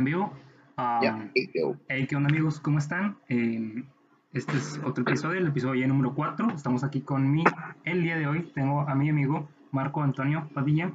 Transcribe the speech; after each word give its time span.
en 0.00 0.04
vivo. 0.04 0.32
Um, 0.78 1.30
hey, 1.34 2.06
¿qué 2.08 2.16
onda 2.16 2.30
amigos? 2.30 2.58
¿Cómo 2.58 2.78
están? 2.78 3.18
Eh, 3.28 3.84
este 4.32 4.56
es 4.56 4.80
otro 4.82 5.02
episodio, 5.02 5.38
el 5.38 5.48
episodio 5.48 5.86
número 5.86 6.14
4. 6.14 6.52
Estamos 6.56 6.82
aquí 6.84 7.02
con 7.02 7.30
mi, 7.30 7.44
el 7.84 8.02
día 8.02 8.16
de 8.16 8.26
hoy 8.26 8.50
tengo 8.54 8.80
a 8.80 8.94
mi 8.94 9.10
amigo 9.10 9.48
Marco 9.72 10.02
Antonio 10.02 10.48
Padilla. 10.54 10.94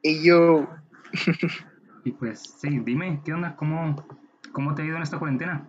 Y 0.00 0.22
yo. 0.22 0.68
y 2.04 2.12
pues, 2.12 2.42
sí, 2.60 2.78
dime, 2.84 3.20
¿qué 3.24 3.32
onda? 3.32 3.56
¿Cómo, 3.56 4.06
cómo 4.52 4.74
te 4.76 4.82
ha 4.82 4.84
ido 4.84 4.96
en 4.96 5.02
esta 5.02 5.18
cuarentena? 5.18 5.68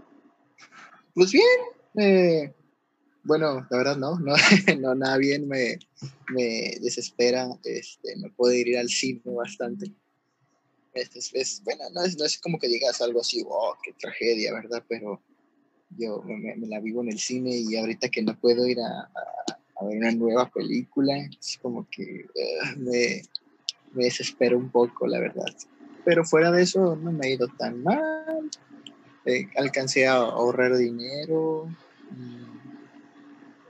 Pues 1.16 1.32
bien, 1.32 1.44
eh, 1.96 2.54
bueno, 3.23 3.66
la 3.71 3.78
verdad 3.78 3.98
no, 3.98 4.20
no, 4.20 4.36
no 4.80 4.94
nada 4.94 5.18
bien, 5.18 5.48
me, 5.48 5.80
me 6.30 6.78
desespera, 6.80 7.48
este, 7.64 8.16
no 8.18 8.32
puedo 8.36 8.54
ir 8.54 8.78
al 8.78 8.89
cine 8.89 9.21
bastante. 9.25 9.91
Es, 10.98 11.61
bueno, 11.64 11.84
no 11.93 12.04
es, 12.04 12.18
no 12.18 12.25
es, 12.25 12.38
como 12.38 12.59
que 12.59 12.68
digas 12.68 13.02
algo 13.02 13.21
así, 13.21 13.43
oh, 13.48 13.75
qué 13.84 13.93
tragedia, 13.93 14.54
¿verdad? 14.54 14.84
Pero 14.88 15.22
yo 15.89 16.22
me, 16.23 16.55
la 16.67 16.80
vivo 16.80 17.02
en 17.02 17.09
el 17.09 17.20
cine 17.20 17.55
y 17.55 17.76
ahorita 17.76 18.09
que 18.09 18.22
no 18.22 18.38
puedo 18.38 18.67
ir 18.67 18.80
a, 18.80 19.09
ver 19.86 19.98
una 19.98 20.12
nueva 20.12 20.49
película, 20.49 21.16
es 21.17 21.59
como 21.62 21.88
que 21.89 22.25
ah, 22.63 22.73
me, 22.77 23.22
desespero 23.94 24.58
un 24.58 24.70
poco, 24.70 25.08
la 25.08 25.20
verdad. 25.20 25.45
Pero 26.03 26.25
fuera 26.25 26.52
de 26.52 26.63
eso, 26.63 26.95
no 26.95 27.11
me 27.11 27.27
ha 27.27 27.30
ido 27.31 27.48
tan 27.58 27.84
mal. 27.84 28.50
Eh, 29.25 29.48
alcancé 29.55 30.08
a 30.08 30.14
ahorrar 30.14 30.77
dinero. 30.77 31.70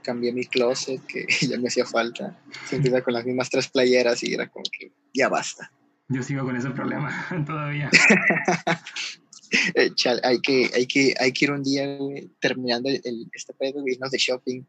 cambié 0.02 0.32
mi 0.32 0.46
closet, 0.46 1.04
que 1.06 1.26
ya 1.48 1.58
me 1.58 1.68
hacía 1.68 1.84
falta. 1.84 2.38
Siempre 2.68 3.02
con 3.02 3.14
las 3.14 3.24
mismas 3.24 3.50
tres 3.50 3.68
playeras 3.68 4.22
y 4.22 4.34
era 4.34 4.48
como 4.48 4.64
que 4.70 4.92
ya 5.12 5.28
basta. 5.28 5.70
Yo 6.08 6.22
sigo 6.22 6.44
con 6.44 6.56
ese 6.56 6.70
problema 6.70 7.10
todavía. 7.46 7.90
Eh, 9.74 9.94
hay, 10.24 10.42
que, 10.42 10.70
hay, 10.74 10.86
que, 10.86 11.14
hay 11.18 11.32
que 11.32 11.44
ir 11.46 11.52
un 11.52 11.62
día 11.62 11.86
terminando 12.38 12.90
el, 12.90 13.30
este 13.32 13.54
pedo 13.54 13.82
y 13.86 13.92
irnos 13.92 14.10
de 14.10 14.18
shopping. 14.18 14.62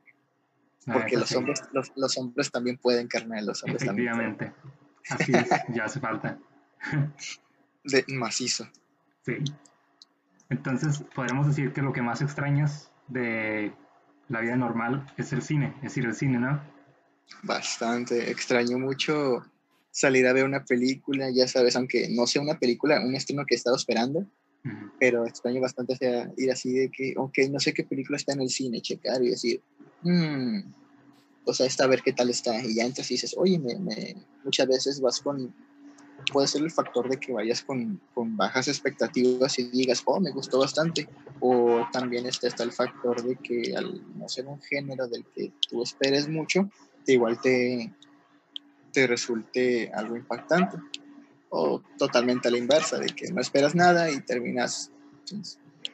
Ah, 0.88 0.94
porque 0.94 1.17
los, 1.17 1.36
hombres, 1.36 1.62
los, 1.73 1.92
los, 1.98 2.17
hombres 2.17 2.50
también 2.50 2.78
pueden, 2.78 3.10
carnal. 3.10 3.45
Los 3.45 3.62
hombres 3.62 3.84
Efectivamente. 3.84 4.54
Así 5.10 5.34
es, 5.34 5.50
ya 5.76 5.84
hace 5.84 6.00
falta. 6.00 6.40
De 7.84 8.06
macizo. 8.08 8.70
Sí. 9.26 9.34
Entonces, 10.50 11.04
podríamos 11.14 11.48
decir 11.48 11.73
que 11.73 11.82
lo 11.82 11.92
que 11.92 12.02
más 12.02 12.22
extrañas 12.22 12.90
de 13.10 13.73
la 14.30 14.40
vida 14.40 14.56
normal 14.56 15.12
es 15.17 15.34
el 15.34 15.42
cine, 15.42 15.76
es 15.84 15.98
ir 15.98 16.06
al 16.06 16.16
cine, 16.16 16.40
¿no? 16.40 16.62
Bastante. 17.44 18.32
Extraño 18.32 18.80
mucho 18.80 19.45
salir 19.92 20.28
a 20.28 20.34
ver 20.34 20.45
una 20.45 20.66
película, 20.66 21.30
ya 21.30 21.48
sabes, 21.48 21.76
aunque 21.76 22.09
no 22.09 22.28
sea 22.28 22.42
una 22.42 22.59
película, 22.59 23.02
un 23.02 23.16
estreno 23.16 23.45
que 23.45 23.56
he 23.56 23.58
estado 23.58 23.76
esperando, 23.76 24.26
pero 25.00 25.26
extraño 25.26 25.62
bastante 25.62 25.98
ir 26.38 26.52
así 26.52 26.73
de 26.73 26.90
que, 26.90 27.14
ok, 27.18 27.38
no 27.50 27.59
sé 27.59 27.73
qué 27.73 27.84
película 27.84 28.17
está 28.17 28.34
en 28.34 28.42
el 28.42 28.50
cine, 28.50 28.82
checar 28.82 29.23
y 29.23 29.30
decir, 29.30 29.62
mmm, 30.04 30.60
o 31.45 31.54
sea, 31.54 31.66
está 31.66 31.86
a 31.86 31.88
ver 31.88 32.02
qué 32.02 32.14
tal 32.14 32.30
está, 32.30 32.64
y 32.64 32.76
ya 32.76 32.86
entras 32.86 33.10
y 33.10 33.16
dices, 33.16 33.36
oye, 33.38 33.58
me, 33.58 34.16
muchas 34.44 34.67
veces 34.67 35.02
vas 35.02 35.20
con, 35.22 35.54
puede 36.32 36.48
ser 36.48 36.62
el 36.62 36.72
factor 36.72 37.10
de 37.10 37.17
que 37.17 37.32
vayas 37.32 37.64
con, 37.64 38.00
con, 38.14 38.36
bajas 38.38 38.67
expectativas 38.67 39.58
y 39.58 39.64
digas, 39.70 40.04
oh, 40.06 40.20
me 40.20 40.32
gustó 40.32 40.60
bastante, 40.60 41.08
o 41.40 41.88
también 41.92 42.26
está, 42.26 42.48
está 42.48 42.64
el 42.64 42.72
factor 42.72 43.23
de 43.23 43.36
que 43.38 43.76
al 43.76 44.02
no 44.17 44.28
ser 44.28 44.45
un 44.45 44.62
género 44.62 45.08
del 45.08 45.26
que 45.34 45.52
tú 45.67 45.82
esperes 45.82 46.28
mucho, 46.28 46.70
igual 47.08 47.40
te, 47.42 47.92
te 48.92 49.08
resulte 49.08 49.92
algo 49.94 50.16
impactante. 50.16 50.78
O 51.52 51.82
totalmente 51.98 52.48
a 52.48 52.52
la 52.52 52.59
inversa, 52.59 53.00
de 53.00 53.08
que 53.08 53.32
no 53.32 53.42
esperas 53.42 53.73
nada 53.73 54.12
y 54.12 54.22
terminas 54.22 54.92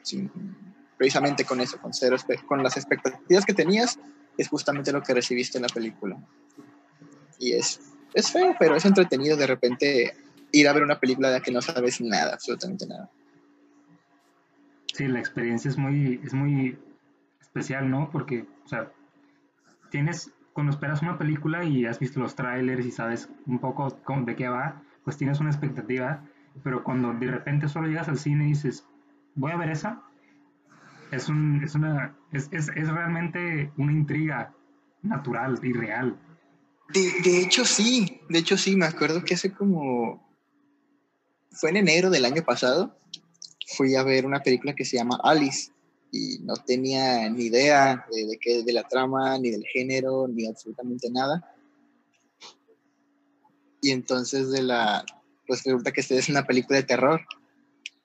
sin, 0.02 0.30
precisamente 0.96 1.44
con 1.44 1.60
eso, 1.60 1.78
con, 1.78 1.94
cero, 1.94 2.16
con 2.46 2.62
las 2.62 2.76
expectativas 2.76 3.44
que 3.46 3.54
tenías, 3.54 3.98
es 4.36 4.48
justamente 4.48 4.92
lo 4.92 5.02
que 5.02 5.14
recibiste 5.14 5.56
en 5.58 5.62
la 5.62 5.68
película. 5.68 6.18
Y 7.38 7.52
es, 7.52 7.80
es 8.12 8.30
feo, 8.30 8.54
pero 8.58 8.76
es 8.76 8.84
entretenido 8.84 9.36
de 9.36 9.46
repente 9.46 10.14
ir 10.52 10.68
a 10.68 10.72
ver 10.72 10.82
una 10.82 11.00
película 11.00 11.28
de 11.28 11.38
la 11.38 11.42
que 11.42 11.50
no 11.52 11.62
sabes 11.62 12.00
nada, 12.00 12.34
absolutamente 12.34 12.86
nada. 12.86 13.10
Sí, 14.92 15.06
la 15.08 15.18
experiencia 15.18 15.70
es 15.70 15.76
muy, 15.76 16.20
es 16.24 16.32
muy 16.32 16.78
especial, 17.40 17.90
¿no? 17.90 18.10
Porque, 18.10 18.46
o 18.64 18.68
sea, 18.68 18.90
tienes 19.90 20.30
cuando 20.56 20.72
esperas 20.72 21.02
una 21.02 21.18
película 21.18 21.64
y 21.64 21.84
has 21.84 21.98
visto 21.98 22.18
los 22.18 22.34
trailers 22.34 22.86
y 22.86 22.90
sabes 22.90 23.28
un 23.44 23.58
poco 23.58 23.94
de 24.24 24.34
qué 24.34 24.48
va, 24.48 24.82
pues 25.04 25.18
tienes 25.18 25.38
una 25.38 25.50
expectativa, 25.50 26.24
pero 26.64 26.82
cuando 26.82 27.12
de 27.12 27.30
repente 27.30 27.68
solo 27.68 27.88
llegas 27.88 28.08
al 28.08 28.18
cine 28.18 28.46
y 28.46 28.48
dices, 28.52 28.86
voy 29.34 29.52
a 29.52 29.58
ver 29.58 29.68
esa, 29.68 30.00
es, 31.12 31.28
un, 31.28 31.62
es, 31.62 31.74
una, 31.74 32.16
es, 32.32 32.48
es 32.52 32.88
realmente 32.88 33.70
una 33.76 33.92
intriga 33.92 34.54
natural 35.02 35.60
y 35.62 35.74
real. 35.74 36.18
De, 36.88 37.02
de, 37.22 37.42
hecho, 37.42 37.66
sí, 37.66 38.22
de 38.30 38.38
hecho, 38.38 38.56
sí, 38.56 38.76
me 38.76 38.86
acuerdo 38.86 39.24
que 39.24 39.34
hace 39.34 39.52
como. 39.52 40.26
Fue 41.50 41.68
en 41.68 41.76
enero 41.76 42.08
del 42.08 42.24
año 42.24 42.42
pasado. 42.42 42.98
Fui 43.76 43.94
a 43.94 44.02
ver 44.04 44.24
una 44.24 44.40
película 44.40 44.74
que 44.74 44.86
se 44.86 44.96
llama 44.96 45.20
Alice 45.22 45.70
y 46.16 46.38
no 46.40 46.54
tenía 46.56 47.28
ni 47.28 47.44
idea 47.44 48.06
de, 48.10 48.38
qué, 48.40 48.62
de 48.62 48.72
la 48.72 48.84
trama, 48.88 49.38
ni 49.38 49.50
del 49.50 49.64
género, 49.64 50.26
ni 50.28 50.46
absolutamente 50.46 51.10
nada. 51.10 51.52
Y 53.80 53.90
entonces 53.90 54.50
de 54.50 54.62
la, 54.62 55.04
pues 55.46 55.62
resulta 55.64 55.92
que 55.92 56.00
esta 56.00 56.14
es 56.14 56.28
una 56.28 56.46
película 56.46 56.78
de 56.78 56.84
terror. 56.84 57.20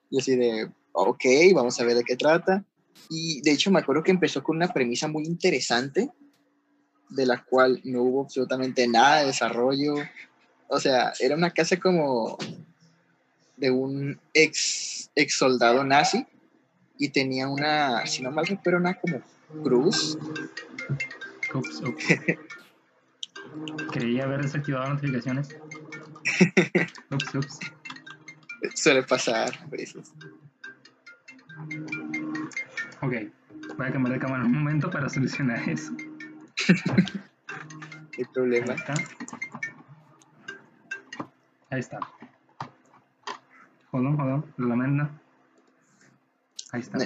Y 0.09 0.19
así 0.19 0.35
de, 0.35 0.69
ok, 0.91 1.23
vamos 1.53 1.79
a 1.79 1.85
ver 1.85 1.95
de 1.95 2.03
qué 2.03 2.15
trata. 2.15 2.65
Y 3.09 3.41
de 3.41 3.51
hecho 3.51 3.71
me 3.71 3.79
acuerdo 3.79 4.03
que 4.03 4.11
empezó 4.11 4.43
con 4.43 4.57
una 4.57 4.73
premisa 4.73 5.07
muy 5.07 5.23
interesante, 5.23 6.09
de 7.09 7.25
la 7.25 7.43
cual 7.43 7.81
no 7.83 8.03
hubo 8.03 8.23
absolutamente 8.23 8.87
nada 8.87 9.21
de 9.21 9.27
desarrollo. 9.27 9.95
O 10.67 10.79
sea, 10.79 11.13
era 11.19 11.35
una 11.35 11.51
casa 11.51 11.77
como 11.79 12.37
de 13.57 13.71
un 13.71 14.19
ex, 14.33 15.09
ex 15.15 15.37
soldado 15.37 15.83
nazi 15.83 16.25
y 17.01 17.09
tenía 17.09 17.47
una, 17.47 18.05
si 18.05 18.21
no 18.21 18.29
mal 18.29 18.45
recuerdo, 18.45 18.79
una 18.79 18.93
como 18.93 19.23
cruz. 19.63 20.19
Ups, 21.51 21.81
ups. 21.81 22.05
Creía 23.91 24.25
haber 24.25 24.43
desactivado 24.43 24.87
notificaciones. 24.93 25.49
ups, 27.09 27.35
ups. 27.35 27.59
Suele 28.75 29.01
pasar 29.01 29.51
a 29.63 29.65
veces. 29.65 30.13
Ok, 33.01 33.13
voy 33.77 33.87
a 33.87 33.91
cambiar 33.91 34.13
de 34.13 34.19
cámara 34.19 34.45
un 34.45 34.53
momento 34.53 34.91
para 34.91 35.09
solucionar 35.09 35.67
eso. 35.67 35.93
¿Qué 38.11 38.25
problema? 38.31 38.73
Ahí 38.73 38.79
está. 38.79 38.93
Ahí 41.71 41.79
está. 41.79 41.99
Hold 43.89 44.05
on, 44.05 44.45
la 44.57 44.75
menda. 44.75 45.21
Ahí 46.71 46.81
está. 46.81 46.97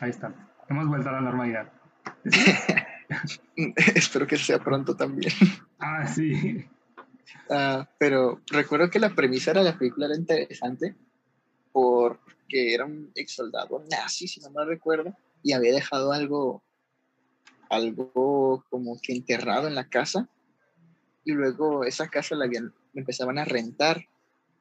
Ahí 0.00 0.10
está. 0.10 0.34
Hemos 0.68 0.88
vuelto 0.88 1.08
a 1.10 1.12
la 1.12 1.20
normalidad. 1.20 1.70
Espero 3.94 4.26
que 4.26 4.36
sea 4.36 4.58
pronto 4.58 4.96
también. 4.96 5.32
Ah, 5.86 6.06
sí. 6.06 6.64
Uh, 7.50 7.84
pero 7.98 8.40
recuerdo 8.46 8.88
que 8.88 8.98
la 8.98 9.14
premisa 9.14 9.52
de 9.52 9.62
la 9.62 9.76
película 9.76 10.06
era 10.06 10.16
interesante 10.16 10.94
porque 11.72 12.72
era 12.72 12.86
un 12.86 13.10
ex 13.14 13.32
soldado 13.32 13.84
nazi, 13.90 14.26
si 14.26 14.40
no 14.40 14.48
me 14.48 14.64
recuerdo, 14.64 15.14
y 15.42 15.52
había 15.52 15.74
dejado 15.74 16.12
algo, 16.12 16.62
algo 17.68 18.64
como 18.70 18.98
que 19.02 19.12
enterrado 19.12 19.68
en 19.68 19.74
la 19.74 19.90
casa. 19.90 20.30
Y 21.22 21.32
luego 21.32 21.84
esa 21.84 22.08
casa 22.08 22.34
la, 22.34 22.46
habían, 22.46 22.72
empezaban 22.94 23.36
a 23.36 23.44
rentar 23.44 24.06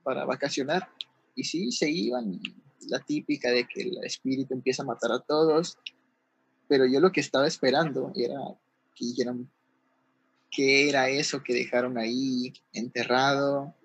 para 0.03 0.25
vacacionar. 0.25 0.90
Y 1.35 1.46
sí, 1.46 1.72
se 1.72 1.90
iban 1.90 2.41
la 2.89 2.99
típica 2.99 3.51
de 3.51 3.67
que 3.67 3.81
el 3.81 4.03
espíritu 4.03 4.53
empieza 4.53 4.84
a 4.84 4.87
matar 4.87 5.11
a 5.11 5.19
todos, 5.19 5.78
pero 6.67 6.85
yo 6.85 6.99
lo 6.99 7.11
que 7.11 7.22
estaba 7.22 7.47
esperando 7.47 8.11
era 8.16 8.40
que 8.96 9.05
dijeran 9.05 9.49
qué 10.49 10.90
era 10.90 11.09
eso 11.09 11.43
que 11.43 11.53
dejaron 11.53 11.97
ahí 11.97 12.53
enterrado, 12.73 13.75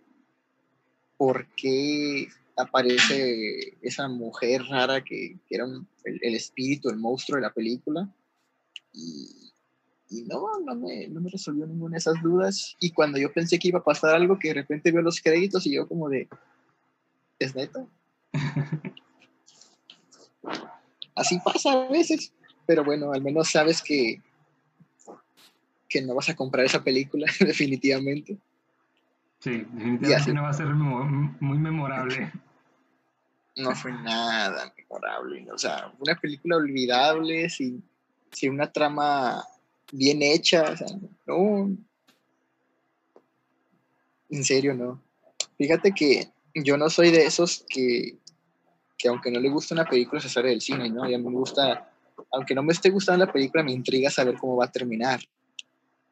por 1.16 1.46
qué 1.54 2.28
aparece 2.56 3.76
esa 3.82 4.08
mujer 4.08 4.62
rara 4.68 5.02
que, 5.02 5.38
era 5.48 5.64
el, 6.04 6.34
espíritu, 6.34 6.90
el 6.90 6.96
monstruo 6.96 7.36
de 7.36 7.42
la 7.42 7.52
película. 7.52 8.12
Y, 8.92 9.52
y 10.10 10.22
no, 10.22 10.60
no 10.64 10.74
me, 10.74 11.08
no 11.08 11.20
me, 11.20 11.30
resolvió 11.30 11.66
ninguna 11.66 11.94
de 11.94 11.98
esas 11.98 12.22
dudas. 12.22 12.76
Y 12.80 12.92
cuando 12.92 13.18
yo 13.18 13.32
pensé 13.32 13.58
que 13.58 13.68
iba 13.68 13.78
a 13.78 13.84
pasar 13.84 14.14
algo, 14.14 14.38
que 14.38 14.48
de 14.48 14.54
repente 14.54 14.92
veo 14.92 15.02
los 15.02 15.20
créditos 15.20 15.66
y 15.66 15.74
yo 15.74 15.86
como 15.86 16.08
de, 16.08 16.28
¿es 17.38 17.54
neta? 17.54 17.86
Así 21.18 21.38
pasa 21.40 21.72
a 21.72 21.88
veces, 21.88 22.32
pero 22.64 22.84
bueno, 22.84 23.12
al 23.12 23.20
menos 23.20 23.50
sabes 23.50 23.82
que, 23.82 24.22
que 25.88 26.00
no 26.00 26.14
vas 26.14 26.28
a 26.28 26.36
comprar 26.36 26.64
esa 26.64 26.84
película, 26.84 27.26
definitivamente. 27.40 28.38
Sí, 29.40 29.66
definitivamente 29.72 30.32
no 30.32 30.42
va 30.42 30.50
a 30.50 30.52
ser 30.52 30.68
muy 30.68 31.58
memorable. 31.58 32.32
no 33.56 33.74
fue 33.74 33.92
nada 33.92 34.72
memorable. 34.76 35.50
O 35.52 35.58
sea, 35.58 35.92
una 35.98 36.14
película 36.14 36.56
olvidable, 36.56 37.50
sin, 37.50 37.82
sin 38.30 38.52
una 38.52 38.70
trama 38.70 39.44
bien 39.92 40.22
hecha. 40.22 40.70
O 40.70 40.76
sea, 40.76 40.86
no. 41.26 41.76
En 44.30 44.44
serio, 44.44 44.74
no. 44.74 45.02
Fíjate 45.56 45.92
que 45.92 46.28
yo 46.54 46.76
no 46.76 46.90
soy 46.90 47.10
de 47.10 47.26
esos 47.26 47.64
que, 47.68 48.18
que 48.98 49.08
aunque 49.08 49.30
no 49.30 49.38
le 49.38 49.48
gusta 49.48 49.74
una 49.74 49.84
película 49.84 50.20
se 50.20 50.28
sale 50.28 50.48
del 50.50 50.60
cine, 50.60 50.90
¿no? 50.90 51.08
Y 51.08 51.16
me 51.16 51.30
gusta, 51.30 51.88
aunque 52.32 52.54
no 52.54 52.64
me 52.64 52.72
esté 52.72 52.90
gustando 52.90 53.24
la 53.24 53.32
película, 53.32 53.62
me 53.62 53.72
intriga 53.72 54.10
saber 54.10 54.36
cómo 54.36 54.56
va 54.56 54.64
a 54.64 54.72
terminar. 54.72 55.20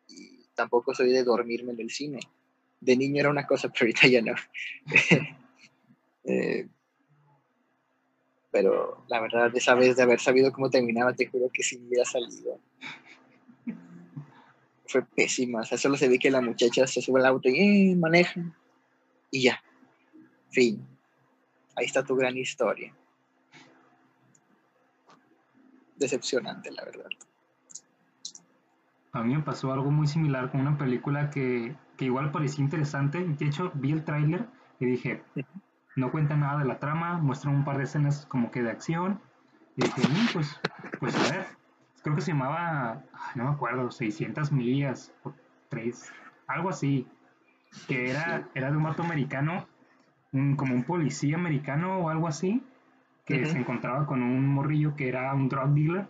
Y 0.09 0.47
tampoco 0.55 0.95
soy 0.95 1.11
de 1.11 1.25
dormirme 1.25 1.73
en 1.73 1.81
el 1.81 1.91
cine. 1.91 2.21
De 2.81 2.97
niño 2.97 3.21
era 3.21 3.31
una 3.31 3.45
cosa, 3.45 3.69
pero 3.73 3.83
ahorita 3.83 4.07
ya 4.07 4.23
no. 4.23 4.35
eh, 6.25 6.69
pero 8.53 9.05
la 9.09 9.21
verdad, 9.21 9.55
esa 9.55 9.75
vez 9.75 9.97
de 9.97 10.05
haber 10.05 10.21
sabido 10.21 10.53
cómo 10.53 10.71
terminaba, 10.71 11.13
te 11.13 11.27
juro 11.27 11.51
que 11.53 11.65
sí 11.65 11.79
me 11.79 11.89
hubiera 11.89 12.05
salido. 12.05 12.61
Fue 14.87 15.05
pésima, 15.05 15.61
o 15.61 15.65
sea, 15.65 15.77
solo 15.77 15.97
se 15.97 16.09
ve 16.09 16.21
que 16.21 16.31
la 16.31 16.41
muchacha 16.41 16.87
se 16.87 17.03
sube 17.03 17.19
al 17.19 17.27
auto 17.27 17.49
y 17.49 17.91
eh, 17.91 17.97
maneja, 17.97 18.41
y 19.33 19.43
ya, 19.43 19.61
fin. 20.51 20.96
Ahí 21.77 21.87
está 21.87 22.03
tu 22.03 22.17
gran 22.17 22.37
historia. 22.37 22.93
Decepcionante, 25.97 26.71
la 26.71 26.85
verdad. 26.85 27.07
A 29.13 29.23
mí 29.23 29.35
me 29.35 29.43
pasó 29.43 29.73
algo 29.73 29.91
muy 29.91 30.07
similar 30.07 30.51
con 30.51 30.61
una 30.61 30.77
película 30.77 31.31
que, 31.31 31.75
que 31.97 32.07
igual 32.07 32.33
parecía 32.33 32.65
interesante. 32.65 33.25
De 33.25 33.47
hecho, 33.47 33.73
vi 33.75 33.93
el 33.93 34.05
tráiler 34.05 34.47
y 34.79 34.87
dije, 34.87 35.23
no 35.97 36.11
cuenta 36.11 36.37
nada 36.37 36.59
de 36.59 36.67
la 36.67 36.79
trama, 36.79 37.19
muestra 37.19 37.51
un 37.51 37.65
par 37.65 37.79
de 37.79 37.85
escenas 37.85 38.27
como 38.27 38.51
que 38.51 38.63
de 38.63 38.71
acción. 38.71 39.21
Y 39.77 39.83
dije, 39.83 40.03
mm, 40.03 40.33
pues, 40.33 40.61
pues 41.01 41.15
a 41.17 41.35
ver, 41.35 41.47
creo 42.03 42.15
que 42.15 42.23
se 42.23 42.33
llamaba, 42.33 43.03
no 43.35 43.45
me 43.45 43.51
acuerdo, 43.51 43.91
600 43.91 44.53
millas 44.53 45.13
o 45.25 45.35
3, 45.71 46.13
algo 46.47 46.69
así, 46.69 47.07
que 47.89 48.11
era, 48.11 48.49
era 48.55 48.71
de 48.71 48.77
un 48.77 48.85
vato 48.85 49.03
americano, 49.03 49.67
como 50.33 50.75
un 50.75 50.85
policía 50.85 51.37
americano 51.37 51.99
o 51.99 52.09
algo 52.11 52.29
así, 52.29 52.63
que 53.25 53.45
se 53.47 53.59
encontraba 53.59 54.07
con 54.07 54.23
un 54.23 54.47
morrillo 54.47 54.95
que 54.95 55.09
era 55.09 55.33
un 55.35 55.49
drug 55.49 55.71
dealer. 55.71 56.09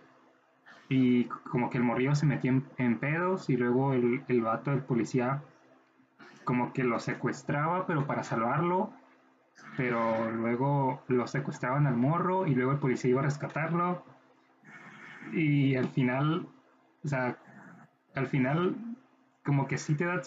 Y 0.89 1.25
como 1.25 1.69
que 1.69 1.77
el 1.77 1.83
morrillo 1.83 2.15
se 2.15 2.25
metía 2.25 2.61
en, 2.77 2.99
pedos 2.99 3.49
y 3.49 3.57
luego 3.57 3.93
el, 3.93 4.23
el 4.27 4.41
vato 4.41 4.71
del 4.71 4.83
policía 4.83 5.41
como 6.45 6.71
que 6.71 6.85
lo 6.85 6.99
secuestraba 6.99 7.85
pero 7.85 8.05
para 8.07 8.23
salvarlo. 8.23 8.93
Pero 9.75 10.31
luego 10.31 11.01
lo 11.07 11.27
secuestraban 11.27 11.87
al 11.87 11.97
morro 11.97 12.45
y 12.45 12.55
luego 12.55 12.71
el 12.71 12.79
policía 12.79 13.11
iba 13.11 13.21
a 13.21 13.25
rescatarlo. 13.25 14.03
Y 15.33 15.75
al 15.75 15.89
final, 15.89 16.47
o 17.03 17.07
sea, 17.07 17.37
al 18.15 18.27
final 18.27 18.75
como 19.47 19.65
que 19.65 19.77
sí 19.77 19.95
te 19.95 20.05
da, 20.05 20.21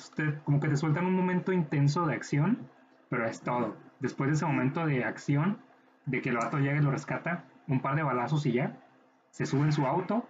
como 0.45 0.61
que 0.61 0.69
te 0.69 0.77
sueltan 0.77 1.05
un 1.05 1.15
momento 1.15 1.53
intenso 1.53 2.07
de 2.07 2.15
acción, 2.15 2.59
pero 3.11 3.27
es 3.27 3.43
todo. 3.43 3.77
Después 3.99 4.31
de 4.31 4.37
ese 4.37 4.47
momento 4.47 4.87
de 4.87 5.05
acción, 5.05 5.59
de 6.07 6.23
que 6.23 6.31
el 6.31 6.37
vato 6.37 6.59
llega 6.59 6.79
y 6.79 6.83
lo 6.83 6.91
rescata, 6.91 7.45
un 7.69 7.83
par 7.83 7.97
de 7.97 8.03
balazos 8.03 8.47
y 8.47 8.53
ya, 8.53 8.79
se 9.31 9.45
sube 9.45 9.65
en 9.65 9.73
su 9.73 9.85
auto, 9.87 10.27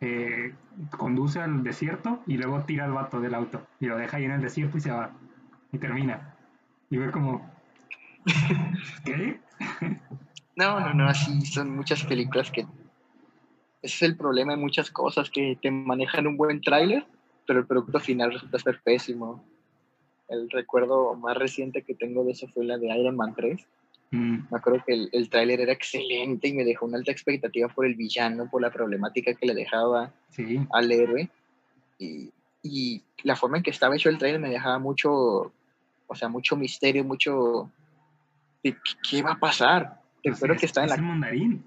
eh, 0.00 0.54
conduce 0.96 1.40
al 1.40 1.62
desierto 1.62 2.22
y 2.26 2.38
luego 2.38 2.62
tira 2.64 2.86
al 2.86 2.92
vato 2.92 3.20
del 3.20 3.34
auto 3.34 3.66
y 3.78 3.86
lo 3.86 3.96
deja 3.96 4.16
ahí 4.16 4.24
en 4.24 4.32
el 4.32 4.40
desierto 4.40 4.78
y 4.78 4.80
se 4.80 4.90
va 4.90 5.12
y 5.72 5.78
termina. 5.78 6.34
Y 6.88 6.96
ve 6.96 7.10
como, 7.10 7.54
¿Qué? 9.04 9.40
No, 10.56 10.80
no, 10.80 10.94
no, 10.94 11.08
así 11.08 11.40
son 11.42 11.74
muchas 11.74 12.04
películas 12.04 12.50
que... 12.50 12.66
Ese 13.82 13.96
es 13.96 14.02
el 14.02 14.16
problema 14.16 14.52
de 14.52 14.58
muchas 14.58 14.90
cosas, 14.90 15.28
que 15.28 15.58
te 15.60 15.70
manejan 15.70 16.26
un 16.26 16.38
buen 16.38 16.62
tráiler, 16.62 17.06
pero 17.46 17.60
el 17.60 17.66
producto 17.66 18.00
final 18.00 18.32
resulta 18.32 18.58
ser 18.58 18.80
pésimo. 18.82 19.44
El 20.28 20.50
recuerdo 20.50 21.14
más 21.14 21.36
reciente 21.36 21.82
que 21.82 21.94
tengo 21.94 22.24
de 22.24 22.32
eso 22.32 22.48
fue 22.48 22.64
la 22.64 22.78
de 22.78 22.88
Iron 22.98 23.16
Man 23.16 23.34
3. 23.34 23.60
Mm. 24.10 24.38
Me 24.50 24.58
acuerdo 24.58 24.82
que 24.86 24.94
el, 24.94 25.08
el 25.12 25.28
tráiler 25.28 25.60
era 25.60 25.72
excelente 25.72 26.48
y 26.48 26.52
me 26.52 26.64
dejó 26.64 26.86
una 26.86 26.98
alta 26.98 27.12
expectativa 27.12 27.68
por 27.68 27.86
el 27.86 27.94
villano, 27.94 28.48
por 28.50 28.62
la 28.62 28.70
problemática 28.70 29.34
que 29.34 29.46
le 29.46 29.54
dejaba 29.54 30.12
al 30.72 30.92
héroe. 30.92 31.28
Y, 31.98 32.30
y, 32.62 33.02
la 33.22 33.36
forma 33.36 33.56
en 33.56 33.62
que 33.62 33.70
estaba 33.70 33.96
hecho 33.96 34.10
el 34.10 34.18
tráiler 34.18 34.40
me 34.40 34.50
dejaba 34.50 34.78
mucho, 34.78 35.52
o 36.06 36.14
sea, 36.14 36.28
mucho 36.28 36.56
misterio, 36.56 37.04
mucho 37.04 37.70
¿qué, 39.08 39.22
va 39.22 39.32
a 39.32 39.38
pasar? 39.38 40.00
Pues 40.22 40.34
Espero 40.34 40.56
que 40.56 40.66
está 40.66 40.82
en 40.82 40.88
la... 40.88 40.94
el 40.96 41.02
mandarín. 41.02 41.64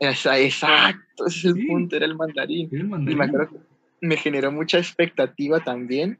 exacto, 0.00 1.26
ese 1.26 1.38
es 1.38 1.44
el 1.44 1.66
punto, 1.66 1.96
era 1.96 2.06
el 2.06 2.16
mandarín. 2.16 2.68
Y 2.72 4.06
me, 4.06 4.16
generó 4.16 4.50
mucha 4.50 4.78
expectativa 4.78 5.60
también. 5.60 6.18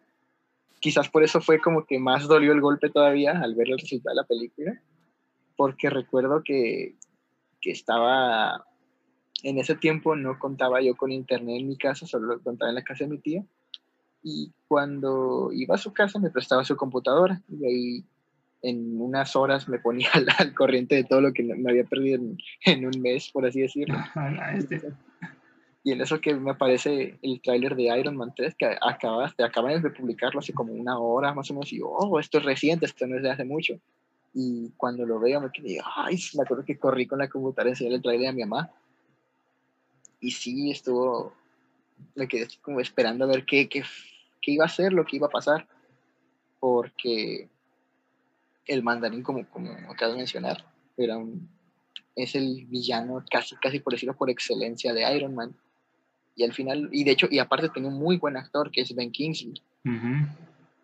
Quizás 0.81 1.09
por 1.09 1.23
eso 1.23 1.41
fue 1.41 1.61
como 1.61 1.85
que 1.85 1.99
más 1.99 2.27
dolió 2.27 2.53
el 2.53 2.61
golpe 2.61 2.91
todavía 2.91 3.33
al 3.33 3.55
ver 3.55 3.69
el 3.71 3.79
resultado 3.79 4.15
de 4.15 4.23
la 4.23 4.27
película. 4.27 4.81
Porque 5.57 5.91
recuerdo 5.91 6.43
que, 6.43 6.97
que 7.61 7.71
estaba... 7.71 8.67
En 9.43 9.59
ese 9.59 9.75
tiempo 9.75 10.17
no 10.17 10.39
contaba 10.39 10.83
yo 10.83 10.97
con 10.97 11.13
internet 11.13 11.61
en 11.61 11.69
mi 11.69 11.77
casa, 11.77 12.07
solo 12.07 12.27
lo 12.27 12.43
contaba 12.43 12.71
en 12.71 12.75
la 12.75 12.85
casa 12.85 13.05
de 13.05 13.11
mi 13.11 13.19
tía. 13.19 13.45
Y 14.23 14.53
cuando 14.69 15.51
iba 15.53 15.75
a 15.75 15.79
su 15.79 15.93
casa 15.93 16.19
me 16.19 16.31
prestaba 16.31 16.65
su 16.65 16.77
computadora 16.77 17.41
y 17.49 17.65
ahí 17.65 18.05
en 18.63 19.01
unas 19.01 19.37
horas 19.37 19.69
me 19.69 19.79
ponía 19.79 20.09
al, 20.39 20.55
corriente 20.55 20.95
de 20.95 21.05
todo 21.05 21.21
lo 21.21 21.33
que 21.33 21.43
me 21.43 21.71
había 21.71 21.85
perdido 21.85 22.21
en, 22.65 22.87
un 22.87 23.01
mes, 23.01 23.31
por 23.31 23.47
así 23.47 23.61
decirlo. 23.61 23.99
Este. 24.55 24.93
Y 25.83 25.93
en 25.93 26.01
eso 26.01 26.21
que 26.21 26.35
me 26.35 26.51
aparece 26.51 27.19
el 27.23 27.41
tráiler 27.41 27.75
de 27.75 27.85
Iron 27.99 28.17
Man 28.17 28.35
3, 28.37 28.55
que 28.55 28.77
acabas, 28.81 29.35
acaban 29.39 29.81
de 29.81 29.91
publicarlo 29.91 30.41
hace 30.41 30.53
como 30.53 30.73
una 30.73 30.99
hora 30.99 31.33
más 31.33 31.51
o 31.51 31.55
menos, 31.55 31.73
y 31.73 31.81
oh, 31.83 32.19
esto 32.19 32.39
es 32.39 32.45
reciente, 32.45 32.85
esto 32.85 33.07
no 33.07 33.17
es 33.17 33.23
de 33.23 33.31
hace 33.31 33.45
mucho. 33.45 33.81
Y 34.35 34.71
cuando 34.77 35.07
lo 35.07 35.19
veo 35.19 35.41
me 35.41 35.51
quedé, 35.51 35.81
ay, 35.97 36.19
me 36.37 36.43
acuerdo 36.43 36.65
que 36.65 36.79
corrí 36.79 37.07
con 37.07 37.19
la 37.19 37.29
computadora 37.29 37.71
a 37.71 37.73
enseñarle 37.73 37.97
el 37.97 38.03
tráiler 38.03 38.29
a 38.29 38.33
mi 38.33 38.43
mamá. 38.43 38.71
Y 40.21 40.31
sí, 40.33 40.71
estuvo, 40.71 41.33
me 42.15 42.29
quedé 42.29 42.47
como 42.61 42.81
esperando 42.81 43.25
a 43.25 43.29
ver 43.29 43.47
qué, 43.47 43.69
qué, 43.69 43.83
qué 44.43 44.53
iba 44.53 44.67
a 44.67 44.69
ser, 44.69 44.93
lo 44.93 45.05
que 45.07 45.17
iba 45.17 45.29
a 45.29 45.31
pasar. 45.31 45.67
Porque 46.61 47.49
el 48.67 48.83
mandarín, 48.83 49.23
como, 49.23 49.49
como 49.49 49.71
acabas 49.91 50.13
de 50.13 50.19
mencionar, 50.19 50.65
era 50.99 51.17
es 52.17 52.35
el 52.35 52.67
villano 52.67 53.25
casi, 53.31 53.57
casi 53.57 53.81
por 53.81 53.93
decirlo, 53.93 54.15
por 54.15 54.31
excelencia 54.31 54.93
de 54.93 55.17
Iron 55.17 55.35
Man. 55.35 55.55
Y 56.41 56.45
al 56.45 56.55
final, 56.55 56.89
y 56.91 57.05
de 57.05 57.11
hecho, 57.11 57.29
y 57.31 57.39
aparte 57.39 57.69
tenía 57.69 57.91
un 57.91 57.99
muy 57.99 58.17
buen 58.17 58.35
actor 58.35 58.71
que 58.71 58.81
es 58.81 58.95
Ben 58.95 59.13
Kingsley. 59.13 59.63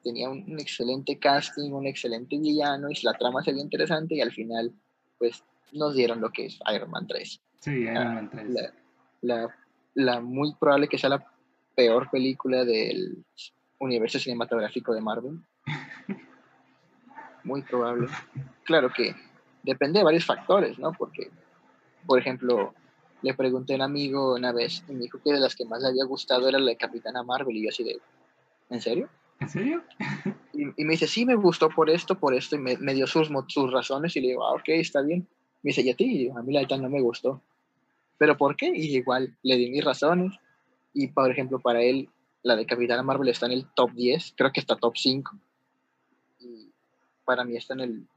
Tenía 0.04 0.28
un, 0.28 0.60
excelente 0.60 1.18
casting, 1.18 1.72
un 1.72 1.86
excelente 1.86 2.36
villano, 2.36 2.90
y 2.90 2.94
la 3.02 3.14
trama 3.14 3.42
se 3.42 3.52
interesante, 3.52 4.16
y 4.16 4.20
al 4.20 4.32
final, 4.32 4.70
pues, 5.16 5.42
nos 5.72 5.94
dieron 5.94 6.20
lo 6.20 6.30
que 6.30 6.44
es 6.44 6.58
Iron 6.74 6.90
Man 6.90 7.06
3. 7.06 7.40
Sí, 7.60 7.70
Iron 7.70 8.14
Man 8.14 8.30
3. 8.30 8.50
La, 8.50 8.74
la, 9.22 9.56
la 9.94 10.20
muy 10.20 10.54
probable 10.56 10.88
que 10.88 10.98
sea 10.98 11.08
la 11.08 11.26
peor 11.74 12.10
película 12.10 12.62
del 12.66 13.24
universo 13.78 14.18
cinematográfico 14.18 14.92
de 14.92 15.00
Marvel. 15.00 15.40
muy 17.44 17.62
probable. 17.62 18.08
Claro 18.64 18.92
que 18.92 19.16
depende 19.62 20.00
de 20.00 20.04
varios 20.04 20.26
factores, 20.26 20.78
¿no? 20.78 20.92
Porque, 20.92 21.30
por 22.04 22.18
ejemplo, 22.18 22.74
le 23.22 23.34
pregunté 23.34 23.74
a 23.74 23.76
un 23.76 23.82
amigo 23.82 24.34
una 24.34 24.52
vez 24.52 24.84
y 24.88 24.92
me 24.92 25.00
dijo 25.00 25.20
que 25.22 25.32
de 25.32 25.40
las 25.40 25.56
que 25.56 25.64
más 25.64 25.82
le 25.82 25.88
había 25.88 26.04
gustado 26.04 26.48
era 26.48 26.58
la 26.58 26.66
de 26.66 26.76
Capitana 26.76 27.22
Marvel 27.22 27.56
y 27.56 27.64
yo 27.64 27.68
así 27.70 27.84
de, 27.84 27.98
¿en 28.70 28.80
serio? 28.80 29.08
¿En 29.40 29.48
serio? 29.48 29.82
Y, 30.52 30.84
me 30.84 30.92
dice, 30.92 31.06
sí, 31.06 31.26
me 31.26 31.34
gustó 31.34 31.68
por 31.68 31.90
esto, 31.90 32.18
por 32.18 32.32
esto, 32.32 32.56
y 32.56 32.58
me, 32.58 32.94
dio 32.94 33.06
sus, 33.06 33.28
sus 33.48 33.70
razones 33.70 34.16
y 34.16 34.22
le 34.22 34.28
digo, 34.28 34.46
ah, 34.46 34.54
ok, 34.54 34.68
está 34.68 35.02
bien. 35.02 35.28
Me 35.62 35.68
dice, 35.68 35.82
¿y 35.82 35.90
a 35.90 35.94
ti? 35.94 36.04
Y 36.04 36.30
a 36.30 36.40
mí 36.40 36.54
la 36.54 36.62
verdad 36.62 36.78
no 36.78 36.88
me 36.88 37.02
gustó. 37.02 37.42
¿Pero 38.16 38.38
por 38.38 38.56
qué? 38.56 38.72
Y 38.74 38.96
igual 38.96 39.36
le 39.42 39.56
di 39.56 39.70
mis 39.70 39.84
razones. 39.84 40.32
Y, 40.94 41.08
por 41.08 41.30
ejemplo, 41.30 41.58
para 41.58 41.82
él, 41.82 42.08
la 42.42 42.56
de 42.56 42.64
Capitana 42.64 43.02
Marvel 43.02 43.28
está 43.28 43.44
en 43.44 43.52
el 43.52 43.66
top 43.74 43.92
10, 43.92 44.32
creo 44.34 44.50
que 44.50 44.60
está 44.60 44.76
top 44.76 44.96
5 44.96 45.38
para 47.26 47.44
mí 47.44 47.56
está 47.56 47.74
en 47.74 47.80
el 47.80 48.08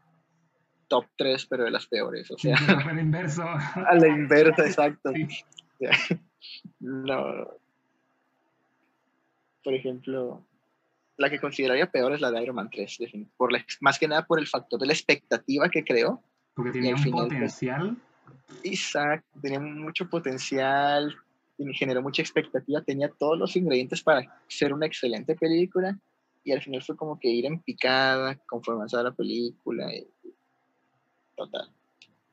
top 0.89 1.05
3, 1.17 1.45
pero 1.45 1.63
de 1.63 1.71
las 1.71 1.87
peores. 1.87 2.29
O 2.31 2.37
sea, 2.37 2.57
a 2.57 2.93
la 2.93 3.01
inverso. 3.01 3.43
A 3.75 3.95
la 3.95 4.07
inversa, 4.07 4.65
exacto. 4.65 5.13
No. 6.79 7.47
Por 9.63 9.73
ejemplo, 9.73 10.43
la 11.17 11.29
que 11.29 11.39
consideraría 11.39 11.89
peor 11.89 12.13
es 12.13 12.21
la 12.21 12.31
de 12.31 12.41
Iron 12.43 12.55
Man 12.55 12.69
3, 12.69 12.97
por 13.37 13.51
más 13.79 13.99
que 13.99 14.07
nada 14.07 14.25
por 14.25 14.39
el 14.39 14.47
factor 14.47 14.79
de 14.79 14.87
la 14.87 14.93
expectativa 14.93 15.69
que 15.69 15.85
creó. 15.85 16.21
Porque 16.53 16.71
tenía 16.71 16.95
un 16.95 17.01
pues, 17.01 17.13
potencial. 17.13 17.97
Exacto, 18.63 19.39
tenía 19.41 19.59
mucho 19.59 20.09
potencial, 20.09 21.15
y 21.59 21.73
generó 21.73 22.01
mucha 22.01 22.21
expectativa, 22.21 22.81
tenía 22.81 23.09
todos 23.09 23.37
los 23.37 23.55
ingredientes 23.55 24.01
para 24.01 24.41
ser 24.47 24.73
una 24.73 24.85
excelente 24.85 25.35
película 25.35 25.97
y 26.43 26.53
al 26.53 26.61
final 26.61 26.81
fue 26.81 26.95
como 26.95 27.19
que 27.19 27.27
ir 27.27 27.45
en 27.45 27.59
picada 27.59 28.35
conforme 28.47 28.79
avanzaba 28.79 29.03
la 29.03 29.11
película. 29.11 29.91
Total. 31.45 31.69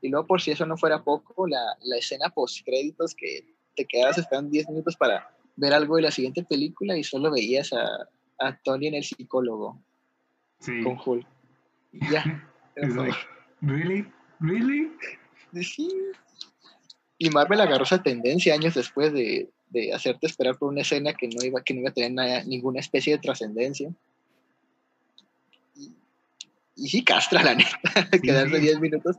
Y 0.01 0.09
luego, 0.09 0.27
por 0.27 0.41
si 0.43 0.51
eso 0.51 0.67
no 0.67 0.77
fuera 0.77 1.03
poco, 1.03 1.47
la, 1.47 1.61
la 1.83 1.97
escena 1.97 2.29
post-créditos 2.31 3.15
que 3.15 3.55
te 3.75 3.87
quedabas 3.87 4.19
esperando 4.19 4.51
10 4.51 4.69
minutos 4.69 4.97
para 4.97 5.31
ver 5.57 5.73
algo 5.73 5.97
de 5.97 6.03
la 6.03 6.11
siguiente 6.11 6.43
película 6.45 6.97
y 6.97 7.05
solo 7.05 7.31
veías 7.31 7.73
a, 7.73 8.09
a 8.39 8.57
Tony 8.63 8.89
en 8.89 8.95
el 8.95 9.05
psicólogo 9.05 9.81
Sí. 10.61 10.83
con 10.83 10.99
Hulk. 11.05 11.27
Ya. 12.11 12.25
Like, 12.77 13.17
¿really? 13.63 14.07
¿Really? 14.41 14.93
Sí. 15.63 15.89
Y 17.17 17.31
Marvel 17.31 17.61
agarró 17.63 17.85
esa 17.85 18.03
tendencia 18.03 18.53
años 18.53 18.75
después 18.75 19.13
de, 19.15 19.51
de 19.71 19.95
hacerte 19.95 20.27
esperar 20.27 20.59
por 20.59 20.69
una 20.71 20.83
escena 20.83 21.15
que 21.15 21.27
no 21.29 21.43
iba, 21.43 21.63
que 21.63 21.73
no 21.73 21.81
iba 21.81 21.89
a 21.89 21.95
tener 21.95 22.13
nada- 22.13 22.45
ninguna 22.45 22.81
especie 22.81 23.15
de 23.15 23.19
trascendencia. 23.19 23.91
Y, 26.77 26.89
sí, 26.89 27.03
castra, 27.03 27.43
la 27.43 27.55
neta, 27.55 27.81
quedarse 28.23 28.57
sí. 28.57 28.63
10 28.63 28.81
minutos. 28.81 29.17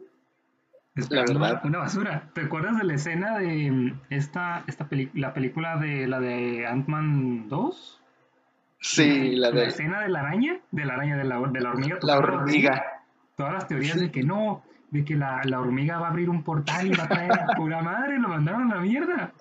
Esperando 0.96 1.40
verdad. 1.40 1.62
una, 1.64 1.80
basura. 1.80 2.30
¿Te 2.34 2.42
acuerdas 2.42 2.78
de 2.78 2.84
la 2.84 2.94
escena 2.96 3.38
de 3.38 3.72
mm, 3.72 4.02
esta, 4.10 4.64
esta 4.68 4.88
la 5.14 5.34
película 5.34 5.78
de 5.78 6.08
la 6.08 6.20
de 6.20 6.66
Ant-Man 6.66 7.50
2? 7.50 8.02
Sí, 8.80 9.36
la 9.36 9.50
La 9.50 9.62
de 9.62 9.68
escena 9.68 10.02
de 10.02 10.10
la 10.10 10.20
araña, 10.22 10.60
de 10.72 10.86
la 10.86 10.94
araña, 10.94 11.18
de 11.18 11.24
la, 11.24 11.40
de 11.40 11.62
la 11.62 11.70
hormiga. 11.72 12.00
la 12.02 12.18
hormiga. 12.18 12.86
Todas 13.36 13.54
las 13.54 13.68
teorías 13.68 14.00
de 14.00 14.12
que 14.12 14.24
no, 14.24 14.64
de 14.90 15.04
que 15.04 15.16
la, 15.16 15.42
la 15.44 15.60
hormiga 15.60 16.00
va 16.00 16.08
a 16.08 16.10
abrir 16.12 16.30
un 16.30 16.44
portal 16.44 16.88
y 16.88 16.92
va 16.96 17.04
a 17.04 17.08
traer 17.10 17.32
a 17.34 17.46
pura 17.58 17.82
madre, 17.82 18.18
lo 18.20 18.30
mandaron 18.30 18.72
a 18.72 18.76
la 18.76 18.82
mierda. 18.82 19.34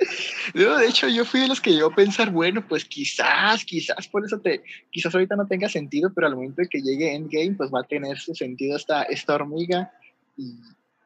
No, 0.54 0.76
de 0.76 0.88
hecho, 0.88 1.08
yo 1.08 1.24
fui 1.24 1.40
de 1.40 1.48
los 1.48 1.60
que 1.60 1.76
yo 1.76 1.86
a 1.86 1.94
pensar, 1.94 2.30
bueno, 2.30 2.66
pues 2.66 2.84
quizás, 2.84 3.64
quizás 3.64 4.08
por 4.08 4.24
eso 4.24 4.40
te, 4.40 4.62
quizás 4.90 5.14
ahorita 5.14 5.36
no 5.36 5.46
tenga 5.46 5.68
sentido, 5.68 6.12
pero 6.12 6.26
al 6.26 6.34
momento 6.34 6.62
de 6.62 6.68
que 6.68 6.80
llegue 6.82 7.14
Endgame, 7.14 7.54
pues 7.56 7.70
va 7.72 7.80
a 7.80 7.84
tener 7.84 8.18
su 8.18 8.34
sentido 8.34 8.76
esta, 8.76 9.04
esta 9.04 9.36
hormiga 9.36 9.92
y, 10.36 10.56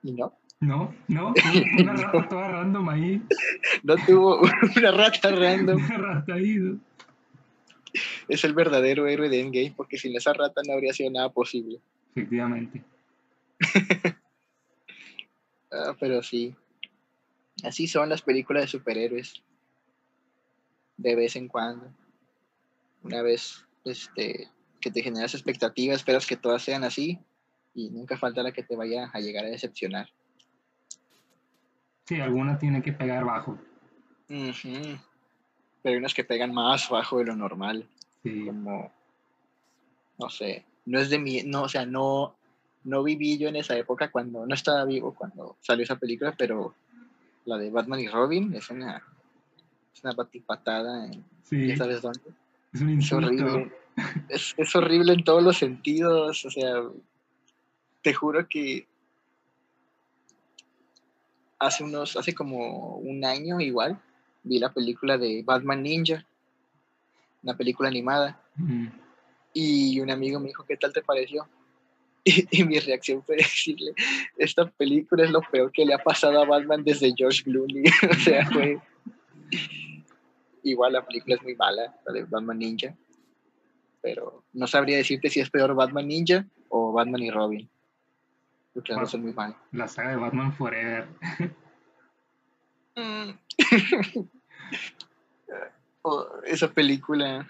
y 0.03 0.13
no, 0.13 0.33
No, 0.61 0.95
no, 1.09 1.35
una 1.79 1.93
rata 1.95 2.29
toda 2.29 2.49
random 2.49 2.89
ahí, 2.89 3.23
no 3.83 3.97
tuvo 4.07 4.41
una 4.77 4.91
rata 4.91 5.31
random. 5.33 5.85
una 5.85 5.99
rata 5.99 6.35
ahí. 6.35 6.55
¿no? 6.55 6.79
Es 8.29 8.45
el 8.45 8.55
verdadero 8.55 9.07
héroe 9.07 9.29
de 9.29 9.41
Endgame, 9.41 9.75
porque 9.77 9.99
sin 9.99 10.17
esa 10.17 10.33
rata 10.33 10.63
no 10.67 10.73
habría 10.73 10.95
sido 10.95 11.11
nada 11.11 11.29
posible. 11.29 11.79
Efectivamente. 12.15 12.83
Ah, 15.73 15.97
pero 15.99 16.23
sí, 16.23 16.55
así 17.65 17.87
son 17.87 18.09
las 18.09 18.23
películas 18.23 18.65
de 18.65 18.69
superhéroes. 18.69 19.43
De 20.97 21.15
vez 21.15 21.37
en 21.37 21.49
cuando. 21.49 21.93
Una 23.03 23.23
vez 23.23 23.67
este, 23.85 24.51
que 24.81 24.91
te 24.91 25.03
generas 25.03 25.35
expectativas, 25.35 25.97
esperas 25.97 26.27
que 26.27 26.37
todas 26.37 26.63
sean 26.63 26.85
así 26.85 27.19
y 27.75 27.91
nunca 27.91 28.17
falta 28.17 28.43
la 28.43 28.53
que 28.53 28.63
te 28.63 28.77
vaya 28.77 29.11
a 29.13 29.21
llegar 29.21 29.45
a 29.45 29.49
decepcionar. 29.49 30.09
Sí, 32.05 32.21
alguna 32.21 32.59
tiene 32.59 32.83
que 32.83 32.93
pegar 32.93 33.25
bajo. 33.25 33.59
Pero 34.29 34.99
hay 35.85 35.97
unas 35.97 36.15
que 36.15 36.25
pegan 36.25 36.53
más 36.53 36.89
bajo 36.89 37.19
de 37.19 37.25
lo 37.27 37.37
normal, 37.37 37.89
Sí, 38.23 38.45
como, 38.45 38.93
no 40.19 40.29
sé, 40.29 40.67
no 40.85 41.01
es 41.01 41.09
de 41.09 41.19
mi, 41.19 41.43
no, 41.43 41.63
o 41.63 41.69
sea, 41.69 41.87
no, 41.87 42.37
no 42.85 43.03
viví 43.03 43.39
yo 43.39 43.49
en 43.49 43.57
esa 43.57 43.77
época 43.77 44.11
cuando, 44.11 44.47
no 44.47 44.55
estaba 44.55 44.85
vivo 44.85 45.15
cuando 45.15 45.57
salió 45.61 45.85
esa 45.85 45.97
película, 45.97 46.35
pero 46.37 46.75
la 47.45 47.57
de 47.59 47.71
Batman 47.71 48.01
y 48.01 48.09
Robin 48.09 48.55
es 48.55 48.71
una, 48.71 49.03
es 49.95 50.03
una 50.05 50.13
batipatada 50.15 51.07
en, 51.07 51.25
sí, 51.45 51.69
ya 51.69 51.77
sabes 51.77 52.01
dónde. 52.03 52.21
es 52.73 52.81
un 52.81 52.89
Es 52.91 52.95
insulto. 52.97 53.27
horrible. 53.29 53.73
Es, 54.29 54.55
es 54.57 54.77
horrible 54.77 55.13
en 55.13 55.25
todos 55.25 55.43
los 55.43 55.59
sentidos. 55.59 56.45
O 56.45 56.51
sea, 56.51 56.83
te 58.03 58.15
juro 58.15 58.47
que 58.49 58.87
hace 61.59 61.85
unos, 61.85 62.17
hace 62.17 62.35
como 62.35 62.97
un 62.97 63.25
año 63.25 63.61
igual, 63.61 64.01
vi 64.43 64.59
la 64.59 64.73
película 64.73 65.19
de 65.19 65.43
Batman 65.45 65.83
Ninja, 65.83 66.25
una 67.43 67.57
película 67.57 67.89
animada, 67.89 68.41
Mm, 68.57 68.89
y 69.55 70.01
un 70.01 70.11
amigo 70.11 70.39
me 70.39 70.49
dijo, 70.49 70.65
¿qué 70.65 70.77
tal 70.77 70.93
te 70.93 71.01
pareció? 71.03 71.47
Y, 72.25 72.47
y 72.61 72.65
mi 72.65 72.79
reacción 72.79 73.23
fue 73.23 73.37
decirle, 73.37 73.93
esta 74.37 74.67
película 74.71 75.25
es 75.25 75.31
lo 75.31 75.41
peor 75.41 75.73
que 75.73 75.85
le 75.85 75.95
ha 75.95 75.99
pasado 75.99 76.41
a 76.43 76.47
Batman 76.47 76.85
desde 76.85 77.15
George 77.17 77.43
Clooney. 77.43 77.85
o 78.11 78.15
sea, 78.15 78.47
fue... 78.47 78.79
Igual 80.63 80.93
la 80.93 81.07
película 81.07 81.37
es 81.37 81.43
muy 81.43 81.55
mala, 81.57 81.95
la 82.07 82.13
de 82.13 82.25
Batman 82.25 82.59
Ninja. 82.59 82.95
Pero 84.03 84.45
no 84.53 84.67
sabría 84.67 84.99
decirte 84.99 85.31
si 85.31 85.41
es 85.41 85.51
peor 85.51 85.75
Batman 85.75 86.09
Ninja 86.09 86.47
o 86.69 86.93
Batman 86.93 87.23
y 87.23 87.31
Robin. 87.31 87.69
Porque 88.75 88.93
las 88.93 89.03
dos 89.03 89.11
son 89.11 89.23
muy 89.23 89.33
malas. 89.33 89.57
La 89.73 89.89
saga 89.89 90.11
de 90.11 90.17
Batman 90.17 90.53
Forever. 90.55 91.07
Mm. 92.97 93.31
Oh, 96.03 96.27
esa 96.47 96.73
película. 96.73 97.47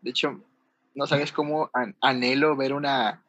De 0.00 0.10
hecho, 0.10 0.42
no 0.96 1.06
sabes 1.06 1.30
cómo 1.30 1.70
an- 1.72 1.94
anhelo 2.00 2.56
ver 2.56 2.72
una, 2.72 3.22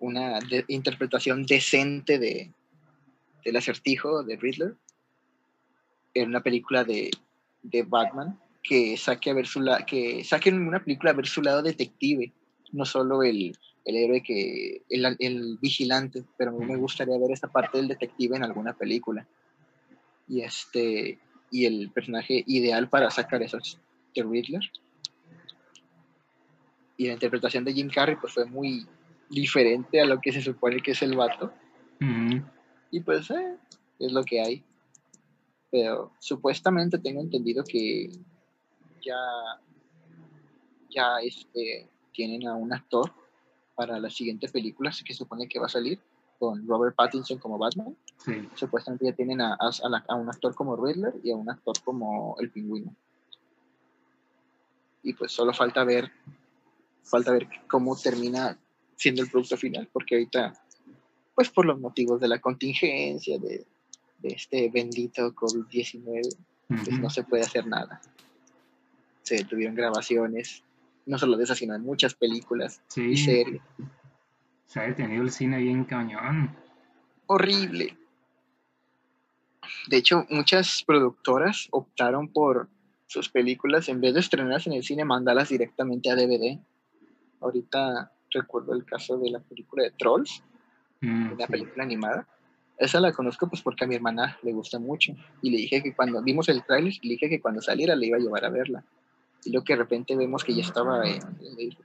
una 0.00 0.40
de- 0.40 0.64
interpretación 0.68 1.44
decente 1.44 2.18
de, 2.18 2.50
del 3.44 3.56
acertijo 3.56 4.24
de 4.24 4.36
Riddler 4.36 4.74
en 6.14 6.28
una 6.30 6.42
película 6.42 6.82
de, 6.82 7.10
de 7.62 7.82
Batman 7.82 8.40
que 8.62 8.96
saque 8.96 9.30
a 9.30 9.34
ver 9.34 9.46
su 9.46 9.60
la- 9.60 9.86
que 9.86 10.24
saquen 10.24 10.66
una 10.66 10.82
película 10.82 11.12
a 11.12 11.14
ver 11.14 11.26
su 11.26 11.40
lado 11.42 11.62
detective, 11.62 12.32
no 12.72 12.84
solo 12.84 13.22
el, 13.22 13.56
el 13.84 13.96
héroe 13.96 14.22
que 14.22 14.82
el, 14.90 15.16
el 15.18 15.58
vigilante, 15.60 16.24
pero 16.36 16.50
a 16.50 16.54
mí 16.54 16.64
me 16.64 16.76
gustaría 16.76 17.16
ver 17.18 17.30
esa 17.30 17.48
parte 17.48 17.78
del 17.78 17.88
detective 17.88 18.36
en 18.36 18.42
alguna 18.44 18.72
película. 18.74 19.26
Y 20.28 20.42
este 20.42 21.18
y 21.52 21.64
el 21.66 21.90
personaje 21.90 22.44
ideal 22.46 22.88
para 22.88 23.10
sacar 23.10 23.42
eso 23.42 23.58
es 23.58 23.78
The 24.14 24.22
Riddler 24.22 24.62
y 27.00 27.06
la 27.06 27.14
interpretación 27.14 27.64
de 27.64 27.72
Jim 27.72 27.88
Carrey 27.88 28.16
pues 28.20 28.34
fue 28.34 28.44
muy 28.44 28.86
diferente 29.30 30.02
a 30.02 30.04
lo 30.04 30.20
que 30.20 30.32
se 30.32 30.42
supone 30.42 30.82
que 30.82 30.90
es 30.90 31.00
el 31.00 31.16
vato 31.16 31.46
Ujú. 32.00 32.42
y 32.90 33.00
pues 33.00 33.30
eh, 33.30 33.56
es 33.98 34.12
lo 34.12 34.22
que 34.22 34.40
hay 34.42 34.64
pero 35.70 36.12
supuestamente 36.18 36.98
tengo 36.98 37.22
entendido 37.22 37.64
que 37.64 38.10
ya 39.00 39.16
ya 40.90 41.16
este 41.22 41.88
tienen 42.12 42.46
a 42.46 42.54
un 42.54 42.72
actor 42.74 43.10
para 43.74 43.98
la 43.98 44.10
siguiente 44.10 44.48
película 44.48 44.90
que 45.02 45.14
supone 45.14 45.48
que 45.48 45.58
va 45.58 45.66
a 45.66 45.70
salir 45.70 45.98
con 46.38 46.66
Robert 46.68 46.94
Pattinson 46.96 47.38
como 47.38 47.56
Batman 47.56 47.96
Sí, 48.18 48.32
supuestamente 48.56 49.06
ya 49.06 49.12
tienen 49.14 49.40
a, 49.40 49.54
a- 49.54 49.70
a 49.84 49.88
la- 49.88 50.04
a 50.06 50.14
un 50.16 50.28
actor 50.28 50.54
como 50.54 50.76
Riddler 50.76 51.14
y 51.24 51.30
a 51.30 51.36
un 51.36 51.48
actor 51.48 51.74
como 51.82 52.36
el 52.40 52.50
pingüino. 52.50 52.94
Y 55.02 55.14
pues 55.14 55.32
solo 55.32 55.54
falta 55.54 55.84
ver, 55.84 56.10
falta 57.10 57.32
ver 57.32 57.48
cómo 57.68 57.96
termina 57.96 58.56
siendo 58.96 59.22
el 59.22 59.30
producto 59.30 59.56
final, 59.56 59.88
porque 59.92 60.14
ahorita, 60.14 60.52
pues 61.34 61.48
por 61.50 61.66
los 61.66 61.80
motivos 61.80 62.20
de 62.20 62.28
la 62.28 62.38
contingencia, 62.38 63.38
de, 63.38 63.66
de 64.18 64.28
este 64.28 64.70
bendito 64.70 65.34
COVID-19, 65.34 66.36
pues 66.68 67.00
no 67.00 67.10
se 67.10 67.24
puede 67.24 67.42
hacer 67.42 67.66
nada. 67.66 68.00
Se 69.22 69.36
detuvieron 69.36 69.74
grabaciones, 69.74 70.62
no 71.06 71.18
solo 71.18 71.36
de 71.36 71.44
esas, 71.44 71.58
sino 71.58 71.72
de 71.72 71.80
muchas 71.80 72.14
películas 72.14 72.80
y 72.96 73.16
series. 73.16 73.62
se 74.66 74.80
ha 74.80 74.84
detenido 74.84 75.22
el 75.22 75.30
cine 75.30 75.58
bien 75.58 75.84
cañón. 75.84 76.56
horrible. 77.26 77.96
De 79.88 79.96
hecho, 79.96 80.26
muchas 80.30 80.82
productoras 80.84 81.68
optaron 81.70 82.28
por 82.28 82.68
sus 83.06 83.28
películas, 83.28 83.88
en 83.88 84.00
vez 84.00 84.14
de 84.14 84.20
estrenarlas 84.20 84.66
en 84.66 84.74
el 84.74 84.84
cine, 84.84 85.04
mandarlas 85.04 85.48
directamente 85.48 86.10
a 86.10 86.16
DVD. 86.16 86.60
Ahorita 87.40 88.12
recuerdo 88.30 88.72
el 88.74 88.84
caso 88.84 89.18
de 89.18 89.30
la 89.30 89.40
película 89.40 89.84
de 89.84 89.90
Trolls, 89.92 90.42
Mm, 91.02 91.32
una 91.32 91.46
sí. 91.46 91.52
película 91.52 91.82
animada. 91.84 92.28
Esa 92.76 93.00
la 93.00 93.12
conozco 93.12 93.48
pues 93.48 93.62
porque 93.62 93.84
a 93.84 93.88
mi 93.88 93.94
hermana 93.94 94.38
le 94.42 94.52
gusta 94.52 94.78
mucho. 94.78 95.12
Y 95.40 95.50
le 95.50 95.56
dije 95.58 95.82
que 95.82 95.94
cuando 95.94 96.22
vimos 96.22 96.48
el 96.50 96.62
tráiler, 96.64 96.92
le 97.02 97.10
dije 97.10 97.28
que 97.30 97.40
cuando 97.40 97.62
saliera 97.62 97.96
le 97.96 98.06
iba 98.08 98.16
a 98.18 98.20
llevar 98.20 98.44
a 98.44 98.50
verla. 98.50 98.84
Y 99.44 99.50
luego 99.52 99.64
que 99.64 99.72
de 99.72 99.78
repente 99.78 100.14
vemos 100.16 100.44
que 100.44 100.54
ya 100.54 100.60
estaba 100.62 101.06
en... 101.08 101.20
le 101.40 101.54
dije. 101.56 101.82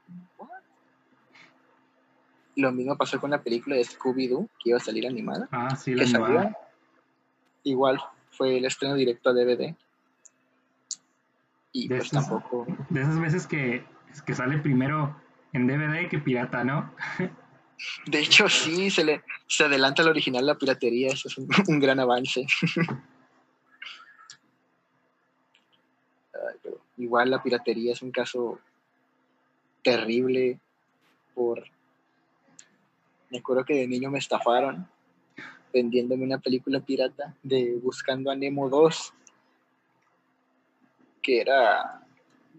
Lo 2.58 2.72
mismo 2.72 2.98
pasó 2.98 3.20
con 3.20 3.32
la 3.32 3.42
película 3.42 3.76
de 3.76 3.84
Scooby-Doo, 3.84 4.50
que 4.64 4.70
iba 4.70 4.78
a 4.78 4.82
salir 4.82 5.06
animada 5.08 5.48
Ah, 5.52 5.76
sí, 5.76 5.94
la 5.94 6.04
que 6.04 6.10
animada. 6.10 6.28
salía, 6.44 6.58
igual 7.64 8.00
fue 8.32 8.58
el 8.58 8.66
estreno 8.66 8.96
directo 8.96 9.30
a 9.30 9.34
DVD. 9.34 9.76
Y 11.74 11.88
De 11.90 11.98
pues 11.98 12.08
esas- 12.08 12.28
tampoco. 12.30 12.66
De 12.90 13.02
esas 13.02 13.20
veces 13.20 13.48
que, 13.48 13.86
que 14.26 14.34
sale 14.34 14.58
primero 14.60 15.16
en 15.56 15.68
DVD 15.68 16.10
que 16.10 16.20
pirata, 16.20 16.64
¿no? 16.64 16.94
De 18.06 18.20
hecho, 18.20 18.50
sí, 18.50 18.90
se 18.90 19.04
le 19.04 19.24
se 19.48 19.64
adelanta 19.64 20.02
al 20.02 20.10
original 20.10 20.46
la 20.46 20.58
piratería, 20.58 21.10
eso 21.10 21.28
es 21.28 21.38
un, 21.38 21.48
gran 21.80 22.00
avance. 22.00 22.46
Igual 26.98 27.30
la 27.30 27.42
piratería 27.42 27.94
es 27.94 28.02
un 28.02 28.12
caso 28.12 28.60
terrible 29.82 30.60
por... 31.34 31.64
Me 33.30 33.40
acuerdo 33.40 33.66
que 33.66 33.76
de 33.76 33.88
niño 33.88 34.12
me 34.12 34.20
estafaron 34.20 34.88
vendiéndome 35.74 36.24
una 36.24 36.40
película 36.40 36.80
pirata 36.80 37.36
de 37.44 37.78
Buscando 37.84 38.32
a 38.32 38.36
Nemo 38.36 38.70
2, 38.70 39.14
que 41.22 41.42
era, 41.42 42.02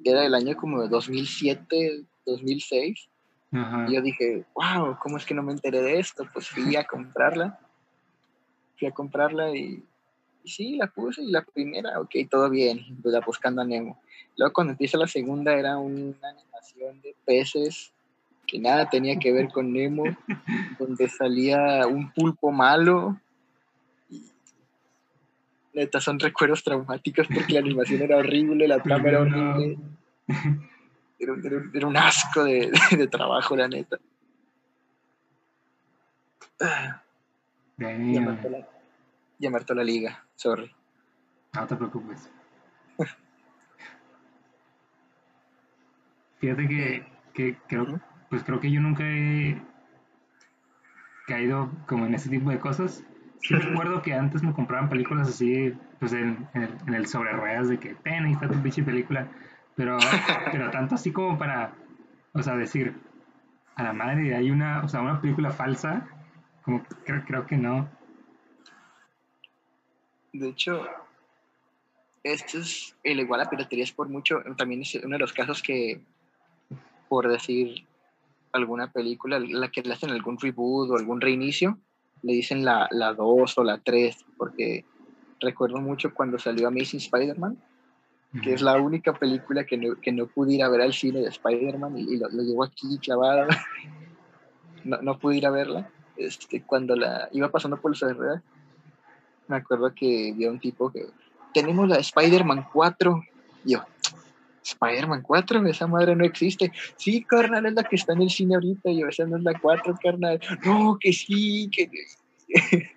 era 0.05 0.21
del 0.21 0.35
año 0.35 0.55
como 0.57 0.83
de 0.83 0.89
2007, 0.89 2.05
2006. 2.27 3.09
Y 3.53 3.95
yo 3.95 4.03
dije, 4.03 4.45
wow, 4.55 4.99
¿cómo 5.01 5.17
es 5.17 5.25
que 5.25 5.35
no 5.35 5.43
me 5.43 5.53
enteré 5.53 5.81
de 5.81 5.99
esto? 5.99 6.29
Pues 6.33 6.49
fui 6.49 6.77
a 6.77 6.85
comprarla. 6.85 7.59
Fui 8.77 8.89
a 8.89 8.93
comprarla 8.93 9.57
y, 9.57 9.83
sí, 10.45 10.77
la 10.77 10.87
puse 10.87 11.23
y 11.23 11.31
la 11.31 11.43
primera, 11.43 12.01
ok, 12.01 12.15
todo 12.31 12.51
bien, 12.51 12.81
pues 13.03 13.15
buscando 13.25 13.63
a 13.63 13.65
Nemo. 13.65 14.01
Luego 14.37 14.53
cuando 14.53 14.73
empieza 14.73 14.99
la 14.99 15.07
segunda 15.07 15.55
era 15.55 15.79
una 15.79 16.29
animación 16.29 17.01
de 17.01 17.15
peces 17.25 17.93
que 18.47 18.59
nada 18.59 18.89
tenía 18.89 19.19
que 19.19 19.33
ver 19.33 19.49
con 19.49 19.73
Nemo, 19.73 20.05
donde 20.79 21.09
salía 21.09 21.87
un 21.87 22.13
pulpo 22.13 22.53
malo. 22.53 23.19
neta, 25.73 26.01
son 26.01 26.19
recuerdos 26.19 26.63
traumáticos 26.63 27.27
porque 27.27 27.55
la 27.55 27.61
animación 27.61 28.03
era 28.03 28.19
horrible, 28.19 28.69
la 28.69 28.83
trama 28.83 29.09
era 29.09 29.21
horrible. 29.21 29.79
Era, 31.19 31.87
un 31.87 31.97
asco 31.97 32.45
de, 32.45 32.71
trabajo, 33.11 33.57
la 33.57 33.69
neta. 33.69 33.99
Ya 39.39 39.51
martó, 39.51 39.75
la, 39.75 39.85
liga, 39.85 40.25
sorry. 40.35 40.75
No 41.55 41.67
te 41.67 41.77
preocupes. 41.77 42.31
Fíjate 46.39 46.69
que, 46.69 47.07
que 47.33 47.59
creo, 47.67 48.01
pues 48.29 48.43
creo 48.45 48.61
que 48.61 48.71
yo 48.71 48.81
nunca 48.81 49.05
he 49.05 49.61
caído 51.27 51.71
como 51.87 52.07
en 52.07 52.15
ese 52.15 52.29
tipo 52.31 52.51
de 52.51 52.59
cosas. 52.59 53.05
Sí 53.41 53.55
recuerdo 53.55 54.03
que 54.03 54.15
antes 54.15 54.43
me 54.43 54.53
compraban 54.53 54.89
películas 54.89 55.29
así, 55.29 55.73
pues 55.99 56.13
en, 56.13 56.49
en, 56.55 56.95
el, 56.95 57.07
sobre 57.07 57.33
ruedas 57.33 57.69
de 57.69 57.79
que, 57.79 57.95
ten, 57.95 58.25
ahí 58.25 58.33
está 58.33 58.49
tu 58.49 58.61
pinche 58.63 58.83
película. 58.83 59.29
Pero, 59.77 59.99
pero 60.51 60.71
tanto 60.71 60.95
así 60.95 61.13
como 61.13 61.39
para, 61.39 61.75
o 62.33 62.43
sea, 62.43 62.57
decir, 62.57 62.97
a 63.77 63.83
la 63.83 63.93
madre, 63.93 64.35
hay 64.35 64.51
una, 64.51 64.83
o 64.83 64.89
sea, 64.89 65.03
una 65.03 65.21
película 65.21 65.51
falsa, 65.51 66.09
como 66.63 66.83
creo, 67.05 67.47
que 67.47 67.59
no. 67.59 67.89
De 70.33 70.49
hecho, 70.49 70.87
esto 72.23 72.59
es, 72.59 72.97
el 73.05 73.21
igual 73.21 73.43
a 73.43 73.51
piratería 73.51 73.85
es 73.85 73.93
por 73.93 74.09
mucho, 74.09 74.43
también 74.57 74.81
es 74.81 74.95
uno 74.97 75.15
de 75.15 75.21
los 75.21 75.35
casos 75.35 75.63
que, 75.63 76.01
por 77.09 77.29
decir, 77.29 77.87
alguna 78.53 78.91
película, 78.91 79.39
la 79.39 79.71
que 79.71 79.83
le 79.83 79.93
hacen 79.93 80.11
algún 80.11 80.39
reboot 80.39 80.91
o 80.91 80.97
algún 80.97 81.21
reinicio, 81.21 81.79
le 82.23 82.33
dicen 82.33 82.65
la, 82.65 82.89
la 82.91 83.13
2 83.13 83.59
o 83.59 83.63
la 83.63 83.79
3, 83.79 84.25
porque 84.39 84.87
recuerdo 85.41 85.83
mucho 85.83 86.15
cuando 86.15 86.39
salió 86.39 86.69
Amazing 86.69 87.01
Spider-Man, 87.01 87.59
que 88.43 88.53
es 88.53 88.61
la 88.61 88.77
única 88.77 89.15
película 89.15 89.65
que 89.65 89.77
no, 89.77 90.01
que 90.01 90.13
no 90.13 90.27
pude 90.27 90.55
ir 90.55 90.63
a 90.63 90.69
ver 90.69 90.83
al 90.83 90.93
cine 90.93 91.21
de 91.21 91.29
Spider-Man 91.29 91.97
y, 91.97 92.17
lo, 92.19 92.29
llevo 92.29 92.65
aquí 92.65 92.99
clavada. 92.99 93.47
no, 94.85 95.01
no 95.03 95.19
pude 95.19 95.37
ir 95.37 95.47
a 95.47 95.51
verla. 95.51 95.91
Este, 96.17 96.63
cuando 96.63 96.97
la 96.97 97.29
iba 97.33 97.51
pasando 97.51 97.81
por 97.81 97.91
los 97.91 98.01
redes, 98.01 98.41
me 99.49 99.57
acuerdo 99.57 99.95
que 99.95 100.33
vi 100.35 100.45
a 100.45 100.51
un 100.51 100.59
tipo 100.59 100.91
que 100.91 101.07
tenemos 101.55 101.89
la 101.89 101.97
Spider-Man 101.97 102.69
4. 102.73 103.23
Y 103.65 103.73
yo, 103.73 103.85
Spider-Man 104.63 105.23
4, 105.23 105.67
esa 105.67 105.87
madre 105.87 106.17
no 106.17 106.25
existe. 106.25 106.73
Sí, 106.97 107.23
carnal, 107.23 107.67
es 107.67 107.75
la 107.75 107.85
que 107.85 107.97
está 107.97 108.13
en 108.13 108.23
el 108.23 108.31
cine 108.31 108.55
ahorita. 108.55 108.91
Y 108.91 109.01
yo, 109.01 109.09
esa 109.09 109.25
no 109.27 109.37
es 109.37 109.43
la 109.43 109.59
4, 109.59 109.97
carnal. 110.03 110.41
No, 110.65 110.99
que 110.99 111.13
sí, 111.13 111.71
que. 111.71 111.91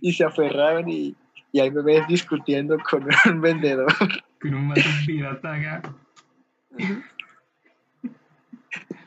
y 0.00 0.12
se 0.12 0.24
aferraban 0.24 0.88
y, 0.88 1.16
y, 1.52 1.60
ahí 1.60 1.70
me 1.70 1.82
ves 1.82 2.06
discutiendo 2.08 2.76
con 2.78 3.06
un 3.30 3.40
vendedor. 3.40 3.92
Con 4.40 4.54
un 4.54 4.74
pirata 5.06 5.82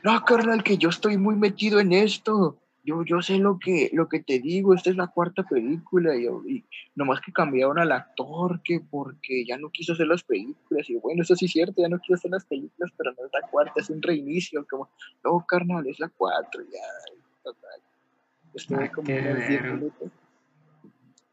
No, 0.02 0.24
carnal, 0.24 0.62
que 0.62 0.76
yo 0.76 0.88
estoy 0.88 1.16
muy 1.16 1.36
metido 1.36 1.80
en 1.80 1.92
esto 1.92 2.58
yo, 2.84 3.02
yo 3.02 3.22
sé 3.22 3.38
lo 3.38 3.58
que, 3.58 3.88
lo 3.94 4.08
que 4.08 4.20
te 4.20 4.38
digo, 4.40 4.74
esta 4.74 4.90
es 4.90 4.96
la 4.96 5.06
cuarta 5.06 5.42
película, 5.42 6.14
y, 6.16 6.26
y 6.26 6.64
nomás 6.94 7.22
que 7.22 7.32
cambiaron 7.32 7.78
al 7.78 7.92
actor, 7.92 8.60
que 8.62 8.80
porque 8.80 9.46
ya 9.46 9.56
no 9.56 9.70
quiso 9.70 9.94
hacer 9.94 10.06
las 10.06 10.22
películas, 10.22 10.90
y 10.90 10.96
bueno, 10.96 11.22
eso 11.22 11.34
sí 11.34 11.46
es 11.46 11.52
cierto, 11.52 11.80
ya 11.80 11.88
no 11.88 11.98
quiso 11.98 12.14
hacer 12.14 12.30
las 12.30 12.44
películas, 12.44 12.92
pero 12.96 13.12
no 13.12 13.24
es 13.24 13.32
la 13.32 13.48
cuarta, 13.48 13.72
es 13.80 13.88
un 13.88 14.02
reinicio, 14.02 14.66
como, 14.68 14.90
no, 15.24 15.42
carnal, 15.48 15.86
es 15.86 15.98
la 15.98 16.10
cuatro, 16.10 16.62
ya, 16.62 16.82
total. 17.42 17.80
Estuve 18.52 18.90
como 18.90 19.08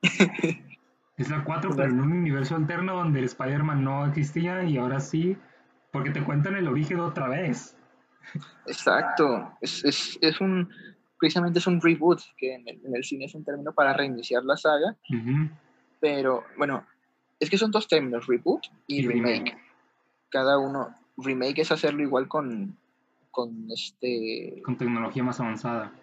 Es 1.22 1.30
la 1.30 1.44
cuatro, 1.44 1.72
pero 1.76 1.90
en 1.90 2.00
un 2.00 2.12
universo 2.12 2.56
alterno 2.56 2.96
donde 2.96 3.20
el 3.20 3.26
Spider-Man 3.26 3.84
no 3.84 4.06
existía 4.06 4.64
y 4.64 4.78
ahora 4.78 5.00
sí, 5.00 5.38
porque 5.92 6.10
te 6.10 6.24
cuentan 6.24 6.56
el 6.56 6.68
origen 6.68 7.00
otra 7.00 7.28
vez. 7.28 7.78
Exacto, 8.66 9.52
es, 9.62 9.84
es, 9.84 10.18
es 10.22 10.42
un 10.42 10.70
precisamente 11.22 11.60
es 11.60 11.68
un 11.68 11.80
reboot, 11.80 12.20
que 12.36 12.56
en 12.56 12.96
el, 12.96 13.04
cine 13.04 13.26
es 13.26 13.36
un 13.36 13.44
término 13.44 13.72
para 13.74 13.94
reiniciar 13.94 14.44
la 14.44 14.58
saga. 14.58 14.98
Pero 16.00 16.44
bueno, 16.58 16.84
es 17.40 17.48
que 17.48 17.60
son 17.60 17.70
dos 17.70 17.88
términos, 17.88 18.26
reboot 18.26 18.64
y, 18.88 19.06
remake. 19.06 19.56
Cada 20.30 20.58
uno, 20.58 20.96
remake 21.18 21.60
es 21.60 21.72
hacerlo 21.72 22.02
igual 22.02 22.28
con, 22.28 22.76
con 23.30 23.68
este... 23.70 24.64
Con 24.66 24.78
tecnología 24.78 25.24
más 25.24 25.40
avanzada. 25.40 25.94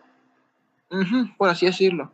por 1.37 1.48
así 1.48 1.66
decirlo. 1.66 2.12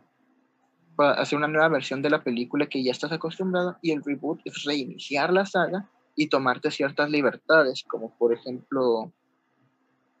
Para 0.95 1.13
hacer 1.13 1.37
una 1.37 1.47
nueva 1.47 1.67
versión 1.69 2.01
de 2.01 2.09
la 2.09 2.23
película 2.23 2.67
que 2.67 2.83
ya 2.83 2.91
estás 2.91 3.11
acostumbrado 3.11 3.77
y 3.81 3.91
el 3.91 4.03
reboot 4.03 4.39
es 4.45 4.63
reiniciar 4.63 5.33
la 5.33 5.45
saga 5.45 5.89
y 6.15 6.27
tomarte 6.27 6.71
ciertas 6.71 7.09
libertades, 7.09 7.83
como 7.83 8.15
por 8.17 8.33
ejemplo 8.33 9.11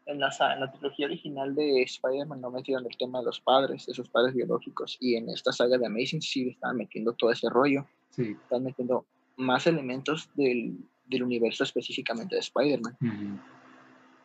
en 0.05 0.19
la, 0.19 0.29
en 0.53 0.59
la 0.59 0.71
trilogía 0.71 1.07
original 1.07 1.55
de 1.55 1.81
Spider-Man 1.81 2.39
no 2.39 2.51
metieron 2.51 2.85
el 2.85 2.95
tema 2.95 3.19
de 3.19 3.25
los 3.25 3.39
padres, 3.39 3.87
de 3.87 3.93
sus 3.93 4.07
padres 4.09 4.35
biológicos, 4.35 4.97
y 4.99 5.15
en 5.15 5.29
esta 5.29 5.51
saga 5.51 5.77
de 5.77 5.87
Amazing 5.87 6.21
sí 6.21 6.49
están 6.49 6.77
metiendo 6.77 7.13
todo 7.13 7.31
ese 7.31 7.49
rollo. 7.49 7.87
Sí. 8.11 8.35
Están 8.43 8.63
metiendo 8.63 9.05
más 9.37 9.65
elementos 9.65 10.29
del, 10.35 10.77
del 11.07 11.23
universo 11.23 11.63
específicamente 11.63 12.35
de 12.35 12.41
Spider-Man. 12.41 13.41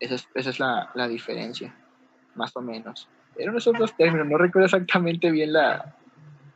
Esa 0.00 0.14
es, 0.14 0.28
esa 0.34 0.50
es 0.50 0.60
la, 0.60 0.90
la, 0.94 1.08
diferencia, 1.08 1.74
más 2.34 2.54
o 2.56 2.60
menos. 2.60 3.08
Eran 3.36 3.56
esos 3.56 3.76
dos 3.78 3.96
términos, 3.96 4.26
no 4.28 4.36
recuerdo 4.36 4.66
exactamente 4.66 5.30
bien 5.30 5.54
la, 5.54 5.96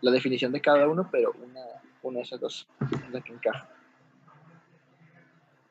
la 0.04 0.10
definición 0.10 0.52
de 0.52 0.60
cada 0.60 0.86
uno, 0.88 1.08
pero 1.10 1.32
una, 1.32 1.60
una 2.02 2.18
de 2.18 2.22
esas 2.22 2.40
dos 2.40 2.68
es 2.80 3.10
la 3.10 3.20
que 3.20 3.32
encaja. 3.32 3.68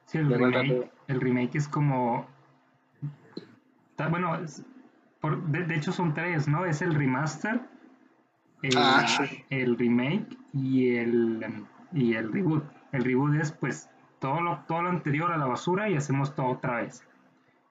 Sí, 0.06 0.18
el 0.18 0.30
remake, 0.30 0.92
el 1.08 1.22
remake 1.22 1.56
es 1.58 1.68
como 1.68 2.28
bueno, 4.10 4.40
de, 5.48 5.76
hecho 5.76 5.92
son 5.92 6.14
tres, 6.14 6.48
¿no? 6.48 6.66
Es 6.66 6.82
el 6.82 6.94
remaster, 6.96 7.62
el, 8.62 8.74
ah, 8.78 9.06
el 9.50 9.78
remake 9.78 10.38
y 10.54 10.96
el, 10.96 11.66
y 11.94 12.16
el 12.16 12.32
reboot. 12.32 12.64
El 12.92 13.04
reboot 13.04 13.36
es 13.36 13.52
pues 13.52 13.90
todo 14.20 14.42
lo, 14.42 14.60
todo 14.68 14.84
lo 14.84 14.90
anterior 14.90 15.32
a 15.32 15.38
la 15.38 15.46
basura 15.46 15.90
y 15.90 15.96
hacemos 15.96 16.36
todo 16.36 16.48
otra 16.48 16.82
vez. 16.82 17.04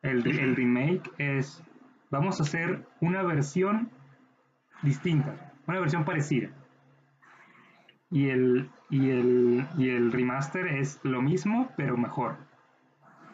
El, 0.03 0.27
el 0.27 0.57
remake 0.57 1.11
es, 1.18 1.62
vamos 2.11 2.40
a 2.40 2.42
hacer 2.42 2.87
una 3.01 3.22
versión 3.22 3.90
distinta, 4.83 5.52
una 5.73 5.81
versión 5.81 6.05
parecida. 6.05 6.51
Y 8.11 8.29
el, 8.29 8.71
y 8.91 9.11
el, 9.11 9.67
y 9.79 9.89
el 9.89 10.13
remaster 10.13 10.67
es 10.67 11.01
lo 11.03 11.23
mismo, 11.23 11.73
pero 11.77 11.97
mejor 11.97 12.37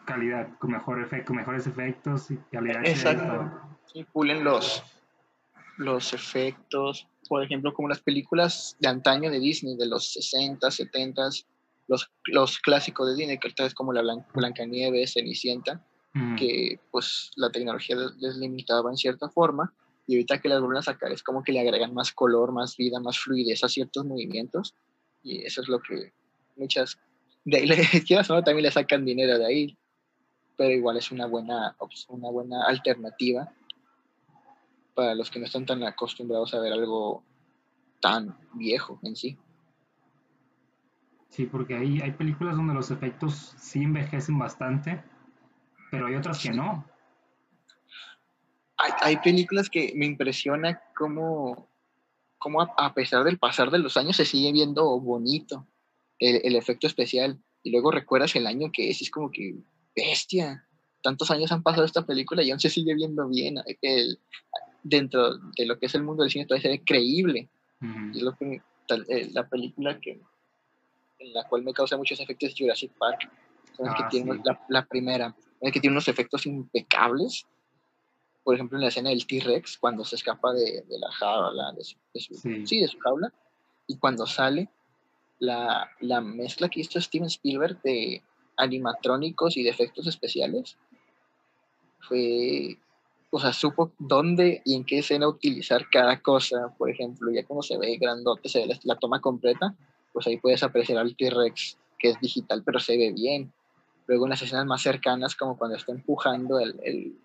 calidad, 0.05 0.47
con, 0.57 0.71
mejor 0.71 1.01
efecto, 1.01 1.33
mejores 1.33 1.67
efectos 1.67 2.31
y 2.31 2.37
calidad. 2.51 2.85
Exacto. 2.85 3.61
Y 3.93 4.05
pulen 4.05 4.43
los, 4.43 4.83
los 5.77 6.13
efectos, 6.13 7.07
por 7.27 7.43
ejemplo, 7.43 7.73
como 7.73 7.89
las 7.89 7.99
películas 7.99 8.77
de 8.79 8.87
antaño 8.87 9.29
de 9.29 9.39
Disney, 9.39 9.75
de 9.75 9.87
los 9.87 10.13
60, 10.13 10.71
70, 10.71 11.29
los, 11.87 12.09
los 12.25 12.57
clásicos 12.59 13.09
de 13.09 13.15
Disney, 13.15 13.37
que 13.37 13.53
es 13.57 13.73
como 13.73 13.91
la 13.91 14.01
Blanca, 14.01 14.27
Blancanieves, 14.33 15.13
Cenicienta, 15.13 15.83
que 16.37 16.79
pues 16.91 17.31
la 17.35 17.51
tecnología 17.51 17.95
les 18.17 18.37
limitaba 18.37 18.89
en 18.89 18.97
cierta 18.97 19.29
forma, 19.29 19.73
y 20.09 20.15
ahorita 20.15 20.41
que 20.41 20.49
las 20.49 20.59
vuelven 20.59 20.79
a 20.79 20.81
sacar 20.81 21.11
es 21.11 21.21
como 21.21 21.43
que 21.43 21.51
le 21.51 21.59
agregan 21.59 21.93
más 21.93 22.11
color, 22.11 22.51
más 22.51 22.75
vida, 22.75 22.99
más 22.99 23.19
fluidez 23.19 23.63
a 23.63 23.69
ciertos 23.69 24.05
movimientos, 24.05 24.73
y 25.21 25.45
eso 25.45 25.61
es 25.61 25.67
lo 25.67 25.79
que 25.79 26.13
muchas 26.55 26.97
de 27.45 27.57
ahí 27.57 27.67
le, 27.67 27.75
también 28.43 28.63
le 28.63 28.71
sacan 28.71 29.05
dinero 29.05 29.37
de 29.37 29.45
ahí 29.45 29.77
pero 30.59 30.71
igual 30.71 30.97
es 30.97 31.09
una 31.13 31.25
buena, 31.25 31.73
una 32.09 32.29
buena 32.29 32.65
alternativa 32.65 33.49
para 34.93 35.15
los 35.15 35.31
que 35.31 35.39
no 35.39 35.45
están 35.45 35.65
tan 35.65 35.81
acostumbrados 35.83 36.53
a 36.53 36.59
ver 36.59 36.73
algo 36.73 37.23
tan 38.01 38.37
viejo 38.55 38.99
en 39.03 39.15
sí. 39.15 39.37
Sí, 41.29 41.45
porque 41.45 41.77
hay, 41.77 42.01
hay 42.01 42.11
películas 42.11 42.57
donde 42.57 42.73
los 42.73 42.91
efectos 42.91 43.55
sí 43.57 43.83
envejecen 43.83 44.37
bastante, 44.37 45.01
pero 45.91 46.07
hay 46.07 46.15
otras 46.15 46.43
que 46.43 46.51
no. 46.51 46.83
Hay, 48.79 48.91
hay 49.01 49.17
películas 49.17 49.69
que 49.69 49.93
me 49.95 50.05
impresiona 50.05 50.81
cómo 50.95 51.69
cómo 52.39 52.61
a, 52.61 52.93
pesar 52.93 53.23
del 53.23 53.37
pasar 53.37 53.69
de 53.69 53.77
los 53.77 53.97
años 53.97 54.15
se 54.15 54.25
sigue 54.25 54.51
viendo 54.51 54.99
bonito 54.99 55.67
el, 56.17 56.41
el, 56.43 56.55
efecto 56.55 56.87
especial. 56.87 57.37
Y 57.61 57.71
luego 57.71 57.91
recuerdas 57.91 58.35
el 58.35 58.47
año 58.47 58.71
que 58.71 58.89
es, 58.89 59.01
es 59.01 59.11
como 59.11 59.29
que 59.29 59.55
bestia. 59.95 60.65
Tantos 61.03 61.29
años 61.31 61.51
han 61.51 61.61
pasado 61.61 61.85
esta 61.85 62.05
película 62.05 62.41
y 62.41 62.49
aún 62.49 62.59
se 62.59 62.69
sigue 62.69 62.95
viendo 62.95 63.27
bien. 63.27 63.57
El, 63.81 64.19
dentro 64.83 65.37
de 65.37 65.65
lo 65.65 65.77
que 65.77 65.85
es 65.85 65.95
el 65.95 66.03
mundo 66.03 66.23
del 66.23 66.31
cine 66.31 66.45
todavía 66.45 66.63
se 66.63 66.69
ve 66.69 66.83
creíble. 66.83 67.49
Y 68.13 68.17
es 68.17 68.23
lo 68.23 68.35
que, 68.35 68.61
eh, 69.09 69.29
la 69.31 69.47
película 69.47 69.99
que 69.99 70.19
en 71.19 71.33
la 71.33 71.45
cual 71.47 71.63
me 71.63 71.73
causa 71.73 71.97
muchos 71.97 72.19
efectos 72.19 72.49
es 72.49 72.55
Jurassic 72.57 72.91
Park. 72.97 73.29
Ah, 73.81 73.95
que 73.95 74.03
tiene 74.09 74.41
la, 74.43 74.59
la, 74.67 74.85
primera, 74.85 75.33
que 75.61 75.79
tiene 75.79 75.91
unos 75.93 76.09
efectos 76.09 76.45
impecables. 76.45 77.45
Por 78.49 78.55
ejemplo, 78.55 78.79
en 78.79 78.81
la 78.81 78.87
escena 78.87 79.11
del 79.11 79.27
T-Rex, 79.27 79.77
cuando 79.77 80.03
se 80.03 80.15
escapa 80.15 80.51
de, 80.53 80.81
de 80.89 80.97
la 80.97 81.11
jaula, 81.11 81.71
de 81.71 81.83
su, 81.83 82.33
sí. 82.65 82.81
de 82.81 82.87
su 82.87 82.97
jaula, 82.97 83.31
y 83.85 83.95
cuando 83.97 84.25
sale, 84.25 84.69
la, 85.37 85.87
la, 85.99 86.19
mezcla 86.19 86.67
que 86.67 86.79
hizo 86.79 86.99
Steven 86.99 87.27
Spielberg 87.27 87.79
de 87.83 88.23
animatrónicos 88.57 89.55
y 89.55 89.61
de 89.61 89.69
efectos 89.69 90.07
especiales 90.07 90.79
fue, 91.99 92.79
o 93.29 93.39
sea, 93.39 93.53
supo 93.53 93.91
dónde 93.99 94.63
y 94.65 94.73
en 94.73 94.83
qué 94.83 94.97
escena 94.97 95.27
utilizar 95.27 95.87
cada 95.87 96.19
cosa, 96.19 96.73
por 96.75 96.89
ejemplo, 96.89 97.31
ya 97.31 97.43
como 97.43 97.61
se 97.61 97.77
ve 97.77 97.97
grandote, 97.97 98.49
se 98.49 98.65
ve 98.65 98.79
la, 98.81 98.95
toma 98.95 99.21
completa, 99.21 99.75
pues 100.11 100.25
ahí 100.25 100.37
puedes 100.37 100.63
apreciar 100.63 100.97
al 100.97 101.15
T-Rex, 101.15 101.77
que 101.99 102.09
es 102.09 102.19
digital, 102.19 102.63
pero 102.65 102.79
se 102.79 102.97
ve 102.97 103.13
bien. 103.13 103.53
Luego 104.07 104.25
en 104.25 104.31
las 104.31 104.41
escenas 104.41 104.65
más 104.65 104.81
cercanas, 104.81 105.35
como 105.35 105.55
cuando 105.55 105.77
está 105.77 105.91
empujando 105.91 106.57
el, 106.57 106.79
el, 106.81 107.15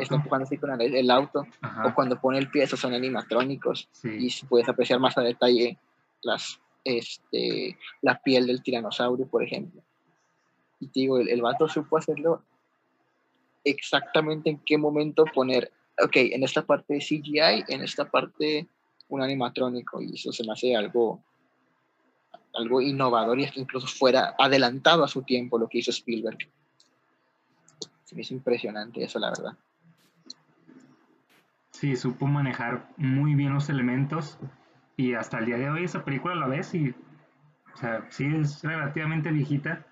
Está 0.00 0.14
empujando 0.14 0.44
así 0.44 0.56
con 0.58 0.80
el, 0.80 1.10
auto, 1.10 1.46
o 1.84 1.94
cuando 1.94 2.20
pone 2.20 2.38
el 2.38 2.50
pie, 2.50 2.64
esos 2.64 2.78
son 2.78 2.94
animatrónicos, 2.94 3.88
y 4.04 4.30
puedes 4.46 4.68
apreciar 4.68 5.00
más 5.00 5.16
a 5.18 5.22
detalle 5.22 5.78
las, 6.22 6.60
este, 6.84 7.76
la 8.02 8.20
piel 8.20 8.46
del 8.46 8.62
tiranosaurio, 8.62 9.26
por 9.26 9.42
ejemplo. 9.42 9.82
Y 10.80 10.88
te 10.88 11.00
digo, 11.00 11.18
el, 11.18 11.28
el 11.28 11.42
vato 11.42 11.68
supo 11.68 11.96
hacerlo 11.96 12.42
exactamente 13.64 14.50
en 14.50 14.58
qué 14.58 14.78
momento 14.78 15.24
poner, 15.24 15.72
ok, 16.02 16.16
en 16.16 16.44
esta 16.44 16.64
parte 16.64 16.98
CGI, 16.98 17.64
en 17.68 17.82
esta 17.82 18.10
parte 18.10 18.68
un 19.08 19.22
animatrónico, 19.22 20.00
y 20.00 20.14
eso 20.14 20.32
se 20.32 20.44
me 20.44 20.52
hace 20.52 20.76
algo, 20.76 21.22
algo 22.54 22.80
innovador 22.80 23.38
y 23.38 23.44
es 23.44 23.52
que 23.52 23.60
incluso 23.60 23.86
fuera 23.86 24.34
adelantado 24.38 25.04
a 25.04 25.08
su 25.08 25.22
tiempo 25.22 25.58
lo 25.58 25.68
que 25.68 25.78
hizo 25.78 25.90
Spielberg. 25.90 26.38
Se 28.04 28.14
me 28.14 28.22
hizo 28.22 28.34
impresionante 28.34 29.02
eso, 29.02 29.18
la 29.18 29.30
verdad. 29.30 29.56
Sí, 31.70 31.96
supo 31.96 32.26
manejar 32.26 32.88
muy 32.96 33.34
bien 33.34 33.52
los 33.52 33.68
elementos 33.68 34.38
y 34.96 35.14
hasta 35.14 35.38
el 35.38 35.46
día 35.46 35.58
de 35.58 35.70
hoy 35.70 35.84
esa 35.84 36.04
película 36.04 36.34
la 36.34 36.46
ves 36.46 36.74
y, 36.74 36.90
o 36.90 37.76
sea, 37.76 38.06
sí 38.10 38.26
es 38.26 38.62
relativamente 38.62 39.30
viejita, 39.30 39.84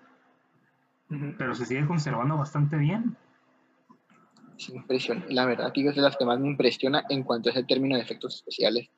pero 1.37 1.53
se 1.55 1.65
sigue 1.65 1.85
conservando 1.85 2.37
bastante 2.37 2.77
bien. 2.77 3.17
Sí, 4.57 4.73
impresiona. 4.75 5.25
La 5.29 5.45
verdad, 5.45 5.73
que 5.73 5.87
es 5.87 5.95
de 5.95 6.01
las 6.01 6.15
que 6.15 6.25
más 6.25 6.39
me 6.39 6.47
impresiona 6.47 7.03
en 7.09 7.23
cuanto 7.23 7.49
a 7.49 7.51
ese 7.51 7.63
término 7.63 7.95
de 7.95 8.01
efectos 8.01 8.35
especiales. 8.35 8.89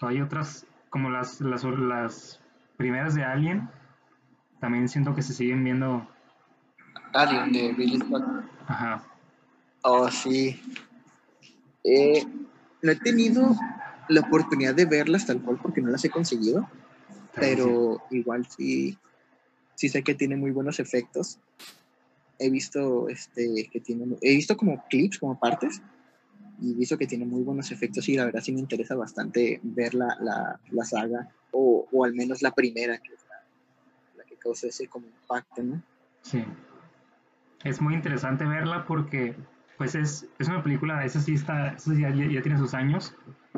Hay 0.00 0.20
otras, 0.20 0.66
como 0.90 1.10
las, 1.10 1.40
las, 1.40 1.62
las 1.62 2.40
primeras 2.76 3.14
de 3.14 3.22
Alien, 3.24 3.70
también 4.60 4.88
siento 4.88 5.14
que 5.14 5.22
se 5.22 5.32
siguen 5.32 5.62
viendo. 5.62 6.08
Alien 7.12 7.52
de 7.52 7.72
Billy 7.72 7.98
Scott. 7.98 8.24
Ajá. 8.66 9.04
Oh, 9.82 10.10
sí. 10.10 10.60
Eh, 11.84 12.24
no 12.82 12.92
he 12.92 12.96
tenido 12.96 13.54
la 14.08 14.20
oportunidad 14.20 14.74
de 14.74 14.84
verlas 14.84 15.26
tal 15.26 15.42
cual 15.42 15.58
porque 15.60 15.80
no 15.80 15.90
las 15.90 16.04
he 16.04 16.10
conseguido, 16.10 16.68
pero 17.34 18.02
igual 18.10 18.46
sí, 18.46 18.98
sí 19.74 19.88
sé 19.88 20.02
que 20.02 20.14
tiene 20.14 20.36
muy 20.36 20.50
buenos 20.50 20.78
efectos. 20.80 21.38
He 22.38 22.50
visto 22.50 23.08
este 23.08 23.68
que 23.70 23.80
tiene, 23.80 24.16
he 24.20 24.36
visto 24.36 24.56
como 24.56 24.84
clips, 24.88 25.18
como 25.18 25.38
partes, 25.38 25.80
y 26.60 26.72
he 26.72 26.74
visto 26.74 26.98
que 26.98 27.06
tiene 27.06 27.24
muy 27.24 27.42
buenos 27.42 27.70
efectos 27.72 28.08
y 28.08 28.16
la 28.16 28.26
verdad 28.26 28.40
sí 28.42 28.52
me 28.52 28.60
interesa 28.60 28.94
bastante 28.94 29.60
ver 29.62 29.94
la, 29.94 30.16
la, 30.20 30.60
la 30.70 30.84
saga, 30.84 31.28
o, 31.50 31.86
o, 31.90 32.04
al 32.04 32.14
menos 32.14 32.42
la 32.42 32.52
primera, 32.52 32.98
que 32.98 33.14
es 33.14 33.20
la, 34.16 34.24
que 34.24 34.36
causa 34.36 34.68
ese 34.68 34.88
como 34.88 35.06
impacto, 35.06 35.62
¿no? 35.62 35.82
Sí. 36.22 36.44
Es 37.64 37.80
muy 37.80 37.94
interesante 37.94 38.44
verla 38.44 38.84
porque 38.86 39.36
pues 39.78 39.94
es, 39.94 40.28
es 40.38 40.48
una 40.48 40.62
película, 40.62 41.04
esa 41.04 41.20
sí 41.20 41.34
está, 41.34 41.70
esa 41.70 41.94
ya, 41.94 42.10
ya, 42.10 42.42
tiene 42.42 42.58
sus 42.58 42.74
años, 42.74 43.16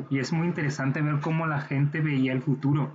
y 0.09 0.19
es 0.19 0.33
muy 0.33 0.47
interesante 0.47 1.01
ver 1.01 1.19
cómo 1.19 1.45
la 1.45 1.61
gente 1.61 2.01
veía 2.01 2.33
el 2.33 2.41
futuro. 2.41 2.91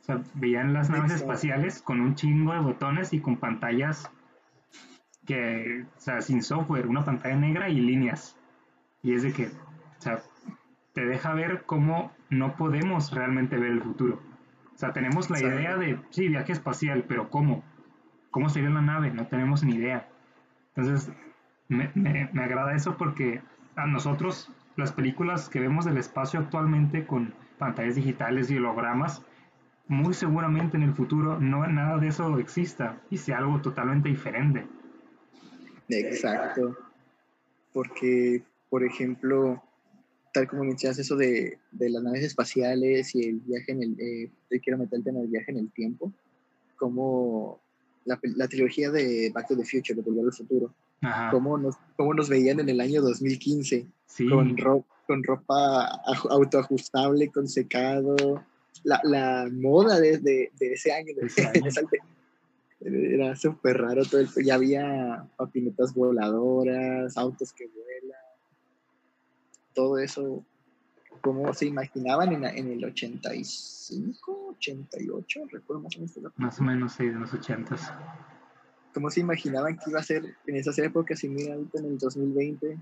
O 0.00 0.04
sea, 0.04 0.20
veían 0.34 0.72
las 0.72 0.90
naves 0.90 1.12
espaciales 1.12 1.80
con 1.82 2.00
un 2.00 2.14
chingo 2.14 2.52
de 2.52 2.58
botones 2.60 3.12
y 3.12 3.20
con 3.20 3.36
pantallas 3.36 4.10
que, 5.26 5.86
o 5.96 6.00
sea, 6.00 6.20
sin 6.20 6.42
software, 6.42 6.86
una 6.86 7.04
pantalla 7.04 7.36
negra 7.36 7.68
y 7.68 7.80
líneas. 7.80 8.36
Y 9.02 9.14
es 9.14 9.22
de 9.22 9.32
que, 9.32 9.46
o 9.46 10.00
sea, 10.00 10.20
te 10.92 11.06
deja 11.06 11.32
ver 11.32 11.62
cómo 11.64 12.12
no 12.28 12.56
podemos 12.56 13.12
realmente 13.12 13.56
ver 13.56 13.72
el 13.72 13.82
futuro. 13.82 14.20
O 14.74 14.78
sea, 14.78 14.92
tenemos 14.92 15.30
la 15.30 15.40
idea 15.40 15.76
de, 15.76 15.98
sí, 16.10 16.28
viaje 16.28 16.52
espacial, 16.52 17.04
pero 17.06 17.30
¿cómo? 17.30 17.62
¿Cómo 18.30 18.48
sería 18.48 18.70
la 18.70 18.82
nave? 18.82 19.10
No 19.10 19.26
tenemos 19.28 19.62
ni 19.62 19.76
idea. 19.76 20.09
Entonces, 20.74 21.12
me, 21.68 21.90
me, 21.94 22.42
agrada 22.42 22.74
eso 22.74 22.96
porque 22.96 23.40
a 23.76 23.86
nosotros 23.86 24.50
las 24.76 24.92
películas 24.92 25.48
que 25.48 25.60
vemos 25.60 25.84
del 25.84 25.98
espacio 25.98 26.40
actualmente 26.40 27.06
con 27.06 27.34
pantallas 27.58 27.96
digitales 27.96 28.50
y 28.50 28.56
hologramas, 28.56 29.22
muy 29.88 30.14
seguramente 30.14 30.76
en 30.76 30.84
el 30.84 30.94
futuro 30.94 31.40
no 31.40 31.66
nada 31.66 31.98
de 31.98 32.08
eso 32.08 32.38
exista 32.38 33.00
y 33.10 33.18
sea 33.18 33.38
algo 33.38 33.60
totalmente 33.60 34.08
diferente. 34.08 34.66
Exacto. 35.88 36.76
Porque, 37.72 38.44
por 38.68 38.84
ejemplo, 38.84 39.62
tal 40.32 40.48
como 40.48 40.64
mencionas 40.64 40.98
eso 40.98 41.16
de, 41.16 41.58
de 41.72 41.90
las 41.90 42.02
naves 42.02 42.24
espaciales 42.24 43.14
y 43.14 43.28
el 43.28 43.40
viaje 43.40 43.72
en 43.72 43.82
el, 43.82 44.00
eh, 44.00 44.60
quiero 44.62 44.78
meter 44.78 44.98
el 44.98 45.04
tema 45.04 45.20
del 45.20 45.28
viaje 45.28 45.50
en 45.50 45.58
el 45.58 45.70
tiempo, 45.72 46.12
como 46.76 47.60
la, 48.04 48.18
la 48.22 48.48
trilogía 48.48 48.90
de 48.90 49.30
Back 49.34 49.48
to 49.48 49.56
the 49.56 49.64
Future, 49.64 49.94
de 49.94 50.02
Volver 50.02 50.26
al 50.26 50.32
Futuro, 50.32 50.74
cómo 51.30 51.58
nos, 51.58 51.76
cómo 51.96 52.14
nos 52.14 52.28
veían 52.28 52.60
en 52.60 52.68
el 52.68 52.80
año 52.80 53.02
2015, 53.02 53.86
con, 54.28 54.56
con 55.06 55.24
ropa 55.24 56.00
autoajustable, 56.30 57.30
con 57.30 57.48
secado, 57.48 58.16
la, 58.84 59.00
la 59.04 59.48
moda 59.52 60.00
de, 60.00 60.18
de, 60.18 60.50
ese 60.60 60.92
año, 60.92 61.12
era 62.80 63.36
súper 63.36 63.78
raro 63.78 64.04
todo 64.04 64.20
el, 64.20 64.28
ya 64.42 64.54
había 64.54 65.26
patinetas 65.36 65.94
voladoras, 65.94 67.16
autos 67.16 67.52
que 67.52 67.66
vuelan, 67.66 68.20
todo 69.74 69.98
eso, 69.98 70.44
¿cómo 71.20 71.52
se 71.54 71.66
imaginaban 71.66 72.32
en, 72.32 72.44
en 72.44 72.72
el 72.72 72.84
85, 72.84 74.54
88? 74.56 75.40
Recuerdo 75.50 75.82
más 75.82 75.96
o 75.96 76.00
menos. 76.00 76.32
Más 76.36 76.60
o 76.60 76.62
menos, 76.62 76.92
sí, 76.92 77.06
de 77.06 77.14
los 77.14 77.32
80 77.32 77.76
¿Cómo 78.92 79.08
se 79.10 79.20
imaginaban 79.20 79.76
que 79.76 79.90
iba 79.90 80.00
a 80.00 80.02
ser 80.02 80.34
en 80.46 80.56
esas 80.56 80.78
épocas 80.78 81.22
y 81.22 81.28
mira 81.28 81.54
ahorita 81.54 81.78
en 81.78 81.84
el 81.86 81.98
2020? 81.98 82.78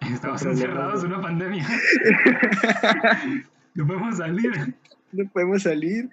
Estamos 0.00 0.42
encerrados 0.42 1.02
en 1.02 1.12
una 1.12 1.20
pandemia. 1.20 1.66
no 3.74 3.86
podemos 3.86 4.18
salir. 4.18 4.76
No 5.12 5.28
podemos 5.30 5.62
salir. 5.62 6.10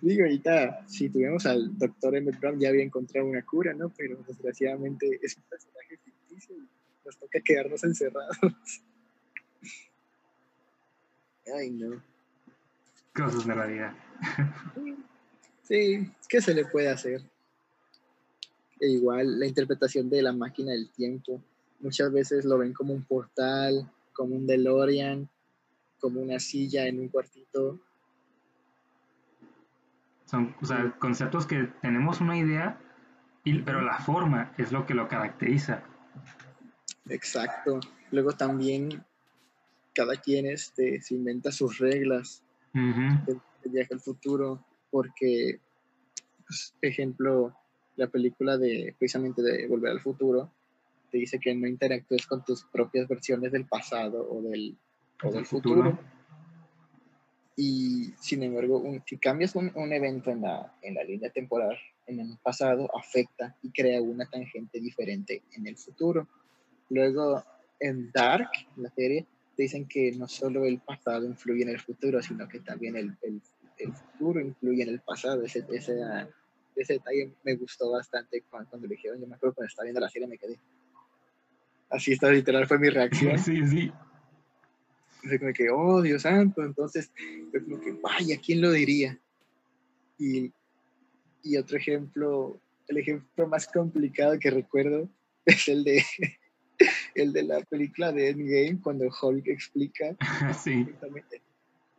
Digo, 0.00 0.24
ahorita, 0.24 0.86
si 0.86 1.08
tuviéramos 1.08 1.46
al 1.46 1.76
doctor 1.78 2.16
Emmett 2.16 2.40
Brown, 2.40 2.58
ya 2.58 2.70
había 2.70 2.82
encontrado 2.82 3.26
una 3.26 3.42
cura, 3.42 3.74
¿no? 3.74 3.90
Pero 3.90 4.18
desgraciadamente 4.26 5.06
es 5.22 5.36
un 5.36 5.44
personaje 5.44 5.98
ficticio 6.04 6.56
y 6.56 6.68
nos 7.04 7.16
toca 7.18 7.40
quedarnos 7.44 7.84
encerrados. 7.84 8.36
Ay, 11.54 11.70
no. 11.70 12.02
Cosas 13.14 13.46
de 13.46 13.54
la 13.54 13.66
vida. 13.66 13.96
Sí, 15.62 16.12
¿qué 16.28 16.40
se 16.40 16.54
le 16.54 16.64
puede 16.66 16.88
hacer? 16.88 17.22
E 18.80 18.88
igual 18.88 19.38
la 19.38 19.46
interpretación 19.46 20.10
de 20.10 20.22
la 20.22 20.32
máquina 20.32 20.72
del 20.72 20.90
tiempo. 20.90 21.42
Muchas 21.80 22.12
veces 22.12 22.44
lo 22.44 22.58
ven 22.58 22.72
como 22.72 22.92
un 22.92 23.04
portal, 23.04 23.90
como 24.12 24.34
un 24.34 24.46
DeLorean, 24.46 25.28
como 25.98 26.20
una 26.20 26.38
silla 26.38 26.86
en 26.86 27.00
un 27.00 27.08
cuartito. 27.08 27.80
Son 30.24 30.54
conceptos 30.98 31.46
que 31.46 31.70
tenemos 31.80 32.20
una 32.20 32.36
idea, 32.36 32.80
pero 33.64 33.80
la 33.80 33.98
forma 33.98 34.52
es 34.58 34.72
lo 34.72 34.84
que 34.84 34.94
lo 34.94 35.08
caracteriza. 35.08 35.82
Exacto. 37.08 37.80
Luego 38.10 38.32
también 38.32 39.04
cada 39.96 40.16
quien 40.16 40.46
este, 40.46 41.00
se 41.00 41.14
inventa 41.14 41.50
sus 41.50 41.78
reglas 41.78 42.42
del, 42.74 43.40
viaje 43.64 43.94
al 43.94 44.00
futuro, 44.00 44.62
porque, 44.90 45.58
pues, 46.46 46.74
ejemplo, 46.82 47.56
la 47.96 48.06
película 48.06 48.58
de 48.58 48.94
precisamente 48.98 49.42
de 49.42 49.66
Volver 49.66 49.90
al 49.92 50.00
Futuro, 50.00 50.52
te 51.10 51.18
dice 51.18 51.40
que 51.40 51.54
no 51.54 51.66
interactúes 51.66 52.26
con 52.26 52.44
tus 52.44 52.64
propias 52.64 53.08
versiones 53.08 53.50
del 53.50 53.66
pasado 53.66 54.28
o 54.30 54.42
del, 54.42 54.76
o 55.24 55.32
del 55.32 55.46
futuro. 55.46 55.98
Y 57.56 58.12
sin 58.20 58.42
embargo, 58.42 58.84
si 59.06 59.16
cambias 59.16 59.56
un, 59.56 59.72
un, 59.74 59.92
evento 59.92 60.30
en 60.30 60.42
la, 60.42 60.76
en 60.82 60.94
la 60.94 61.04
línea 61.04 61.30
temporal 61.30 61.76
en 62.06 62.20
el 62.20 62.38
pasado, 62.42 62.88
afecta 62.96 63.56
y 63.62 63.70
crea 63.70 64.00
una 64.00 64.26
tangente 64.26 64.78
diferente 64.78 65.42
en 65.56 65.66
el 65.66 65.76
futuro. 65.76 66.28
Luego, 66.90 67.42
en 67.80 68.12
Dark, 68.12 68.50
la 68.76 68.90
serie, 68.90 69.26
dicen 69.62 69.86
que 69.86 70.12
no 70.12 70.28
solo 70.28 70.64
el 70.64 70.80
pasado 70.80 71.26
influye 71.26 71.62
en 71.62 71.70
el 71.70 71.80
futuro, 71.80 72.22
sino 72.22 72.46
que 72.48 72.60
también 72.60 72.96
el, 72.96 73.16
el, 73.22 73.40
el 73.78 73.92
futuro 73.92 74.40
influye 74.40 74.82
en 74.82 74.90
el 74.90 75.00
pasado. 75.00 75.42
Ese, 75.42 75.64
ese, 75.70 75.98
ese 76.76 76.92
detalle 76.94 77.32
me 77.42 77.54
gustó 77.54 77.90
bastante 77.90 78.42
cuando, 78.50 78.70
cuando, 78.70 78.86
lo 78.86 78.92
dijeron. 78.92 79.20
Yo 79.20 79.26
me 79.26 79.36
acuerdo 79.36 79.54
cuando 79.54 79.68
estaba 79.68 79.84
viendo 79.84 80.00
la 80.00 80.08
serie 80.08 80.28
me 80.28 80.38
quedé. 80.38 80.58
Así 81.88 82.12
está, 82.12 82.30
literal, 82.30 82.66
fue 82.66 82.78
mi 82.78 82.90
reacción. 82.90 83.38
Sí, 83.38 83.66
sí. 83.66 83.92
Fue 85.22 85.38
como 85.38 85.52
que, 85.52 85.70
oh, 85.70 86.02
Dios 86.02 86.22
santo. 86.22 86.62
Entonces, 86.62 87.10
fue 87.50 87.62
como 87.62 87.80
que, 87.80 87.92
vaya, 87.92 88.38
¿quién 88.44 88.60
lo 88.60 88.72
diría? 88.72 89.18
Y, 90.18 90.52
y 91.42 91.56
otro 91.56 91.76
ejemplo, 91.76 92.60
el 92.88 92.98
ejemplo 92.98 93.46
más 93.46 93.66
complicado 93.68 94.38
que 94.38 94.50
recuerdo 94.50 95.08
es 95.44 95.68
el 95.68 95.84
de 95.84 96.04
el 97.16 97.32
de 97.32 97.42
la 97.42 97.60
película 97.60 98.12
de 98.12 98.30
Endgame, 98.30 98.80
cuando 98.82 99.06
Hulk 99.06 99.46
explica 99.48 100.16
sí. 100.62 100.86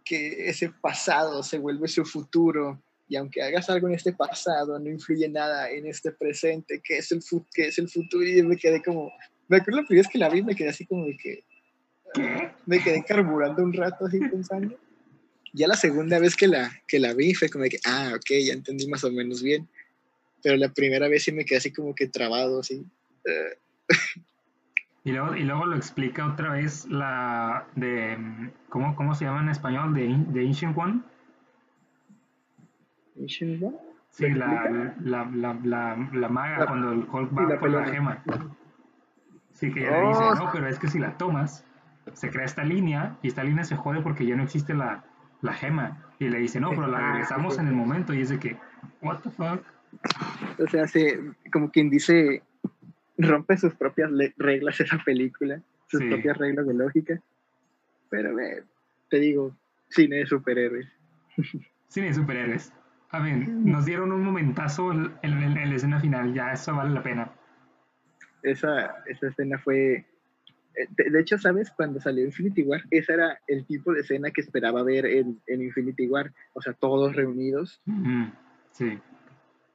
que 0.03 0.49
ese 0.49 0.69
pasado 0.69 1.43
se 1.43 1.57
vuelve 1.57 1.87
su 1.87 2.05
futuro 2.05 2.81
y 3.09 3.15
aunque 3.15 3.41
hagas 3.41 3.69
algo 3.69 3.87
en 3.87 3.95
este 3.95 4.11
pasado, 4.11 4.77
no 4.79 4.89
influye 4.89 5.29
nada 5.29 5.69
en 5.71 5.87
este 5.87 6.11
presente, 6.11 6.81
que 6.83 6.97
es 6.97 7.11
el, 7.11 7.21
que 7.53 7.67
es 7.67 7.77
el 7.77 7.89
futuro. 7.89 8.27
Y 8.27 8.43
me 8.43 8.57
quedé 8.57 8.81
como, 8.83 9.11
me 9.47 9.57
acuerdo 9.57 9.81
la 9.81 9.87
primera 9.87 10.03
vez 10.03 10.11
que 10.11 10.17
la 10.17 10.29
vi, 10.29 10.43
me 10.43 10.55
quedé 10.55 10.69
así 10.69 10.85
como 10.85 11.05
de 11.05 11.15
que, 11.15 11.43
me 12.65 12.83
quedé 12.83 13.03
carburando 13.05 13.63
un 13.63 13.73
rato 13.73 14.05
así 14.05 14.19
pensando. 14.19 14.77
Ya 15.53 15.67
la 15.67 15.75
segunda 15.75 16.19
vez 16.19 16.35
que 16.35 16.47
la, 16.47 16.69
que 16.87 16.99
la 16.99 17.13
vi 17.13 17.33
fue 17.33 17.49
como 17.49 17.63
de 17.63 17.69
que, 17.69 17.79
ah, 17.85 18.11
ok, 18.15 18.29
ya 18.45 18.53
entendí 18.53 18.87
más 18.87 19.03
o 19.05 19.11
menos 19.11 19.41
bien. 19.41 19.67
Pero 20.43 20.57
la 20.57 20.69
primera 20.69 21.07
vez 21.07 21.23
sí 21.23 21.31
me 21.31 21.45
quedé 21.45 21.59
así 21.59 21.71
como 21.71 21.95
que 21.95 22.07
trabado, 22.07 22.59
así. 22.59 22.85
Y 25.07 25.13
luego, 25.13 25.37
y 25.37 25.43
luego 25.43 25.65
lo 25.65 25.77
explica 25.77 26.25
otra 26.25 26.49
vez 26.49 26.85
la 26.89 27.65
de, 27.75 28.51
¿cómo, 28.67 28.93
cómo 28.97 29.15
se 29.15 29.23
llama 29.23 29.39
en 29.39 29.47
español? 29.47 29.93
De, 29.93 30.01
de 30.01 30.45
Ancient 30.45 30.77
One. 30.77 30.99
¿Ancient 33.17 33.63
One? 33.63 33.77
Sí, 34.09 34.29
la, 34.31 34.93
la, 34.99 35.23
la, 35.33 35.57
la, 35.63 36.09
la 36.11 36.27
maga 36.27 36.65
cuando 36.65 36.91
el 36.91 37.07
Hulk 37.09 37.31
va 37.31 37.57
por 37.57 37.69
la 37.69 37.85
gema. 37.85 38.21
Sí, 39.53 39.71
que 39.71 39.87
ella 39.87 40.09
dice, 40.09 40.23
oh. 40.23 40.35
no, 40.35 40.49
pero 40.51 40.67
es 40.67 40.77
que 40.77 40.89
si 40.89 40.99
la 40.99 41.17
tomas, 41.17 41.65
se 42.11 42.29
crea 42.29 42.43
esta 42.43 42.65
línea 42.65 43.15
y 43.21 43.29
esta 43.29 43.45
línea 43.45 43.63
se 43.63 43.77
jode 43.77 44.01
porque 44.01 44.25
ya 44.25 44.35
no 44.35 44.43
existe 44.43 44.73
la, 44.73 45.05
la 45.39 45.53
gema. 45.53 45.99
Y 46.19 46.27
le 46.27 46.39
dice, 46.39 46.59
no, 46.59 46.71
pero 46.71 46.85
la 46.87 47.13
regresamos 47.13 47.57
en 47.59 47.67
el 47.67 47.73
momento 47.75 48.13
y 48.13 48.19
es 48.19 48.29
de 48.29 48.39
que, 48.39 48.57
what 49.01 49.19
the 49.19 49.29
fuck. 49.29 49.63
O 50.59 50.67
sea, 50.67 50.83
como 51.53 51.71
quien 51.71 51.89
dice, 51.89 52.43
rompe 53.17 53.57
sus 53.57 53.73
propias 53.75 54.11
reglas 54.37 54.79
esa 54.79 54.97
película, 55.03 55.61
sus 55.87 56.01
propias 56.03 56.37
reglas 56.37 56.67
de 56.67 56.73
lógica. 56.73 57.21
Pero 58.09 58.35
te 59.09 59.19
digo, 59.19 59.55
cine 59.89 60.17
de 60.17 60.25
superhéroes. 60.25 60.87
Cine 61.87 62.07
de 62.07 62.13
superhéroes. 62.13 62.73
A 63.11 63.19
ver, 63.19 63.47
nos 63.47 63.85
dieron 63.85 64.11
un 64.11 64.23
momentazo 64.23 64.91
en, 64.91 65.13
la 65.23 65.75
escena 65.75 65.99
final, 65.99 66.33
ya 66.33 66.51
eso 66.51 66.75
vale 66.75 66.93
la 66.93 67.03
pena. 67.03 67.31
Esa, 68.43 69.03
esa 69.05 69.27
escena 69.27 69.57
fue... 69.57 70.05
Eh, 70.75 71.09
de, 71.09 71.19
hecho, 71.19 71.37
¿sabes? 71.37 71.71
Cuando 71.71 71.99
salió 72.01 72.25
Infinity 72.25 72.63
War, 72.63 72.83
ese 72.91 73.13
era 73.13 73.39
el 73.47 73.65
tipo 73.65 73.93
de 73.93 74.01
escena 74.01 74.31
que 74.31 74.41
esperaba 74.41 74.83
ver 74.83 75.05
en, 75.05 75.39
en 75.47 75.61
Infinity 75.61 76.07
War. 76.07 76.33
O 76.53 76.61
sea, 76.61 76.73
todos 76.73 77.15
reunidos. 77.15 77.81
Sí. 78.71 78.99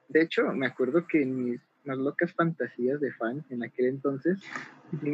De 0.09 0.21
hecho, 0.21 0.53
me 0.53 0.67
acuerdo 0.67 1.07
que 1.07 1.23
en 1.23 1.43
mis 1.43 1.61
más 1.85 1.97
locas 1.97 2.33
fantasías 2.33 2.99
de 2.99 3.11
fan 3.11 3.43
en 3.49 3.63
aquel 3.63 3.87
entonces, 3.87 4.39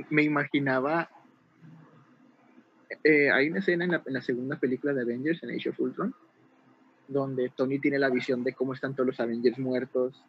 me 0.09 0.23
imaginaba. 0.23 1.09
Eh, 3.03 3.29
hay 3.31 3.49
una 3.49 3.59
escena 3.59 3.85
en 3.85 4.13
la, 4.13 4.21
segunda 4.21 4.57
película 4.59 4.93
de 4.93 5.01
Avengers, 5.01 5.43
en 5.43 5.51
Age 5.51 5.69
of 5.69 5.79
Ultron, 5.79 6.13
donde 7.07 7.51
Tony 7.55 7.79
tiene 7.79 7.99
la 7.99 8.09
visión 8.09 8.43
de 8.43 8.53
cómo 8.53 8.73
están 8.73 8.95
todos 8.95 9.07
los 9.07 9.19
Avengers 9.19 9.59
muertos 9.59 10.23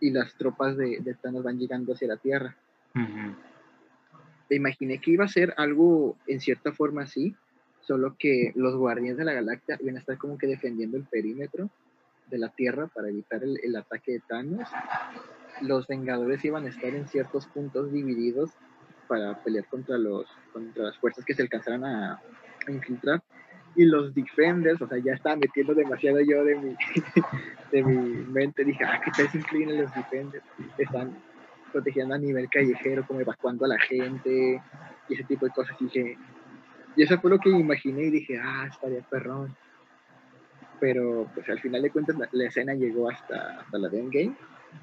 y 0.00 0.10
las 0.10 0.34
tropas 0.36 0.76
de, 0.76 1.00
de 1.00 1.14
Thanos 1.14 1.42
van 1.42 1.58
llegando 1.58 1.92
hacia 1.92 2.08
la 2.08 2.16
Tierra. 2.16 2.56
Me 2.94 4.56
imaginé 4.56 5.00
que 5.00 5.12
iba 5.12 5.24
a 5.24 5.28
ser 5.28 5.54
algo 5.56 6.16
en 6.26 6.40
cierta 6.40 6.72
forma 6.72 7.02
así, 7.02 7.34
solo 7.80 8.16
que 8.18 8.52
los 8.54 8.76
guardianes 8.76 9.16
de 9.16 9.24
la 9.24 9.32
galaxia 9.32 9.78
iban 9.80 9.96
a 9.96 10.00
estar 10.00 10.16
como 10.16 10.38
que 10.38 10.46
defendiendo 10.46 10.96
el 10.96 11.04
perímetro 11.04 11.70
de 12.30 12.38
la 12.38 12.48
Tierra 12.50 12.86
para 12.86 13.08
evitar 13.08 13.42
el, 13.42 13.58
el 13.62 13.76
ataque 13.76 14.12
de 14.12 14.20
Thanos 14.20 14.68
los 15.60 15.86
Vengadores 15.86 16.44
iban 16.44 16.66
a 16.66 16.68
estar 16.68 16.94
en 16.94 17.08
ciertos 17.08 17.46
puntos 17.46 17.92
divididos 17.92 18.50
para 19.06 19.42
pelear 19.42 19.66
contra, 19.66 19.98
los, 19.98 20.26
contra 20.52 20.84
las 20.84 20.98
fuerzas 20.98 21.24
que 21.24 21.34
se 21.34 21.42
alcanzaran 21.42 21.84
a, 21.84 22.20
infiltrar. 22.68 23.22
Y 23.76 23.84
los 23.84 24.14
Defenders, 24.14 24.80
o 24.80 24.88
sea, 24.88 24.98
ya 24.98 25.12
estaba 25.12 25.36
metiendo 25.36 25.74
demasiado 25.74 26.20
yo 26.20 26.44
de 26.44 26.56
mi, 26.56 26.76
de 27.72 27.82
mi 27.82 28.24
mente. 28.24 28.64
Dije, 28.64 28.84
ah, 28.84 29.00
¿qué 29.04 29.10
tal 29.10 29.28
incluyen 29.34 29.82
los 29.82 29.94
Defenders? 29.94 30.44
Están 30.78 31.14
protegiendo 31.72 32.14
a 32.14 32.18
nivel 32.18 32.48
callejero, 32.48 33.04
como 33.06 33.20
evacuando 33.20 33.64
a 33.64 33.68
la 33.68 33.78
gente 33.80 34.62
y 35.08 35.14
ese 35.14 35.24
tipo 35.24 35.44
de 35.44 35.52
cosas. 35.52 35.76
Y 35.80 35.84
dije, 35.84 36.18
y 36.96 37.02
eso 37.02 37.18
fue 37.20 37.30
lo 37.30 37.38
que 37.38 37.50
imaginé 37.50 38.04
y 38.04 38.10
dije, 38.10 38.40
ah, 38.42 38.66
estaría 38.70 39.02
perrón. 39.02 39.54
Pero 40.80 41.28
pues 41.34 41.48
al 41.50 41.60
final 41.60 41.82
de 41.82 41.90
cuentas 41.90 42.16
la, 42.32 42.46
escena 42.46 42.74
llegó 42.74 43.10
hasta, 43.10 43.60
hasta 43.60 43.78
la 43.78 43.88
de 43.88 44.00
Endgame 44.00 44.36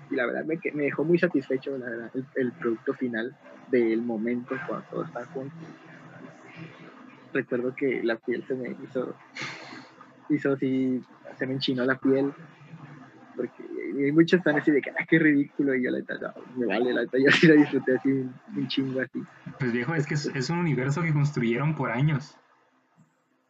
y 0.09 0.15
la 0.15 0.25
verdad 0.25 0.45
me, 0.45 0.59
me 0.73 0.83
dejó 0.83 1.03
muy 1.03 1.17
satisfecho 1.17 1.77
la 1.77 1.89
verdad, 1.89 2.11
el, 2.35 2.51
producto 2.51 2.93
final 2.93 3.35
del 3.69 4.01
momento 4.01 4.55
cuando 4.67 4.85
todos 4.89 5.07
están 5.07 5.25
juntos. 5.27 5.57
Recuerdo 7.33 7.73
que 7.73 8.03
la 8.03 8.17
piel 8.17 8.43
se 8.45 8.55
me 8.55 8.75
hizo, 8.83 9.15
hizo 10.29 10.53
así, 10.53 11.01
se 11.37 11.47
me 11.47 11.53
enchinó 11.53 11.85
la 11.85 11.97
piel, 11.97 12.33
porque 13.37 13.63
hay 13.97 14.11
muchos 14.11 14.39
están 14.39 14.57
así 14.57 14.71
de 14.71 14.81
que, 14.81 14.89
ah, 14.89 15.05
qué 15.07 15.17
ridículo, 15.17 15.73
y 15.73 15.83
yo 15.83 15.91
la 15.91 16.01
verdad, 16.05 16.35
me 16.57 16.65
vale, 16.65 16.93
la 16.93 17.01
verdad, 17.01 17.19
yo 17.25 17.31
sí 17.31 17.47
la 17.47 17.53
disfruté 17.53 17.95
así, 17.95 18.09
un, 18.09 18.67
chingo 18.67 18.99
así. 18.99 19.23
Pues 19.59 19.71
viejo, 19.71 19.95
es 19.95 20.05
que 20.05 20.15
es, 20.15 20.25
es, 20.25 20.49
un 20.49 20.59
universo 20.59 21.01
que 21.01 21.13
construyeron 21.13 21.73
por 21.73 21.89
años. 21.89 22.37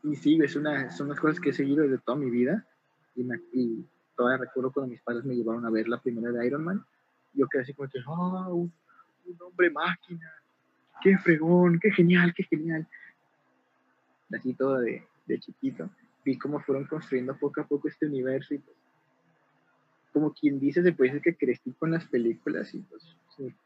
Y 0.04 0.15
sí, 0.15 0.39
es 0.43 0.56
una, 0.56 0.91
son 0.91 1.10
las 1.10 1.19
cosas 1.19 1.39
que 1.39 1.49
he 1.49 1.54
seguido 1.54 1.84
desde 1.84 1.97
toda 1.97 2.19
mi 2.19 2.30
vida, 2.30 2.67
y, 3.15 3.23
me, 3.23 3.39
y 3.51 3.86
todavía 4.21 4.45
recuerdo 4.45 4.71
cuando 4.71 4.91
mis 4.91 5.01
padres 5.01 5.25
me 5.25 5.36
llevaron 5.36 5.65
a 5.65 5.71
ver 5.71 5.88
la 5.88 5.99
primera 5.99 6.31
de 6.31 6.45
Iron 6.45 6.63
Man, 6.63 6.86
yo 7.34 7.47
quedé 7.47 7.63
así 7.63 7.73
como 7.73 7.89
que, 7.89 7.97
oh, 8.05 8.53
un, 8.53 8.71
hombre 9.39 9.71
máquina, 9.71 10.31
qué 11.01 11.17
fregón, 11.17 11.79
qué 11.79 11.91
genial, 11.91 12.31
qué 12.36 12.43
genial. 12.43 12.88
Así 14.31 14.53
todo 14.53 14.79
de, 14.79 15.03
de 15.25 15.39
chiquito. 15.39 15.89
Vi 16.23 16.38
cómo 16.38 16.60
fueron 16.60 16.86
construyendo 16.86 17.36
poco 17.36 17.62
a 17.62 17.63
poco 17.65 17.88
este 17.88 18.05
universo 18.05 18.53
y 18.53 18.60
pues, 18.60 18.77
como 20.13 20.34
quien 20.34 20.60
dice, 20.60 20.84
se 20.84 20.93
puede 20.93 21.13
decir 21.13 21.23
que 21.23 21.45
crecí 21.45 21.71
con 21.71 21.89
las 21.89 22.05
películas 22.05 22.71
y 22.75 22.79
pues, 22.81 23.15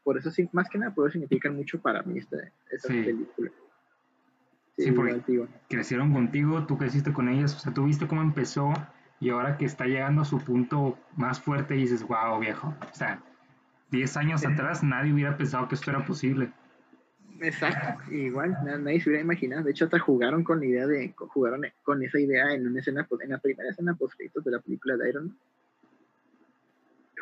por 0.02 0.16
eso, 0.16 0.30
sí, 0.30 0.48
más 0.52 0.70
que 0.70 0.78
nada, 0.78 0.94
por 0.94 1.06
eso 1.06 1.14
significan 1.14 1.54
mucho 1.54 1.82
para 1.82 2.02
mí 2.02 2.18
esta, 2.18 2.38
estas 2.70 2.90
películas. 2.90 3.52
Sí, 4.78 4.90
porque 4.92 5.48
crecieron 5.68 6.14
contigo, 6.14 6.64
tú 6.66 6.78
creciste 6.78 7.12
con 7.12 7.28
ellas, 7.28 7.54
o 7.56 7.58
sea, 7.58 7.74
tú 7.74 7.84
viste 7.84 8.06
cómo 8.06 8.22
empezó 8.22 8.72
y 9.20 9.30
ahora 9.30 9.56
que 9.56 9.64
está 9.64 9.86
llegando 9.86 10.22
a 10.22 10.24
su 10.24 10.38
punto 10.38 10.98
más 11.16 11.40
fuerte 11.40 11.74
dices, 11.74 12.02
wow, 12.06 12.38
viejo. 12.38 12.74
O 12.90 12.94
sea, 12.94 13.22
10 13.90 14.16
años 14.16 14.44
atrás 14.44 14.82
nadie 14.82 15.12
hubiera 15.12 15.36
pensado 15.36 15.68
que 15.68 15.74
esto 15.74 15.90
era 15.90 16.04
posible. 16.04 16.52
Exacto, 17.40 18.12
igual, 18.12 18.56
nadie 18.64 19.00
se 19.00 19.10
hubiera 19.10 19.24
imaginado. 19.24 19.64
De 19.64 19.70
hecho, 19.70 19.84
hasta 19.84 19.98
jugaron 19.98 20.42
con 20.42 20.60
la 20.60 20.66
idea 20.66 20.86
de, 20.86 21.14
jugaron 21.16 21.62
con 21.82 22.02
esa 22.02 22.18
idea 22.18 22.52
en 22.54 22.66
una 22.66 22.80
escena, 22.80 23.06
en 23.20 23.30
la 23.30 23.38
primera 23.38 23.70
escena 23.70 23.94
post 23.94 24.18
de 24.18 24.50
la 24.50 24.60
película 24.60 24.96
de 24.96 25.08
Iron 25.08 25.26
Man. 25.28 25.38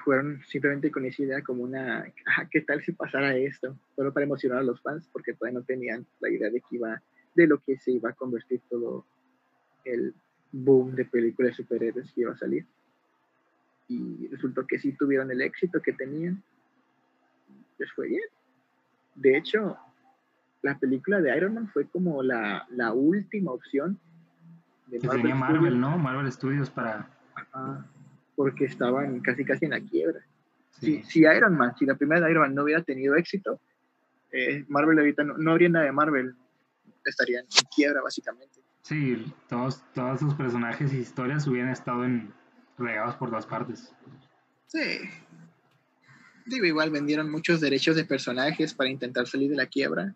Jugaron 0.05 0.43
simplemente 0.47 0.91
con 0.91 1.05
esa 1.07 1.23
idea 1.23 1.43
como 1.43 1.63
una, 1.63 2.05
ah, 2.27 2.47
¿qué 2.51 2.61
tal 2.61 2.83
si 2.83 2.93
pasara 2.93 3.35
esto? 3.37 3.77
Solo 3.97 4.13
para 4.13 4.27
emocionar 4.27 4.59
a 4.59 4.63
los 4.63 4.81
fans, 4.83 5.09
porque 5.13 5.33
todavía 5.33 5.61
no 5.61 5.65
tenían 5.65 6.07
la 6.21 6.29
idea 6.29 6.51
de 6.51 6.61
que 6.61 6.77
iba, 6.77 7.01
de 7.35 7.47
lo 7.47 7.59
que 7.59 7.79
se 7.79 7.93
iba 7.93 8.11
a 8.11 8.13
convertir 8.13 8.61
todo 8.69 9.07
el 9.85 10.15
boom 10.55 10.95
de 10.95 11.05
películas 11.05 11.51
de 11.57 11.65
superhéroes 11.65 12.13
que 12.13 12.21
iba 12.21 12.33
a 12.33 12.37
salir. 12.37 12.65
Y 13.89 14.29
resultó 14.29 14.67
que 14.67 14.79
sí 14.79 14.93
tuvieron 14.93 15.31
el 15.31 15.43
éxito 15.43 15.83
que 15.83 15.93
tenían. 15.93 16.43
Les 17.79 17.93
fue 17.93 18.09
bien. 18.09 18.23
De 19.15 19.37
hecho, 19.37 19.77
la 20.63 20.79
película 20.79 21.21
de 21.21 21.37
Iron 21.37 21.55
Man 21.55 21.69
fue 21.69 21.87
como 21.87 22.23
la, 22.23 22.67
la 22.71 22.93
última 22.93 23.53
opción. 23.53 23.99
De 24.87 25.01
Marvel 25.01 25.23
tenía 25.23 25.35
Marvel, 25.35 25.81
¿no? 25.81 25.99
Marvel 25.99 26.31
Studios 26.33 26.71
para... 26.71 27.11
porque 28.37 28.67
estaban 28.67 29.21
casi 29.21 29.45
casi 29.45 29.65
en 29.65 29.73
la 29.73 29.81
quiebra. 29.81 30.21
Si, 30.71 31.03
si, 31.05 31.21
Iron 31.21 31.57
Man, 31.57 31.75
si 31.77 31.85
la 31.85 31.95
primera 31.97 32.25
de 32.25 32.31
Iron 32.31 32.43
Man 32.43 32.55
no 32.55 32.63
hubiera 32.63 32.83
tenido 32.83 33.15
éxito, 33.17 33.61
eh, 34.33 34.65
Marvel 34.69 34.99
ahorita 34.99 35.25
no, 35.25 35.51
habría 35.51 35.69
nada 35.69 35.85
de 35.85 35.93
Marvel, 35.93 36.35
estarían 37.05 37.45
en 37.45 37.67
quiebra 37.75 38.03
básicamente. 38.03 38.61
Sí, 38.85 39.33
todos, 39.49 39.83
todos 39.95 40.21
sus 40.21 40.35
personajes 40.35 40.93
y 40.93 40.99
historias 40.99 41.47
hubieran 41.47 41.71
estado 41.71 42.05
en, 42.05 42.35
regados 42.77 43.17
por 43.17 43.31
todas 43.31 43.47
partes. 43.47 43.95
Sí. 44.67 45.01
Digo, 46.45 46.67
igual 46.67 46.91
vendieron 46.91 47.31
muchos 47.31 47.63
derechos 47.63 47.97
de 47.97 48.05
personajes 48.05 48.75
para 48.75 48.91
intentar 48.91 49.27
salir 49.27 49.49
de 49.49 49.57
la 49.57 49.69
quiebra, 49.69 50.15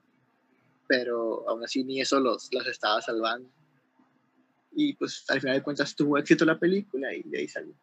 pero 0.87 1.48
aún 1.48 1.64
así 1.64 1.83
ni 1.83 2.02
eso 2.02 2.20
los, 2.20 2.52
los 2.52 2.66
estaba 2.66 3.00
salvando. 3.00 3.48
Y 4.72 4.92
pues 4.92 5.24
al 5.31 5.40
final 5.40 5.57
de 5.57 5.62
cuentas 5.62 5.96
tuvo 5.96 6.18
éxito 6.18 6.44
la 6.44 6.59
película 6.59 7.14
y 7.14 7.22
de 7.22 7.38
ahí 7.38 7.48
salió 7.48 7.74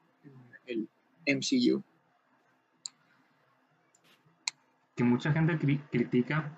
el 0.68 0.88
MCU. 1.26 1.84
Que 4.96 5.04
mucha 5.04 5.34
gente 5.34 5.58
critica. 5.90 6.56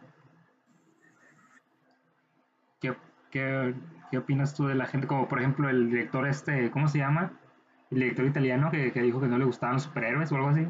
¿Qué, 2.82 2.94
qué, 3.32 3.74
qué 4.12 4.18
opinas 4.18 4.54
tú 4.56 4.68
de 4.68 4.76
la 4.76 4.86
gente? 4.86 5.08
Como 5.08 5.28
por 5.28 5.40
ejemplo 5.40 5.70
el 5.70 5.90
director 5.90 6.28
este, 6.28 6.72
¿cómo 6.72 6.88
se 6.88 7.00
llama? 7.00 7.40
El 7.92 8.00
director 8.00 8.26
italiano 8.26 8.72
que, 8.72 8.92
que 8.92 9.02
dijo 9.02 9.22
que 9.22 9.28
no 9.28 9.38
le 9.38 9.46
gustaban 9.46 9.76
los 9.76 9.84
superhéroes 9.84 10.32
o 10.32 10.36
algo 10.36 10.50
así. 10.50 10.68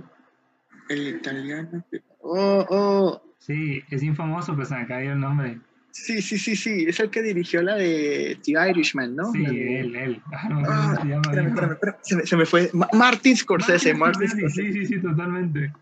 El 0.89 1.07
italiano. 1.07 1.83
Oh, 2.21 2.65
oh. 2.69 3.21
Sí, 3.39 3.81
es 3.89 4.03
infamoso, 4.03 4.53
pero 4.53 4.65
se 4.65 4.75
me 4.75 4.81
ha 4.81 4.87
caído 4.87 5.13
el 5.13 5.19
nombre. 5.19 5.59
Sí, 5.91 6.21
sí, 6.21 6.37
sí, 6.37 6.55
sí. 6.55 6.85
Es 6.87 6.99
el 6.99 7.09
que 7.09 7.23
dirigió 7.23 7.61
la 7.63 7.75
de 7.75 8.37
The 8.43 8.69
Irishman, 8.69 9.15
¿no? 9.15 9.31
Sí, 9.31 9.43
él, 9.45 9.95
él. 9.95 10.21
Ah, 10.31 10.49
no, 10.49 10.61
ah, 10.67 10.99
se, 11.01 11.07
llama 11.07 11.21
espérame, 11.21 11.47
espérame, 11.47 11.71
espérame. 11.73 11.97
Se, 12.03 12.15
me, 12.15 12.25
se, 12.25 12.37
me, 12.37 12.45
fue. 12.45 12.71
Martin 12.93 13.35
Scorsese, 13.35 13.93
Martin, 13.93 14.27
Scorsese. 14.27 14.49
Sí, 14.49 14.73
sí, 14.73 14.85
sí, 14.85 15.01
totalmente. 15.01 15.73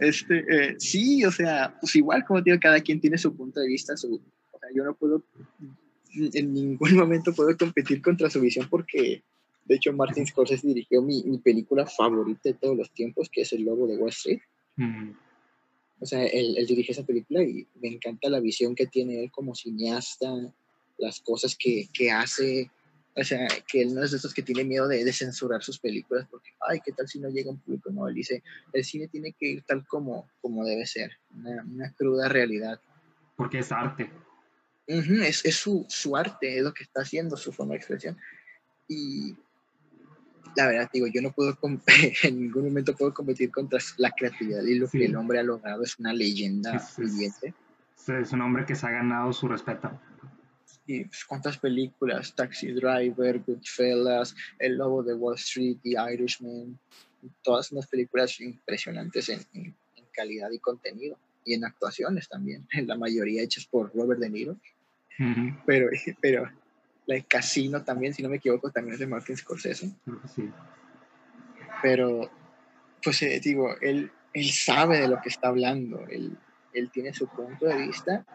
Este, 0.00 0.44
eh, 0.48 0.76
sí, 0.78 1.24
o 1.24 1.30
sea, 1.30 1.74
pues 1.80 1.94
igual, 1.96 2.24
como 2.24 2.40
digo, 2.40 2.58
cada 2.60 2.80
quien 2.80 3.00
tiene 3.00 3.16
su 3.16 3.36
punto 3.36 3.60
de 3.60 3.68
vista. 3.68 3.96
Su, 3.96 4.20
o 4.50 4.58
sea, 4.58 4.68
yo 4.74 4.84
no 4.84 4.94
puedo, 4.94 5.22
en 6.14 6.54
ningún 6.54 6.94
momento 6.96 7.32
puedo 7.32 7.56
competir 7.56 8.02
contra 8.02 8.30
su 8.30 8.40
visión 8.40 8.68
porque 8.68 9.22
de 9.68 9.74
hecho, 9.74 9.92
Martin 9.92 10.26
Scorsese 10.26 10.66
dirigió 10.66 11.02
mi, 11.02 11.22
mi, 11.24 11.36
película 11.38 11.84
favorita 11.84 12.40
de 12.44 12.54
todos 12.54 12.74
los 12.74 12.90
tiempos, 12.90 13.28
que 13.30 13.42
es 13.42 13.52
El 13.52 13.64
Lobo 13.64 13.86
de 13.86 13.98
Wall 13.98 14.08
Street. 14.08 14.40
O 16.00 16.06
sea, 16.06 16.24
él, 16.24 16.54
él, 16.56 16.66
dirige 16.66 16.92
esa 16.92 17.04
película 17.04 17.42
y 17.42 17.66
me 17.78 17.88
encanta 17.88 18.30
la 18.30 18.40
visión 18.40 18.74
que 18.74 18.86
tiene 18.86 19.22
él 19.22 19.30
como 19.30 19.54
cineasta, 19.54 20.32
las 20.96 21.20
cosas 21.20 21.54
que, 21.54 21.86
que 21.92 22.10
hace. 22.10 22.70
O 23.14 23.22
sea, 23.22 23.46
que 23.70 23.82
él 23.82 23.94
no 23.94 24.02
es 24.02 24.12
de 24.12 24.16
esos 24.16 24.32
que 24.32 24.42
tiene 24.42 24.64
miedo 24.64 24.88
de, 24.88 25.04
de, 25.04 25.12
censurar 25.12 25.62
sus 25.62 25.78
películas 25.78 26.26
porque, 26.30 26.50
ay, 26.66 26.80
¿qué 26.82 26.92
tal 26.92 27.06
si 27.06 27.18
no 27.18 27.28
llega 27.28 27.50
un 27.50 27.58
público? 27.58 27.90
No, 27.90 28.08
él 28.08 28.14
dice, 28.14 28.42
el 28.72 28.84
cine 28.84 29.08
tiene 29.08 29.32
que 29.32 29.48
ir 29.48 29.62
tal 29.64 29.86
como, 29.86 30.30
como 30.40 30.64
debe 30.64 30.86
ser, 30.86 31.10
una, 31.34 31.62
una 31.64 31.92
cruda 31.92 32.28
realidad. 32.28 32.80
Porque 33.36 33.58
es 33.58 33.70
arte. 33.70 34.10
Uh 34.88 35.02
-huh, 35.02 35.22
es, 35.22 35.44
es 35.44 35.56
su, 35.56 35.84
su, 35.88 36.16
arte, 36.16 36.56
es 36.56 36.64
lo 36.64 36.72
que 36.72 36.82
está 36.82 37.02
haciendo, 37.02 37.36
su 37.36 37.52
forma 37.52 37.72
de 37.72 37.78
expresión. 37.78 38.16
Y 38.88 39.36
la 40.56 40.66
verdad, 40.66 40.90
digo, 40.92 41.06
yo 41.06 41.20
no 41.20 41.30
puedo, 41.32 41.58
en 42.22 42.40
ningún 42.40 42.64
momento 42.64 42.96
puedo 42.96 43.12
competir 43.12 43.50
contra 43.50 43.78
la 43.98 44.10
creatividad 44.10 44.62
y 44.62 44.74
lo 44.76 44.86
sí. 44.86 44.98
que 44.98 45.04
el 45.04 45.16
hombre 45.16 45.38
ha 45.38 45.42
logrado 45.42 45.82
es 45.82 45.98
una 45.98 46.12
leyenda 46.12 46.76
es, 46.76 46.96
viviente. 46.96 47.54
Es, 47.96 48.08
es, 48.08 48.32
un 48.32 48.40
hombre 48.40 48.64
que 48.64 48.74
se 48.74 48.86
ha 48.86 48.90
ganado 48.90 49.32
su 49.32 49.46
respeto. 49.46 49.90
Y 50.86 51.04
pues, 51.04 51.24
cuántas 51.26 51.58
películas, 51.58 52.34
Taxi 52.34 52.72
Driver, 52.72 53.40
Goodfellas, 53.40 54.34
El 54.58 54.78
Lobo 54.78 55.02
de 55.02 55.12
Wall 55.12 55.36
Street, 55.36 55.76
The 55.82 55.96
Irishman, 56.14 56.78
todas 57.42 57.70
unas 57.72 57.86
películas 57.86 58.40
impresionantes 58.40 59.28
en, 59.28 59.40
en, 59.52 59.76
en 59.96 60.04
calidad 60.14 60.50
y 60.50 60.58
contenido 60.58 61.18
y 61.44 61.54
en 61.54 61.64
actuaciones 61.64 62.28
también, 62.28 62.66
la 62.86 62.96
mayoría 62.96 63.42
hechas 63.42 63.66
por 63.66 63.94
Robert 63.94 64.20
De 64.20 64.30
Niro. 64.30 64.56
Uh 65.18 65.22
-huh. 65.22 65.62
Pero, 65.66 65.88
pero 66.20 66.50
la 67.06 67.14
de 67.14 67.22
Casino 67.24 67.82
también, 67.82 68.12
si 68.12 68.22
no 68.22 68.28
me 68.28 68.36
equivoco, 68.36 68.70
también 68.70 68.94
es 68.94 69.00
de 69.00 69.06
Martin 69.06 69.36
Scorsese. 69.36 69.90
Sí. 70.34 70.50
Pero, 71.82 72.30
pues 73.02 73.22
eh, 73.22 73.40
digo, 73.42 73.74
él, 73.80 74.10
él 74.34 74.50
sabe 74.50 75.00
de 75.00 75.08
lo 75.08 75.20
que 75.20 75.30
está 75.30 75.48
hablando, 75.48 76.06
él, 76.08 76.36
él 76.74 76.90
tiene 76.90 77.14
su 77.14 77.26
punto 77.28 77.66
de 77.66 77.78
vista 77.78 78.26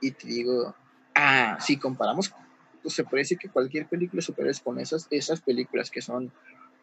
y 0.00 0.12
te 0.12 0.26
digo, 0.26 0.74
ah, 1.14 1.58
si 1.60 1.76
comparamos, 1.76 2.32
pues 2.82 2.94
se 2.94 3.04
puede 3.04 3.22
decir 3.22 3.38
que 3.38 3.48
cualquier 3.48 3.86
película 3.86 4.22
superior 4.22 4.54
con 4.62 4.78
esas, 4.78 5.06
esas 5.10 5.40
películas 5.40 5.90
que 5.90 6.00
son, 6.00 6.32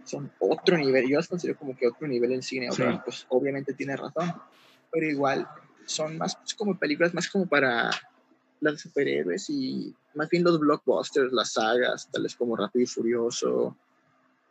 son 0.03 0.31
otro 0.39 0.77
nivel, 0.77 1.09
yo 1.09 1.17
las 1.17 1.27
considero 1.27 1.57
como 1.57 1.75
que 1.75 1.87
otro 1.87 2.07
nivel 2.07 2.33
en 2.33 2.43
cine, 2.43 2.71
sí. 2.71 2.83
pues 3.03 3.25
obviamente 3.29 3.73
tiene 3.73 3.95
razón, 3.95 4.33
pero 4.91 5.07
igual 5.07 5.47
son 5.85 6.17
más 6.17 6.35
pues, 6.35 6.53
como 6.53 6.77
películas 6.77 7.13
más 7.13 7.29
como 7.29 7.47
para 7.47 7.89
las 8.71 8.81
superhéroes 8.81 9.49
y 9.49 9.95
más 10.15 10.29
bien 10.29 10.43
los 10.43 10.59
blockbusters, 10.59 11.31
las 11.31 11.53
sagas, 11.53 12.09
tales 12.11 12.35
como 12.35 12.55
Rápido 12.55 12.83
y 12.83 12.87
Furioso, 12.87 13.77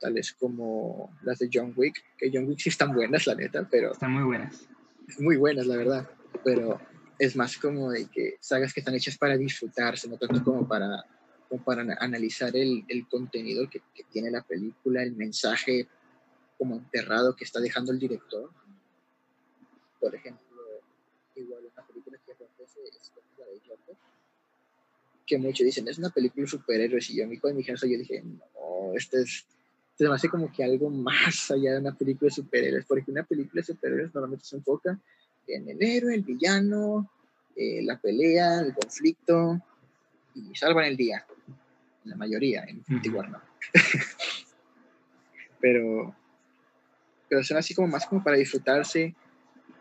tales 0.00 0.32
como 0.32 1.16
las 1.22 1.38
de 1.38 1.50
John 1.52 1.72
Wick, 1.76 2.02
que 2.16 2.30
John 2.32 2.46
Wick 2.46 2.60
sí 2.60 2.68
están 2.70 2.92
buenas, 2.94 3.26
la 3.26 3.34
neta, 3.34 3.66
pero... 3.70 3.92
Están 3.92 4.12
muy 4.12 4.24
buenas. 4.24 4.66
Muy 5.18 5.36
buenas, 5.36 5.66
la 5.66 5.76
verdad, 5.76 6.10
pero 6.44 6.80
es 7.18 7.36
más 7.36 7.56
como 7.56 7.90
de 7.90 8.06
que 8.06 8.36
sagas 8.40 8.72
que 8.72 8.80
están 8.80 8.94
hechas 8.94 9.18
para 9.18 9.36
disfrutarse, 9.36 10.08
no 10.08 10.16
tanto 10.16 10.42
como 10.42 10.66
para, 10.66 11.04
como 11.48 11.62
para 11.62 11.82
analizar 12.00 12.54
el, 12.56 12.84
el 12.88 13.06
contenido 13.08 13.68
que, 13.68 13.80
que, 13.94 14.04
tiene 14.04 14.30
la 14.30 14.42
película, 14.42 15.02
el 15.02 15.14
mensaje 15.14 15.88
como 16.58 16.76
enterrado 16.76 17.36
que 17.36 17.44
está 17.44 17.60
dejando 17.60 17.92
el 17.92 17.98
director. 17.98 18.50
Por 20.00 20.14
ejemplo, 20.14 20.62
igual 21.34 21.64
una 21.72 21.86
película 21.86 22.18
que 22.24 22.32
acontece 22.32 22.80
es 22.88 23.12
de 23.54 23.60
Joker, 23.68 23.96
que 25.26 25.38
muchos 25.38 25.64
dicen, 25.64 25.88
es 25.88 25.98
una 25.98 26.10
película 26.10 26.42
de 26.42 26.50
superhéroes, 26.50 27.10
y 27.10 27.16
yo 27.16 27.24
a 27.24 27.26
mí 27.26 27.38
con 27.38 27.56
mi 27.56 27.64
casa 27.64 27.86
yo 27.86 27.98
dije, 27.98 28.22
no, 28.22 28.92
este 28.94 29.22
es, 29.22 29.46
se 29.96 30.08
me 30.08 30.14
hace 30.14 30.28
como 30.28 30.52
que 30.52 30.64
algo 30.64 30.90
más 30.90 31.50
allá 31.50 31.72
de 31.72 31.78
una 31.78 31.94
película 31.94 32.28
de 32.28 32.34
superhéroes, 32.34 32.84
porque 32.86 33.10
una 33.10 33.22
película 33.22 33.60
de 33.60 33.66
superhéroes 33.66 34.14
normalmente 34.14 34.44
se 34.44 34.56
enfoca 34.56 34.98
en 35.46 35.68
el 35.68 35.82
héroe, 35.82 36.14
el 36.14 36.22
villano, 36.22 37.10
eh, 37.56 37.82
la 37.82 37.98
pelea, 37.98 38.60
el 38.60 38.74
conflicto, 38.74 39.60
y 40.34 40.54
salvan 40.54 40.86
el 40.86 40.96
día, 40.96 41.24
la 42.04 42.16
mayoría, 42.16 42.64
en 42.64 42.78
Infinity 42.78 43.08
War 43.10 43.30
no. 43.30 43.40
pero, 45.60 46.14
pero 47.28 47.44
son 47.44 47.56
así 47.56 47.74
como 47.74 47.88
más 47.88 48.06
como 48.06 48.22
para 48.22 48.36
disfrutarse, 48.36 49.14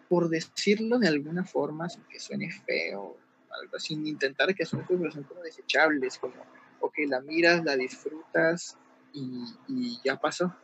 por 0.07 0.29
decirlo 0.29 0.99
de 0.99 1.07
alguna 1.07 1.43
forma, 1.43 1.89
sin 1.89 2.03
que 2.03 2.19
suene 2.19 2.51
feo, 2.51 3.17
algo 3.61 3.79
sin 3.79 4.05
intentar 4.07 4.53
que 4.55 4.65
feo, 4.65 4.83
pero 4.87 5.11
son 5.11 5.23
como 5.23 5.41
desechables, 5.41 6.17
como, 6.17 6.35
ok, 6.79 6.93
la 7.07 7.21
miras, 7.21 7.63
la 7.63 7.75
disfrutas 7.75 8.77
y, 9.13 9.43
y 9.67 9.99
ya 10.03 10.17
pasó. 10.17 10.55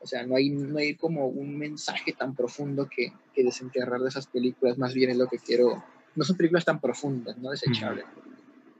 O 0.00 0.06
sea, 0.06 0.26
no 0.26 0.36
hay, 0.36 0.48
no 0.48 0.78
hay 0.78 0.94
como 0.94 1.26
un 1.26 1.58
mensaje 1.58 2.12
tan 2.12 2.34
profundo 2.34 2.88
que, 2.88 3.12
que, 3.34 3.44
desenterrar 3.44 4.00
de 4.00 4.08
esas 4.08 4.26
películas, 4.26 4.78
más 4.78 4.94
bien 4.94 5.10
es 5.10 5.16
lo 5.16 5.26
que 5.28 5.38
quiero. 5.38 5.84
No 6.16 6.24
son 6.24 6.36
películas 6.36 6.64
tan 6.64 6.80
profundas, 6.80 7.36
no 7.36 7.50
desechables. 7.50 8.06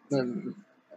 No, 0.08 0.24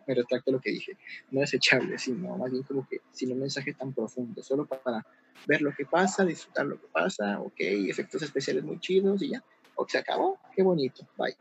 me 0.08 0.16
retracto 0.16 0.52
lo 0.52 0.60
que 0.60 0.72
dije, 0.72 0.98
no 1.32 1.42
desechables, 1.42 2.04
sino 2.04 2.38
más 2.38 2.52
bien 2.52 2.64
como 2.64 2.88
que 2.88 3.02
sin 3.12 3.32
un 3.32 3.40
mensaje 3.40 3.74
tan 3.74 3.94
profundo, 3.94 4.42
solo 4.44 4.66
para 4.66 5.06
ver 5.48 5.62
lo 5.62 5.74
que 5.74 5.86
pasa, 5.86 6.26
disfrutar 6.26 6.66
lo 6.66 6.80
que 6.80 6.88
pasa, 6.88 7.40
ok, 7.40 7.56
efectos 7.60 8.22
especiales 8.22 8.64
muy 8.64 8.80
chidos 8.80 9.22
y 9.22 9.30
ya, 9.30 9.44
o 9.76 9.88
se 9.88 9.98
acabó, 9.98 10.40
qué 10.56 10.64
bonito, 10.64 11.08
bye. 11.18 11.36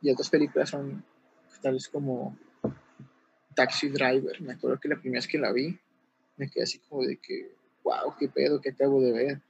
Y 0.00 0.10
otras 0.10 0.30
películas 0.30 0.70
son 0.70 1.04
tales 1.60 1.88
como 1.88 2.36
Taxi 3.54 3.88
Driver, 3.88 4.40
me 4.42 4.52
acuerdo 4.52 4.78
que 4.78 4.88
la 4.88 4.96
primera 4.96 5.18
vez 5.18 5.26
que 5.26 5.38
la 5.38 5.52
vi, 5.52 5.78
me 6.36 6.48
quedé 6.48 6.64
así 6.64 6.78
como 6.80 7.02
de 7.02 7.16
que, 7.16 7.50
wow, 7.82 8.14
qué 8.18 8.28
pedo, 8.28 8.60
qué 8.60 8.70
acabo 8.70 9.00
de 9.00 9.12
ver. 9.12 9.40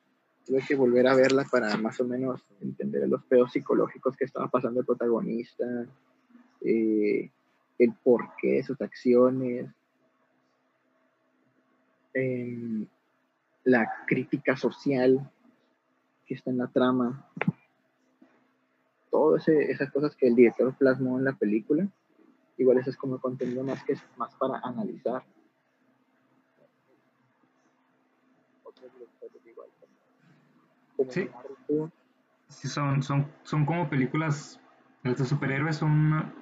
Tuve 0.47 0.63
que 0.67 0.77
volver 0.77 1.09
a 1.09 1.17
verla 1.17 1.45
para 1.51 1.77
más 1.77 2.01
o 2.01 2.05
menos 2.05 2.41
entender 2.61 3.09
los 3.09 3.25
pedos 3.25 3.53
psicológicos 3.53 4.17
que 4.17 4.25
estaba 4.25 4.49
pasando 4.49 4.81
el 4.81 4.87
protagonista, 4.87 5.65
eh, 6.61 7.31
el 7.79 7.93
porqué 8.05 8.55
de 8.55 8.63
sus 8.63 8.81
acciones, 8.81 9.67
eh, 12.15 12.87
la 13.65 14.05
crítica 14.07 14.57
social 14.57 15.29
que 16.25 16.35
está 16.35 16.51
en 16.51 16.59
la 16.59 16.69
trama, 16.69 17.29
todas 19.17 19.49
esas 19.49 19.91
cosas 19.91 20.15
que 20.15 20.29
el 20.29 20.37
director 20.37 20.75
plasmó 20.77 21.19
en 21.19 21.25
la 21.25 21.33
película, 21.33 21.89
igual 22.59 22.77
eso 22.77 22.91
es 22.91 22.97
como 22.99 23.19
contenido 23.19 23.65
más 23.65 23.83
que 23.83 23.97
más 24.19 24.35
para 24.35 24.59
analizar. 24.59 25.23
Sí. 31.09 31.31
sí, 32.49 32.69
son, 32.69 33.03
son, 33.03 33.27
son 33.43 33.65
como 33.65 33.89
películas, 33.89 34.61
las 35.03 35.17
de 35.19 35.25
superhéroes 35.25 35.77
son 35.77 36.33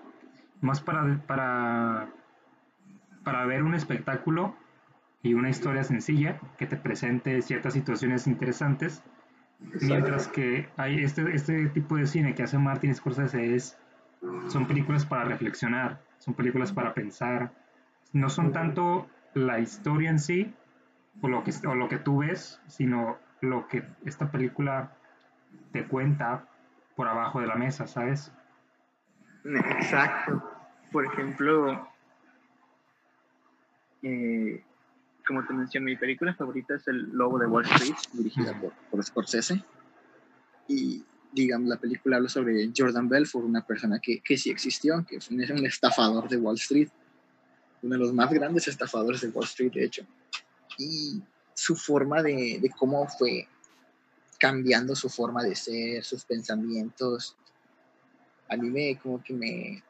más 0.60 0.80
para, 0.80 1.24
para, 1.26 2.08
para 3.22 3.46
ver 3.46 3.62
un 3.62 3.74
espectáculo 3.74 4.56
y 5.22 5.34
una 5.34 5.50
historia 5.50 5.84
sencilla 5.84 6.40
que 6.58 6.66
te 6.66 6.76
presente 6.76 7.40
ciertas 7.40 7.74
situaciones 7.74 8.26
interesantes 8.26 9.02
Mientras 9.80 10.28
que 10.28 10.68
hay 10.76 11.02
este, 11.02 11.34
este 11.34 11.68
tipo 11.68 11.96
de 11.96 12.06
cine 12.06 12.34
que 12.34 12.42
hace 12.42 12.58
Martin 12.58 12.94
Scorsese 12.94 13.54
es, 13.54 13.78
son 14.48 14.66
películas 14.66 15.06
para 15.06 15.24
reflexionar, 15.24 16.00
son 16.18 16.34
películas 16.34 16.72
para 16.72 16.94
pensar, 16.94 17.52
no 18.12 18.28
son 18.28 18.52
tanto 18.52 19.08
la 19.34 19.60
historia 19.60 20.10
en 20.10 20.18
sí 20.18 20.54
o 21.20 21.28
lo 21.28 21.44
que, 21.44 21.52
o 21.66 21.74
lo 21.74 21.88
que 21.88 21.98
tú 21.98 22.18
ves, 22.18 22.60
sino 22.66 23.18
lo 23.40 23.68
que 23.68 23.84
esta 24.04 24.30
película 24.30 24.92
te 25.72 25.84
cuenta 25.84 26.46
por 26.96 27.08
abajo 27.08 27.40
de 27.40 27.46
la 27.46 27.56
mesa, 27.56 27.86
¿sabes? 27.86 28.32
Exacto. 29.44 30.42
Por 30.92 31.04
ejemplo, 31.06 31.88
eh, 34.02 34.62
como 35.26 35.46
te 35.46 35.52
mencioné, 35.52 35.92
mi 35.92 35.96
película 35.96 36.34
favorita 36.34 36.74
es 36.74 36.86
El 36.88 37.10
Lobo 37.12 37.38
de 37.38 37.46
Wall 37.46 37.64
Street, 37.64 37.94
dirigida 38.12 38.58
por, 38.60 38.72
por 38.90 39.04
Scorsese. 39.04 39.62
Y, 40.68 41.02
digamos, 41.32 41.68
la 41.68 41.76
película 41.76 42.16
habla 42.16 42.28
sobre 42.28 42.70
Jordan 42.76 43.08
Belfort, 43.08 43.44
una 43.44 43.66
persona 43.66 43.98
que, 43.98 44.20
que 44.20 44.36
sí 44.36 44.50
existió, 44.50 45.04
que 45.06 45.16
es 45.16 45.30
un, 45.30 45.40
estafador 45.40 46.28
de 46.28 46.36
Wall 46.36 46.56
Street, 46.56 46.88
uno 47.82 47.94
de 47.94 47.98
los 47.98 48.12
más 48.12 48.30
grandes 48.30 48.68
estafadores 48.68 49.20
de 49.20 49.28
Wall 49.28 49.44
Street, 49.44 49.72
de 49.72 49.84
hecho. 49.84 50.06
Y 50.78 51.22
su 51.54 51.76
forma 51.76 52.22
de, 52.22 52.58
de 52.60 52.70
cómo 52.70 53.06
fue 53.08 53.48
cambiando 54.38 54.94
su 54.94 55.08
forma 55.08 55.42
de 55.42 55.54
ser, 55.54 56.04
sus 56.04 56.24
pensamientos, 56.24 57.36
a 58.48 58.56
mí 58.56 58.70
me, 58.70 58.98
como 58.98 59.22
que 59.22 59.32
me, 59.32 59.82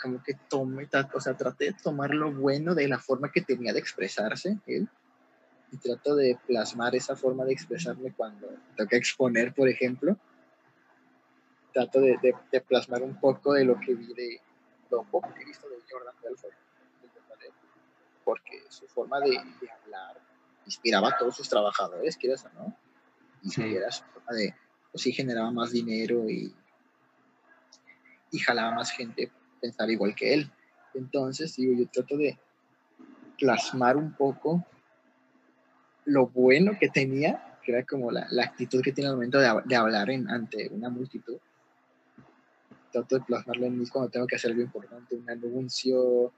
como 0.00 0.22
que 0.22 0.34
tome, 0.48 0.88
o 1.12 1.20
sea, 1.20 1.36
traté 1.36 1.66
de 1.66 1.72
tomar 1.72 2.14
lo 2.14 2.32
bueno 2.32 2.74
de 2.74 2.88
la 2.88 2.98
forma 2.98 3.30
que 3.32 3.42
tenía 3.42 3.72
de 3.72 3.80
expresarse 3.80 4.58
él 4.66 4.88
y 5.72 5.76
trato 5.76 6.14
de 6.14 6.38
plasmar 6.46 6.94
esa 6.94 7.16
forma 7.16 7.44
de 7.44 7.52
expresarme 7.52 8.12
cuando 8.14 8.48
toca 8.76 8.96
exponer, 8.96 9.52
por 9.52 9.68
ejemplo. 9.68 10.16
Trato 11.72 12.00
de, 12.00 12.18
de, 12.50 12.60
plasmar 12.60 13.02
un 13.02 13.20
poco 13.20 13.52
de 13.52 13.64
lo 13.64 13.78
que 13.78 13.94
vi 13.94 14.14
de 14.14 14.40
lo 14.90 15.04
poco 15.04 15.32
que 15.34 15.42
he 15.42 15.44
visto 15.44 15.68
de 15.68 15.76
Jordan 15.90 16.14
Belfort, 16.22 16.54
porque 18.24 18.62
su 18.68 18.86
forma 18.86 19.20
de, 19.20 19.30
de, 19.30 19.70
hablar 19.70 20.20
inspiraba 20.64 21.08
a 21.08 21.18
todos 21.18 21.36
sus 21.36 21.48
trabajadores, 21.48 22.16
quieras 22.16 22.44
o 22.46 22.48
no, 22.50 22.76
y 23.42 23.50
sí. 23.50 23.62
era 23.62 23.90
su 23.90 24.04
forma 24.04 24.32
de, 24.32 24.54
pues 24.90 25.02
sí 25.02 25.12
generaba 25.12 25.50
más 25.50 25.70
dinero 25.70 26.28
y, 26.28 26.54
y 28.30 28.38
jalaba 28.38 28.72
más 28.72 28.90
gente 28.90 29.30
pensar 29.60 29.90
igual 29.90 30.14
que 30.14 30.34
él. 30.34 30.50
Entonces, 30.94 31.54
digo, 31.56 31.74
yo 31.74 31.86
trato 31.88 32.16
de 32.16 32.38
plasmar 33.38 33.96
un 33.96 34.12
poco 34.14 34.64
lo 36.04 36.26
bueno 36.26 36.72
que 36.78 36.88
tenía, 36.88 37.58
que 37.62 37.72
era 37.72 37.84
como 37.84 38.10
la, 38.10 38.26
la 38.30 38.44
actitud 38.44 38.82
que 38.82 38.92
tiene 38.92 39.10
al 39.10 39.16
momento 39.16 39.38
de, 39.38 39.48
de, 39.64 39.76
hablar 39.76 40.10
en, 40.10 40.28
ante 40.28 40.68
una 40.68 40.88
multitud. 40.88 41.38
Trato 42.90 43.18
de 43.18 43.24
plasmarlo 43.24 43.66
en 43.66 43.78
mí 43.78 43.86
cuando 43.86 44.10
tengo 44.10 44.26
que 44.26 44.36
hacer 44.36 44.50
algo 44.50 44.62
importante, 44.62 45.14
un 45.14 45.28
anuncio, 45.30 46.32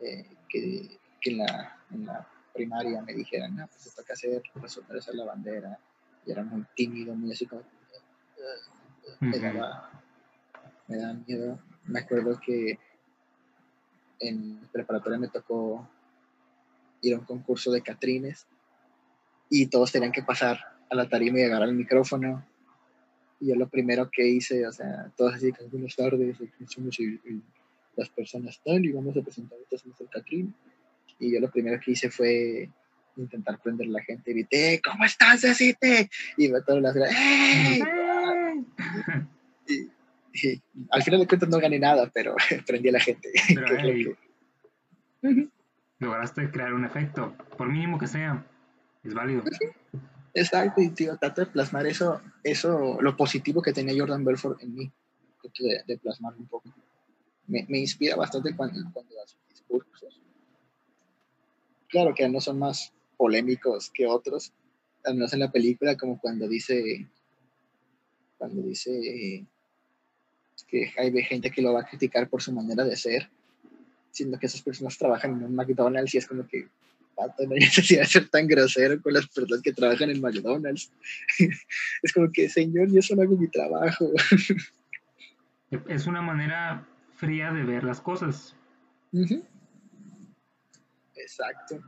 eh, 0.00 0.26
que, 0.48 0.98
que 1.20 1.30
en, 1.30 1.38
la, 1.38 1.78
en, 1.90 2.06
la, 2.06 2.28
primaria 2.52 3.02
me 3.02 3.12
dijeran, 3.12 3.56
no, 3.56 3.66
pues 3.66 3.84
esto 3.86 4.04
que 4.04 4.12
hacer, 4.12 4.40
resolver 4.54 4.98
hacer 4.98 5.16
la 5.16 5.24
bandera. 5.24 5.76
Y 6.24 6.30
era 6.30 6.44
muy 6.44 6.64
tímido, 6.76 7.12
muy 7.14 7.32
así 7.32 7.46
como... 7.46 7.62
me 9.18 9.38
daba, 9.40 9.90
me 10.86 10.96
daba 10.96 11.14
miedo 11.14 11.58
me 11.86 12.00
acuerdo 12.00 12.40
que 12.44 12.78
en 14.20 14.60
preparatoria 14.72 15.18
me 15.18 15.28
tocó 15.28 15.88
ir 17.02 17.14
a 17.14 17.18
un 17.18 17.24
concurso 17.24 17.70
de 17.70 17.82
Catrines 17.82 18.46
y 19.50 19.66
todos 19.66 19.92
tenían 19.92 20.12
que 20.12 20.22
pasar 20.22 20.58
a 20.90 20.94
la 20.94 21.08
tarima 21.08 21.38
y 21.38 21.42
agarrar 21.42 21.68
el 21.68 21.74
micrófono. 21.74 22.46
Y 23.40 23.48
yo 23.48 23.56
lo 23.56 23.68
primero 23.68 24.10
que 24.10 24.26
hice, 24.26 24.66
o 24.66 24.72
sea, 24.72 25.10
todos 25.16 25.34
así, 25.34 25.52
buenas 25.70 25.96
tardes, 25.96 26.36
somos 26.68 26.96
las 27.96 28.08
personas 28.08 28.60
tal 28.64 28.84
y 28.84 28.92
vamos 28.92 29.16
a 29.16 29.22
presentar 29.22 29.58
estas 29.60 29.82
somos 29.82 30.00
el 30.00 30.08
Catrín. 30.08 30.54
Y 31.18 31.32
yo 31.32 31.40
lo 31.40 31.50
primero 31.50 31.78
que 31.80 31.92
hice 31.92 32.10
fue 32.10 32.70
intentar 33.16 33.60
prender 33.60 33.86
la 33.88 34.02
gente 34.02 34.30
y 34.30 34.34
grité, 34.34 34.80
¿cómo 34.84 35.04
estás, 35.04 35.42
Cecite? 35.42 36.10
Y 36.36 36.48
me 36.48 36.60
todas 36.62 36.82
las 36.82 36.96
¡Hey! 37.10 37.82
Al 40.90 41.02
final 41.02 41.20
de 41.20 41.26
cuentas 41.26 41.48
no 41.48 41.58
gané 41.58 41.78
nada, 41.78 42.10
pero 42.12 42.34
prendí 42.66 42.88
a 42.88 42.92
la 42.92 43.00
gente. 43.00 43.30
Lograste 45.98 46.50
crear 46.50 46.74
un 46.74 46.84
efecto, 46.84 47.34
por 47.56 47.68
mínimo 47.68 47.98
que 47.98 48.06
sea, 48.06 48.44
es 49.02 49.14
válido. 49.14 49.42
Exacto, 50.34 50.82
y 50.82 50.90
tío, 50.90 51.16
trato 51.16 51.42
de 51.42 51.46
plasmar 51.46 51.86
eso, 51.86 52.20
eso, 52.42 53.00
lo 53.00 53.16
positivo 53.16 53.62
que 53.62 53.72
tenía 53.72 53.94
Jordan 53.96 54.24
Belfort 54.24 54.60
en 54.62 54.74
mí, 54.74 54.92
de, 55.60 55.82
de 55.86 55.98
plasmarlo 55.98 56.40
un 56.40 56.48
poco. 56.48 56.68
Me, 57.46 57.64
me, 57.68 57.78
inspira 57.78 58.16
bastante 58.16 58.54
cuando, 58.56 58.80
cuando 58.92 59.14
sus 59.26 59.48
discursos. 59.48 60.20
Claro 61.88 62.14
que 62.14 62.28
no 62.28 62.40
son 62.40 62.58
más 62.58 62.92
polémicos 63.16 63.90
que 63.90 64.06
otros, 64.06 64.52
al 65.04 65.14
menos 65.14 65.32
en 65.32 65.40
la 65.40 65.52
película, 65.52 65.96
como 65.96 66.18
cuando 66.18 66.48
dice, 66.48 67.06
cuando 68.36 68.62
dice, 68.62 69.46
que 70.62 70.92
hay 70.96 71.12
gente 71.22 71.50
que 71.50 71.62
lo 71.62 71.72
va 71.72 71.80
a 71.80 71.86
criticar 71.86 72.28
por 72.28 72.42
su 72.42 72.52
manera 72.52 72.84
de 72.84 72.96
ser, 72.96 73.28
siendo 74.10 74.38
que 74.38 74.46
esas 74.46 74.62
personas 74.62 74.96
trabajan 74.96 75.32
en 75.32 75.44
un 75.44 75.54
McDonald's 75.54 76.14
y 76.14 76.18
es 76.18 76.26
como 76.26 76.46
que, 76.46 76.68
pato, 77.14 77.44
no 77.46 77.54
hay 77.54 77.60
necesidad 77.60 78.02
de 78.02 78.06
ser 78.06 78.28
tan 78.28 78.46
grosero 78.46 79.00
con 79.02 79.12
las 79.12 79.26
personas 79.26 79.62
que 79.62 79.72
trabajan 79.72 80.10
en 80.10 80.20
McDonald's. 80.20 80.90
es 82.02 82.12
como 82.12 82.30
que, 82.30 82.48
señor, 82.48 82.90
yo 82.90 83.02
solo 83.02 83.22
hago 83.22 83.36
mi 83.36 83.48
trabajo. 83.48 84.10
es 85.88 86.06
una 86.06 86.22
manera 86.22 86.86
fría 87.16 87.52
de 87.52 87.64
ver 87.64 87.84
las 87.84 88.00
cosas. 88.00 88.54
Exacto. 91.14 91.82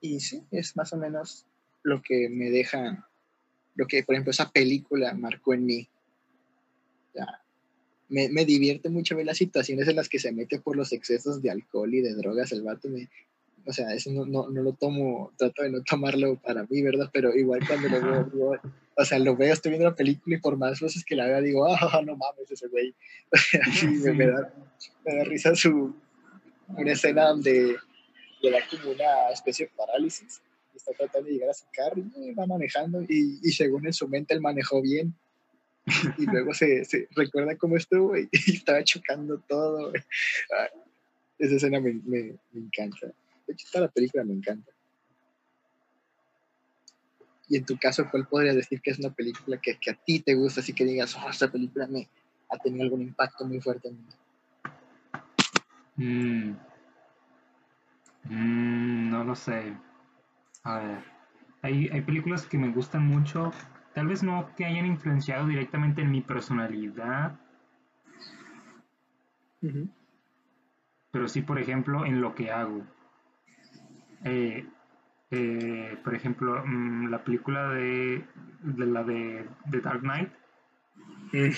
Y 0.00 0.20
sí, 0.20 0.42
es 0.50 0.76
más 0.76 0.92
o 0.92 0.96
menos 0.96 1.46
lo 1.82 2.02
que 2.02 2.28
me 2.28 2.50
deja, 2.50 3.08
lo 3.74 3.86
que, 3.86 4.02
por 4.02 4.14
ejemplo, 4.14 4.30
esa 4.30 4.50
película 4.50 5.14
marcó 5.14 5.54
en 5.54 5.66
mí 5.66 5.88
me, 8.08 8.28
me, 8.28 8.44
divierte 8.44 8.88
mucho 8.88 9.16
ver 9.16 9.26
las 9.26 9.38
situaciones 9.38 9.88
en 9.88 9.96
las 9.96 10.08
que 10.08 10.18
se 10.18 10.32
mete 10.32 10.60
por 10.60 10.76
los 10.76 10.92
excesos 10.92 11.42
de 11.42 11.50
alcohol 11.50 11.92
y 11.94 12.00
de 12.00 12.14
drogas 12.14 12.52
el 12.52 12.62
vato. 12.62 12.88
Me, 12.88 13.08
o 13.66 13.72
sea, 13.72 13.92
eso 13.94 14.10
no, 14.12 14.26
no, 14.26 14.48
no, 14.50 14.62
lo 14.62 14.72
tomo, 14.74 15.32
trato 15.36 15.62
de 15.62 15.70
no 15.70 15.82
tomarlo 15.82 16.36
para 16.36 16.64
mí, 16.64 16.82
¿verdad? 16.82 17.08
Pero 17.12 17.34
igual 17.34 17.60
cuando 17.66 17.88
lo 17.88 18.00
veo, 18.00 18.24
digo, 18.32 18.56
o 18.96 19.04
sea, 19.04 19.18
lo 19.18 19.36
veo, 19.36 19.52
estoy 19.52 19.70
viendo 19.70 19.88
la 19.88 19.96
película 19.96 20.36
y 20.36 20.40
por 20.40 20.56
más 20.56 20.80
veces 20.80 21.04
que 21.04 21.16
la 21.16 21.26
vea 21.26 21.40
digo, 21.40 21.66
ah, 21.66 22.02
no 22.04 22.16
mames 22.16 22.50
ese 22.50 22.68
güey. 22.68 22.94
Sí. 23.72 23.86
me, 23.86 24.26
da, 24.26 24.54
me 25.04 25.16
da 25.16 25.24
risa 25.24 25.54
su, 25.54 25.94
una 26.68 26.92
escena 26.92 27.28
donde 27.28 27.76
le 28.42 28.50
da 28.50 28.58
como 28.70 28.92
una 28.92 29.30
especie 29.32 29.66
de 29.66 29.72
parálisis. 29.76 30.42
Está 30.74 30.92
tratando 30.92 31.28
de 31.28 31.34
llegar 31.34 31.50
a 31.50 31.54
su 31.54 31.64
carro 31.72 32.02
y 32.16 32.34
va 32.34 32.46
manejando 32.46 33.00
y, 33.02 33.38
y 33.42 33.52
según 33.52 33.86
en 33.86 33.92
su 33.92 34.08
mente 34.08 34.34
él 34.34 34.40
manejó 34.40 34.82
bien 34.82 35.14
y 36.18 36.26
luego 36.26 36.54
se, 36.54 36.84
se, 36.84 37.08
recuerda 37.14 37.56
cómo 37.56 37.76
estuvo 37.76 38.16
y, 38.16 38.28
estaba 38.32 38.82
chocando 38.84 39.38
todo. 39.40 39.92
Esa 41.38 41.54
escena 41.56 41.80
me, 41.80 41.94
me, 42.04 42.34
me, 42.52 42.60
encanta. 42.60 43.06
De 43.46 43.52
hecho, 43.52 43.66
toda 43.70 43.86
la 43.86 43.92
película 43.92 44.24
me 44.24 44.34
encanta. 44.34 44.72
Y 47.48 47.56
en 47.56 47.66
tu 47.66 47.76
caso, 47.76 48.08
¿cuál 48.10 48.26
podrías 48.26 48.56
decir 48.56 48.80
que 48.80 48.90
es 48.90 48.98
una 48.98 49.10
película 49.10 49.60
que, 49.60 49.76
que 49.78 49.90
a 49.90 49.94
ti 49.94 50.20
te 50.20 50.34
gusta, 50.34 50.60
así 50.60 50.72
que 50.72 50.84
digas, 50.84 51.14
oh, 51.16 51.28
esta 51.28 51.50
película 51.50 51.86
me 51.86 52.08
ha 52.48 52.56
tenido 52.56 52.84
algún 52.84 53.02
impacto 53.02 53.44
muy 53.44 53.60
fuerte 53.60 53.88
en 53.88 53.96
mí? 53.96 54.12
Mm. 55.96 56.56
Mm, 58.30 59.10
no 59.10 59.24
lo 59.24 59.34
sé. 59.34 59.76
A 60.62 60.78
ver. 60.78 61.04
Hay, 61.60 61.88
hay 61.88 62.00
películas 62.00 62.46
que 62.46 62.58
me 62.58 62.70
gustan 62.70 63.06
mucho, 63.06 63.52
tal 63.94 64.08
vez 64.08 64.22
no 64.22 64.50
que 64.56 64.64
hayan 64.64 64.86
influenciado 64.86 65.46
directamente 65.46 66.02
en 66.02 66.10
mi 66.10 66.20
personalidad, 66.20 67.38
uh 69.62 69.66
-huh. 69.66 69.88
pero 71.10 71.28
sí, 71.28 71.42
por 71.42 71.58
ejemplo, 71.58 72.04
en 72.04 72.20
lo 72.20 72.34
que 72.34 72.50
hago. 72.50 72.82
Eh, 74.24 74.66
eh, 75.30 75.98
por 76.02 76.14
ejemplo, 76.14 76.62
mmm, 76.64 77.08
la 77.08 77.22
película 77.24 77.68
de, 77.70 78.24
de, 78.62 78.86
la 78.86 79.04
de, 79.04 79.48
de 79.66 79.80
Dark 79.80 80.00
Knight 80.00 80.30
mm. 81.32 81.50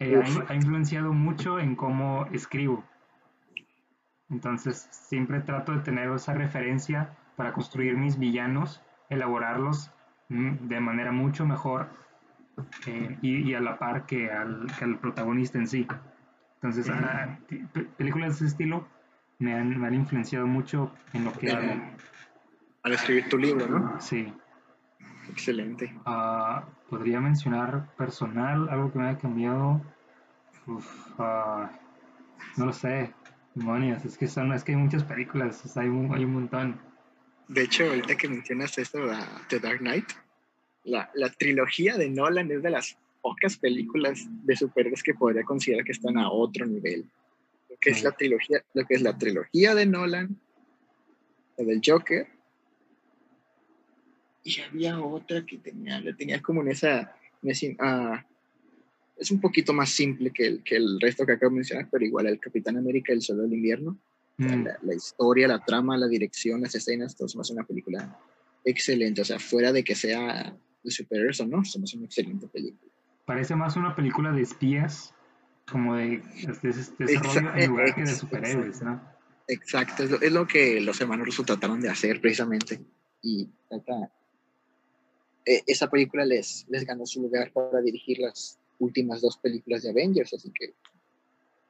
eh, 0.00 0.16
ha, 0.16 0.52
ha, 0.52 0.54
influenciado 0.54 1.12
mucho 1.12 1.58
en 1.58 1.76
cómo 1.76 2.26
escribo. 2.32 2.84
Entonces, 4.28 4.88
siempre 4.90 5.40
trato 5.40 5.72
de 5.72 5.80
tener 5.80 6.10
esa 6.10 6.34
referencia 6.34 7.16
para 7.36 7.52
construir 7.52 7.96
mis 7.96 8.18
villanos, 8.18 8.82
elaborarlos 9.08 9.91
de 10.32 10.80
manera 10.80 11.12
mucho 11.12 11.46
mejor 11.46 11.88
eh, 12.86 13.18
y, 13.22 13.50
y, 13.50 13.54
a 13.54 13.60
la 13.60 13.78
par 13.78 14.06
que 14.06 14.30
al, 14.30 14.66
que 14.78 14.84
al 14.84 14.98
protagonista 14.98 15.58
en 15.58 15.66
sí. 15.66 15.86
Entonces, 16.54 16.88
uh 16.88 16.92
-huh. 16.92 17.96
películas 17.96 18.30
de 18.30 18.46
ese 18.46 18.46
estilo 18.46 18.86
me 19.38 19.54
han, 19.54 19.80
me 19.80 19.86
han, 19.88 19.94
influenciado 19.94 20.46
mucho 20.46 20.92
en 21.12 21.24
lo 21.24 21.32
que 21.32 21.50
hago. 21.50 21.72
Al 22.84 22.92
escribir 22.92 23.28
tu 23.28 23.38
libro, 23.38 23.66
¿no? 23.68 24.00
Sí. 24.00 24.32
excelente. 25.30 25.94
Ah, 26.04 26.64
podría 26.88 27.20
mencionar 27.20 27.88
personal, 27.96 28.68
algo 28.68 28.92
que 28.92 28.98
me 28.98 29.08
haya 29.08 29.18
cambiado. 29.18 29.80
Uf, 30.66 30.86
ah, 31.18 31.70
no 32.56 32.66
lo 32.66 32.72
sé, 32.72 33.12
demonios, 33.54 34.04
es 34.04 34.16
que 34.16 34.28
son, 34.28 34.52
es 34.52 34.62
que 34.62 34.72
hay 34.72 34.78
muchas 34.78 35.04
películas, 35.04 35.76
hay, 35.76 35.88
un, 35.88 36.14
hay 36.14 36.24
un 36.24 36.34
montón. 36.34 36.91
De 37.48 37.62
hecho, 37.62 37.84
ahorita 37.84 38.16
que 38.16 38.28
mencionas 38.28 38.78
esto 38.78 39.06
de 39.06 39.16
The 39.48 39.60
Dark 39.60 39.80
Knight, 39.80 40.06
la, 40.84 41.10
la 41.14 41.30
trilogía 41.30 41.96
de 41.96 42.08
Nolan 42.08 42.50
es 42.50 42.62
de 42.62 42.70
las 42.70 42.96
pocas 43.20 43.56
películas 43.56 44.26
de 44.44 44.56
superhéroes 44.56 45.02
que 45.02 45.14
podría 45.14 45.44
considerar 45.44 45.84
que 45.84 45.92
están 45.92 46.18
a 46.18 46.30
otro 46.30 46.66
nivel. 46.66 47.04
Lo 47.70 47.76
que 47.76 47.90
es 47.90 48.02
la 48.02 48.12
trilogía, 48.12 48.64
lo 48.74 48.84
que 48.84 48.94
es 48.94 49.02
la 49.02 49.16
trilogía 49.16 49.74
de 49.74 49.86
Nolan, 49.86 50.40
la 51.56 51.64
del 51.64 51.80
Joker, 51.84 52.26
y 54.44 54.60
había 54.60 55.00
otra 55.00 55.44
que 55.46 55.58
tenía, 55.58 56.00
la 56.00 56.14
tenía 56.16 56.42
como 56.42 56.62
en 56.62 56.68
esa, 56.68 57.14
ah, 57.78 58.24
es 59.16 59.30
un 59.30 59.40
poquito 59.40 59.72
más 59.72 59.90
simple 59.90 60.32
que 60.32 60.46
el, 60.46 60.62
que 60.64 60.76
el 60.76 61.00
resto 61.00 61.24
que 61.24 61.32
acabo 61.32 61.50
de 61.50 61.56
mencionar, 61.56 61.88
pero 61.90 62.04
igual 62.04 62.26
el 62.26 62.40
Capitán 62.40 62.76
América, 62.76 63.12
el 63.12 63.22
Solo 63.22 63.42
del 63.42 63.52
Invierno, 63.52 63.98
mm. 64.42 64.68
la, 64.82 64.94
historia, 64.94 65.48
la 65.48 65.64
trama, 65.64 65.96
la 65.96 66.06
dirección, 66.06 66.60
las 66.60 66.74
escenas, 66.74 67.16
todo 67.16 67.26
es 67.26 67.50
una 67.50 67.64
película 67.64 68.18
excelente, 68.64 69.22
o 69.22 69.24
sea, 69.24 69.38
fuera 69.38 69.72
de 69.72 69.82
que 69.84 69.94
sea 69.94 70.56
de 70.82 70.90
superhéroes 70.90 71.40
o 71.40 71.46
no, 71.46 71.64
somos 71.64 71.94
una 71.94 72.06
excelente 72.06 72.46
película. 72.48 72.90
Parece 73.24 73.54
más 73.54 73.76
una 73.76 73.94
película 73.94 74.32
de 74.32 74.42
espías, 74.42 75.14
como 75.70 75.94
de, 75.96 76.22
desarrollo 76.98 77.54
en 77.54 77.70
lugar 77.70 77.94
que 77.94 78.02
de 78.02 78.14
superhéroes, 78.14 78.82
¿no? 78.82 79.00
Exacto, 79.48 80.04
es 80.04 80.10
lo, 80.10 80.20
es 80.20 80.32
lo, 80.32 80.46
que 80.46 80.80
los 80.80 81.00
hermanos 81.00 81.26
rusos 81.26 81.46
trataron 81.46 81.80
de 81.80 81.88
hacer 81.88 82.20
precisamente. 82.20 82.80
Y 83.22 83.48
e, 85.44 85.62
esa 85.66 85.90
película 85.90 86.24
les, 86.24 86.66
les 86.68 86.84
ganó 86.84 87.06
su 87.06 87.22
lugar 87.22 87.52
para 87.52 87.80
dirigir 87.80 88.18
las 88.18 88.58
últimas 88.78 89.20
dos 89.20 89.36
películas 89.38 89.82
de 89.82 89.90
Avengers, 89.90 90.34
así 90.34 90.50
que 90.52 90.74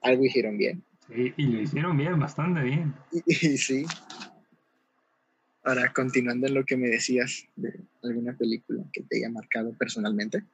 algo 0.01 0.25
hicieron 0.25 0.57
bien. 0.57 0.85
Sí, 1.09 1.34
y 1.36 1.46
lo 1.46 1.61
hicieron 1.61 1.96
bien, 1.96 2.18
bastante 2.18 2.62
bien. 2.62 2.94
Y, 3.26 3.57
sí. 3.59 3.84
Ahora, 5.64 5.92
continuando 5.92 6.46
en 6.46 6.55
lo 6.55 6.64
que 6.64 6.76
me 6.76 6.88
decías 6.88 7.46
de 7.57 7.80
alguna 8.03 8.32
película 8.32 8.82
que 8.92 9.03
te 9.03 9.18
haya 9.18 9.30
marcado 9.30 9.72
personalmente. 9.74 10.44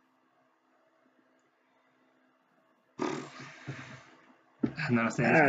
No 4.91 5.03
lo 5.03 5.11
sé, 5.11 5.23
es 5.25 5.41
ah, 5.41 5.47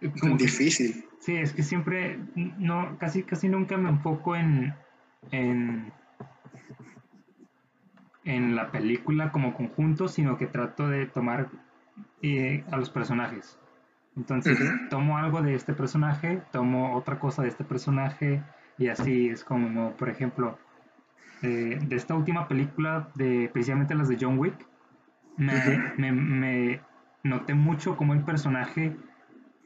que, 0.00 0.34
difícil. 0.36 1.04
sí, 1.20 1.36
es 1.36 1.52
que 1.52 1.62
siempre, 1.62 2.18
no, 2.34 2.96
casi, 2.98 3.22
casi 3.24 3.48
nunca 3.48 3.76
me 3.76 3.88
enfoco 3.88 4.36
en, 4.36 4.72
en, 5.32 5.92
en 8.24 8.56
la 8.56 8.70
película 8.70 9.32
como 9.32 9.54
conjunto, 9.54 10.06
sino 10.06 10.38
que 10.38 10.46
trato 10.46 10.88
de 10.88 11.06
tomar 11.06 11.50
eh, 12.22 12.64
a 12.70 12.76
los 12.76 12.90
personajes. 12.90 13.57
Entonces, 14.18 14.58
tomo 14.90 15.16
algo 15.16 15.40
de 15.40 15.54
este 15.54 15.72
personaje, 15.72 16.42
tomo 16.50 16.94
otra 16.96 17.18
cosa 17.18 17.42
de 17.42 17.48
este 17.48 17.64
personaje, 17.64 18.42
y 18.76 18.88
así 18.88 19.28
es 19.28 19.44
como, 19.44 19.92
por 19.92 20.10
ejemplo, 20.10 20.58
eh, 21.42 21.78
de 21.80 21.96
esta 21.96 22.14
última 22.14 22.48
película, 22.48 23.08
de 23.14 23.48
precisamente 23.52 23.94
las 23.94 24.08
de 24.08 24.18
John 24.20 24.38
Wick, 24.38 24.66
me, 25.36 26.12
me 26.12 26.80
noté 27.22 27.54
mucho 27.54 27.96
como 27.96 28.12
el 28.12 28.24
personaje 28.24 28.96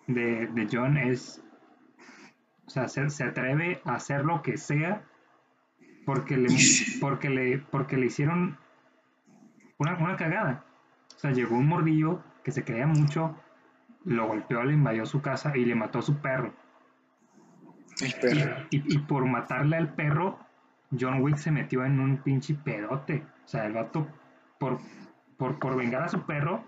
de, 0.07 0.46
de 0.48 0.68
John 0.70 0.96
es, 0.96 1.42
o 2.66 2.70
sea, 2.70 2.88
se, 2.88 3.09
se, 3.11 3.24
atreve 3.24 3.80
a 3.84 3.94
hacer 3.94 4.24
lo 4.24 4.42
que 4.42 4.57
sea 4.57 5.03
porque 6.05 6.36
le, 6.36 6.48
porque 7.00 7.30
le, 7.30 7.59
porque 7.59 7.96
le 7.96 8.07
hicieron 8.07 8.59
una, 9.78 9.96
una 9.96 10.16
cagada. 10.16 10.64
O 11.16 11.18
sea, 11.18 11.30
llegó 11.32 11.57
un 11.57 11.68
mordillo 11.68 12.22
que 12.42 12.50
se 12.50 12.64
creía 12.64 12.86
mucho, 12.86 13.36
lo 14.05 14.26
golpeó, 14.26 14.62
le 14.64 14.74
invadió 14.74 15.07
su 15.07 15.20
casa 15.22 15.57
y 15.57 15.64
le 15.64 15.74
mató 15.74 16.00
a 16.00 16.03
su 16.03 16.16
perro. 16.16 16.53
Y, 18.70 18.94
y, 18.94 18.98
por 18.98 19.26
matarle 19.26 19.76
al 19.76 19.94
perro, 19.94 20.38
John 20.98 21.22
Wick 21.22 21.36
se 21.36 21.50
metió 21.50 21.84
en 21.84 22.00
un 22.00 22.16
pinche 22.18 22.55
pedote. 22.55 23.24
O 23.44 23.48
sea, 23.48 23.66
el 23.66 23.74
vato, 23.74 24.09
por, 24.59 24.78
por, 25.36 25.59
por 25.59 25.76
vengar 25.76 26.03
a 26.03 26.09
su 26.09 26.22
perro, 26.22 26.64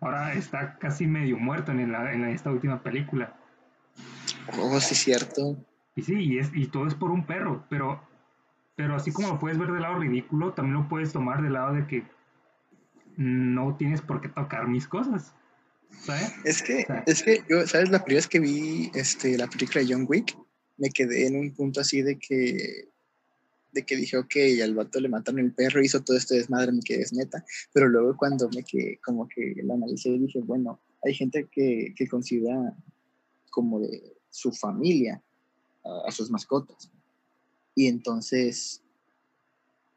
ahora 0.00 0.32
está 0.32 0.78
casi 0.78 1.06
medio 1.06 1.38
muerto 1.38 1.72
en, 1.72 1.80
en 1.94 2.24
esta 2.26 2.50
última 2.50 2.82
película. 2.82 3.34
Oh, 4.58 4.80
sí, 4.80 4.94
es 4.94 5.00
cierto. 5.00 5.56
Y 5.96 6.02
sí, 6.02 6.14
y, 6.14 6.38
es, 6.38 6.50
y 6.54 6.66
todo 6.66 6.86
es 6.86 6.94
por 6.94 7.10
un 7.10 7.26
perro, 7.26 7.64
pero, 7.68 8.00
pero 8.76 8.94
así 8.94 9.12
como 9.12 9.28
lo 9.28 9.38
puedes 9.38 9.58
ver 9.58 9.72
del 9.72 9.82
lado 9.82 9.98
ridículo, 9.98 10.52
también 10.52 10.76
lo 10.76 10.88
puedes 10.88 11.12
tomar 11.12 11.42
del 11.42 11.54
lado 11.54 11.74
de 11.74 11.86
que 11.86 12.04
no 13.16 13.74
tienes 13.76 14.00
por 14.00 14.20
qué 14.20 14.28
tocar 14.28 14.66
mis 14.68 14.88
cosas. 14.88 15.34
¿Sabes? 16.04 16.32
Es 16.44 16.62
que, 16.62 16.86
es 17.06 17.22
que 17.22 17.42
yo, 17.48 17.66
¿sabes? 17.66 17.90
La 17.90 18.04
primera 18.04 18.18
vez 18.18 18.26
que 18.26 18.40
vi 18.40 18.90
este, 18.94 19.36
la 19.36 19.46
película 19.46 19.84
de 19.84 19.92
John 19.92 20.06
Wick, 20.08 20.36
me 20.78 20.90
quedé 20.90 21.26
en 21.26 21.36
un 21.36 21.54
punto 21.54 21.80
así 21.80 22.02
de 22.02 22.18
que 22.18 22.88
de 23.72 23.84
que 23.84 23.96
dije, 23.96 24.16
ok, 24.16 24.34
al 24.62 24.74
vato 24.74 25.00
le 25.00 25.08
mataron 25.08 25.40
el 25.40 25.52
perro, 25.52 25.82
hizo 25.82 26.02
todo 26.02 26.16
este 26.16 26.36
desmadre, 26.36 26.72
me 26.72 26.80
quedé 26.80 27.02
es 27.02 27.12
neta, 27.12 27.44
pero 27.72 27.88
luego 27.88 28.16
cuando 28.16 28.48
me 28.48 28.64
quedé, 28.64 28.98
como 29.04 29.28
que 29.28 29.54
lo 29.62 29.74
analicé, 29.74 30.10
dije, 30.10 30.40
bueno, 30.40 30.80
hay 31.04 31.14
gente 31.14 31.48
que, 31.50 31.94
que 31.96 32.08
considera 32.08 32.76
como 33.50 33.80
de 33.80 34.16
su 34.28 34.52
familia 34.52 35.22
a, 36.06 36.10
sus 36.10 36.30
mascotas. 36.30 36.90
Y 37.74 37.86
entonces, 37.86 38.82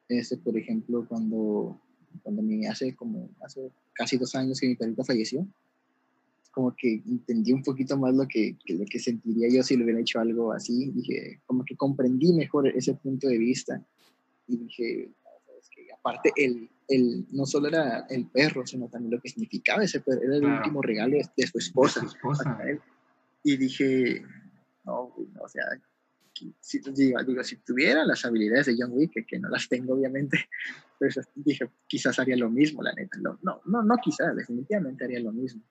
este, 0.08 0.38
por 0.38 0.58
ejemplo, 0.58 1.06
cuando, 1.08 1.80
cuando 2.22 2.42
me 2.42 2.68
hace 2.68 2.96
como, 2.96 3.30
hace 3.44 3.72
casi 3.94 4.18
dos 4.18 4.36
años 4.36 4.60
que 4.60 4.68
mi 4.68 4.76
perrito 4.76 5.04
falleció, 5.04 5.48
como 6.54 6.76
que 6.78 7.02
entendí 7.08 7.52
un 7.52 7.64
poquito 7.64 7.98
más 7.98 8.14
lo 8.14 8.28
que, 8.28 8.56
lo 8.68 8.86
que 8.86 9.00
sentiría 9.00 9.50
yo 9.50 9.64
si 9.64 9.76
le 9.76 9.84
hubiera 9.84 10.00
hecho 10.00 10.20
algo 10.20 10.54
así. 10.54 10.92
Dije, 10.92 11.42
como 11.48 11.66
que 11.66 11.76
comprendí 11.76 12.32
mejor 12.32 12.68
ese 12.68 12.94
punto 12.94 13.28
de 13.28 13.40
vista. 13.40 13.84
Y 14.48 14.58
dije, 14.58 15.10
que 15.72 15.92
aparte, 15.92 16.32
el, 16.36 16.70
el, 16.88 17.26
no 17.32 17.48
solo 17.48 17.70
era 17.70 18.06
el 18.08 18.28
perro, 18.28 18.68
sino 18.68 18.88
también 18.88 19.16
lo 19.16 19.20
que 19.20 19.30
significaba 19.30 19.84
ese 19.84 20.02
perro. 20.02 20.22
Era 20.22 20.36
el 20.36 20.46
último 20.46 20.84
regalo 20.84 21.18
de, 21.36 21.48
su 21.48 21.58
esposa. 21.58 22.08
Y 23.44 23.58
dije, 23.58 24.24
no, 24.86 25.12
o 25.42 25.48
sea, 25.48 25.64
si, 26.60 26.80
digo, 26.94 27.24
digo, 27.24 27.44
si 27.44 27.56
tuviera 27.58 28.06
las 28.06 28.26
habilidades 28.26 28.68
de 28.68 28.76
John 28.78 28.92
Wick, 28.94 29.26
que, 29.26 29.40
no 29.40 29.50
las 29.50 29.68
tengo 29.68 29.96
obviamente, 29.96 30.38
pues 31.00 31.20
dije, 31.34 31.68
quizás 31.88 32.20
haría 32.20 32.38
lo 32.38 32.52
mismo, 32.52 32.84
la 32.84 32.94
neta. 32.94 33.18
No, 33.20 33.40
no, 33.42 33.82
no 33.82 33.96
quizás, 34.04 34.36
definitivamente 34.36 35.06
haría 35.06 35.20
lo 35.20 35.32
mismo 35.32 35.64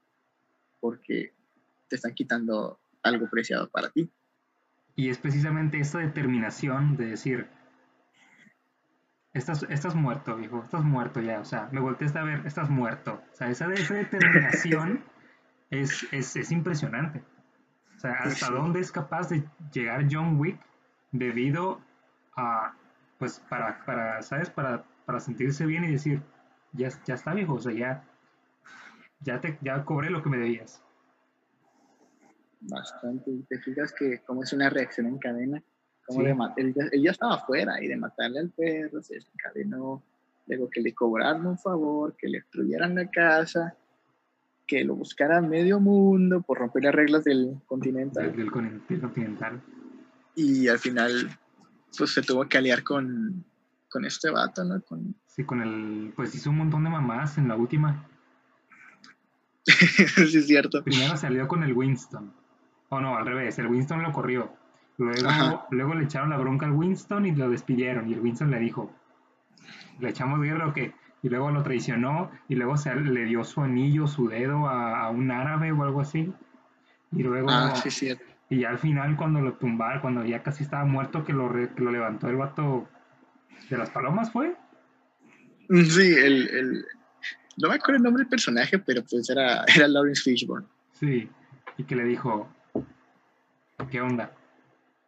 porque 0.83 1.33
te 1.87 1.95
están 1.95 2.13
quitando 2.13 2.81
algo 3.05 3.31
preciado 3.31 3.71
para 3.71 3.91
ti. 3.91 4.11
Y 4.97 5.11
es 5.11 5.17
precisamente 5.17 5.79
esta 5.79 6.01
determinación 6.01 6.97
de 6.97 7.07
decir, 7.07 7.47
estás, 9.33 9.65
estás 9.71 9.95
muerto, 9.95 10.37
viejo, 10.37 10.61
estás 10.65 10.83
muerto 10.83 11.21
ya, 11.21 11.39
o 11.39 11.45
sea, 11.45 11.69
me 11.71 11.81
volteaste 11.81 12.19
a 12.19 12.25
ver, 12.25 12.45
estás 12.47 12.69
muerto. 12.69 13.23
O 13.33 13.35
sea, 13.37 13.49
esa, 13.49 13.69
determinación 13.69 15.05
es, 15.71 16.07
es, 16.11 16.35
es, 16.35 16.51
impresionante. 16.51 17.23
O 17.97 18.01
sea, 18.01 18.15
hasta 18.15 18.51
dónde 18.51 18.81
es 18.81 18.91
capaz 18.91 19.29
de 19.29 19.45
llegar 19.73 20.09
John 20.11 20.39
Wick 20.39 20.61
debido 21.13 21.81
a, 22.37 22.75
pues, 23.19 23.39
para, 23.49 23.85
para 23.85 24.21
¿sabes? 24.23 24.51
Para, 24.51 24.85
para 25.07 25.21
sentirse 25.21 25.65
bien 25.65 25.85
y 25.85 25.93
decir, 25.93 26.23
ya, 26.73 26.89
ya 27.05 27.15
está 27.15 27.33
viejo, 27.35 27.55
o 27.55 27.61
sea, 27.61 27.73
ya, 27.73 28.05
ya, 29.25 29.41
te, 29.41 29.59
ya 29.63 29.85
cobré 29.85 30.11
lo 30.11 30.23
que 30.23 30.29
me 30.29 30.39
debías. 30.39 30.83
Bastante. 32.61 33.31
Te 33.49 33.59
fijas 33.59 33.93
que 33.93 34.21
como 34.25 34.43
es 34.43 34.53
una 34.53 34.71
reacción 34.71 35.07
en 35.07 35.19
cadena, 35.19 35.63
como 36.07 36.23
él, 36.57 36.75
ya, 36.75 37.11
estaba 37.11 37.35
afuera 37.35 37.83
y 37.83 37.89
de 37.89 37.97
matarle 37.97 38.41
al 38.41 38.51
perro 38.51 39.03
se 39.03 39.15
desencadenó. 39.15 40.03
Luego 40.47 40.69
que 40.69 40.81
le 40.81 40.93
cobraron 40.93 41.47
un 41.47 41.59
favor, 41.59 42.17
que 42.17 42.29
le 42.29 42.39
destruyeran 42.39 42.97
la 42.97 43.09
casa, 43.09 43.77
que 44.67 44.85
lo 44.85 44.97
buscara 44.97 45.41
medio 45.41 45.79
mundo 45.79 46.43
por 46.43 46.59
romper 46.59 46.85
las 46.85 46.95
reglas 46.95 47.25
del 47.25 47.61
continental. 47.67 48.35
Del, 48.35 48.51
continental. 48.51 49.63
Y 50.35 50.67
al 50.67 50.79
final, 50.79 51.39
pues 51.97 52.13
se 52.13 52.23
tuvo 52.23 52.49
que 52.49 52.59
aliar 52.59 52.83
con, 52.83 53.45
con 53.89 54.05
este 54.05 54.31
vato, 54.31 54.65
¿no? 54.65 54.81
Con... 54.83 55.15
Sí, 55.27 55.45
con 55.45 55.63
el. 55.63 56.13
Pues 56.17 56.35
hizo 56.35 56.51
un 56.51 56.59
montón 56.59 56.85
de 56.85 56.91
mamás 56.91 57.39
en 57.39 57.49
la 57.49 57.57
última. 57.57 58.09
sí, 60.27 60.39
es 60.39 60.47
cierto. 60.47 60.83
Primero 60.83 61.17
salió 61.17 61.49
con 61.49 61.63
el 61.63 61.73
Winston. 61.73 62.33
O 62.89 63.01
no, 63.01 63.17
al 63.17 63.27
revés, 63.27 63.59
el 63.59 63.69
Winston 63.69 64.03
lo 64.03 64.13
corrió. 64.13 64.53
Luego, 64.99 65.67
luego 65.71 65.95
le 65.95 66.05
echaron 66.05 66.31
la 66.31 66.37
bronca 66.37 66.67
al 66.67 66.73
Winston 66.73 67.27
y 67.27 67.33
lo 67.33 67.49
despidieron. 67.49 68.09
Y 68.09 68.15
el 68.15 68.21
Winston 68.21 68.51
le 68.51 68.59
dijo, 68.59 68.93
¿le 70.01 70.11
echamos 70.11 70.41
guerra 70.41 70.69
o 70.69 70.73
qué? 70.73 70.95
Y 71.23 71.29
luego 71.29 71.51
lo 71.51 71.63
traicionó 71.63 72.31
y 72.49 72.57
luego 72.57 72.77
se, 72.77 72.95
le 72.95 73.25
dio 73.25 73.45
su 73.45 73.61
anillo, 73.63 74.07
su 74.07 74.29
dedo 74.29 74.69
a, 74.69 75.09
un 75.11 75.31
árabe 75.31 75.73
o 75.73 75.83
algo 75.83 76.01
así. 76.01 76.33
Y 77.13 77.23
luego... 77.23 77.49
Ah, 77.51 77.75
sí, 77.77 77.91
cierto. 77.91 78.25
Y 78.51 78.61
ya 78.61 78.71
al 78.71 78.79
final 78.79 79.17
cuando 79.17 79.41
lo 79.41 79.55
tumbaron, 79.55 80.03
cuando 80.03 80.25
ya 80.25 80.43
casi 80.43 80.65
estaba 80.65 80.85
muerto, 80.85 81.25
que 81.25 81.33
lo, 81.33 81.51
que 81.53 81.83
lo 81.83 81.91
levantó 81.91 82.29
el 82.29 82.37
vato 82.37 82.89
¿De 83.69 83.79
las 83.79 83.91
palomas 83.91 84.31
fue? 84.31 84.55
Sí, 85.69 86.15
el, 86.15 86.49
el, 86.51 86.87
no 87.59 87.69
me 87.69 87.75
acuerdo 87.75 87.97
el 87.97 88.03
nombre 88.03 88.23
del 88.23 88.31
personaje, 88.31 88.79
pero 88.79 89.03
pues 89.05 89.29
era, 89.31 89.65
era 89.77 89.89
Lawrence 89.89 90.23
Fishburne. 90.23 90.67
Sí, 90.93 91.29
y 91.77 91.85
que 91.85 91.97
le 91.97 92.05
dijo, 92.05 92.49
¿qué 93.91 94.01
onda? 94.01 94.33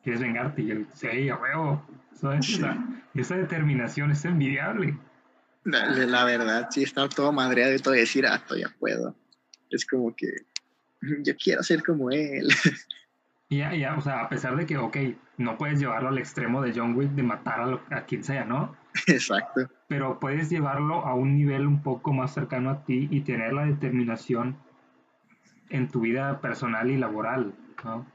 ¿Quieres 0.02 0.20
vengarte? 0.20 0.62
Y 0.62 0.70
él, 0.70 0.86
sí, 0.92 1.28
a 1.28 1.36
huevo. 1.36 1.86
esa, 3.14 3.36
determinación 3.36 4.10
es 4.10 4.24
envidiable. 4.24 4.96
La, 5.64 6.24
verdad, 6.24 6.68
sí, 6.70 6.82
estaba 6.82 7.08
todo 7.08 7.32
madreado 7.32 7.74
y 7.74 7.78
todo 7.78 7.94
decir, 7.94 8.26
ah, 8.26 8.42
ya 8.56 8.68
puedo. 8.78 9.14
Es 9.70 9.86
como 9.86 10.14
que 10.14 10.28
yo 11.00 11.34
quiero 11.36 11.62
ser 11.62 11.82
como 11.82 12.10
él. 12.10 12.48
Y 13.50 13.58
ya, 13.58 13.74
ya, 13.74 13.94
o 13.94 14.00
sea, 14.00 14.22
a 14.22 14.28
pesar 14.30 14.56
de 14.56 14.64
que, 14.64 14.78
ok, 14.78 14.96
no 15.36 15.58
puedes 15.58 15.78
llevarlo 15.78 16.08
al 16.08 16.16
extremo 16.16 16.62
de 16.62 16.72
John 16.74 16.96
Wick 16.96 17.10
de 17.10 17.22
matar 17.22 17.60
a, 17.60 17.96
a 17.98 18.06
quien 18.06 18.24
sea, 18.24 18.46
¿no? 18.46 18.74
Exacto. 19.06 19.68
Pero 19.88 20.20
puedes 20.20 20.50
llevarlo 20.50 21.04
a 21.04 21.14
un 21.14 21.34
nivel 21.34 21.66
un 21.66 21.82
poco 21.82 22.12
más 22.12 22.32
cercano 22.32 22.70
a 22.70 22.84
ti 22.84 23.08
y 23.10 23.20
tener 23.20 23.52
la 23.52 23.66
determinación 23.66 24.56
en 25.70 25.88
tu 25.88 26.00
vida 26.00 26.40
personal 26.40 26.90
y 26.90 26.96
laboral, 26.96 27.54
¿no? 27.84 28.06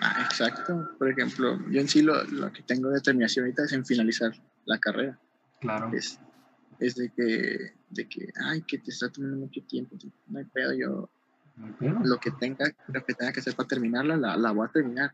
Ah, 0.00 0.22
exacto. 0.24 0.90
Por 0.98 1.10
ejemplo, 1.10 1.58
yo 1.68 1.80
en 1.80 1.88
sí 1.88 2.02
lo, 2.02 2.24
lo, 2.24 2.52
que 2.52 2.62
tengo 2.62 2.88
determinación 2.88 3.44
ahorita 3.44 3.64
es 3.64 3.72
en 3.72 3.84
finalizar 3.84 4.32
la 4.64 4.78
carrera. 4.78 5.18
Claro. 5.60 5.90
Es, 5.92 6.18
es 6.78 6.96
de 6.96 7.10
que, 7.10 7.74
de 7.90 8.08
que, 8.08 8.32
ay, 8.46 8.62
que 8.62 8.78
te 8.78 8.90
está 8.90 9.10
tomando 9.10 9.36
mucho 9.36 9.62
tiempo. 9.64 9.96
No 10.28 10.38
hay 10.38 10.46
pedo, 10.46 10.72
yo 10.72 11.10
lo 12.02 12.18
que 12.18 12.30
tenga, 12.30 12.64
lo 12.88 13.04
que 13.04 13.14
tenga 13.14 13.32
que 13.32 13.40
hacer 13.40 13.54
para 13.54 13.68
terminarla, 13.68 14.16
la, 14.16 14.36
la 14.36 14.50
voy 14.52 14.66
a 14.66 14.72
terminar. 14.72 15.12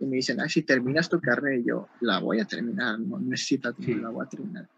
Y 0.00 0.06
me 0.06 0.16
dicen, 0.16 0.40
ay, 0.40 0.48
si 0.48 0.62
terminas 0.62 1.08
tu 1.08 1.20
carrera, 1.20 1.56
y 1.56 1.64
yo, 1.64 1.88
la 2.00 2.18
voy 2.18 2.40
a 2.40 2.44
terminar, 2.44 2.98
no 2.98 3.18
necesito, 3.20 3.74
la 3.78 4.08
voy 4.08 4.26
a 4.26 4.28
terminar. 4.28 4.68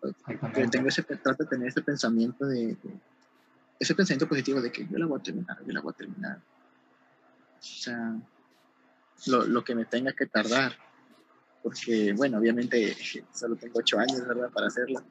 Pero 0.54 0.70
tengo 0.70 0.88
ese, 0.88 1.02
trato 1.02 1.44
de 1.44 1.48
tener 1.48 1.68
ese 1.68 1.82
pensamiento 1.82 2.46
de, 2.46 2.76
ese 3.78 3.94
pensamiento 3.94 4.28
positivo 4.28 4.60
de 4.60 4.70
que 4.70 4.86
yo 4.86 4.98
la 4.98 5.06
voy 5.06 5.18
a 5.18 5.22
terminar, 5.22 5.58
yo 5.66 5.72
la 5.72 5.80
voy 5.80 5.92
a 5.92 5.96
terminar. 5.96 6.38
O 6.38 7.62
sea, 7.62 8.16
lo, 9.26 9.46
lo 9.46 9.64
que 9.64 9.74
me 9.74 9.86
tenga 9.86 10.12
que 10.12 10.26
tardar. 10.26 10.72
Porque, 11.62 12.12
bueno, 12.12 12.38
obviamente 12.38 12.96
solo 13.32 13.56
tengo 13.56 13.80
ocho 13.80 13.98
años, 13.98 14.26
¿verdad? 14.26 14.50
Para 14.50 14.68
hacerlo. 14.68 15.02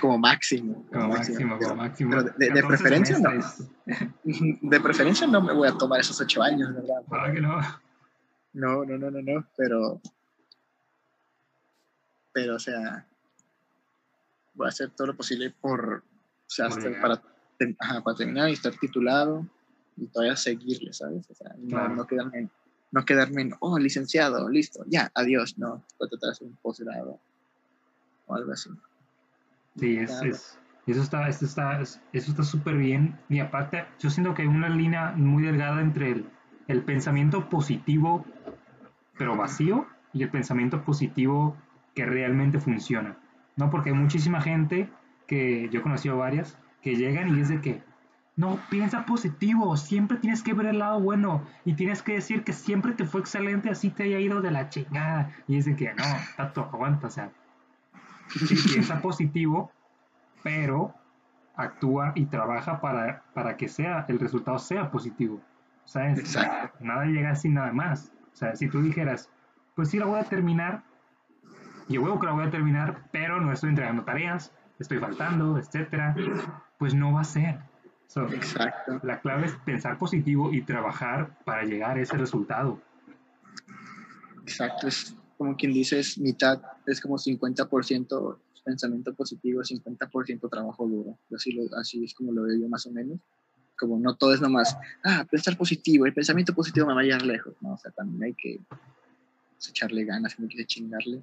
Como 0.00 0.18
máximo. 0.18 0.84
Como, 0.90 1.08
máximo, 1.08 1.58
como 1.58 1.76
máximo. 1.76 2.10
Pero 2.10 2.54
de, 2.54 2.64
preferencia 2.64 3.18
no. 3.18 3.30
De 4.62 4.80
preferencia 4.80 5.26
no 5.26 5.42
me 5.42 5.52
voy 5.52 5.68
a 5.68 5.72
tomar 5.72 6.00
esos 6.00 6.20
ocho 6.20 6.42
años, 6.42 6.74
¿verdad? 6.74 7.02
¿Para 7.08 7.32
que 7.32 7.40
no? 7.40 7.60
No, 8.54 8.84
no, 8.84 8.96
no, 8.96 9.10
no, 9.10 9.20
no. 9.20 9.46
Pero. 9.56 10.00
Pero, 12.32 12.56
o 12.56 12.58
sea. 12.58 13.06
Voy 14.54 14.66
a 14.66 14.68
hacer 14.68 14.90
todo 14.90 15.08
lo 15.08 15.16
posible 15.16 15.50
por. 15.50 16.02
O 16.46 16.50
sea, 16.50 16.68
para, 16.68 17.22
para 18.02 18.16
terminar 18.16 18.48
y 18.48 18.52
estar 18.52 18.72
titulado 18.74 19.46
y 19.96 20.06
todavía 20.06 20.36
seguirle, 20.36 20.92
¿sabes? 20.92 21.28
O 21.30 21.34
sea, 21.34 21.54
no, 21.58 21.88
no 21.88 22.06
quedarme 22.06 22.50
no 22.94 23.04
quedarme 23.04 23.42
en, 23.42 23.54
oh, 23.58 23.76
licenciado, 23.76 24.48
listo, 24.48 24.84
ya, 24.86 25.10
adiós, 25.16 25.58
no, 25.58 25.84
voy 25.98 26.06
a 26.06 26.10
tratar 26.10 26.28
de 26.28 26.30
hacer 26.30 26.46
un 26.46 26.56
posgrado 26.62 27.20
o 28.26 28.34
algo 28.36 28.52
así. 28.52 28.70
Sí, 29.76 29.96
es, 29.96 30.56
eso 30.86 31.02
está 31.02 31.28
eso 31.28 31.44
está 31.44 31.80
eso 31.80 32.00
está 32.12 32.42
súper 32.44 32.76
bien 32.76 33.18
y 33.28 33.40
aparte 33.40 33.84
yo 33.98 34.10
siento 34.10 34.32
que 34.34 34.42
hay 34.42 34.48
una 34.48 34.68
línea 34.68 35.10
muy 35.16 35.42
delgada 35.42 35.80
entre 35.80 36.12
el, 36.12 36.30
el 36.68 36.82
pensamiento 36.82 37.48
positivo 37.48 38.24
pero 39.16 39.36
vacío 39.36 39.86
y 40.12 40.22
el 40.22 40.30
pensamiento 40.30 40.82
positivo 40.82 41.56
que 41.94 42.04
realmente 42.04 42.58
funciona, 42.58 43.16
¿no? 43.56 43.70
Porque 43.70 43.90
hay 43.90 43.96
muchísima 43.96 44.40
gente 44.40 44.88
que 45.26 45.68
yo 45.70 45.80
he 45.80 45.82
conocido 45.82 46.16
varias 46.16 46.58
que 46.82 46.96
llegan 46.96 47.36
y 47.36 47.40
es 47.40 47.48
de 47.48 47.60
que 47.60 47.82
no, 48.36 48.58
piensa 48.68 49.06
positivo, 49.06 49.76
siempre 49.76 50.18
tienes 50.18 50.42
que 50.42 50.54
ver 50.54 50.66
el 50.66 50.80
lado 50.80 51.00
bueno 51.00 51.42
y 51.64 51.74
tienes 51.74 52.02
que 52.02 52.14
decir 52.14 52.42
que 52.42 52.52
siempre 52.52 52.92
te 52.92 53.04
fue 53.04 53.20
excelente, 53.20 53.70
así 53.70 53.90
te 53.90 54.02
haya 54.02 54.18
ido 54.18 54.40
de 54.40 54.50
la 54.50 54.68
chingada. 54.68 55.30
Y 55.46 55.60
de 55.60 55.76
que 55.76 55.94
no, 55.94 56.02
tato, 56.36 56.62
aguanta, 56.72 57.06
o 57.06 57.10
sea, 57.10 57.30
piensa 58.72 59.00
positivo, 59.00 59.70
pero 60.42 60.92
actúa 61.54 62.10
y 62.16 62.26
trabaja 62.26 62.80
para, 62.80 63.22
para 63.34 63.56
que 63.56 63.68
sea, 63.68 64.04
el 64.08 64.18
resultado 64.18 64.58
sea 64.58 64.90
positivo. 64.90 65.40
Sea, 65.84 66.72
nada 66.80 67.04
llega 67.06 67.30
así 67.30 67.48
nada 67.48 67.72
más. 67.72 68.12
O 68.32 68.36
sea, 68.36 68.56
si 68.56 68.68
tú 68.68 68.82
dijeras, 68.82 69.30
pues 69.76 69.90
sí 69.90 69.98
la 69.98 70.06
voy 70.06 70.18
a 70.18 70.24
terminar, 70.24 70.82
y 71.88 71.98
huevo 71.98 72.18
que 72.18 72.26
la 72.26 72.32
voy 72.32 72.46
a 72.46 72.50
terminar, 72.50 73.08
pero 73.12 73.40
no 73.40 73.52
estoy 73.52 73.70
entregando 73.70 74.04
tareas, 74.04 74.52
estoy 74.78 74.98
faltando, 74.98 75.58
etcétera, 75.58 76.16
pues 76.78 76.94
no 76.94 77.12
va 77.12 77.20
a 77.20 77.24
ser. 77.24 77.58
Exacto. 78.32 79.00
La 79.02 79.20
clave 79.20 79.46
es 79.46 79.56
pensar 79.64 79.98
positivo 79.98 80.52
y 80.52 80.62
trabajar 80.62 81.36
para 81.44 81.64
llegar 81.64 81.96
a 81.96 82.00
ese 82.00 82.16
resultado. 82.16 82.80
Exacto, 84.42 84.86
es 84.86 85.16
como 85.36 85.56
quien 85.56 85.72
dice, 85.72 85.98
es 85.98 86.18
mitad, 86.18 86.60
es 86.86 87.00
como 87.00 87.16
50% 87.16 88.38
pensamiento 88.64 89.14
positivo, 89.14 89.60
50% 89.60 90.48
trabajo 90.48 90.86
duro. 90.86 91.18
Así, 91.34 91.58
así 91.78 92.04
es 92.04 92.14
como 92.14 92.32
lo 92.32 92.42
veo 92.42 92.58
yo 92.60 92.68
más 92.68 92.86
o 92.86 92.90
menos. 92.90 93.18
Como 93.88 94.02
no 94.02 94.14
todo 94.14 94.34
es 94.34 94.40
nomás, 94.40 94.76
ah, 95.04 95.26
pensar 95.30 95.56
positivo, 95.56 96.06
el 96.06 96.12
pensamiento 96.12 96.54
positivo 96.54 96.86
me 96.86 96.94
va 96.94 97.00
a 97.00 97.04
llegar 97.04 97.22
lejos. 97.22 97.54
No, 97.60 97.74
o 97.74 97.78
sea, 97.78 97.90
también 97.92 98.22
hay 98.24 98.34
que 98.34 98.60
pues, 98.68 99.68
echarle 99.68 100.04
ganas, 100.04 100.38
no 100.38 100.48
que 100.48 100.64
chingarle. 100.64 101.22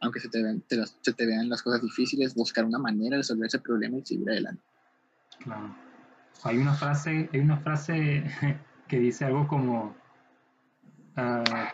Aunque 0.00 0.18
se 0.18 0.28
te, 0.28 0.42
vean, 0.42 0.62
se 1.00 1.12
te 1.12 1.26
vean 1.26 1.48
las 1.48 1.62
cosas 1.62 1.80
difíciles, 1.80 2.34
buscar 2.34 2.64
una 2.64 2.78
manera 2.78 3.10
de 3.10 3.18
resolver 3.18 3.46
ese 3.46 3.60
problema 3.60 3.98
y 3.98 4.04
seguir 4.04 4.28
adelante. 4.30 4.62
Claro. 5.38 5.76
Hay 6.44 6.58
una 6.58 6.74
frase, 6.74 7.30
hay 7.32 7.40
una 7.40 7.58
frase 7.58 8.24
que 8.88 8.98
dice 8.98 9.24
algo 9.24 9.46
como 9.46 9.94
ah, 11.16 11.72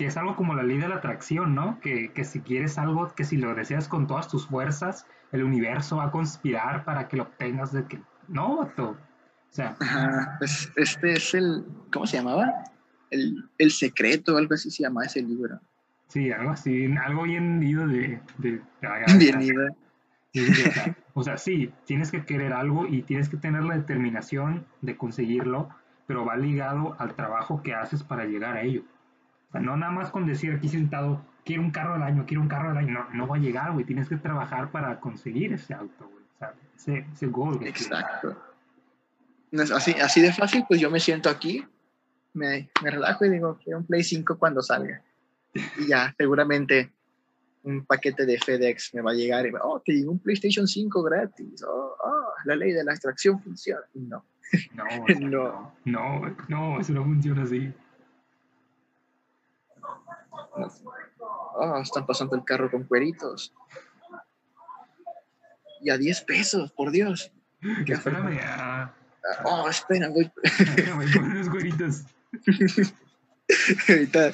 que 0.00 0.06
es 0.06 0.16
algo 0.16 0.34
como 0.34 0.54
la 0.54 0.62
ley 0.62 0.78
de 0.78 0.88
la 0.88 0.96
atracción, 0.96 1.54
¿no? 1.54 1.78
Que, 1.80 2.10
que, 2.14 2.24
si 2.24 2.40
quieres 2.40 2.78
algo, 2.78 3.14
que 3.14 3.24
si 3.24 3.36
lo 3.36 3.54
deseas 3.54 3.86
con 3.86 4.06
todas 4.06 4.28
tus 4.28 4.46
fuerzas, 4.46 5.06
el 5.30 5.44
universo 5.44 5.98
va 5.98 6.04
a 6.04 6.10
conspirar 6.10 6.86
para 6.86 7.06
que 7.06 7.18
lo 7.18 7.24
obtengas 7.24 7.70
de 7.70 7.84
que. 7.84 8.00
No, 8.30 8.60
O 8.76 8.96
sea. 9.50 9.76
pues 10.38 10.72
este 10.76 11.12
es 11.14 11.34
el. 11.34 11.64
¿Cómo 11.92 12.06
se 12.06 12.18
llamaba? 12.18 12.64
El, 13.10 13.48
el 13.58 13.70
secreto, 13.72 14.36
algo 14.36 14.54
así 14.54 14.70
se 14.70 14.84
llama 14.84 15.04
ese 15.04 15.20
libro. 15.20 15.60
Sí, 16.06 16.30
algo 16.30 16.50
así, 16.50 16.86
algo 17.04 17.24
bien 17.24 17.62
ido 17.62 17.86
de. 17.86 18.20
de, 18.38 18.60
bien 19.18 19.42
ido. 19.42 19.66
O 21.14 21.24
sea, 21.24 21.36
sí, 21.36 21.72
tienes 21.86 22.12
que 22.12 22.24
querer 22.24 22.52
algo 22.52 22.86
y 22.86 23.02
tienes 23.02 23.28
que 23.28 23.36
tener 23.36 23.64
la 23.64 23.76
determinación 23.76 24.64
de 24.80 24.96
conseguirlo, 24.96 25.68
pero 26.06 26.24
va 26.24 26.36
ligado 26.36 26.94
al 26.98 27.14
trabajo 27.14 27.62
que 27.62 27.74
haces 27.74 28.04
para 28.04 28.24
llegar 28.26 28.56
a 28.56 28.62
ello. 28.62 28.82
O 29.48 29.52
sea, 29.52 29.60
no 29.60 29.76
nada 29.76 29.90
más 29.90 30.10
con 30.10 30.26
decir 30.26 30.52
aquí 30.52 30.68
sentado, 30.68 31.24
quiero 31.44 31.62
un 31.62 31.72
carro 31.72 31.94
del 31.94 32.04
año, 32.04 32.26
quiero 32.26 32.42
un 32.42 32.48
carro 32.48 32.68
del 32.68 32.78
año, 32.78 32.92
no, 32.92 33.10
no 33.12 33.26
va 33.26 33.36
a 33.36 33.40
llegar, 33.40 33.72
güey. 33.72 33.84
Tienes 33.84 34.08
que 34.08 34.16
trabajar 34.16 34.70
para 34.70 35.00
conseguir 35.00 35.52
ese 35.52 35.74
auto, 35.74 36.08
güey. 36.08 36.19
O 36.40 36.78
sea, 36.78 37.06
ese 37.12 37.26
goal. 37.26 37.58
Exacto. 37.66 38.36
Así, 39.74 39.92
así 39.92 40.20
de 40.20 40.32
fácil, 40.32 40.64
pues 40.68 40.80
yo 40.80 40.90
me 40.90 41.00
siento 41.00 41.28
aquí, 41.28 41.66
me, 42.32 42.70
me 42.82 42.90
relajo 42.90 43.24
y 43.24 43.30
digo, 43.30 43.58
quiero 43.62 43.80
un 43.80 43.86
Play 43.86 44.04
5 44.04 44.38
cuando 44.38 44.62
salga. 44.62 45.02
Y 45.52 45.88
ya, 45.88 46.14
seguramente 46.16 46.92
un 47.62 47.84
paquete 47.84 48.24
de 48.24 48.38
FedEx 48.38 48.94
me 48.94 49.02
va 49.02 49.10
a 49.10 49.14
llegar 49.14 49.46
y 49.46 49.52
me, 49.52 49.58
oh, 49.62 49.80
te 49.84 49.92
llegó 49.92 50.12
un 50.12 50.18
PlayStation 50.18 50.66
5 50.66 51.02
gratis, 51.02 51.62
oh, 51.64 51.96
oh, 52.02 52.32
la 52.44 52.56
ley 52.56 52.72
de 52.72 52.84
la 52.84 52.92
extracción 52.92 53.40
funciona. 53.42 53.82
No. 53.94 54.24
No, 54.74 54.84
no, 55.20 55.72
no, 55.84 56.36
no, 56.48 56.80
eso 56.80 56.92
no 56.92 57.04
funciona 57.04 57.42
así. 57.42 57.72
Oh, 61.54 61.80
están 61.80 62.06
pasando 62.06 62.36
el 62.36 62.44
carro 62.44 62.70
con 62.70 62.84
cueritos. 62.84 63.52
Y 65.82 65.90
a 65.90 65.98
10 65.98 66.22
pesos, 66.22 66.72
por 66.72 66.90
Dios. 66.90 67.32
Espérame, 67.86 68.38
a... 68.42 68.94
Oh, 69.44 69.68
espera, 69.68 70.08
voy 70.08 70.30
con 71.12 71.24
unos 71.24 71.48
cueritos. 71.48 72.04
Ahorita, 73.88 74.32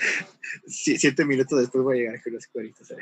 siete 0.66 1.24
minutos 1.24 1.61
después 1.61 1.84
voy 1.84 1.99
a 1.99 2.01
llegar 2.03 2.22
con 2.22 2.34
los 2.34 2.47
cueritos. 2.47 2.92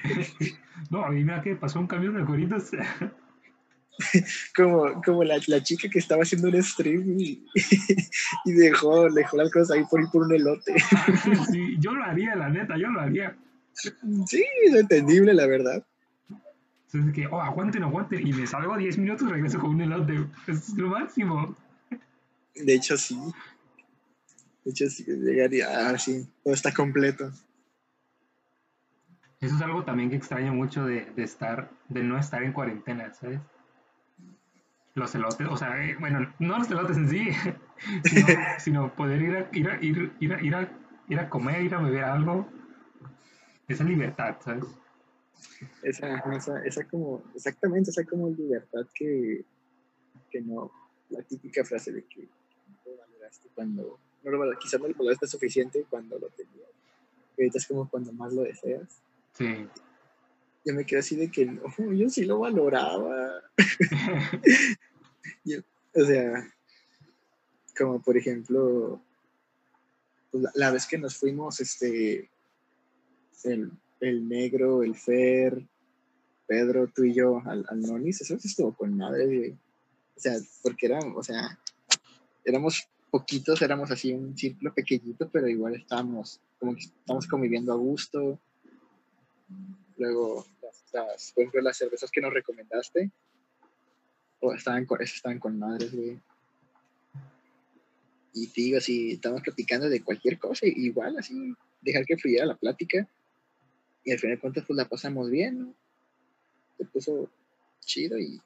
no, 0.90 1.04
a 1.04 1.10
mí 1.10 1.24
me 1.24 1.40
que 1.42 1.56
pasó 1.56 1.80
un 1.80 1.86
camión 1.86 2.16
de 2.16 2.24
cueritos. 2.24 2.70
como 4.56 5.00
como 5.02 5.22
la, 5.22 5.40
la, 5.46 5.62
chica 5.62 5.88
que 5.88 6.00
estaba 6.00 6.22
haciendo 6.22 6.48
un 6.48 6.60
stream 6.60 7.16
y, 7.16 7.46
y 8.44 8.52
dejó, 8.52 9.08
dejó 9.10 9.36
las 9.36 9.52
cosas 9.52 9.76
ahí 9.76 9.84
por 9.88 10.00
ir 10.00 10.08
por 10.12 10.22
un 10.22 10.34
elote. 10.34 10.74
sí, 11.52 11.76
yo 11.78 11.92
lo 11.92 12.02
haría, 12.02 12.34
la 12.34 12.48
neta, 12.48 12.76
yo 12.76 12.88
lo 12.88 13.00
haría. 13.00 13.36
Sí, 13.74 14.44
es 14.66 14.74
entendible, 14.74 15.34
la 15.34 15.46
verdad. 15.46 15.84
Entonces, 16.94 17.12
que, 17.12 17.26
oh, 17.26 17.40
aguanten, 17.40 17.82
aguanten. 17.82 18.24
Y 18.24 18.32
me 18.32 18.46
salgo 18.46 18.76
10 18.76 18.98
minutos 18.98 19.26
y 19.28 19.32
regreso 19.32 19.58
con 19.58 19.70
un 19.70 19.80
elote. 19.80 20.26
Es 20.46 20.74
lo 20.74 20.90
máximo. 20.90 21.56
De 22.54 22.72
hecho, 22.72 22.96
sí. 22.96 23.18
De 24.64 24.70
hecho, 24.70 24.88
sí, 24.88 25.04
llegaría, 25.04 25.88
ah, 25.88 25.98
sí, 25.98 26.24
todo 26.44 26.54
está 26.54 26.72
completo. 26.72 27.32
Eso 29.40 29.56
es 29.56 29.60
algo 29.60 29.84
también 29.84 30.08
que 30.08 30.16
extraño 30.16 30.54
mucho 30.54 30.86
de, 30.86 31.06
de 31.16 31.24
estar, 31.24 31.68
de 31.88 32.04
no 32.04 32.16
estar 32.16 32.44
en 32.44 32.52
cuarentena, 32.52 33.12
¿sabes? 33.12 33.40
Los 34.94 35.12
elotes, 35.16 35.48
o 35.50 35.56
sea, 35.56 35.84
eh, 35.84 35.96
bueno, 35.98 36.32
no 36.38 36.58
los 36.58 36.70
elotes 36.70 36.96
en 36.96 37.08
sí, 37.10 37.28
sino, 38.58 38.94
poder 38.94 39.20
ir 39.20 39.36
a, 39.36 39.48
ir, 39.52 39.68
a, 39.68 39.82
ir, 39.82 40.12
ir, 40.20 40.32
a, 40.32 40.40
ir, 40.40 40.54
a, 40.54 40.68
ir 41.08 41.18
a 41.18 41.28
comer, 41.28 41.62
ir 41.62 41.74
a 41.74 41.80
beber 41.80 42.04
algo. 42.04 42.48
Esa 43.66 43.82
libertad, 43.82 44.36
¿sabes? 44.44 44.64
Esa, 45.82 46.18
esa, 46.34 46.64
esa 46.64 46.84
como, 46.84 47.24
exactamente, 47.34 47.90
esa 47.90 48.04
como 48.04 48.28
libertad 48.28 48.86
que, 48.94 49.44
que 50.30 50.40
no, 50.40 50.70
la 51.10 51.22
típica 51.22 51.64
frase 51.64 51.92
de 51.92 52.04
que 52.04 52.22
no 52.22 52.92
lo 52.92 52.98
valoraste 52.98 53.48
cuando, 53.54 53.98
no 54.22 54.30
lo, 54.30 54.58
quizás 54.58 54.80
no 54.80 54.88
lo 54.88 54.94
valoraste 54.94 55.26
suficiente 55.26 55.86
cuando 55.88 56.18
lo 56.18 56.28
tenías. 56.28 56.68
Ahorita 57.36 57.58
es 57.58 57.66
como 57.66 57.88
cuando 57.88 58.12
más 58.12 58.32
lo 58.32 58.42
deseas. 58.42 59.00
Sí. 59.36 59.68
Yo 60.64 60.74
me 60.74 60.86
quedé 60.86 61.00
así 61.00 61.16
de 61.16 61.30
que 61.30 61.46
no, 61.46 61.62
yo 61.92 62.08
sí 62.08 62.24
lo 62.24 62.38
valoraba. 62.38 63.42
o 65.94 66.04
sea, 66.04 66.54
como 67.76 68.00
por 68.00 68.16
ejemplo, 68.16 69.02
pues, 70.30 70.44
la, 70.54 70.70
vez 70.70 70.86
que 70.86 70.98
nos 70.98 71.16
fuimos, 71.16 71.60
este, 71.60 72.30
el, 73.44 73.70
el, 74.00 74.28
negro, 74.28 74.82
el 74.82 74.94
Fer, 74.94 75.62
Pedro, 76.46 76.88
tú 76.94 77.04
y 77.04 77.14
yo 77.14 77.42
al, 77.46 77.64
al 77.68 77.80
Nonis, 77.80 78.20
eso 78.20 78.34
estuvo 78.34 78.74
con 78.74 78.96
madre, 78.96 79.56
O 80.16 80.20
sea, 80.20 80.34
porque 80.62 80.86
eran, 80.86 81.14
o 81.16 81.22
sea, 81.22 81.58
éramos 82.44 82.88
poquitos, 83.10 83.62
éramos 83.62 83.90
así 83.90 84.12
un 84.12 84.36
círculo 84.36 84.74
pequeñito, 84.74 85.28
pero 85.30 85.48
igual 85.48 85.74
estábamos 85.76 86.40
como 86.58 86.74
que 86.74 86.82
estamos 86.82 87.26
conviviendo 87.26 87.72
a 87.72 87.76
gusto. 87.76 88.38
Luego, 89.96 90.46
las, 90.92 91.32
por 91.32 91.42
ejemplo, 91.42 91.60
las 91.62 91.76
cervezas 91.76 92.10
que 92.10 92.20
nos 92.20 92.32
recomendaste, 92.32 93.10
o 94.40 94.52
estaban 94.52 94.84
con, 94.84 95.00
estaban 95.02 95.38
con 95.38 95.58
madres, 95.58 95.94
güey. 95.94 96.20
Y 98.32 98.48
digo, 98.48 98.78
así, 98.78 99.12
estamos 99.12 99.42
platicando 99.42 99.88
de 99.88 100.02
cualquier 100.02 100.38
cosa, 100.38 100.66
igual, 100.66 101.16
así, 101.16 101.54
dejar 101.80 102.04
que 102.04 102.16
fluyera 102.16 102.46
la 102.46 102.56
plática. 102.56 103.08
Y 104.04 104.12
al 104.12 104.18
final 104.18 104.36
de 104.36 104.40
cuentas, 104.40 104.64
pues 104.66 104.76
la 104.76 104.88
pasamos 104.88 105.30
bien, 105.30 105.58
¿no? 105.58 105.74
Se 106.76 106.84
puso 106.84 107.30
chido 107.80 108.18
y, 108.18 108.40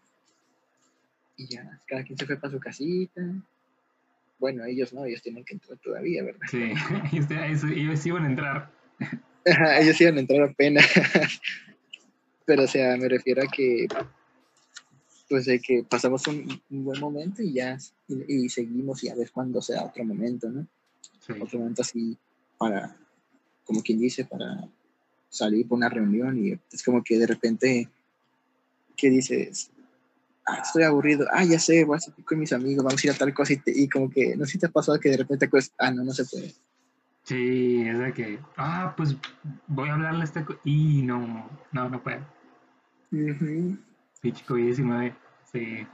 y 1.37 1.47
ya, 1.47 1.81
cada 1.87 2.05
quien 2.05 2.19
se 2.19 2.27
fue 2.27 2.37
para 2.37 2.53
su 2.53 2.61
casita. 2.61 3.23
Bueno, 4.39 4.65
ellos 4.65 4.93
no, 4.93 5.05
ellos 5.05 5.23
tienen 5.23 5.45
que 5.45 5.55
entrar 5.55 5.79
todavía, 5.79 6.23
¿verdad? 6.23 6.47
Sí, 6.51 6.73
ellos 7.75 8.07
iban 8.07 8.25
a 8.25 8.29
entrar. 8.29 8.71
ellos 9.81 10.01
iban 10.01 10.17
a 10.17 10.21
entrar 10.21 10.43
apenas. 10.43 10.87
Pero, 12.47 12.63
o 12.63 12.67
sea, 12.69 12.97
me 12.97 13.09
refiero 13.09 13.43
a 13.43 13.47
que, 13.47 13.87
pues, 15.29 15.45
de 15.47 15.61
que 15.61 15.83
pasamos 15.83 16.27
un, 16.29 16.63
buen 16.71 17.01
momento 17.01 17.43
y 17.43 17.53
ya, 17.53 17.77
y, 18.07 18.49
seguimos 18.49 19.05
y 19.05 19.11
a 19.11 19.15
ver 19.15 19.31
cuándo 19.33 19.61
sea 19.61 19.85
otro 19.85 20.05
momento, 20.05 20.49
¿no? 20.49 20.67
Otro 21.43 21.59
momento 21.59 21.83
así 21.83 22.17
para, 22.57 22.97
como 23.65 23.83
quien 23.83 23.99
dice, 23.99 24.25
para 24.25 24.67
salir 25.29 25.67
por 25.67 25.79
una 25.79 25.89
reunión 25.89 26.39
y 26.39 26.59
es 26.73 26.83
como 26.83 27.03
que 27.03 27.19
de 27.19 27.27
repente, 27.27 27.89
¿qué 28.97 29.11
dices? 29.11 29.71
ah, 30.49 30.61
estoy 30.63 30.83
aburrido, 30.83 31.27
ah, 31.31 31.45
ya 31.45 31.59
sé, 31.59 31.85
voy 31.85 31.97
a 31.97 32.01
salir 32.01 32.25
con 32.25 32.39
mis 32.39 32.53
amigos, 32.53 32.85
vamos 32.85 33.03
a 33.03 33.07
ir 33.07 33.13
a 33.13 33.17
tal 33.17 33.35
cosa 33.35 33.53
y, 33.67 33.89
como 33.89 34.11
que, 34.11 34.37
no 34.37 34.47
sé 34.47 34.53
si 34.53 34.59
te 34.59 34.67
ha 34.67 34.71
pasado 34.71 34.99
que 34.99 35.11
de 35.11 35.19
repente 35.19 35.49
pues, 35.49 35.73
ah, 35.79 35.91
no, 35.91 36.03
no 36.05 36.13
se 36.13 36.25
puede. 36.25 36.55
Sí, 37.25 37.83
es 37.87 37.99
de 37.99 38.13
que, 38.13 38.39
ah, 38.57 38.95
pues 38.97 39.17
voy 39.67 39.89
a 39.91 39.95
hablarle 39.95 40.23
a 40.23 40.25
este, 40.25 40.45
y 40.65 41.03
no, 41.03 41.51
no, 41.73 41.89
no 41.89 42.03
puedo. 42.03 42.25
Uh 43.13 43.77
chico 44.21 44.57
19 44.57 45.15
sí. 45.51 45.87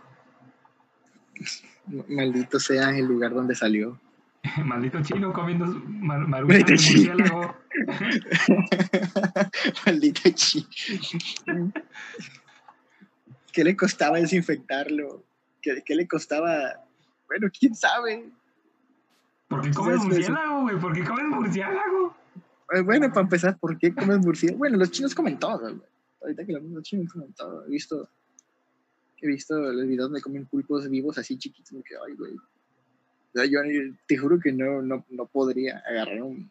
Maldito 2.09 2.59
sea 2.59 2.97
el 2.97 3.05
lugar 3.05 3.35
donde 3.35 3.55
salió. 3.55 4.01
Maldito 4.65 5.03
chino 5.03 5.33
comiendo 5.33 5.67
mar 5.87 6.27
Maldito 6.29 6.77
chino. 6.77 7.57
Maldito 9.87 10.31
chino. 10.31 11.73
¿Qué 13.53 13.65
le 13.65 13.77
costaba 13.77 14.19
desinfectarlo? 14.19 15.25
¿Qué, 15.63 15.83
qué 15.85 15.95
le 15.95 16.07
costaba? 16.07 16.85
Bueno, 17.27 17.49
quién 17.59 17.75
sabe. 17.75 18.31
¿Por 19.49 19.63
qué 19.63 19.71
comes 19.71 20.05
murciélago, 20.05 20.63
güey? 20.63 20.79
¿Por 20.79 20.93
qué 20.93 21.05
comes 21.05 21.25
murciélago? 21.27 22.15
Eh, 22.73 22.81
bueno, 22.81 23.09
para 23.09 23.23
empezar, 23.23 23.59
¿por 23.59 23.79
qué 23.79 23.95
comes 23.95 24.19
murciélago? 24.19 24.59
Bueno, 24.59 24.77
los 24.77 24.91
chinos 24.91 25.15
comen 25.15 25.39
todo, 25.39 25.61
güey. 25.61 25.81
Ahorita 26.21 26.45
que 26.45 26.53
los 26.53 26.83
chinos 26.83 27.13
comen 27.13 27.33
todo. 27.35 27.67
He 27.67 27.71
visto, 27.71 28.09
he 29.21 29.27
visto 29.27 29.59
los 29.59 29.87
videos 29.87 30.11
donde 30.11 30.21
comen 30.21 30.47
pulpos 30.47 30.89
vivos 30.91 31.17
así 31.19 31.39
chiquitos. 31.39 31.83
Que, 31.85 31.95
ay, 32.07 32.15
güey. 32.15 32.35
Sea, 33.35 33.45
yo 33.47 33.61
te 34.07 34.17
juro 34.17 34.39
que 34.41 34.53
no, 34.53 34.81
no, 34.81 35.05
no 35.11 35.27
podría 35.27 35.83
agarrar 35.87 36.23
un... 36.23 36.49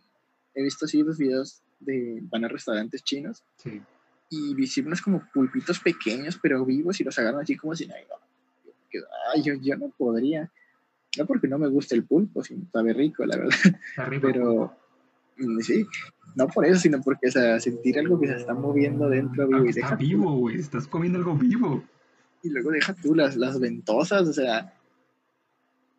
He 0.53 0.63
visto 0.63 0.85
así 0.85 1.01
los 1.01 1.17
videos 1.17 1.61
de... 1.79 2.19
Van 2.23 2.45
a 2.45 2.47
restaurantes 2.47 3.03
chinos. 3.03 3.43
Sí 3.57 3.81
y 4.33 4.55
visibles 4.55 4.87
unos 4.87 5.01
como 5.01 5.23
pulpitos 5.31 5.79
pequeños, 5.79 6.39
pero 6.41 6.65
vivos, 6.65 6.99
y 6.99 7.03
los 7.03 7.17
agarran 7.19 7.41
así 7.41 7.55
como 7.55 7.75
si, 7.75 7.87
ay, 9.33 9.43
yo, 9.43 9.53
yo 9.55 9.77
no 9.77 9.89
podría. 9.89 10.49
No 11.17 11.27
porque 11.27 11.47
no 11.47 11.59
me 11.59 11.67
guste 11.67 11.93
el 11.93 12.03
pulpo, 12.03 12.43
sino 12.43 12.65
sabe 12.71 12.93
rico, 12.93 13.23
la 13.25 13.37
verdad. 13.37 13.55
Pero 14.21 14.75
mm, 15.37 15.59
sí, 15.59 15.85
no 16.35 16.47
por 16.47 16.65
eso, 16.65 16.79
sino 16.79 16.99
porque 17.01 17.27
o 17.27 17.31
sea, 17.31 17.59
sentir 17.59 17.99
algo 17.99 18.19
que 18.19 18.27
se 18.27 18.37
está 18.37 18.55
moviendo 18.55 19.07
dentro 19.07 19.47
vivo. 19.47 19.65
y 19.65 19.69
está 19.69 19.95
vivo, 19.95 20.31
güey, 20.33 20.59
estás 20.59 20.87
comiendo 20.87 21.19
algo 21.19 21.35
vivo. 21.35 21.83
Y 22.41 22.49
luego 22.49 22.71
deja 22.71 22.95
tú 22.95 23.13
las, 23.13 23.35
las 23.35 23.59
ventosas, 23.59 24.27
o 24.27 24.33
sea. 24.33 24.73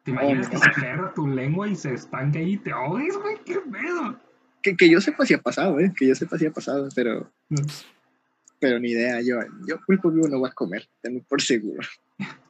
¿Te 0.04 0.10
imaginas 0.10 0.48
que 0.48 0.58
se 0.58 0.72
cierra 0.74 1.12
tu 1.14 1.26
lengua 1.26 1.68
y 1.68 1.74
se 1.74 1.94
estanca 1.94 2.38
ahí 2.38 2.52
y 2.52 2.56
te 2.58 2.72
ahogues, 2.72 3.16
güey? 3.16 3.36
¿Qué 3.44 3.58
pedo? 3.60 4.20
Que, 4.62 4.76
que 4.76 4.88
yo 4.88 5.00
sepa 5.00 5.26
si 5.26 5.34
ha 5.34 5.38
pasado, 5.38 5.80
¿eh? 5.80 5.92
Que 5.96 6.06
yo 6.06 6.14
sepa 6.14 6.38
si 6.38 6.46
ha 6.46 6.52
pasado, 6.52 6.88
pero. 6.94 7.30
Mm 7.48 7.56
pero 8.64 8.78
ni 8.78 8.92
idea, 8.92 9.20
yo, 9.20 9.40
yo 9.66 9.78
pulpo 9.86 10.10
vivo 10.10 10.26
no 10.26 10.38
voy 10.38 10.48
a 10.48 10.54
comer, 10.54 10.88
tengo 11.02 11.22
por 11.28 11.42
seguro. 11.42 11.86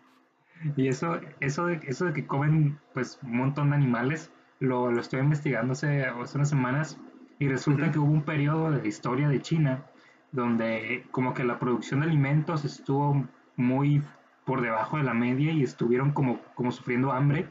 Y 0.76 0.88
eso, 0.88 1.20
eso, 1.40 1.66
de, 1.66 1.78
eso 1.86 2.06
de 2.06 2.14
que 2.14 2.26
comen 2.26 2.78
pues 2.94 3.18
un 3.22 3.36
montón 3.36 3.68
de 3.68 3.76
animales, 3.76 4.30
lo, 4.60 4.90
lo 4.90 4.98
estoy 4.98 5.20
investigando 5.20 5.74
hace, 5.74 6.04
hace, 6.04 6.38
unas 6.38 6.48
semanas 6.48 6.98
y 7.38 7.48
resulta 7.48 7.90
que 7.90 7.98
hubo 7.98 8.10
un 8.10 8.22
periodo 8.22 8.70
de 8.70 8.78
la 8.78 8.88
historia 8.88 9.28
de 9.28 9.42
China 9.42 9.84
donde 10.32 11.04
como 11.10 11.34
que 11.34 11.44
la 11.44 11.58
producción 11.58 12.00
de 12.00 12.06
alimentos 12.06 12.64
estuvo 12.64 13.28
muy 13.56 14.02
por 14.44 14.60
debajo 14.60 14.96
de 14.96 15.04
la 15.04 15.14
media 15.14 15.52
y 15.52 15.62
estuvieron 15.62 16.12
como, 16.12 16.40
como 16.54 16.72
sufriendo 16.72 17.12
hambre. 17.12 17.48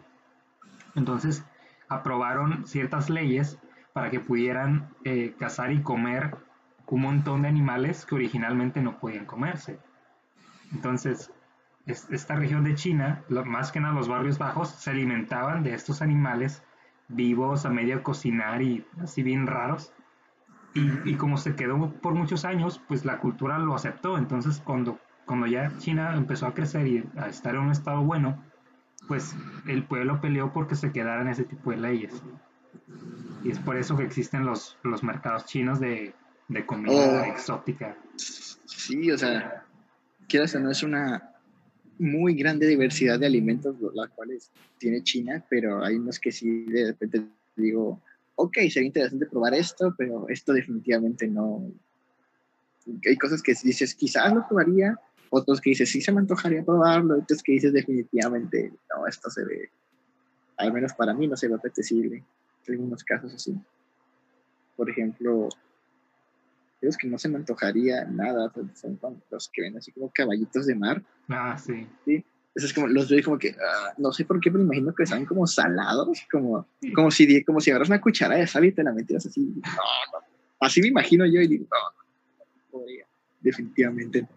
Entonces 0.96 1.46
aprobaron 1.90 2.66
ciertas 2.68 3.10
leyes 3.10 3.60
para 3.94 4.10
que 4.10 4.20
pudieran 4.20 4.90
eh, 5.04 5.36
cazar 5.38 5.72
y 5.72 5.82
comer 5.82 6.36
un 6.94 7.02
montón 7.02 7.42
de 7.42 7.48
animales 7.48 8.06
que 8.06 8.14
originalmente 8.14 8.80
no 8.80 9.00
podían 9.00 9.26
comerse. 9.26 9.80
Entonces, 10.72 11.32
esta 11.88 12.36
región 12.36 12.64
de 12.64 12.76
China, 12.76 13.24
más 13.46 13.72
que 13.72 13.80
nada 13.80 13.96
los 13.96 14.08
barrios 14.08 14.38
bajos, 14.38 14.70
se 14.70 14.92
alimentaban 14.92 15.64
de 15.64 15.74
estos 15.74 16.04
animales 16.04 16.62
vivos 17.08 17.66
a 17.66 17.72
medio 17.72 18.04
cocinar 18.04 18.62
y 18.62 18.86
así 19.02 19.24
bien 19.24 19.48
raros. 19.48 19.92
Y, 20.76 21.16
como 21.16 21.38
se 21.38 21.56
quedó 21.56 21.92
por 22.02 22.14
muchos 22.14 22.46
años, 22.46 22.82
pues 22.88 23.06
la 23.06 23.20
cultura 23.20 23.58
lo 23.58 23.74
aceptó. 23.74 24.18
Entonces, 24.18 24.62
cuando, 24.64 25.00
cuando 25.26 25.48
ya 25.48 25.72
China 25.78 26.16
empezó 26.16 26.48
a 26.48 26.54
crecer 26.54 26.88
y 26.88 27.04
a 27.18 27.28
estar 27.28 27.56
en 27.56 27.62
un 27.62 27.72
estado 27.72 28.04
bueno, 28.04 28.44
pues 29.08 29.36
el 29.68 29.84
pueblo 29.84 30.22
peleó 30.22 30.52
porque 30.54 30.76
se 30.76 30.92
quedaran 30.92 31.28
ese 31.28 31.44
tipo 31.44 31.72
de 31.72 31.78
leyes. 31.78 32.22
Y 33.44 33.52
es 33.52 33.60
por 33.60 33.78
eso 33.78 33.98
que 33.98 34.04
existen 34.04 34.46
los, 34.46 34.78
los 34.84 35.04
mercados 35.04 35.46
chinos 35.46 35.80
de 35.80 36.14
de 36.48 36.66
comida 36.66 36.94
oh. 36.94 37.24
exótica. 37.26 37.98
Sí, 38.16 39.12
o 39.12 39.18
sea, 39.18 39.66
quieras 40.28 40.56
o 40.56 40.60
no, 40.60 40.72
es 40.72 40.84
una 40.84 41.32
muy 42.00 42.36
grande 42.36 42.68
diversidad 42.68 43.20
de 43.20 43.26
alimentos, 43.26 43.76
las 43.94 44.10
cuales 44.10 44.52
tiene 44.78 45.04
China, 45.04 45.44
pero 45.50 45.84
hay 45.84 45.96
unos 45.96 46.20
que 46.20 46.32
sí 46.32 46.66
de 46.66 46.88
repente 46.88 47.24
digo, 47.56 48.02
ok, 48.36 48.58
sería 48.70 48.88
interesante 48.88 49.28
probar 49.28 49.54
esto, 49.54 49.94
pero 49.98 50.28
esto 50.30 50.54
definitivamente 50.54 51.28
no. 51.28 51.72
Hay 53.06 53.16
cosas 53.18 53.42
que 53.42 53.54
dices, 53.64 53.96
quizás 53.96 54.34
lo 54.34 54.46
probaría, 54.48 55.00
otros 55.36 55.60
que 55.60 55.72
dices, 55.72 55.90
sí 55.90 56.00
se 56.00 56.12
me 56.12 56.20
antojaría 56.20 56.64
probarlo, 56.64 57.18
otros 57.18 57.42
que 57.42 57.54
dices, 57.54 57.74
definitivamente, 57.74 58.72
no, 58.96 59.08
esto 59.08 59.32
se 59.32 59.44
ve, 59.44 59.72
al 60.58 60.72
menos 60.72 60.94
para 60.94 61.12
mí 61.16 61.28
no 61.28 61.36
se 61.36 61.48
ve 61.48 61.56
apetecible, 61.56 62.24
en 62.68 62.74
algunos 62.74 63.04
casos 63.04 63.34
así. 63.34 63.60
Por 64.76 64.92
ejemplo, 64.92 65.50
es 66.82 66.96
que 66.98 67.08
no 67.08 67.18
se 67.18 67.30
me 67.30 67.38
antojaría 67.38 68.06
nada, 68.06 68.54
son 68.76 69.00
los 69.32 69.50
que 69.50 69.64
ven 69.64 69.76
así 69.76 69.92
como 69.92 70.12
caballitos 70.14 70.68
de 70.68 70.76
mar. 70.76 71.02
Ah, 71.30 71.58
sí. 71.58 71.88
Sí, 72.06 72.24
eso 72.54 72.68
es 72.68 72.74
como, 72.74 72.86
los 72.86 73.10
veo 73.10 73.24
como 73.24 73.40
que, 73.40 73.56
ah, 73.60 73.94
no 73.98 74.14
sé 74.14 74.26
por 74.26 74.40
qué, 74.40 74.52
pero 74.52 74.64
imagino 74.64 74.94
que 74.94 75.02
están 75.02 75.26
como 75.26 75.48
salados, 75.48 76.28
como, 76.32 76.68
como, 76.94 77.10
si, 77.10 77.44
como 77.44 77.60
si 77.60 77.72
agarras 77.72 77.90
una 77.90 78.02
cuchara 78.02 78.36
de 78.36 78.46
sal 78.46 78.66
y 78.66 78.72
te 78.72 78.84
la 78.84 78.94
metieras 78.94 79.26
así. 79.26 79.52
así 80.60 80.80
me 80.80 80.90
imagino 80.90 81.26
yo 81.26 81.42
y 81.42 81.48
digo, 81.48 81.66
podría. 82.70 83.08
Definitivamente 83.42 84.28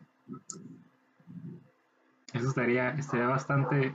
Eso 2.37 2.49
estaría, 2.49 2.91
estaría 2.91 3.27
bastante. 3.27 3.93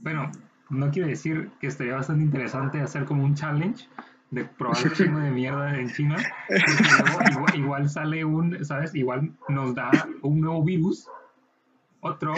Bueno, 0.00 0.30
no 0.70 0.90
quiero 0.90 1.08
decir 1.08 1.50
que 1.60 1.66
estaría 1.66 1.94
bastante 1.94 2.24
interesante 2.24 2.80
hacer 2.80 3.04
como 3.04 3.24
un 3.24 3.34
challenge 3.34 3.88
de 4.30 4.44
probar 4.44 4.76
un 4.84 4.92
chingo 4.92 5.18
de 5.18 5.30
mierda 5.30 5.78
en 5.78 5.90
China. 5.90 6.16
igual, 7.54 7.88
sale 7.88 8.24
un, 8.24 8.64
¿sabes? 8.64 8.94
Igual 8.94 9.32
nos 9.48 9.74
da 9.74 9.90
un 10.22 10.40
nuevo 10.40 10.62
virus, 10.62 11.08
otro, 12.00 12.34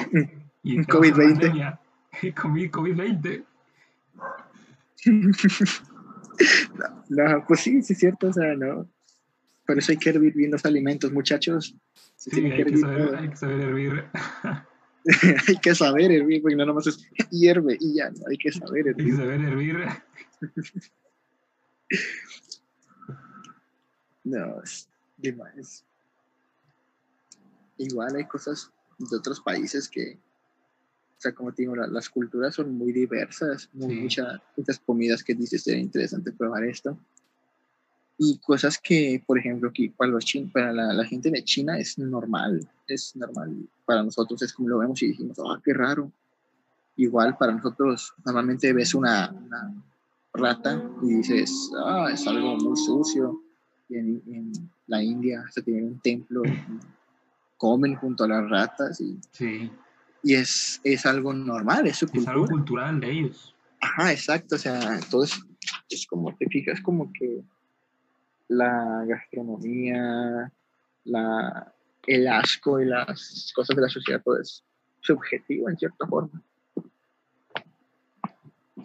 y 0.62 0.78
COVID-20. 0.78 1.78
COVID-20. 2.32 3.44
no, 7.08 7.44
pues 7.46 7.60
sí, 7.60 7.82
sí 7.82 7.92
es 7.92 7.98
cierto, 7.98 8.28
o 8.28 8.32
sea, 8.32 8.54
no. 8.54 8.86
Por 9.66 9.78
eso 9.78 9.92
hay 9.92 9.98
que 9.98 10.10
hervir 10.10 10.34
bien 10.34 10.50
los 10.50 10.64
alimentos, 10.64 11.12
muchachos. 11.12 11.76
sí, 12.16 12.44
hay, 12.44 12.64
que 12.64 12.76
saber, 12.76 13.14
hay 13.14 13.28
que 13.28 13.36
saber 13.36 13.60
hervir. 13.60 14.04
hay 15.48 15.56
que 15.56 15.74
saber 15.74 16.12
hervir, 16.12 16.42
porque 16.42 16.56
no 16.56 16.66
nomás 16.66 16.86
es 16.86 16.98
hierve 17.30 17.76
y 17.80 17.94
ya, 17.94 18.10
no, 18.10 18.26
hay 18.28 18.36
que 18.36 18.52
saber 18.52 18.88
hervir. 18.88 19.06
Hay 19.06 19.10
que 19.10 19.16
saber 19.16 19.40
hervir. 19.40 19.76
no, 24.24 24.62
es, 24.62 24.88
demás. 25.16 25.84
Igual 27.78 28.16
hay 28.16 28.26
cosas 28.26 28.70
de 28.98 29.16
otros 29.16 29.40
países 29.40 29.88
que, 29.88 30.18
o 31.16 31.20
sea, 31.20 31.32
como 31.32 31.52
te 31.52 31.62
digo, 31.62 31.74
las 31.76 32.08
culturas 32.10 32.54
son 32.54 32.74
muy 32.76 32.92
diversas, 32.92 33.70
muchas, 33.72 34.40
muchas 34.56 34.78
comidas 34.80 35.24
que 35.24 35.34
dices, 35.34 35.62
sería 35.62 35.80
interesante 35.80 36.32
probar 36.32 36.64
esto 36.64 36.98
y 38.22 38.36
cosas 38.36 38.78
que, 38.78 39.22
por 39.26 39.38
ejemplo, 39.38 39.72
que 39.72 39.90
para, 39.96 40.10
los 40.10 40.30
para 40.52 40.74
la, 40.74 41.04
gente 41.06 41.30
de 41.30 41.42
China 41.42 41.78
es 41.78 41.98
normal, 41.98 42.68
es 42.86 43.16
normal. 43.16 43.66
Para 43.86 44.02
nosotros 44.02 44.42
es 44.42 44.52
como 44.52 44.68
lo 44.68 44.78
vemos 44.78 45.00
y 45.00 45.06
dijimos, 45.06 45.38
ah, 45.38 45.58
qué 45.64 45.72
raro. 45.72 46.12
Igual 46.96 47.38
para 47.38 47.54
nosotros, 47.54 48.12
normalmente 48.26 48.74
ves 48.74 48.94
una, 48.94 49.34
rata 50.34 50.84
y 51.02 51.14
dices, 51.14 51.72
ah, 51.82 52.10
es 52.12 52.26
algo 52.26 52.56
muy 52.58 52.76
sucio. 52.76 53.42
Y 53.88 53.96
en, 53.96 54.52
la 54.86 55.02
India 55.02 55.42
se 55.50 55.62
tiene 55.62 55.84
un 55.84 55.98
templo, 56.00 56.42
comen 57.56 57.94
junto 57.94 58.24
a 58.24 58.28
las 58.28 58.50
ratas 58.50 59.00
y, 59.00 59.18
sí. 59.30 59.72
y 60.22 60.34
es, 60.34 60.78
es 60.84 61.06
algo 61.06 61.32
normal, 61.32 61.86
es 61.86 61.96
su 61.96 62.06
cultura. 62.06 62.32
Es 62.32 62.36
algo 62.36 62.46
cultural 62.48 63.00
de 63.00 63.10
ellos. 63.12 63.54
Ajá, 63.80 64.12
exacto, 64.12 64.56
o 64.56 64.58
sea, 64.58 64.98
entonces 64.98 65.40
es 65.88 66.06
como 66.06 66.36
te 66.36 66.46
fijas 66.50 66.82
como 66.82 67.10
que 67.14 67.42
la 68.50 69.04
gastronomía, 69.06 70.52
la, 71.04 71.72
el 72.06 72.28
asco 72.28 72.80
y 72.80 72.84
las 72.84 73.52
cosas 73.54 73.76
de 73.76 73.82
la 73.82 73.88
sociedad, 73.88 74.20
todo 74.24 74.40
es 74.40 74.64
subjetivo 75.00 75.70
en 75.70 75.76
cierta 75.76 76.06
forma. 76.06 76.42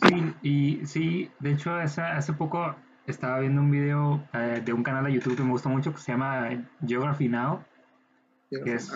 Sí, 0.03 0.33
y 0.43 0.85
sí, 0.85 1.31
de 1.39 1.53
hecho 1.53 1.73
hace, 1.73 2.01
hace 2.01 2.33
poco 2.33 2.75
estaba 3.07 3.39
viendo 3.39 3.61
un 3.61 3.71
video 3.71 4.23
eh, 4.33 4.61
de 4.63 4.71
un 4.71 4.83
canal 4.83 5.05
de 5.05 5.13
YouTube 5.13 5.35
que 5.35 5.43
me 5.43 5.51
gustó 5.51 5.69
mucho 5.69 5.91
que 5.91 5.99
se 5.99 6.11
llama 6.11 6.47
Geography 6.85 7.27
Now, 7.27 7.63
que 8.49 8.73
es, 8.73 8.93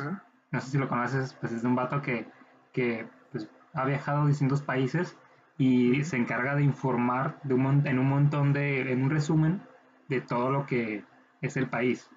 no 0.51 0.61
sé 0.61 0.69
si 0.69 0.77
lo 0.77 0.87
conoces, 0.87 1.33
pues 1.33 1.51
es 1.51 1.63
de 1.63 1.67
un 1.67 1.75
vato 1.75 2.01
que, 2.03 2.27
que 2.73 3.07
pues, 3.31 3.49
ha 3.73 3.85
viajado 3.85 4.21
a 4.21 4.27
distintos 4.27 4.61
países 4.61 5.17
y 5.57 6.03
se 6.03 6.17
encarga 6.17 6.55
de 6.55 6.63
informar 6.63 7.39
de 7.43 7.55
un, 7.55 7.87
en 7.87 7.97
un 7.97 8.07
montón 8.07 8.53
de, 8.53 8.91
en 8.91 9.01
un 9.01 9.09
resumen 9.09 9.63
de 10.09 10.21
todo 10.21 10.49
lo 10.49 10.65
que 10.65 11.05
es 11.41 11.55
el 11.55 11.69
país. 11.69 12.09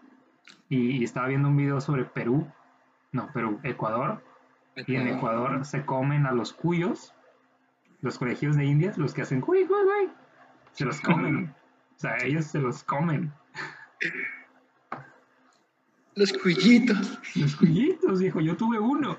Y, 0.68 1.04
estaba 1.04 1.28
viendo 1.28 1.48
un 1.48 1.56
video 1.56 1.80
sobre 1.80 2.04
Perú, 2.04 2.50
no, 3.12 3.30
Perú, 3.32 3.60
Ecuador, 3.62 4.24
y 4.74 4.96
en 4.96 5.06
Ecuador 5.06 5.64
se 5.64 5.84
comen 5.84 6.26
a 6.26 6.32
los 6.32 6.52
cuyos, 6.52 7.14
los 8.00 8.18
colegios 8.18 8.56
de 8.56 8.64
indias, 8.64 8.98
los 8.98 9.14
que 9.14 9.22
hacen 9.22 9.40
cuy, 9.40 9.66
cuy, 9.66 9.84
cuy, 9.84 10.10
se 10.72 10.84
los 10.84 11.00
comen. 11.00 11.54
o 11.96 12.00
sea, 12.00 12.16
ellos 12.24 12.46
se 12.46 12.58
los 12.58 12.82
comen. 12.82 13.32
Los 16.14 16.32
cuyitos. 16.32 17.20
Los 17.36 17.56
cuyitos, 17.56 18.18
dijo, 18.18 18.40
yo 18.40 18.56
tuve 18.56 18.78
uno. 18.78 19.18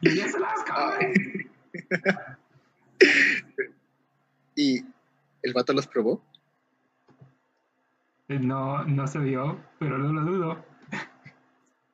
Y 0.00 0.16
ya 0.16 0.28
se 0.28 0.38
las 0.38 0.64
comen. 0.64 1.50
¿Y 4.56 4.84
el 5.42 5.52
vato 5.52 5.72
los 5.72 5.86
probó? 5.86 6.22
Eh, 8.34 8.38
no, 8.40 8.84
no 8.84 9.06
se 9.06 9.18
vio, 9.20 9.60
pero 9.78 9.98
no 9.98 10.12
lo 10.12 10.24
dudo. 10.24 10.64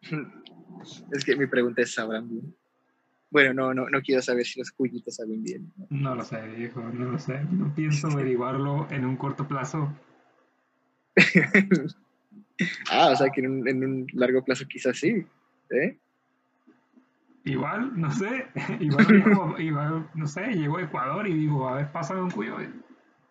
Es 1.12 1.26
que 1.26 1.36
mi 1.36 1.46
pregunta 1.46 1.82
es, 1.82 1.92
¿sabrán 1.92 2.26
bien? 2.26 2.54
Bueno, 3.30 3.52
no, 3.52 3.74
no, 3.74 3.90
no 3.90 4.00
quiero 4.00 4.22
saber 4.22 4.46
si 4.46 4.58
los 4.58 4.70
cuyitos 4.70 5.16
saben 5.16 5.42
bien. 5.42 5.70
No, 5.90 6.14
lo 6.14 6.24
sé, 6.24 6.40
viejo, 6.56 6.80
no 6.80 7.10
lo 7.10 7.18
sé. 7.18 7.38
No 7.50 7.74
pienso 7.74 8.08
averiguarlo 8.10 8.88
en 8.90 9.04
un 9.04 9.16
corto 9.16 9.46
plazo. 9.46 9.92
ah, 12.90 13.10
o 13.12 13.16
sea 13.16 13.28
que 13.28 13.42
en 13.42 13.50
un, 13.50 13.68
en 13.68 13.84
un, 13.84 14.06
largo 14.14 14.42
plazo 14.42 14.64
quizás 14.66 14.96
sí, 14.96 15.26
¿eh? 15.70 15.98
Igual, 17.44 17.92
no 18.00 18.10
sé. 18.10 18.46
Igual, 18.80 19.56
igual, 19.58 20.08
no 20.14 20.26
sé, 20.26 20.46
llego 20.54 20.78
a 20.78 20.82
Ecuador 20.82 21.28
y 21.28 21.34
digo, 21.34 21.68
a 21.68 21.74
ver, 21.74 21.92
pásame 21.92 22.22
un 22.22 22.30
cuyo. 22.30 22.56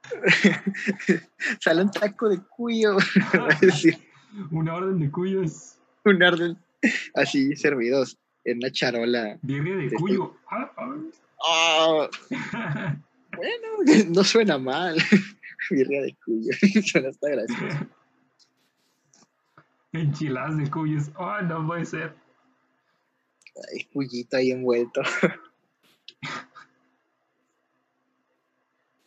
Sale 1.60 1.82
un 1.82 1.92
taco 1.92 2.30
de 2.30 2.40
cuyo. 2.56 2.98
Una 4.52 4.76
orden 4.76 5.00
de 5.00 5.12
cuyos. 5.12 5.78
Una 6.06 6.30
orden 6.30 6.58
así 7.16 7.56
servidos 7.56 8.18
en 8.46 8.58
una 8.58 8.72
charola. 8.72 9.38
Birria 9.42 9.76
de, 9.76 9.92
cuyo. 9.92 10.36
Ah, 10.50 10.72
ah. 11.46 12.10
bueno, 13.36 14.06
no 14.10 14.24
suena 14.24 14.58
mal. 14.58 14.98
Birria 15.70 16.04
de 16.04 16.16
cuyo. 16.26 16.52
Suena 16.86 17.10
hasta 17.10 17.30
gracioso. 17.30 17.88
Enchiladas 19.92 20.58
de 20.58 20.70
cuyos. 20.70 21.12
Oh, 21.18 21.42
no 21.42 21.66
puede 21.66 21.86
ser. 21.86 22.16
Ay, 23.72 23.86
cuyito 23.92 24.38
ahí 24.38 24.52
envuelto. 24.52 25.02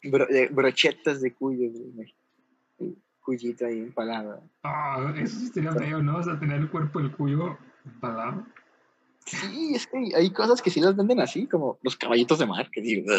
Brochetas 0.03 1.21
de 1.21 1.35
cuyo, 1.35 1.71
cuyito 3.21 3.67
ahí 3.67 3.79
empalado. 3.79 4.43
Ah, 4.63 5.13
eso 5.17 5.39
sí 5.39 5.49
sería 5.49 5.73
feo, 5.73 6.03
¿no? 6.03 6.19
O 6.19 6.23
sea, 6.23 6.39
tener 6.39 6.61
el 6.61 6.71
cuerpo 6.71 7.01
del 7.01 7.13
cuyo 7.13 7.57
empalado. 7.85 8.47
Sí, 9.25 9.73
es 9.75 9.87
que 9.87 10.11
hay 10.17 10.31
cosas 10.31 10.61
que 10.61 10.71
sí 10.71 10.81
las 10.81 10.97
venden 10.97 11.21
así, 11.21 11.47
como 11.47 11.79
los 11.83 11.97
caballitos 11.97 12.39
de 12.39 12.47
mar, 12.47 12.69
que 12.71 12.81
digo, 12.81 13.13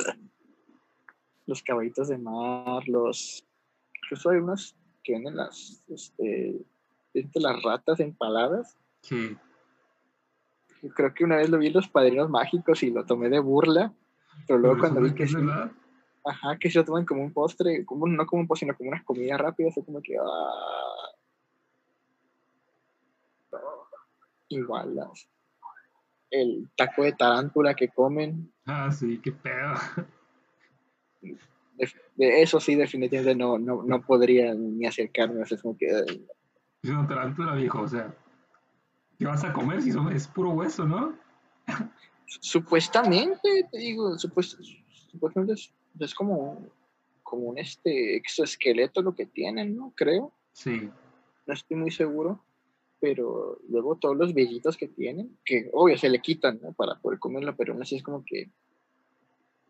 los 1.45 1.63
caballitos 1.63 2.09
de 2.09 2.17
mar, 2.17 2.87
los... 2.87 3.45
Incluso 4.03 4.29
hay 4.29 4.37
unas 4.39 4.75
que 5.03 5.13
venden 5.13 5.37
las, 5.37 5.83
este, 5.87 6.59
las 7.35 7.63
ratas 7.63 7.99
empaladas. 7.99 8.77
Sí. 9.01 9.37
Creo 10.95 11.13
que 11.13 11.23
una 11.23 11.37
vez 11.37 11.49
lo 11.49 11.57
vi 11.57 11.67
en 11.67 11.73
Los 11.73 11.87
Padrinos 11.87 12.29
Mágicos 12.29 12.83
y 12.83 12.91
lo 12.91 13.05
tomé 13.05 13.29
de 13.29 13.39
burla, 13.39 13.93
pero 14.45 14.59
luego 14.59 14.79
cuando 14.79 15.01
vi 15.01 15.13
que... 15.13 15.25
Ajá, 16.25 16.57
que 16.57 16.71
se 16.71 16.79
lo 16.79 16.85
toman 16.85 17.05
como 17.05 17.21
un 17.21 17.33
postre, 17.33 17.85
como, 17.85 18.07
no 18.07 18.25
como 18.25 18.41
un 18.41 18.47
postre, 18.47 18.65
sino 18.65 18.77
como 18.77 18.89
unas 18.89 19.03
comidas 19.03 19.39
rápidas, 19.39 19.77
es 19.77 19.85
como 19.85 20.01
que... 20.01 20.15
Ah, 20.17 21.13
igual 24.49 24.95
las, 24.95 25.27
el 26.33 26.69
taco 26.75 27.03
de 27.03 27.13
tarántula 27.13 27.75
que 27.75 27.89
comen. 27.89 28.51
Ah, 28.65 28.91
sí, 28.91 29.19
qué 29.19 29.31
pedo. 29.31 29.73
De, 32.15 32.41
eso 32.41 32.59
sí, 32.59 32.75
definitivamente 32.75 33.35
no, 33.35 33.57
no, 33.57 33.83
no 33.83 34.01
podría 34.01 34.53
ni 34.53 34.85
acercarme. 34.85 35.41
O 35.41 35.45
sea, 35.45 35.55
es 35.55 35.61
como 35.61 35.77
que... 35.77 35.87
Es 35.87 36.89
una 36.89 37.07
tarántula, 37.07 37.55
viejo, 37.55 37.81
o 37.81 37.87
sea, 37.87 38.13
¿qué 39.17 39.25
vas 39.25 39.43
a 39.43 39.53
comer 39.53 39.81
si 39.81 39.91
es 40.13 40.27
puro 40.27 40.51
hueso, 40.51 40.85
no? 40.85 41.17
Supuestamente, 42.25 43.67
te 43.71 43.77
digo, 43.77 44.17
supuestamente 44.17 45.53
es 45.53 45.73
es 45.99 46.13
como, 46.13 46.67
como 47.21 47.43
un 47.43 47.57
este 47.57 48.15
exoesqueleto 48.15 49.01
lo 49.01 49.15
que 49.15 49.25
tienen, 49.25 49.75
¿no? 49.75 49.93
Creo. 49.95 50.31
Sí. 50.53 50.89
No 51.45 51.53
estoy 51.53 51.77
muy 51.77 51.91
seguro, 51.91 52.43
pero 52.99 53.59
luego 53.69 53.95
todos 53.95 54.15
los 54.15 54.33
vellitos 54.33 54.77
que 54.77 54.87
tienen, 54.87 55.37
que 55.43 55.69
obvio 55.73 55.97
se 55.97 56.09
le 56.09 56.19
quitan, 56.19 56.59
¿no? 56.61 56.73
Para 56.73 56.95
poder 56.95 57.19
comerlo, 57.19 57.55
pero 57.55 57.73
aún 57.73 57.81
así 57.81 57.95
es 57.95 58.03
como 58.03 58.23
que 58.25 58.49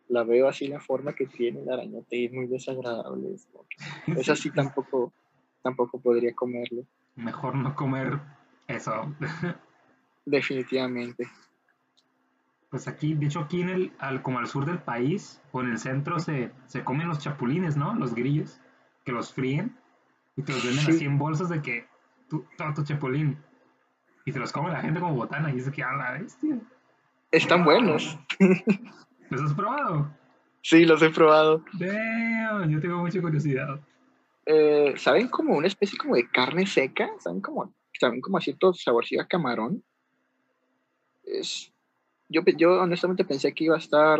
la 0.09 0.23
veo 0.23 0.47
así 0.47 0.67
la 0.67 0.79
forma 0.79 1.15
que 1.15 1.25
tiene 1.25 1.63
la 1.63 1.73
arañota 1.73 2.15
y 2.15 2.25
es 2.25 2.33
muy 2.33 2.47
desagradable. 2.47 3.35
Es 4.17 4.29
así 4.29 4.51
tampoco, 4.53 5.13
tampoco 5.61 5.99
podría 5.99 6.33
comerlo. 6.35 6.85
Mejor 7.15 7.55
no 7.55 7.75
comer 7.75 8.19
eso. 8.67 9.15
Definitivamente 10.25 11.27
pues 12.73 12.87
aquí, 12.87 13.13
de 13.13 13.27
hecho 13.27 13.41
aquí 13.41 13.61
en 13.61 13.69
el, 13.69 13.91
al, 13.99 14.23
como 14.23 14.39
al 14.39 14.47
sur 14.47 14.65
del 14.65 14.79
país 14.79 15.39
o 15.51 15.61
en 15.61 15.69
el 15.69 15.77
centro 15.77 16.17
se, 16.17 16.51
se 16.65 16.83
comen 16.83 17.07
los 17.07 17.19
chapulines, 17.19 17.77
¿no? 17.77 17.93
Los 17.93 18.15
grillos, 18.15 18.59
que 19.05 19.11
los 19.11 19.31
fríen 19.31 19.77
y 20.35 20.41
te 20.41 20.53
los 20.53 20.65
venden 20.65 20.89
así 20.89 21.05
en 21.05 21.19
bolsas 21.19 21.49
de 21.49 21.61
que 21.61 21.85
tú, 22.27 22.47
todo 22.57 22.73
tu 22.73 22.83
chapulín. 22.83 23.37
Y 24.25 24.31
se 24.31 24.39
los 24.39 24.51
come 24.51 24.71
la 24.71 24.81
gente 24.81 24.99
como 24.99 25.13
botana 25.13 25.51
y 25.51 25.53
dice 25.53 25.71
que 25.71 25.83
a 25.83 25.93
la 25.93 26.13
bestia. 26.13 26.59
Están 27.29 27.63
buenos. 27.63 28.17
¿Los 29.29 29.41
has 29.41 29.53
probado? 29.53 30.11
Sí, 30.63 30.83
los 30.83 30.99
he 31.03 31.11
probado. 31.11 31.63
Damn, 31.73 32.71
yo 32.71 32.81
tengo 32.81 32.97
mucha 32.97 33.21
curiosidad. 33.21 33.79
Eh, 34.47 34.95
¿Saben 34.97 35.27
como 35.27 35.55
una 35.55 35.67
especie 35.67 35.95
como 35.95 36.15
de 36.15 36.27
carne 36.27 36.65
seca? 36.65 37.11
¿Saben 37.19 37.39
como, 37.39 37.71
saben 37.99 38.19
como 38.19 38.41
cierto 38.41 38.73
saborcillo 38.73 39.21
a 39.21 39.27
camarón? 39.27 39.83
Es, 41.23 41.72
yo, 42.33 42.41
yo 42.57 42.81
honestamente 42.81 43.23
pensé 43.23 43.53
que 43.53 43.65
iba 43.65 43.75
a 43.75 43.79
estar 43.79 44.19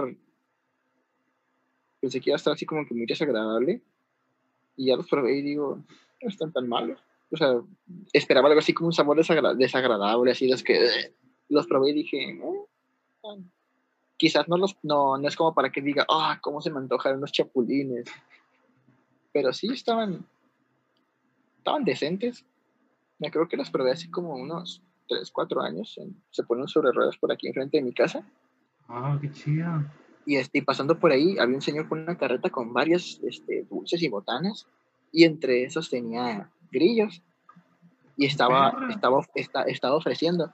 pensé 1.99 2.19
que 2.19 2.29
iba 2.29 2.35
a 2.35 2.37
estar 2.37 2.53
así 2.53 2.65
como 2.65 2.85
que 2.85 2.93
muy 2.93 3.05
desagradable 3.05 3.81
y 4.75 4.87
ya 4.87 4.95
los 4.95 5.07
probé 5.07 5.37
y 5.37 5.41
digo, 5.41 5.83
no 6.21 6.29
están 6.29 6.51
tan 6.51 6.67
malos. 6.67 6.99
O 7.31 7.37
sea, 7.37 7.61
esperaba 8.11 8.47
algo 8.47 8.59
así 8.59 8.73
como 8.73 8.87
un 8.87 8.93
sabor 8.93 9.17
desagradable, 9.17 10.31
así 10.31 10.47
los 10.47 10.63
que 10.63 10.79
los 11.49 11.67
probé 11.67 11.91
y 11.91 11.93
dije, 11.93 12.39
quizás 14.17 14.47
no 14.47 14.57
los, 14.57 14.77
no, 14.83 15.17
no 15.17 15.27
es 15.27 15.35
como 15.35 15.53
para 15.53 15.71
que 15.71 15.81
diga, 15.81 16.05
ah, 16.09 16.39
cómo 16.41 16.61
se 16.61 16.71
me 16.71 16.79
antojan 16.79 17.17
unos 17.17 17.31
chapulines. 17.31 18.05
Pero 19.31 19.53
sí 19.53 19.67
estaban, 19.71 20.25
estaban 21.57 21.83
decentes. 21.83 22.45
Me 23.17 23.31
creo 23.31 23.47
que 23.47 23.57
los 23.57 23.71
probé 23.71 23.91
así 23.91 24.11
como 24.11 24.35
unos 24.35 24.81
3, 25.07 25.31
4 25.31 25.61
años. 25.61 25.99
se 26.31 26.43
ponen 26.43 26.67
sobre 26.67 26.91
ruedas 26.91 27.17
por 27.17 27.31
aquí 27.31 27.47
enfrente 27.47 27.77
de 27.77 27.83
mi 27.83 27.93
casa. 27.93 28.25
Ah, 28.87 29.17
qué 29.21 29.31
chido. 29.31 29.83
Y 30.25 30.37
este, 30.37 30.61
pasando 30.61 30.99
por 30.99 31.11
ahí, 31.11 31.37
había 31.37 31.55
un 31.55 31.61
señor 31.61 31.89
con 31.89 31.99
una 31.99 32.17
carreta 32.17 32.49
con 32.49 32.73
varios 32.73 33.19
este, 33.23 33.65
dulces 33.69 34.01
y 34.01 34.09
botanas. 34.09 34.67
Y 35.11 35.25
entre 35.25 35.63
esos 35.63 35.89
tenía 35.89 36.49
grillos. 36.71 37.21
Y 38.15 38.25
estaba, 38.25 38.87
estaba, 38.89 39.25
estaba 39.67 39.95
ofreciendo. 39.95 40.51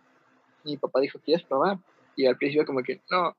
Mi 0.64 0.78
papá 0.78 1.02
dijo, 1.02 1.20
¿quieres 1.20 1.46
probar? 1.46 1.80
Y 2.16 2.26
al 2.26 2.38
principio 2.38 2.66
como 2.66 2.82
que, 2.84 3.02
no, 3.10 3.36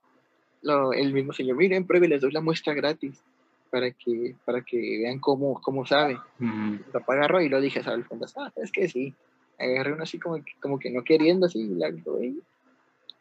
no 0.63 0.93
el 0.93 1.13
mismo 1.13 1.33
señor, 1.33 1.57
miren, 1.57 1.87
pruebe, 1.87 2.09
les 2.09 2.21
doy 2.21 2.33
la 2.33 2.41
muestra 2.41 2.75
gratis 2.75 3.23
para 3.71 3.91
que, 3.91 4.35
para 4.45 4.63
que 4.63 4.77
vean 4.77 5.21
cómo, 5.21 5.61
cómo 5.61 5.87
sabe. 5.87 6.19
Mi 6.39 6.79
papá 6.93 7.15
agarró 7.15 7.41
y 7.41 7.49
lo 7.49 7.61
dije, 7.61 7.83
¿sabes? 7.83 8.07
Ah, 8.37 8.53
es 8.57 8.73
que 8.73 8.89
sí 8.89 9.15
agarré 9.61 9.93
uno 9.93 10.03
así 10.03 10.19
como, 10.19 10.43
como 10.61 10.79
que 10.79 10.91
no 10.91 11.05
queriendo, 11.05 11.47
así, 11.47 11.69
la 11.75 11.93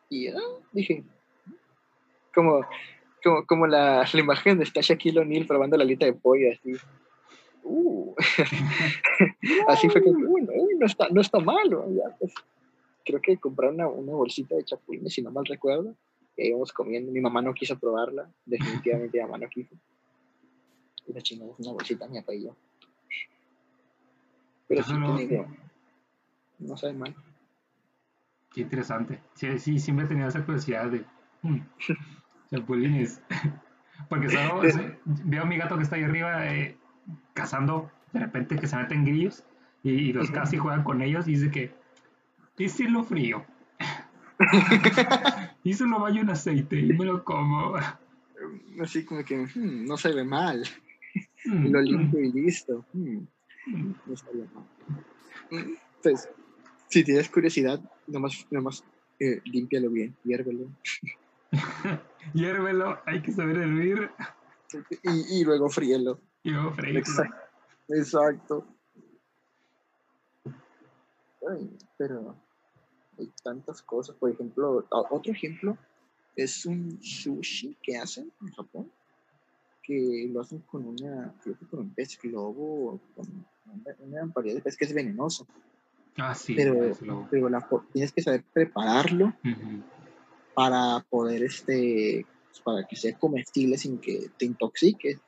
Y 0.10 0.28
ah, 0.30 0.40
dije, 0.72 1.04
como, 2.34 2.62
como, 3.24 3.46
como 3.46 3.68
la, 3.68 4.08
la, 4.14 4.20
imagen 4.20 4.58
de 4.58 4.64
está 4.64 4.82
Shaquille 4.82 5.20
O'Neal 5.20 5.46
probando 5.46 5.78
la 5.78 5.84
alita 5.84 6.06
de 6.06 6.14
pollo, 6.14 6.52
así. 6.52 6.74
Uh. 7.64 8.16
así 9.68 9.90
fue 9.90 10.02
que, 10.02 10.10
uy, 10.10 10.48
no, 10.78 10.86
está, 10.86 11.10
no 11.10 11.22
está 11.22 11.40
malo. 11.40 11.86
Ya, 11.92 12.16
pues, 12.18 12.34
creo 13.06 13.22
que 13.22 13.38
comprar 13.38 13.72
una, 13.72 13.88
una 13.88 14.14
bolsita 14.14 14.56
de 14.56 14.64
chapulines, 14.64 15.14
si 15.14 15.22
no 15.22 15.32
mal 15.32 15.46
recuerdo, 15.46 15.96
que 16.36 16.48
íbamos 16.48 16.72
comiendo. 16.72 17.12
Mi 17.12 17.22
mamá 17.22 17.42
no 17.42 17.54
quiso 17.54 17.78
probarla, 17.78 18.30
definitivamente 18.46 19.18
mi 19.18 19.24
mamá 19.24 19.38
no 19.38 19.50
quiso. 19.50 19.76
Y 21.06 21.14
la 21.14 21.22
chingamos 21.22 21.60
una 21.60 21.74
bolsita, 21.74 22.08
mi 22.08 22.20
papá 22.20 22.34
y 22.34 22.44
yo. 22.44 22.56
Pero 24.68 24.84
sí, 24.84 24.94
no, 24.94 25.18
no 26.60 26.78
sabe 26.78 26.94
mal. 26.94 27.16
Qué 28.52 28.62
interesante. 28.62 29.22
Sí, 29.34 29.60
sí, 29.60 29.80
siempre 29.80 30.06
he 30.06 30.08
tenido 30.08 30.28
esa 30.28 30.44
curiosidad 30.44 30.90
de 30.90 31.06
hmm, 31.44 31.60
chapulines. 32.52 33.22
Porque 34.10 34.30
solo 34.30 34.62
veo 35.06 35.44
a 35.44 35.46
mi 35.46 35.58
gato 35.58 35.78
que 35.78 35.84
está 35.84 35.96
ahí 35.96 36.04
arriba 36.04 36.48
eh, 36.48 36.78
cazando, 37.34 37.92
de 38.14 38.20
repente 38.20 38.58
que 38.58 38.68
se 38.68 38.78
meten 38.78 39.06
grillos 39.06 39.44
y, 39.84 40.14
los 40.14 40.32
casi 40.32 40.58
juegan 40.58 40.84
con 40.84 41.02
ellos 41.02 41.28
y 41.28 41.32
dice 41.32 41.52
que, 41.52 41.74
¿y 42.58 42.70
si 42.70 42.88
lo 42.88 43.04
frío? 43.04 43.46
y 45.64 45.74
se 45.74 45.86
lo 45.86 46.00
baño 46.00 46.22
en 46.22 46.30
aceite 46.30 46.80
y 46.80 46.94
me 46.94 47.06
lo 47.06 47.24
como. 47.24 47.76
Así 48.82 49.06
como 49.06 49.24
que 49.24 49.38
hmm, 49.38 49.86
no 49.86 49.98
se 49.98 50.14
ve 50.14 50.24
mal. 50.24 50.64
Hmm, 51.46 51.68
lo 51.68 51.82
limpio 51.82 52.22
y 52.22 52.32
listo. 52.32 52.86
no 52.94 54.16
se 54.16 54.26
ve 54.34 54.48
mal. 54.54 55.78
Pues 56.02 56.30
si 56.90 57.04
tienes 57.04 57.30
curiosidad, 57.30 57.80
nomás, 58.08 58.46
nomás 58.50 58.84
eh, 59.20 59.42
límpialo 59.46 59.90
bien, 59.90 60.16
hiérvelo. 60.24 60.68
hiérvelo, 62.34 63.00
hay 63.06 63.22
que 63.22 63.32
saber 63.32 63.58
hervir. 63.58 64.10
Y, 65.04 65.40
y 65.40 65.46
luego 65.46 65.70
fríelo. 65.70 66.20
Y 66.44 66.52
luego 66.52 66.74
fríelo. 66.74 67.02
Exacto. 67.90 68.68
pero 71.98 72.36
hay 73.18 73.32
tantas 73.44 73.82
cosas. 73.82 74.16
Por 74.16 74.32
ejemplo, 74.32 74.86
otro 74.90 75.32
ejemplo 75.32 75.78
es 76.36 76.66
un 76.66 77.00
sushi 77.02 77.78
que 77.84 77.98
hacen 77.98 78.32
en 78.42 78.52
Japón, 78.54 78.92
que 79.84 80.28
lo 80.32 80.42
hacen 80.42 80.60
con 80.62 80.86
una, 80.86 81.34
creo 81.44 81.58
que 81.58 81.66
con 81.68 81.82
un 81.82 81.94
pez 81.94 82.20
globo, 82.22 83.00
con 83.16 83.28
una, 83.66 83.96
una 84.00 84.34
variedad 84.34 84.58
de 84.58 84.62
pez 84.62 84.78
que 84.78 84.86
es 84.86 84.94
venenoso. 84.94 85.46
Ah, 86.22 86.36
sí. 86.36 86.56
Pero, 86.56 86.96
tienes 87.94 88.12
que 88.12 88.22
saber 88.22 88.44
prepararlo 88.54 89.34
para 90.54 91.06
poder, 91.10 91.44
este, 91.44 92.26
para 92.64 92.86
que 92.86 92.96
sea 92.96 93.18
comestible 93.18 93.78
sin 93.78 94.00
que 94.00 94.30
te 94.38 94.46
intoxiques. 94.46 95.20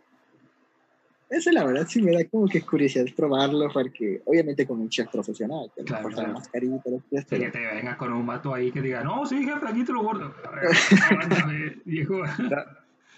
Eso 1.30 1.50
la 1.52 1.64
verdad 1.64 1.88
sí 1.88 2.02
me 2.02 2.12
da 2.12 2.28
como 2.30 2.46
que 2.46 2.62
curiosidad 2.62 3.06
probarlo, 3.16 3.70
porque 3.72 4.22
obviamente 4.26 4.68
con 4.68 4.82
un 4.82 4.90
chef 4.90 5.08
profesional, 5.10 5.72
que 5.74 5.86
claro, 5.86 6.10
claro. 6.10 6.34
mascarita, 6.34 6.90
que 7.10 7.50
te 7.50 7.60
venga 7.60 7.96
con 7.96 8.12
un 8.12 8.26
mato 8.26 8.54
ahí 8.54 8.70
que 8.70 8.82
diga, 8.82 9.02
no, 9.02 9.26
sí, 9.26 9.42
jefe, 9.46 9.66
aquí 9.66 9.86
te 9.86 9.94
lo 9.94 10.04
gordo. 10.04 10.34
viejo. 11.86 12.22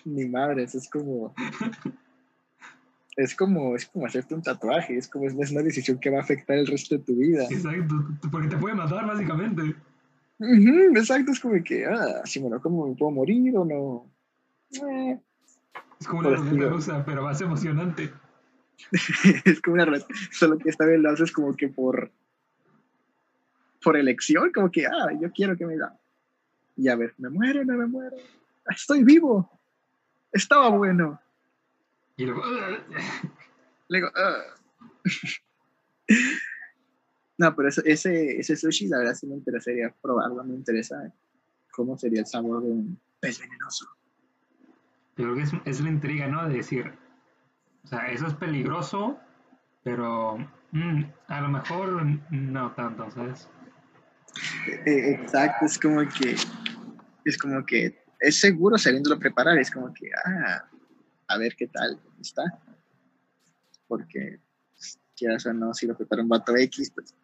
Ni 0.05 0.25
madre, 0.27 0.63
eso 0.63 0.77
es 0.77 0.87
como 0.87 1.33
es 3.15 3.35
como, 3.35 3.75
es 3.75 3.85
como 3.85 4.05
hacerte 4.05 4.35
un 4.35 4.41
tatuaje, 4.41 4.97
es 4.97 5.07
como 5.07 5.25
es 5.25 5.51
una 5.51 5.61
decisión 5.61 5.99
que 5.99 6.09
va 6.09 6.19
a 6.19 6.21
afectar 6.21 6.57
el 6.57 6.67
resto 6.67 6.97
de 6.97 7.03
tu 7.03 7.15
vida. 7.15 7.45
Exacto, 7.49 7.95
porque 8.31 8.47
te 8.47 8.57
puede 8.57 8.75
matar 8.75 9.05
básicamente. 9.05 9.75
exacto, 10.39 11.31
es 11.31 11.39
como 11.39 11.63
que, 11.63 11.85
ah, 11.85 12.21
si 12.25 12.41
me 12.41 12.49
lo 12.49 12.61
como 12.61 12.87
me 12.87 12.95
puedo 12.95 13.11
morir 13.11 13.55
o 13.57 13.65
no. 13.65 14.11
Eh. 14.71 15.19
Es 15.99 16.07
como 16.07 16.27
una 16.27 16.37
ruleta 16.37 16.69
rusa, 16.69 17.05
pero 17.05 17.23
más 17.23 17.39
emocionante. 17.41 18.11
es 19.45 19.61
como 19.61 19.75
una 19.75 19.87
solo 20.31 20.57
que 20.57 20.69
esta 20.69 20.85
vez 20.85 20.99
lo 20.99 21.11
haces 21.11 21.31
como 21.31 21.55
que 21.55 21.69
por 21.69 22.11
por 23.83 23.97
elección, 23.97 24.51
como 24.53 24.71
que, 24.71 24.87
ah, 24.87 25.09
yo 25.21 25.31
quiero 25.31 25.55
que 25.57 25.65
me 25.65 25.77
da. 25.77 25.99
Y 26.75 26.87
a 26.87 26.95
ver, 26.95 27.13
me 27.17 27.29
muero, 27.29 27.63
no 27.65 27.73
me 27.73 27.85
muero. 27.85 28.15
Estoy 28.69 29.03
vivo. 29.03 29.59
Estaba 30.31 30.69
bueno. 30.69 31.19
Y 32.17 32.25
luego... 32.25 32.43
luego 33.89 34.09
no, 37.37 37.55
pero 37.55 37.69
ese, 37.69 38.37
ese 38.37 38.55
sushi, 38.55 38.87
la 38.87 38.99
verdad 38.99 39.15
sí 39.15 39.27
me 39.27 39.35
interesaría 39.35 39.93
probarlo, 40.01 40.43
me 40.43 40.55
interesa 40.55 41.11
cómo 41.71 41.97
sería 41.97 42.21
el 42.21 42.27
sabor 42.27 42.63
de 42.63 42.69
un 42.69 42.99
pez 43.19 43.39
venenoso. 43.39 43.87
Que 45.15 45.23
es, 45.41 45.51
es 45.65 45.81
la 45.81 45.89
intriga, 45.89 46.27
¿no? 46.27 46.47
De 46.47 46.57
decir, 46.57 46.91
o 47.83 47.87
sea, 47.87 48.11
eso 48.11 48.27
es 48.27 48.33
peligroso, 48.35 49.19
pero 49.83 50.37
mm, 50.71 51.03
a 51.27 51.41
lo 51.41 51.49
mejor 51.49 52.05
no 52.31 52.71
tanto, 52.73 53.09
¿sabes? 53.11 53.49
E, 54.85 55.11
exacto, 55.11 55.65
es 55.65 55.77
como 55.77 56.01
que 56.09 56.35
es 57.25 57.37
como 57.37 57.65
que 57.65 58.01
es 58.19 58.39
seguro 58.39 58.77
sabiéndolo 58.77 59.19
preparar, 59.19 59.57
es 59.57 59.69
como 59.69 59.93
que, 59.93 60.09
ah, 60.25 60.63
a 61.33 61.37
ver 61.37 61.55
qué 61.55 61.67
tal 61.67 61.99
está. 62.21 62.43
Porque, 63.87 64.39
quieras 65.15 65.45
o 65.45 65.53
no, 65.53 65.73
si 65.73 65.87
lo 65.87 65.95
prepara 65.95 66.21
un 66.21 66.29
vato 66.29 66.55
X, 66.55 66.91
pues 66.93 67.15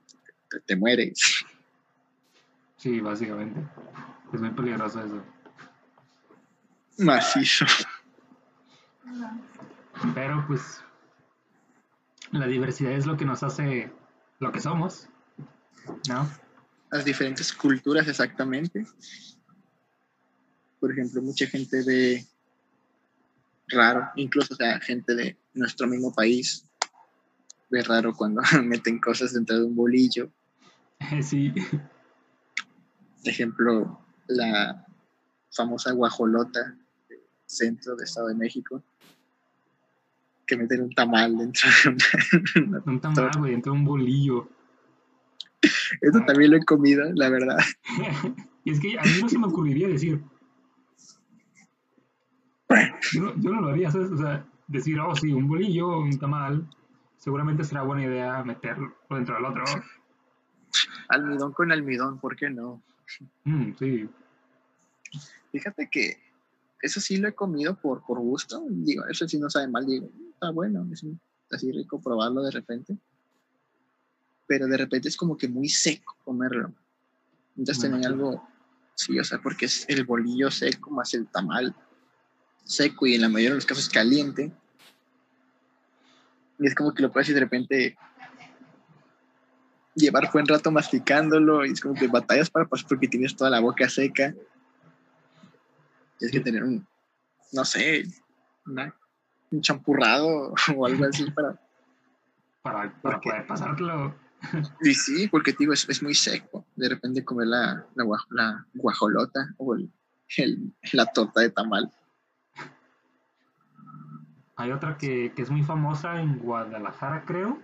te, 0.66 0.76
mueres. 0.76 1.46
Sí, 2.78 3.00
básicamente. 3.00 3.60
Es 4.34 4.40
muy 4.40 4.52
peligroso 4.52 5.04
eso. 5.04 5.24
Macizo. 6.98 7.66
Pero 10.14 10.44
pues 10.48 10.84
la 12.32 12.48
diversidad 12.48 12.94
es 12.94 13.06
lo 13.06 13.18
que 13.18 13.26
nos 13.26 13.44
hace 13.44 13.92
lo 14.40 14.52
que 14.52 14.62
somos, 14.62 15.10
¿no? 16.08 16.30
Las 16.92 17.06
diferentes 17.06 17.52
culturas 17.54 18.08
exactamente. 18.08 18.86
Por 20.80 20.92
ejemplo, 20.92 21.22
mucha 21.22 21.46
gente 21.48 21.84
ve 21.86 22.26
raro, 23.70 24.10
incluso 24.16 24.56
sea, 24.56 24.80
gente 24.80 25.16
de 25.16 25.38
nuestro 25.54 25.88
mismo 25.88 26.14
país 26.14 26.66
ve 27.70 27.84
raro 27.84 28.14
cuando 28.14 28.42
meten 28.64 29.00
cosas 29.00 29.34
dentro 29.34 29.58
de 29.58 29.66
un 29.66 29.76
bolillo. 29.76 30.32
Sí. 31.22 31.54
Por 31.54 33.28
ejemplo, 33.32 34.00
la 34.28 34.86
famosa 35.52 35.92
guajolota 35.94 36.78
del 37.08 37.20
centro 37.46 37.96
de 37.96 38.04
Estado 38.04 38.28
de 38.28 38.36
México, 38.36 38.84
que 40.46 40.58
meten 40.58 40.82
un 40.82 40.94
tamal 40.94 41.38
dentro 41.38 41.70
de 42.54 42.82
un 42.86 43.00
tamal, 43.02 43.32
güey, 43.38 43.52
dentro 43.52 43.74
de 43.74 43.80
un 43.80 43.86
bolillo. 43.86 44.50
Eso 46.02 46.20
también 46.26 46.52
lo 46.52 46.58
he 46.58 46.66
comido, 46.66 47.04
la 47.14 47.30
verdad. 47.30 47.60
y 48.64 48.72
es 48.72 48.80
que 48.80 49.00
a 49.00 49.04
mí 49.04 49.22
no 49.22 49.30
se 49.30 49.38
me 49.38 49.48
ocurriría 49.48 49.88
decir. 49.88 50.22
Yo 53.14 53.22
no, 53.22 53.36
yo 53.38 53.52
no 53.52 53.62
lo 53.62 53.70
haría, 53.70 53.92
¿sabes? 53.92 54.12
O 54.12 54.18
sea, 54.18 54.46
decir, 54.68 55.00
oh, 55.00 55.16
sí, 55.16 55.32
un 55.34 55.48
bolillo, 55.48 56.00
un 56.00 56.18
tamal, 56.18 56.68
seguramente 57.18 57.64
será 57.64 57.84
buena 57.84 58.04
idea 58.04 58.44
meterlo 58.44 58.96
dentro 59.10 59.36
del 59.36 59.46
otro. 59.46 59.64
Almidón 61.10 61.54
con 61.54 61.72
almidón, 61.72 62.20
¿por 62.20 62.36
qué 62.36 62.50
no? 62.50 62.82
Mm, 63.44 63.72
sí. 63.78 64.10
Fíjate 65.52 65.90
que 65.90 66.22
eso 66.82 67.00
sí 67.00 67.18
lo 67.18 67.28
he 67.28 67.34
comido 67.34 67.76
por, 67.76 68.06
por 68.06 68.20
gusto. 68.20 68.64
Digo, 68.70 69.06
eso 69.08 69.28
sí 69.28 69.40
no 69.40 69.50
sabe 69.50 69.68
mal. 69.68 69.86
Digo, 69.86 70.10
está 70.34 70.52
bueno, 70.52 70.88
es 70.92 71.04
así 71.52 71.72
rico 71.72 72.00
probarlo 72.00 72.44
de 72.44 72.52
repente. 72.52 72.98
Pero 74.48 74.68
de 74.68 74.78
repente 74.78 75.10
es 75.10 75.18
como 75.18 75.36
que 75.36 75.48
muy 75.48 75.68
seco 75.68 76.16
comerlo. 76.24 76.74
Entonces 77.58 77.90
tenía 77.90 78.08
algo, 78.08 78.48
sí, 78.96 79.20
o 79.20 79.24
sea, 79.24 79.40
porque 79.42 79.66
es 79.66 79.86
el 79.90 80.06
bolillo 80.06 80.50
seco 80.52 80.92
más 80.92 81.14
el 81.14 81.28
tamal 81.28 81.76
seco 82.70 83.08
y 83.08 83.16
en 83.16 83.22
la 83.22 83.30
mayoría 83.30 83.50
de 83.50 83.56
los 83.56 83.66
casos 83.66 83.90
caliente. 83.90 84.52
Y 86.60 86.68
es 86.68 86.76
como 86.76 86.94
que 86.94 87.02
lo 87.02 87.12
puedes 87.12 87.30
y 87.30 87.34
de 87.34 87.40
repente 87.40 87.98
llevar 89.96 90.30
buen 90.32 90.48
rato 90.48 90.72
masticándolo 90.72 91.66
y 91.66 91.72
es 91.72 91.82
como 91.82 91.96
que 91.96 92.08
batallas 92.08 92.50
para 92.50 92.66
pasar 92.66 92.88
porque 92.88 93.08
tienes 93.08 93.36
toda 93.36 93.50
la 93.50 93.60
boca 93.60 93.90
seca. 93.90 94.34
Tienes 96.18 96.32
que 96.32 96.42
tener 96.42 96.64
un, 96.64 96.86
no 97.54 97.66
sé, 97.66 98.04
un 98.66 99.62
champurrado 99.62 100.54
o 100.76 100.86
algo 100.86 101.06
así 101.06 101.30
para... 101.32 101.60
Para, 102.62 103.02
para 103.02 103.20
poder 103.20 103.48
pasártelo. 103.48 104.16
Y 104.82 104.94
sí, 104.94 105.28
porque 105.28 105.54
digo, 105.58 105.74
es, 105.74 105.88
es 105.90 106.02
muy 106.02 106.14
seco. 106.14 106.66
De 106.76 106.88
repente 106.88 107.26
comer 107.26 107.48
la, 107.48 107.86
la, 107.96 108.06
la 108.30 108.66
guajolota 108.74 109.54
o 109.58 109.76
el, 109.76 109.92
el, 110.38 110.74
la 110.94 111.06
torta 111.08 111.42
de 111.42 111.50
tamal. 111.50 111.92
Hay 114.60 114.74
otra 114.74 114.98
que, 114.98 115.32
que, 115.34 115.42
es 115.42 115.50
muy 115.50 115.64
famosa 115.64 116.20
en 116.20 116.38
Guadalajara, 116.40 117.24
creo. 117.26 117.58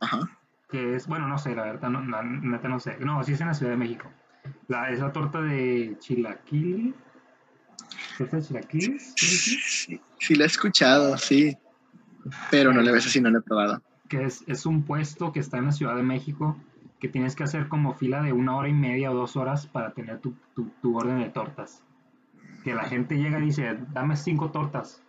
Ajá. 0.00 0.30
Que 0.70 0.96
es, 0.96 1.06
bueno, 1.06 1.28
no 1.28 1.36
sé, 1.36 1.54
la 1.54 1.64
verdad, 1.64 1.90
no, 1.90 2.02
la 2.06 2.22
neta 2.22 2.68
no 2.68 2.80
sé. 2.80 2.96
No, 3.00 3.22
sí 3.22 3.34
es 3.34 3.40
en 3.42 3.48
la 3.48 3.54
Ciudad 3.54 3.72
de 3.72 3.76
México. 3.76 4.10
La, 4.66 4.88
es 4.90 5.00
la 5.00 5.12
torta 5.12 5.42
de 5.42 5.94
chilaquil. 5.98 6.94
¿Torta 8.16 8.38
de 8.38 8.42
chilaquil? 8.44 8.98
Sí, 8.98 10.00
sí, 10.18 10.34
la 10.34 10.44
he 10.44 10.46
escuchado, 10.46 11.18
sí. 11.18 11.54
Pero 12.50 12.72
no 12.72 12.80
le 12.80 12.92
ves 12.92 13.06
así, 13.06 13.20
no 13.20 13.28
la 13.28 13.40
he 13.40 13.42
probado. 13.42 13.82
Que 14.08 14.24
es, 14.24 14.42
es 14.46 14.64
un 14.64 14.84
puesto 14.84 15.32
que 15.32 15.40
está 15.40 15.58
en 15.58 15.66
la 15.66 15.72
Ciudad 15.72 15.96
de 15.96 16.02
México 16.02 16.56
que 16.98 17.08
tienes 17.08 17.36
que 17.36 17.44
hacer 17.44 17.68
como 17.68 17.92
fila 17.92 18.22
de 18.22 18.32
una 18.32 18.56
hora 18.56 18.68
y 18.68 18.72
media 18.72 19.10
o 19.10 19.14
dos 19.14 19.36
horas 19.36 19.66
para 19.66 19.92
tener 19.92 20.20
tu, 20.20 20.34
tu, 20.54 20.70
tu 20.80 20.96
orden 20.96 21.18
de 21.18 21.28
tortas. 21.28 21.82
Que 22.64 22.74
la 22.74 22.84
gente 22.84 23.18
llega 23.18 23.38
y 23.38 23.42
dice, 23.42 23.76
dame 23.92 24.16
cinco 24.16 24.50
tortas 24.50 25.02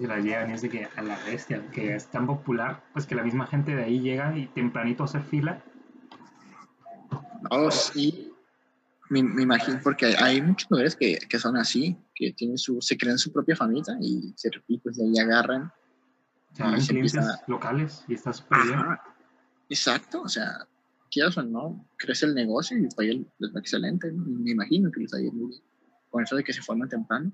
se 0.00 0.06
la 0.06 0.18
llevan 0.18 0.50
y 0.50 0.54
es 0.54 0.62
de 0.62 0.68
que 0.68 0.88
a 0.96 1.02
la 1.02 1.18
bestia, 1.24 1.70
que 1.70 1.94
es 1.94 2.06
tan 2.08 2.26
popular, 2.26 2.82
pues 2.92 3.06
que 3.06 3.14
la 3.14 3.22
misma 3.22 3.46
gente 3.46 3.74
de 3.74 3.84
ahí 3.84 4.00
llega 4.00 4.36
y 4.36 4.46
tempranito 4.46 5.02
a 5.02 5.06
hacer 5.06 5.22
fila. 5.22 5.62
Oh, 7.50 7.70
sí. 7.70 8.32
Me, 9.10 9.22
me 9.22 9.42
imagino, 9.42 9.80
porque 9.82 10.14
hay 10.18 10.42
muchos 10.42 10.70
lugares 10.70 10.94
que, 10.94 11.18
que, 11.28 11.38
son 11.38 11.56
así, 11.56 11.96
que 12.14 12.32
tienen 12.32 12.58
su, 12.58 12.80
se 12.82 12.98
crean 12.98 13.18
su 13.18 13.32
propia 13.32 13.56
familia 13.56 13.96
y, 14.00 14.34
se, 14.36 14.50
y 14.66 14.78
pues 14.78 14.98
de 14.98 15.04
ahí 15.04 15.18
agarran. 15.18 15.72
O 16.52 16.54
sea, 16.54 16.66
clientes 16.66 17.14
empieza... 17.14 17.42
locales 17.46 18.04
y 18.06 18.14
está 18.14 18.32
súper 18.32 18.58
bien. 18.64 18.80
Exacto, 19.70 20.22
o 20.22 20.28
sea, 20.28 20.66
quieras 21.10 21.38
o 21.38 21.42
no, 21.42 21.86
crece 21.96 22.26
el 22.26 22.34
negocio 22.34 22.76
y 22.76 22.82
les 22.82 22.94
va 23.54 23.60
excelente. 23.60 24.12
Me 24.12 24.50
imagino 24.50 24.90
que 24.90 25.00
les 25.00 25.12
va 25.12 25.18
a 25.18 25.22
ir 25.22 25.32
muy 25.32 25.48
bien. 25.48 25.62
Con 26.10 26.22
eso 26.22 26.36
de 26.36 26.44
que 26.44 26.52
se 26.52 26.62
forman 26.62 26.88
temprano 26.88 27.32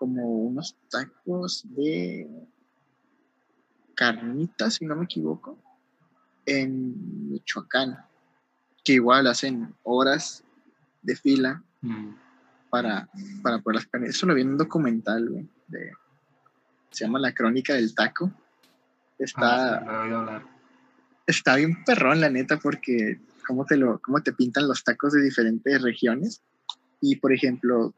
como 0.00 0.26
unos 0.26 0.74
tacos 0.88 1.62
de 1.76 2.26
carnitas, 3.94 4.76
si 4.76 4.86
no 4.86 4.96
me 4.96 5.04
equivoco, 5.04 5.58
en 6.46 7.28
Michoacán, 7.28 7.98
que 8.82 8.94
igual 8.94 9.26
hacen 9.26 9.74
horas 9.82 10.42
de 11.02 11.16
fila 11.16 11.62
mm. 11.82 12.14
para, 12.70 13.10
para 13.42 13.58
poder 13.58 13.74
las 13.74 13.86
carnes. 13.88 14.16
Eso 14.16 14.24
lo 14.24 14.34
vi 14.34 14.40
en 14.40 14.52
un 14.52 14.56
documental, 14.56 15.28
güey, 15.28 15.46
de, 15.68 15.92
se 16.90 17.04
llama 17.04 17.18
La 17.18 17.34
Crónica 17.34 17.74
del 17.74 17.94
Taco. 17.94 18.32
Está, 19.18 19.80
ah, 19.86 20.42
está 21.26 21.56
bien 21.56 21.84
perrón, 21.84 22.22
la 22.22 22.30
neta, 22.30 22.56
porque 22.58 23.20
cómo 23.46 23.66
te, 23.66 23.76
lo, 23.76 24.00
cómo 24.00 24.22
te 24.22 24.32
pintan 24.32 24.66
los 24.66 24.82
tacos 24.82 25.12
de 25.12 25.20
diferentes 25.20 25.82
regiones. 25.82 26.40
Y, 27.02 27.16
por 27.16 27.34
ejemplo, 27.34 27.94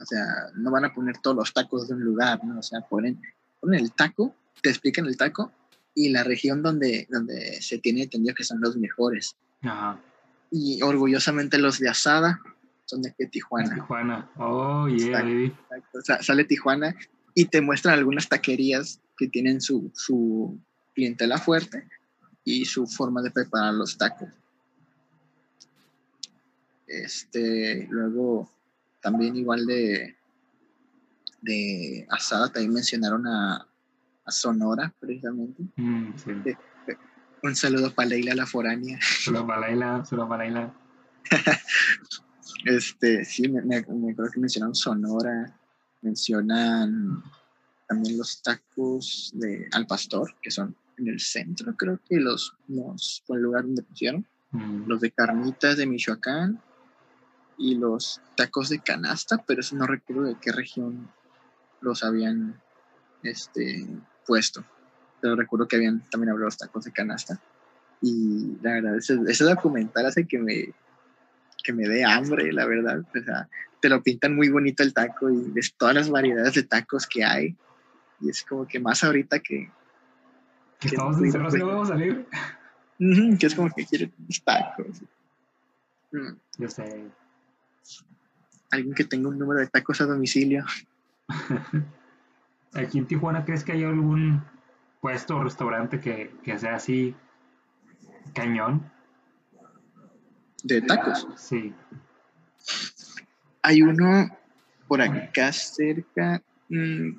o 0.00 0.06
sea, 0.06 0.24
no 0.54 0.70
van 0.70 0.84
a 0.84 0.94
poner 0.94 1.18
todos 1.18 1.36
los 1.36 1.52
tacos 1.52 1.88
de 1.88 1.94
un 1.94 2.04
lugar, 2.04 2.44
¿no? 2.44 2.58
O 2.58 2.62
sea, 2.62 2.80
ponen, 2.82 3.20
ponen 3.60 3.80
el 3.80 3.92
taco, 3.92 4.34
te 4.62 4.70
explican 4.70 5.06
el 5.06 5.16
taco 5.16 5.52
y 5.94 6.10
la 6.10 6.22
región 6.22 6.62
donde, 6.62 7.06
donde 7.10 7.60
se 7.60 7.78
tiene 7.78 8.02
entendido 8.02 8.34
que 8.34 8.44
son 8.44 8.60
los 8.60 8.76
mejores. 8.76 9.36
Ajá. 9.62 10.00
Y 10.50 10.80
orgullosamente 10.82 11.58
los 11.58 11.78
de 11.78 11.88
asada 11.88 12.40
son 12.84 13.02
de 13.02 13.12
Tijuana. 13.30 13.74
Tijuana, 13.74 14.30
oh, 14.38 14.88
yeah, 14.88 15.24
O 15.94 16.00
sea, 16.00 16.22
sale 16.22 16.44
Tijuana 16.44 16.94
y 17.34 17.46
te 17.46 17.60
muestran 17.60 17.98
algunas 17.98 18.28
taquerías 18.28 19.00
que 19.16 19.28
tienen 19.28 19.60
su, 19.60 19.90
su 19.94 20.58
clientela 20.94 21.38
fuerte 21.38 21.86
y 22.44 22.64
su 22.64 22.86
forma 22.86 23.20
de 23.20 23.30
preparar 23.30 23.74
los 23.74 23.98
tacos. 23.98 24.30
Este, 26.86 27.86
luego 27.90 28.50
también 29.00 29.36
igual 29.36 29.66
de, 29.66 30.16
de 31.40 32.06
Asada, 32.10 32.52
también 32.52 32.72
mencionaron 32.72 33.26
a, 33.26 33.66
a 34.24 34.30
Sonora, 34.30 34.92
precisamente. 34.98 35.62
Mm, 35.76 36.12
sí. 36.16 36.30
un 37.42 37.56
saludo 37.56 37.94
para 37.94 38.10
Leila 38.10 38.34
la 38.34 38.46
foránea. 38.46 38.98
Saludo 39.00 39.46
para 39.46 39.68
Leila, 39.68 40.04
saludo 40.04 40.28
para 40.28 40.44
Leila. 40.44 40.74
este, 42.64 43.24
sí, 43.24 43.48
me, 43.48 43.62
me, 43.62 43.76
acuerdo 43.76 44.30
que 44.32 44.40
mencionaron 44.40 44.74
Sonora, 44.74 45.58
mencionan 46.02 47.22
también 47.88 48.18
los 48.18 48.42
tacos 48.42 49.30
de 49.34 49.68
Al 49.72 49.86
Pastor, 49.86 50.34
que 50.42 50.50
son 50.50 50.76
en 50.98 51.08
el 51.08 51.20
centro, 51.20 51.74
creo 51.76 52.00
que 52.08 52.16
los, 52.16 52.56
los 52.66 53.22
fue 53.26 53.36
el 53.36 53.44
lugar 53.44 53.62
donde 53.62 53.82
pusieron. 53.82 54.26
Mm. 54.50 54.86
Los 54.86 55.00
de 55.00 55.10
carnitas 55.10 55.76
de 55.76 55.86
Michoacán, 55.86 56.60
y 57.58 57.74
los 57.74 58.22
tacos 58.36 58.68
de 58.68 58.78
canasta, 58.78 59.42
pero 59.46 59.60
eso 59.60 59.74
no 59.76 59.86
recuerdo 59.86 60.22
de 60.22 60.36
qué 60.40 60.52
región 60.52 61.10
los 61.80 62.04
habían 62.04 62.60
este, 63.24 63.86
puesto. 64.24 64.64
Pero 65.20 65.34
recuerdo 65.34 65.66
que 65.66 65.76
habían 65.76 66.08
también 66.08 66.30
hablado 66.30 66.46
los 66.46 66.56
tacos 66.56 66.84
de 66.84 66.92
canasta. 66.92 67.40
Y 68.00 68.56
la 68.62 68.74
verdad, 68.74 68.96
ese, 68.96 69.18
ese 69.26 69.44
documental 69.44 70.06
hace 70.06 70.26
que 70.26 70.38
me, 70.38 70.72
que 71.62 71.72
me 71.72 71.88
dé 71.88 72.04
hambre, 72.04 72.52
la 72.52 72.64
verdad. 72.64 73.00
O 73.00 73.24
sea, 73.24 73.48
te 73.80 73.88
lo 73.88 74.02
pintan 74.04 74.36
muy 74.36 74.48
bonito 74.48 74.84
el 74.84 74.94
taco 74.94 75.28
y 75.28 75.50
ves 75.50 75.74
todas 75.76 75.96
las 75.96 76.08
variedades 76.08 76.54
de 76.54 76.62
tacos 76.62 77.08
que 77.08 77.24
hay. 77.24 77.56
Y 78.20 78.30
es 78.30 78.44
como 78.44 78.66
que 78.68 78.78
más 78.78 79.02
ahorita 79.02 79.40
que... 79.40 79.70
Que, 80.78 80.88
estamos 80.88 81.18
encerrados 81.18 81.54
no 81.54 81.66
vamos 81.66 81.90
a 81.90 81.94
salir. 81.94 82.24
que 83.40 83.46
es 83.46 83.54
como 83.56 83.68
que 83.74 83.84
quieren 83.84 84.14
tacos. 84.44 85.02
Mm. 86.12 86.34
Yo 86.58 86.68
sé 86.68 87.10
alguien 88.70 88.94
que 88.94 89.04
tenga 89.04 89.28
un 89.28 89.38
número 89.38 89.60
de 89.60 89.66
tacos 89.68 90.00
a 90.00 90.06
domicilio. 90.06 90.64
¿Aquí 92.74 92.98
en 92.98 93.06
Tijuana 93.06 93.44
crees 93.44 93.64
que 93.64 93.72
hay 93.72 93.84
algún 93.84 94.42
puesto 95.00 95.36
o 95.36 95.44
restaurante 95.44 96.00
que, 96.00 96.34
que 96.42 96.58
sea 96.58 96.76
así 96.76 97.14
cañón? 98.34 98.90
¿De 100.62 100.82
tacos? 100.82 101.26
Sí. 101.36 101.72
Hay 103.62 103.82
uno 103.82 104.28
por 104.86 105.00
acá 105.00 105.52
cerca. 105.52 106.42
Mm, 106.68 107.12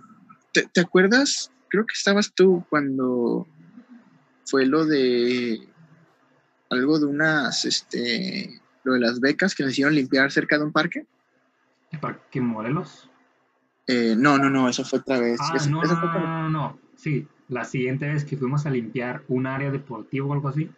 ¿Te, 0.54 0.68
¿Te, 0.68 0.82
acuerdas? 0.82 1.52
Creo 1.70 1.86
que 1.86 1.94
estabas 1.94 2.34
tú 2.34 2.64
cuando 2.70 3.48
fue 4.46 4.66
lo 4.66 4.86
de 4.86 5.68
algo 6.70 7.00
de 7.00 7.06
unas, 7.06 7.66
este, 7.66 8.62
lo 8.84 8.94
de 8.94 9.00
las 9.00 9.20
becas 9.20 9.56
que 9.56 9.64
nos 9.64 9.74
hicieron 9.74 9.96
limpiar 9.96 10.32
cerca 10.32 10.58
de 10.58 10.64
un 10.64 10.72
parque. 10.72 11.06
¿El 11.92 12.00
parque 12.00 12.40
Morelos? 12.42 13.10
Eh, 13.88 14.16
no, 14.18 14.38
no, 14.38 14.50
no, 14.50 14.70
eso 14.70 14.86
fue 14.86 15.00
otra 15.00 15.20
vez. 15.20 15.40
Ah, 15.42 15.58
no, 15.68 15.84
no, 15.84 16.50
no, 16.50 16.80
sí, 16.96 17.28
la 17.48 17.66
siguiente 17.66 18.08
vez 18.08 18.24
que 18.24 18.38
fuimos 18.38 18.66
a 18.66 18.70
limpiar 18.70 19.24
un 19.28 19.48
área 19.48 19.72
deportiva 19.72 20.28
o 20.28 20.34
algo 20.34 20.48
así. 20.50 20.70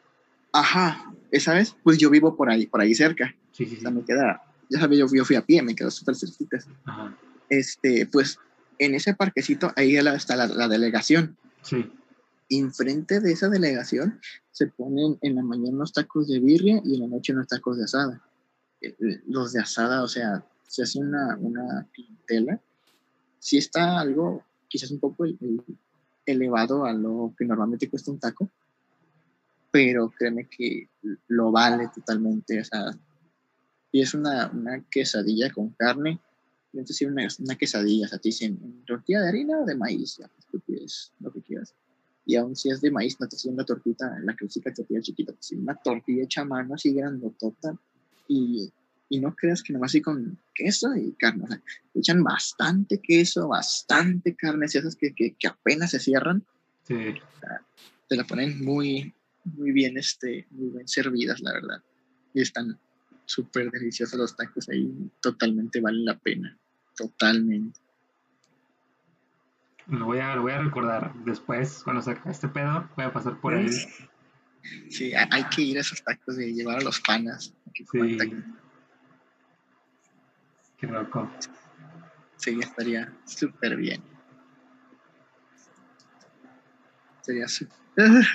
Ajá, 0.53 1.11
esa 1.29 1.53
vez, 1.53 1.75
pues 1.83 1.97
yo 1.97 2.09
vivo 2.09 2.35
por 2.35 2.49
ahí, 2.49 2.67
por 2.67 2.81
ahí 2.81 2.93
cerca. 2.95 3.35
Sí, 3.51 3.65
sí, 3.65 3.71
sí. 3.71 3.77
O 3.77 3.81
sea, 3.81 3.91
me 3.91 4.03
queda, 4.03 4.41
ya 4.69 4.79
sabes, 4.79 4.97
yo, 4.97 5.07
yo, 5.13 5.25
fui 5.25 5.35
a 5.35 5.45
pie, 5.45 5.61
me 5.61 5.75
quedo 5.75 5.91
súper 5.91 6.15
cerquita. 6.15 6.57
Ajá. 6.85 7.13
Este, 7.49 8.05
pues 8.05 8.39
en 8.79 8.95
ese 8.95 9.13
parquecito 9.13 9.73
ahí 9.75 9.95
está 9.97 10.35
la, 10.35 10.47
la 10.47 10.67
delegación. 10.67 11.37
Sí. 11.61 11.91
Enfrente 12.57 13.19
de 13.19 13.31
esa 13.31 13.49
delegación 13.49 14.19
se 14.51 14.67
ponen 14.67 15.17
en 15.21 15.35
la 15.35 15.43
mañana 15.43 15.75
unos 15.75 15.93
tacos 15.93 16.27
de 16.27 16.39
birria 16.39 16.81
y 16.83 16.95
en 16.95 17.01
la 17.01 17.07
noche 17.07 17.33
unos 17.33 17.47
tacos 17.47 17.77
de 17.77 17.85
asada. 17.85 18.21
Eh, 18.81 18.95
eh, 18.99 19.21
los 19.27 19.53
de 19.53 19.61
asada, 19.61 20.03
o 20.03 20.07
sea, 20.07 20.45
se 20.67 20.83
hace 20.83 20.99
una, 20.99 21.37
una 21.37 21.87
clientela. 21.93 22.59
Sí 23.39 23.57
está 23.57 23.99
algo, 23.99 24.43
quizás 24.67 24.91
un 24.91 24.99
poco 24.99 25.25
elevado 26.25 26.85
a 26.85 26.93
lo 26.93 27.33
que 27.37 27.45
normalmente 27.45 27.89
cuesta 27.89 28.11
un 28.11 28.19
taco, 28.19 28.49
pero 29.71 30.09
créeme 30.09 30.47
que 30.47 30.89
lo 31.27 31.51
vale 31.51 31.89
totalmente. 31.93 32.59
O 32.59 32.63
sea, 32.63 32.91
y 33.91 34.01
es 34.01 34.13
una, 34.13 34.49
una 34.51 34.83
quesadilla 34.89 35.51
con 35.51 35.69
carne, 35.71 36.19
entonces 36.73 37.07
una, 37.07 37.27
una 37.39 37.55
quesadilla, 37.55 38.05
o 38.05 38.09
sea, 38.09 38.19
te 38.19 38.29
dicen 38.29 38.83
tortilla 38.85 39.21
de 39.21 39.29
harina 39.29 39.59
o 39.59 39.65
de 39.65 39.75
maíz, 39.75 40.17
ya, 40.17 40.29
lo 41.19 41.31
que 41.31 41.41
quieras. 41.41 41.75
Y 42.25 42.35
aún 42.35 42.55
si 42.55 42.69
es 42.69 42.81
de 42.81 42.91
maíz, 42.91 43.19
no 43.19 43.27
te 43.27 43.35
hacen 43.35 43.53
una 43.53 43.65
tortita, 43.65 44.19
la 44.23 44.35
clásica 44.35 44.73
tortilla 44.73 45.01
chiquita, 45.01 45.33
te 45.33 45.55
una 45.55 45.75
tortilla 45.75 46.23
hecha 46.23 46.41
a 46.41 46.45
mano 46.45 46.75
así 46.75 46.93
grandotota. 46.93 47.75
Y, 48.27 48.71
y 49.09 49.19
no 49.19 49.35
creas 49.35 49.61
que 49.61 49.73
nomás 49.73 49.91
así 49.91 50.01
con 50.01 50.39
queso 50.55 50.95
y 50.95 51.11
carne. 51.13 51.43
O 51.43 51.47
sea, 51.47 51.61
echan 51.95 52.23
bastante 52.23 52.99
queso, 53.01 53.49
bastante 53.49 54.35
carne, 54.35 54.67
esas 54.67 54.95
que, 54.95 55.13
que, 55.13 55.35
que 55.37 55.47
apenas 55.47 55.91
se 55.91 55.99
cierran. 55.99 56.45
Sí. 56.87 56.95
te 58.07 58.15
la 58.15 58.23
ponen 58.23 58.63
muy, 58.63 59.13
muy 59.43 59.71
bien, 59.71 59.97
este, 59.97 60.47
muy 60.51 60.69
bien 60.69 60.87
servidas, 60.87 61.41
la 61.41 61.53
verdad. 61.53 61.83
Y 62.33 62.41
están 62.41 62.79
súper 63.25 63.69
deliciosos 63.71 64.17
los 64.17 64.35
tacos 64.35 64.69
ahí, 64.69 64.89
totalmente 65.21 65.81
valen 65.81 66.05
la 66.05 66.17
pena, 66.17 66.57
totalmente. 66.95 67.80
Lo 69.91 70.05
voy 70.05 70.19
a, 70.19 70.35
lo 70.37 70.43
voy 70.43 70.53
a 70.53 70.59
recordar 70.59 71.13
después, 71.25 71.83
cuando 71.83 72.01
saque 72.01 72.29
este 72.29 72.47
pedo, 72.47 72.89
voy 72.95 73.05
a 73.05 73.11
pasar 73.11 73.39
por 73.41 73.53
ahí. 73.53 73.69
Sí, 74.89 75.13
hay 75.13 75.43
que 75.45 75.61
ir 75.63 75.77
a 75.77 75.81
esos 75.81 76.01
tacos 76.01 76.39
y 76.39 76.53
llevar 76.53 76.77
a 76.77 76.81
los 76.81 77.01
panas. 77.01 77.53
Sí. 77.91 78.17
Qué 80.77 80.87
loco. 80.87 81.29
Sí, 82.37 82.57
estaría 82.61 83.13
súper 83.25 83.75
bien. 83.75 84.01
Sería 87.21 87.49
súper... 87.49 87.75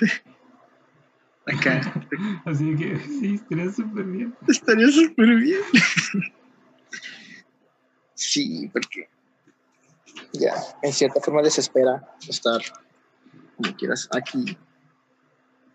Acá. 1.47 1.81
Así 2.45 2.75
que 2.75 2.99
sí, 2.99 3.35
estaría 3.35 3.71
súper 3.71 4.05
bien. 4.05 4.35
Estaría 4.47 4.87
súper 4.89 5.35
bien. 5.37 5.61
sí, 8.13 8.69
porque 8.71 9.09
ya, 10.33 10.53
en 10.81 10.93
cierta 10.93 11.19
forma 11.21 11.41
desespera 11.41 12.07
estar, 12.27 12.61
como 13.55 13.75
quieras, 13.75 14.09
aquí, 14.15 14.57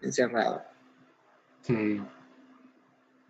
encerrado. 0.01 0.63
Sí. 1.63 2.01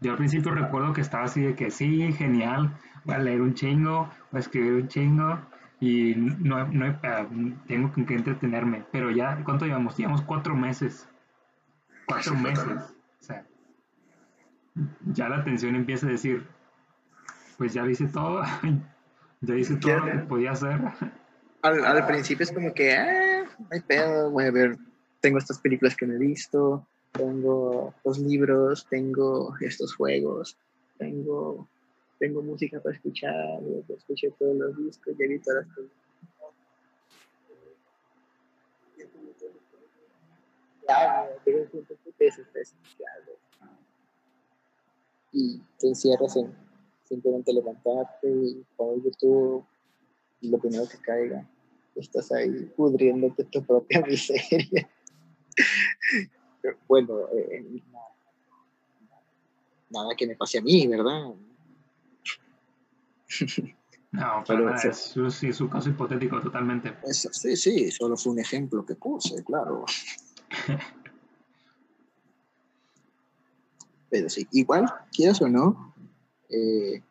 Yo 0.01 0.13
al 0.13 0.17
principio 0.17 0.53
recuerdo 0.53 0.93
que 0.93 1.01
estaba 1.01 1.25
así 1.25 1.43
de 1.43 1.55
que 1.55 1.71
sí, 1.71 2.13
genial, 2.13 2.77
voy 3.05 3.15
a 3.15 3.19
leer 3.19 3.41
un 3.41 3.55
chingo, 3.55 4.11
voy 4.31 4.39
a 4.39 4.41
escribir 4.41 4.73
un 4.73 4.89
chingo 4.89 5.41
y 5.81 6.15
no, 6.17 6.67
no 6.69 7.01
tengo 7.67 7.93
con 7.93 8.07
qué 8.07 8.15
entretenerme. 8.15 8.85
Pero 8.91 9.11
ya, 9.11 9.43
¿cuánto 9.45 9.65
llevamos? 9.65 9.97
Llevamos 9.97 10.23
cuatro 10.23 10.57
meses 10.57 11.09
cuatro 12.07 12.35
meses. 12.35 12.95
O 13.21 13.25
sea, 13.25 13.47
ya 15.07 15.29
la 15.29 15.39
atención 15.39 15.75
empieza 15.75 16.07
a 16.07 16.11
decir, 16.11 16.47
pues 17.59 17.73
ya 17.73 17.87
hice 17.87 18.09
todo, 18.09 18.43
ya 19.43 19.55
hice 19.55 19.77
todo 19.77 19.99
lo 19.99 20.05
que 20.05 20.19
podía 20.27 20.53
hacer. 20.53 20.81
Al, 21.63 21.85
al 21.85 22.07
principio 22.09 22.43
es 22.43 22.51
como 22.51 22.75
que, 22.75 22.93
ah, 22.93 23.45
hay 23.71 23.81
pedo, 23.83 24.33
voy 24.33 24.47
a 24.47 24.51
ver, 24.51 24.77
tengo 25.21 25.39
estas 25.39 25.61
películas 25.61 25.95
que 25.95 26.07
me 26.07 26.17
he 26.17 26.19
visto, 26.19 26.85
tengo 27.13 27.95
los 28.05 28.19
libros, 28.19 28.85
tengo 28.91 29.55
estos 29.61 29.95
juegos, 29.95 30.59
tengo, 30.99 31.69
tengo 32.19 32.43
música 32.43 32.81
para 32.81 32.97
escuchar, 32.97 33.61
escuché 33.97 34.33
todos 34.41 34.57
los 34.57 34.77
discos, 34.77 35.15
ya 35.17 35.29
vi 35.29 35.39
todas 35.39 35.65
las 35.69 35.77
y 45.33 45.61
te 45.79 45.89
encierras 45.89 46.37
en 46.37 46.55
simplemente 47.13 47.53
levantarte 47.53 48.27
y 48.27 48.65
poner 48.75 49.03
YouTube 49.05 49.63
y 50.41 50.49
lo 50.49 50.59
primero 50.59 50.89
que 50.89 50.97
caiga. 50.99 51.47
Estás 51.95 52.33
ahí 52.33 52.65
pudriéndote 52.75 53.45
tu 53.45 53.63
propia 53.63 54.01
miseria. 54.09 54.89
bueno, 56.89 57.29
eh, 57.37 57.83
nada, 59.91 60.15
que 60.17 60.27
me 60.27 60.37
pase 60.37 60.57
a 60.59 60.63
mí, 60.63 60.87
¿verdad? 60.87 61.35
No, 64.13 64.45
pero, 64.47 64.75
es, 64.75 64.85
es, 65.17 65.61
un 65.61 65.69
caso 65.69 65.91
hipotético 65.91 66.41
totalmente. 66.41 66.95
sí, 67.13 67.57
sí, 67.57 67.91
solo 67.91 68.17
fue 68.17 68.33
un 68.33 68.39
ejemplo 68.39 68.87
que 68.87 68.95
puse, 68.95 69.45
claro. 69.45 69.85
Pero 74.11 74.29
sí, 74.29 74.47
igual, 74.53 74.85
quieras 75.11 75.41
o 75.41 75.49
no, 75.49 75.92
eh, 76.53 77.03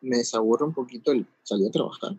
me 0.00 0.18
desaburro 0.18 0.66
un 0.66 0.74
poquito 0.74 1.12
el 1.12 1.26
salir 1.42 1.68
a 1.68 1.72
trabajar. 1.72 2.16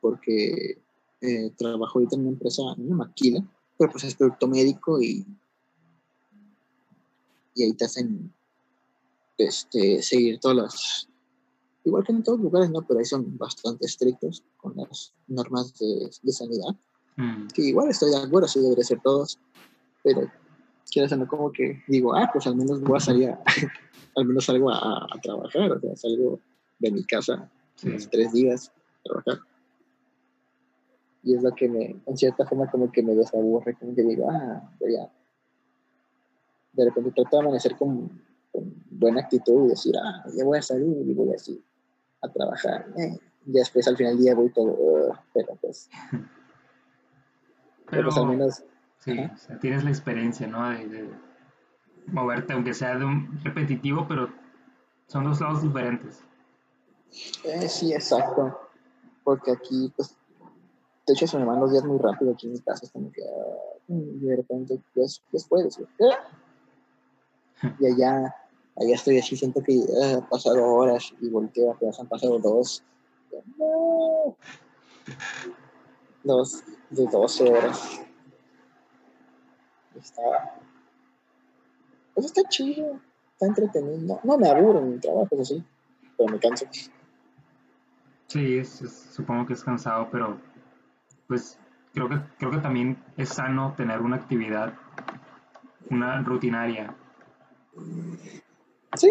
Porque 0.00 0.78
eh, 1.20 1.50
trabajo 1.56 1.98
ahorita 1.98 2.16
en 2.16 2.22
una 2.22 2.30
empresa, 2.30 2.62
en 2.76 2.86
una 2.86 2.96
maquila, 2.96 3.44
pero 3.78 3.90
pues 3.90 4.04
es 4.04 4.14
producto 4.14 4.46
médico 4.46 5.00
y, 5.00 5.26
y 7.54 7.62
ahí 7.62 7.72
te 7.72 7.84
hacen 7.86 8.32
este, 9.38 10.02
seguir 10.02 10.38
todas 10.38 10.56
las. 10.56 11.08
Igual 11.84 12.04
que 12.04 12.12
en 12.12 12.22
todos 12.22 12.38
los 12.38 12.44
lugares, 12.44 12.70
¿no? 12.70 12.82
Pero 12.82 12.98
ahí 13.00 13.04
son 13.04 13.36
bastante 13.36 13.86
estrictos 13.86 14.42
con 14.56 14.74
las 14.76 15.12
normas 15.26 15.78
de, 15.78 16.10
de 16.22 16.32
sanidad. 16.32 16.74
Mm. 17.16 17.48
Que 17.48 17.62
igual 17.62 17.90
estoy 17.90 18.10
de 18.10 18.16
acuerdo, 18.16 18.46
así 18.46 18.60
debería 18.60 18.84
ser 18.84 19.00
todos, 19.02 19.38
pero 20.02 20.30
quiero 20.90 21.06
hacerlo 21.06 21.26
como 21.26 21.52
que 21.52 21.82
digo, 21.88 22.14
ah, 22.14 22.28
pues 22.32 22.46
al 22.46 22.56
menos 22.56 22.80
voy 22.80 22.96
a 22.96 23.00
salir, 23.00 23.30
a, 23.30 23.42
al 24.16 24.24
menos 24.24 24.44
salgo 24.44 24.70
a, 24.70 25.06
trabajar, 25.22 25.72
o 25.72 25.80
sea, 25.80 25.96
salgo 25.96 26.40
de 26.78 26.90
mi 26.90 27.04
casa 27.04 27.50
unos 27.84 28.08
tres 28.08 28.32
días 28.32 28.70
a 28.70 29.02
trabajar. 29.02 29.38
Y 31.22 31.34
es 31.34 31.42
lo 31.42 31.54
que 31.54 31.68
me, 31.68 31.96
en 32.06 32.16
cierta 32.16 32.46
forma, 32.46 32.70
como 32.70 32.92
que 32.92 33.02
me 33.02 33.14
desaburre, 33.14 33.74
como 33.76 33.94
que 33.94 34.02
digo, 34.02 34.30
ah, 34.30 34.70
voy 34.78 34.96
a. 34.96 35.10
De 36.72 36.84
repente 36.84 37.12
trato 37.12 37.36
de 37.36 37.42
amanecer 37.42 37.76
con, 37.76 38.08
con 38.52 38.74
buena 38.90 39.20
actitud 39.20 39.66
y 39.66 39.68
decir, 39.68 39.94
ah, 39.96 40.24
ya 40.36 40.44
voy 40.44 40.58
a 40.58 40.62
salir 40.62 41.08
y 41.08 41.14
voy 41.14 41.32
así 41.34 41.62
a 42.20 42.28
trabajar. 42.28 42.86
Eh, 42.98 43.18
y 43.46 43.52
después 43.52 43.86
al 43.88 43.96
final 43.96 44.16
del 44.16 44.24
día 44.24 44.34
voy 44.34 44.50
todo, 44.50 44.76
pero 45.32 45.56
pues 45.60 45.88
pero, 47.90 48.04
pues 48.04 48.16
al 48.16 48.26
menos... 48.26 48.64
Sí, 49.04 49.14
tienes 49.60 49.84
la 49.84 49.90
experiencia, 49.90 50.46
¿no? 50.46 50.70
De, 50.70 51.10
moverte, 52.06 52.52
aunque 52.52 52.74
sea 52.74 52.96
de 52.96 53.04
un 53.04 53.40
repetitivo, 53.42 54.06
pero 54.08 54.28
son 55.06 55.24
dos 55.24 55.40
lados 55.40 55.62
diferentes. 55.62 56.22
Eh, 57.44 57.68
sí, 57.68 57.92
exacto. 57.92 58.58
Porque 59.22 59.52
aquí, 59.52 59.92
pues, 59.96 60.16
de 61.06 61.12
hecho 61.12 61.26
se 61.26 61.38
me 61.38 61.44
van 61.44 61.60
los 61.60 61.72
días 61.72 61.84
muy 61.84 61.98
rápido 61.98 62.32
aquí 62.32 62.46
en 62.46 62.54
mi 62.54 62.60
casa, 62.60 62.80
es 62.84 62.92
como 62.92 63.12
que 63.12 63.22
ah, 63.22 63.84
de 63.88 64.36
repente 64.36 64.80
después, 64.94 65.78
y 67.78 67.86
allá, 67.86 68.34
allá 68.76 68.94
estoy 68.94 69.18
así, 69.18 69.36
siento 69.36 69.62
que 69.62 69.82
ah, 70.02 70.14
han 70.16 70.28
pasado 70.28 70.64
horas 70.64 71.12
y 71.20 71.28
volteo, 71.28 71.72
apenas 71.72 72.00
han 72.00 72.08
pasado 72.08 72.38
dos. 72.38 72.82
Dos, 76.22 76.62
de 76.90 77.06
12 77.06 77.50
horas. 77.52 78.00
Está. 79.96 80.60
Pues 82.14 82.26
está 82.26 82.42
chido, 82.48 83.00
está 83.32 83.46
entretenido. 83.46 84.20
No 84.22 84.38
me 84.38 84.48
aburro 84.48 84.80
en 84.80 84.90
mi 84.90 84.98
trabajo, 84.98 85.28
eso 85.32 85.44
sí, 85.44 85.64
pero 86.16 86.32
me 86.32 86.38
canso. 86.38 86.66
Sí, 88.26 88.64
supongo 88.64 89.46
que 89.46 89.52
es 89.52 89.62
cansado, 89.62 90.08
pero 90.10 90.40
pues 91.28 91.58
creo 91.92 92.08
que, 92.08 92.20
creo 92.38 92.50
que 92.50 92.58
también 92.58 93.02
es 93.16 93.28
sano 93.30 93.74
tener 93.76 94.00
una 94.00 94.16
actividad, 94.16 94.74
una 95.90 96.20
rutinaria. 96.22 96.94
Sí, 98.96 99.10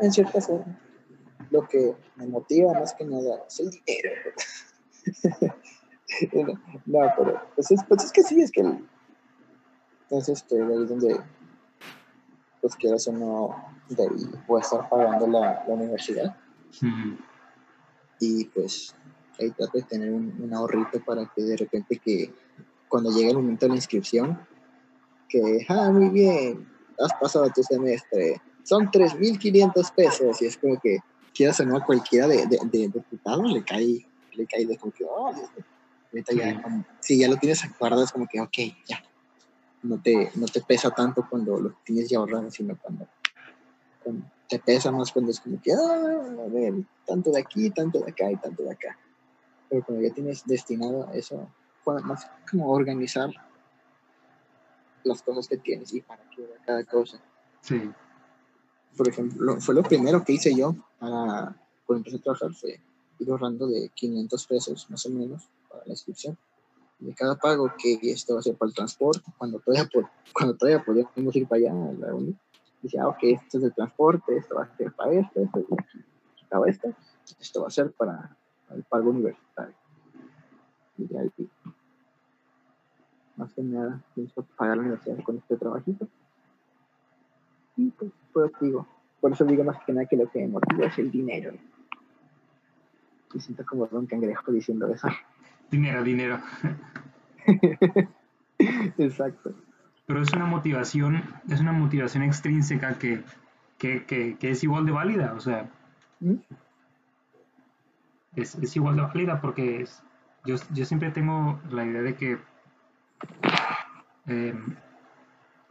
en 0.00 0.12
cierta, 0.12 0.40
forma. 0.40 0.78
Lo 1.50 1.66
que 1.66 1.94
me 2.16 2.26
motiva 2.26 2.72
más 2.74 2.94
que 2.94 3.04
nada 3.04 3.44
es 3.46 3.60
el 3.60 3.70
dinero. 3.70 4.10
no, 6.86 7.12
pero 7.16 7.42
pues 7.54 7.70
es, 7.70 7.84
pues 7.84 8.04
es 8.04 8.12
que 8.12 8.22
sí, 8.22 8.40
es 8.40 8.50
que 8.50 8.62
entonces 10.08 10.38
este, 10.38 10.62
ahí 10.62 10.84
donde 10.86 11.20
pues 12.60 12.76
quieras 12.76 13.06
o 13.08 13.12
no 13.12 13.56
de 13.88 14.02
ahí 14.02 14.30
voy 14.46 14.60
a 14.60 14.62
estar 14.62 14.88
pagando 14.88 15.26
la, 15.26 15.64
la 15.66 15.74
universidad. 15.74 16.36
Y 18.18 18.44
pues 18.46 18.94
ahí 19.38 19.50
trato 19.50 19.78
de 19.78 19.84
tener 19.84 20.12
un, 20.12 20.50
ahorrito 20.52 21.00
para 21.04 21.26
que 21.34 21.42
de 21.42 21.56
repente 21.56 21.98
que 21.98 22.32
cuando 22.88 23.10
llega 23.10 23.30
el 23.30 23.36
momento 23.36 23.66
de 23.66 23.70
la 23.70 23.76
inscripción, 23.76 24.40
que, 25.28 25.66
ah, 25.68 25.90
muy 25.90 26.08
bien, 26.10 26.68
has 26.98 27.12
pasado 27.20 27.50
tu 27.54 27.62
semestre, 27.62 28.40
son 28.62 28.90
3.500 28.90 29.94
pesos, 29.94 30.42
y 30.42 30.46
es 30.46 30.56
como 30.56 30.78
que, 30.80 30.98
quieras 31.34 31.60
o 31.60 31.66
no, 31.66 31.76
a 31.76 31.84
cualquiera 31.84 32.28
de, 32.28 32.46
de, 32.46 32.58
de, 32.70 32.92
le 33.48 33.64
cae, 33.64 34.06
le 34.32 34.46
cae 34.46 34.66
de 34.66 34.78
como 34.78 34.92
que, 34.92 35.04
oh, 35.04 35.32
ya, 36.32 36.84
si 37.00 37.18
ya 37.18 37.28
lo 37.28 37.36
tienes 37.36 37.62
guardado, 37.78 38.04
es 38.04 38.12
como 38.12 38.26
que, 38.26 38.40
ok, 38.40 38.58
ya, 38.86 39.02
no 39.86 40.00
te, 40.00 40.30
no 40.34 40.46
te 40.46 40.60
pesa 40.60 40.90
tanto 40.90 41.26
cuando 41.28 41.58
lo 41.58 41.70
tienes 41.84 42.08
ya 42.08 42.18
ahorrado, 42.18 42.50
sino 42.50 42.76
cuando, 42.76 43.06
te 44.48 44.58
pesa 44.58 44.92
más 44.92 45.12
cuando 45.12 45.30
es 45.30 45.40
como 45.40 45.60
que, 45.60 45.72
ah, 45.72 46.44
a 46.44 46.48
ver, 46.48 46.74
tanto 47.06 47.30
de 47.30 47.40
aquí, 47.40 47.70
tanto 47.70 48.00
de 48.00 48.10
acá 48.10 48.30
y 48.30 48.36
tanto 48.36 48.62
de 48.62 48.72
acá. 48.72 48.98
Pero 49.68 49.84
cuando 49.84 50.06
ya 50.06 50.14
tienes 50.14 50.44
destinado 50.46 51.08
a 51.08 51.14
eso, 51.14 51.48
más 52.04 52.28
como 52.50 52.70
organizar 52.70 53.30
las 55.04 55.22
cosas 55.22 55.48
que 55.48 55.56
tienes 55.56 55.92
y 55.94 56.00
para 56.00 56.22
qué 56.30 56.48
cada 56.64 56.84
cosa. 56.84 57.20
Sí. 57.60 57.90
Por 58.96 59.08
ejemplo, 59.08 59.60
fue 59.60 59.74
lo 59.74 59.82
primero 59.82 60.24
que 60.24 60.32
hice 60.32 60.54
yo 60.54 60.74
para, 60.98 61.56
cuando 61.84 61.98
empecé 61.98 62.16
a 62.16 62.22
trabajar, 62.22 62.52
fue 62.54 62.80
ir 63.18 63.30
ahorrando 63.30 63.66
de 63.66 63.90
500 63.94 64.46
pesos 64.46 64.90
más 64.90 65.06
o 65.06 65.10
menos 65.10 65.48
para 65.68 65.84
la 65.84 65.92
inscripción 65.92 66.36
de 66.98 67.14
cada 67.14 67.36
pago 67.36 67.70
que 67.78 67.98
esto 68.02 68.34
va 68.34 68.40
a 68.40 68.42
ser 68.42 68.56
para 68.56 68.68
el 68.68 68.74
transporte, 68.74 69.30
cuando 69.36 69.58
todavía, 69.60 69.88
cuando 70.32 70.56
todavía 70.56 70.82
podemos 70.82 71.36
ir 71.36 71.46
para 71.46 71.60
allá 71.60 71.74
la 71.98 72.14
uni, 72.14 72.36
dice, 72.82 72.98
ah, 72.98 73.08
ok, 73.08 73.18
esto 73.22 73.58
es 73.58 73.64
el 73.64 73.74
transporte, 73.74 74.36
esto 74.36 74.54
va 74.54 74.64
a 74.64 74.76
ser 74.76 74.92
para 74.92 75.12
esto, 75.12 75.40
esto, 75.40 75.66
quitaba 76.36 76.68
esto, 76.68 76.94
esto 77.38 77.60
va 77.60 77.68
a 77.68 77.70
ser 77.70 77.92
para, 77.92 78.36
el 78.70 78.82
pago 78.84 79.10
universitario. 79.10 79.74
Y 80.98 81.06
ya, 81.08 81.22
más 83.36 83.52
que 83.52 83.62
nada, 83.62 84.02
pienso 84.14 84.42
pagar 84.56 84.78
la 84.78 84.82
universidad 84.82 85.22
con 85.22 85.36
este 85.36 85.56
trabajito. 85.56 86.08
Y 87.76 87.90
pues, 87.90 88.10
pues 88.32 88.52
digo, 88.60 88.86
por 89.20 89.32
eso 89.32 89.44
digo 89.44 89.62
más 89.62 89.84
que 89.84 89.92
nada 89.92 90.06
que 90.06 90.16
lo 90.16 90.30
que 90.30 90.40
me 90.40 90.48
motiva 90.48 90.86
es 90.86 90.98
el 90.98 91.10
dinero. 91.10 91.52
Me 93.34 93.40
siento 93.40 93.66
como 93.66 93.86
Don 93.86 94.06
Cangrejo 94.06 94.50
diciendo 94.50 94.88
eso. 94.88 95.08
Dinero, 95.70 96.02
dinero. 96.04 96.40
Exacto. 98.98 99.54
Pero 100.06 100.22
es 100.22 100.32
una 100.32 100.46
motivación, 100.46 101.22
es 101.48 101.60
una 101.60 101.72
motivación 101.72 102.22
extrínseca 102.22 102.98
que, 102.98 103.22
que, 103.78 104.04
que, 104.04 104.36
que 104.38 104.50
es 104.50 104.62
igual 104.62 104.86
de 104.86 104.92
válida, 104.92 105.34
o 105.34 105.40
sea, 105.40 105.68
¿Mm? 106.20 106.34
es, 108.36 108.54
es, 108.54 108.76
igual 108.76 108.96
de 108.96 109.02
válida 109.02 109.40
porque 109.40 109.82
es, 109.82 110.02
yo, 110.44 110.56
yo, 110.72 110.84
siempre 110.84 111.10
tengo 111.10 111.60
la 111.70 111.84
idea 111.84 112.02
de 112.02 112.14
que 112.14 112.38
eh, 114.28 114.54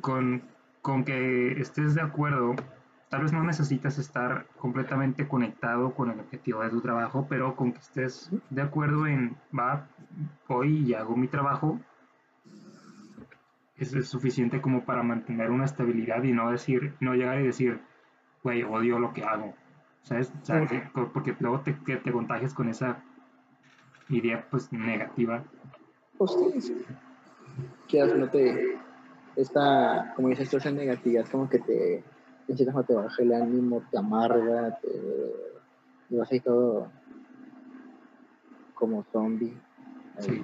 con, 0.02 0.44
con 0.82 1.06
que 1.06 1.60
estés 1.62 1.96
de 1.96 2.02
acuerdo 2.02 2.56
tal 3.16 3.24
vez 3.24 3.32
no 3.32 3.46
necesitas 3.46 3.98
estar 3.98 4.46
completamente 4.58 5.26
conectado 5.26 5.94
con 5.94 6.12
el 6.12 6.20
objetivo 6.20 6.64
de 6.64 6.70
tu 6.70 6.82
trabajo, 6.82 7.26
pero 7.30 7.56
con 7.56 7.72
que 7.72 7.80
estés 7.80 8.30
de 8.50 8.62
acuerdo 8.62 9.08
en, 9.08 9.38
va, 9.58 9.88
voy 10.50 10.80
y 10.80 10.94
hago 10.96 11.16
mi 11.16 11.30
trabajo, 11.30 11.80
es, 13.78 13.94
es 13.94 14.10
suficiente 14.10 14.60
como 14.60 14.84
para 14.84 15.02
mantener 15.02 15.50
una 15.50 15.64
estabilidad 15.64 16.24
y 16.24 16.34
no 16.34 16.52
decir, 16.52 16.94
no 17.00 17.14
llegar 17.14 17.40
y 17.40 17.46
decir, 17.46 17.80
güey, 18.44 18.64
odio 18.64 19.00
lo 19.00 19.14
que 19.14 19.24
hago. 19.24 19.54
¿Sabes? 20.02 20.34
porque 21.14 21.38
luego 21.40 21.62
te, 21.62 21.72
te 21.72 22.12
contagias 22.12 22.54
con 22.54 22.68
esa 22.68 23.02
idea 24.10 24.46
pues 24.52 24.74
negativa. 24.74 25.42
Pues 26.18 26.36
sí, 26.60 26.86
que 27.88 28.06
no 28.08 28.28
te, 28.28 28.78
esta, 29.38 30.12
como 30.18 30.28
dices, 30.28 30.54
esta 30.54 30.70
negativa 30.70 31.22
es 31.22 31.30
como 31.30 31.50
que 31.50 31.60
te 31.60 32.04
necesitas 32.48 32.86
te 32.86 32.94
baja 32.94 33.24
el 33.24 33.34
ánimo, 33.34 33.84
te 33.90 33.98
amarga, 33.98 34.78
te, 34.82 34.90
te 36.10 36.18
vas 36.18 36.32
ahí 36.32 36.40
todo 36.40 36.92
como 38.76 39.04
zombie. 39.12 39.58
Sí. 40.20 40.44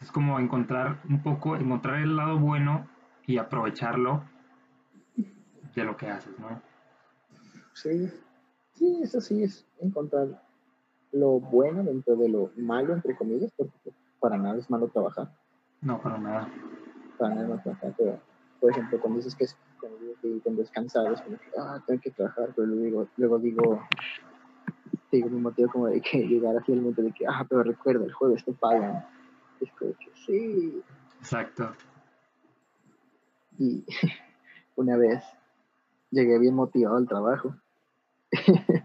Es 0.00 0.10
como 0.10 0.38
encontrar 0.38 1.00
un 1.08 1.22
poco, 1.22 1.56
encontrar 1.56 1.96
el 1.96 2.16
lado 2.16 2.38
bueno 2.38 2.88
y 3.26 3.36
aprovecharlo 3.36 4.24
de 5.74 5.84
lo 5.84 5.96
que 5.96 6.08
haces, 6.08 6.38
¿no? 6.38 6.62
Sí, 7.74 8.10
sí, 8.72 9.00
eso 9.02 9.20
sí 9.20 9.42
es 9.42 9.66
encontrar 9.78 10.42
lo 11.12 11.40
bueno 11.40 11.82
dentro 11.82 12.16
de 12.16 12.28
lo 12.28 12.50
malo, 12.56 12.94
entre 12.94 13.16
comillas, 13.16 13.52
porque 13.56 13.92
para 14.20 14.38
nada 14.38 14.58
es 14.58 14.70
malo 14.70 14.88
trabajar. 14.88 15.30
No, 15.82 16.00
para 16.00 16.18
nada. 16.18 16.48
Para 17.18 17.34
nada 17.34 17.42
es 17.42 17.48
malo 17.48 17.62
trabajar, 17.62 17.94
pero 17.96 18.18
por 18.60 18.70
ejemplo, 18.70 19.00
cuando 19.00 19.18
dices 19.18 19.34
que 19.34 19.44
es 19.44 19.56
cuando 19.80 19.98
digo 19.98 20.14
que 20.20 20.40
cuando 20.40 20.62
es 20.62 20.70
cansado, 20.70 21.12
es 21.12 21.20
como 21.22 21.38
que, 21.38 21.50
ah, 21.58 21.82
tengo 21.86 22.00
que 22.00 22.10
trabajar, 22.10 22.52
pero 22.54 22.66
luego 22.66 22.84
digo, 22.84 23.08
luego 23.16 23.38
digo, 23.38 23.82
digo, 25.10 25.28
mi 25.30 25.40
motivo 25.40 25.72
como 25.72 25.86
de 25.88 26.00
que 26.00 26.18
llegar 26.28 26.56
así 26.56 26.72
al 26.72 26.80
momento 26.80 27.02
de 27.02 27.12
que, 27.12 27.26
ah, 27.26 27.46
pero 27.48 27.62
recuerda, 27.62 28.04
el 28.04 28.12
jueves 28.12 28.44
te 28.44 28.52
pagan. 28.52 29.04
Es 29.60 29.70
como 29.72 29.92
que, 29.92 30.10
sí. 30.26 30.82
Exacto. 31.18 31.72
Y 33.58 33.84
una 34.76 34.96
vez 34.96 35.22
llegué 36.10 36.38
bien 36.38 36.54
motivado 36.54 36.96
al 36.96 37.08
trabajo. 37.08 37.54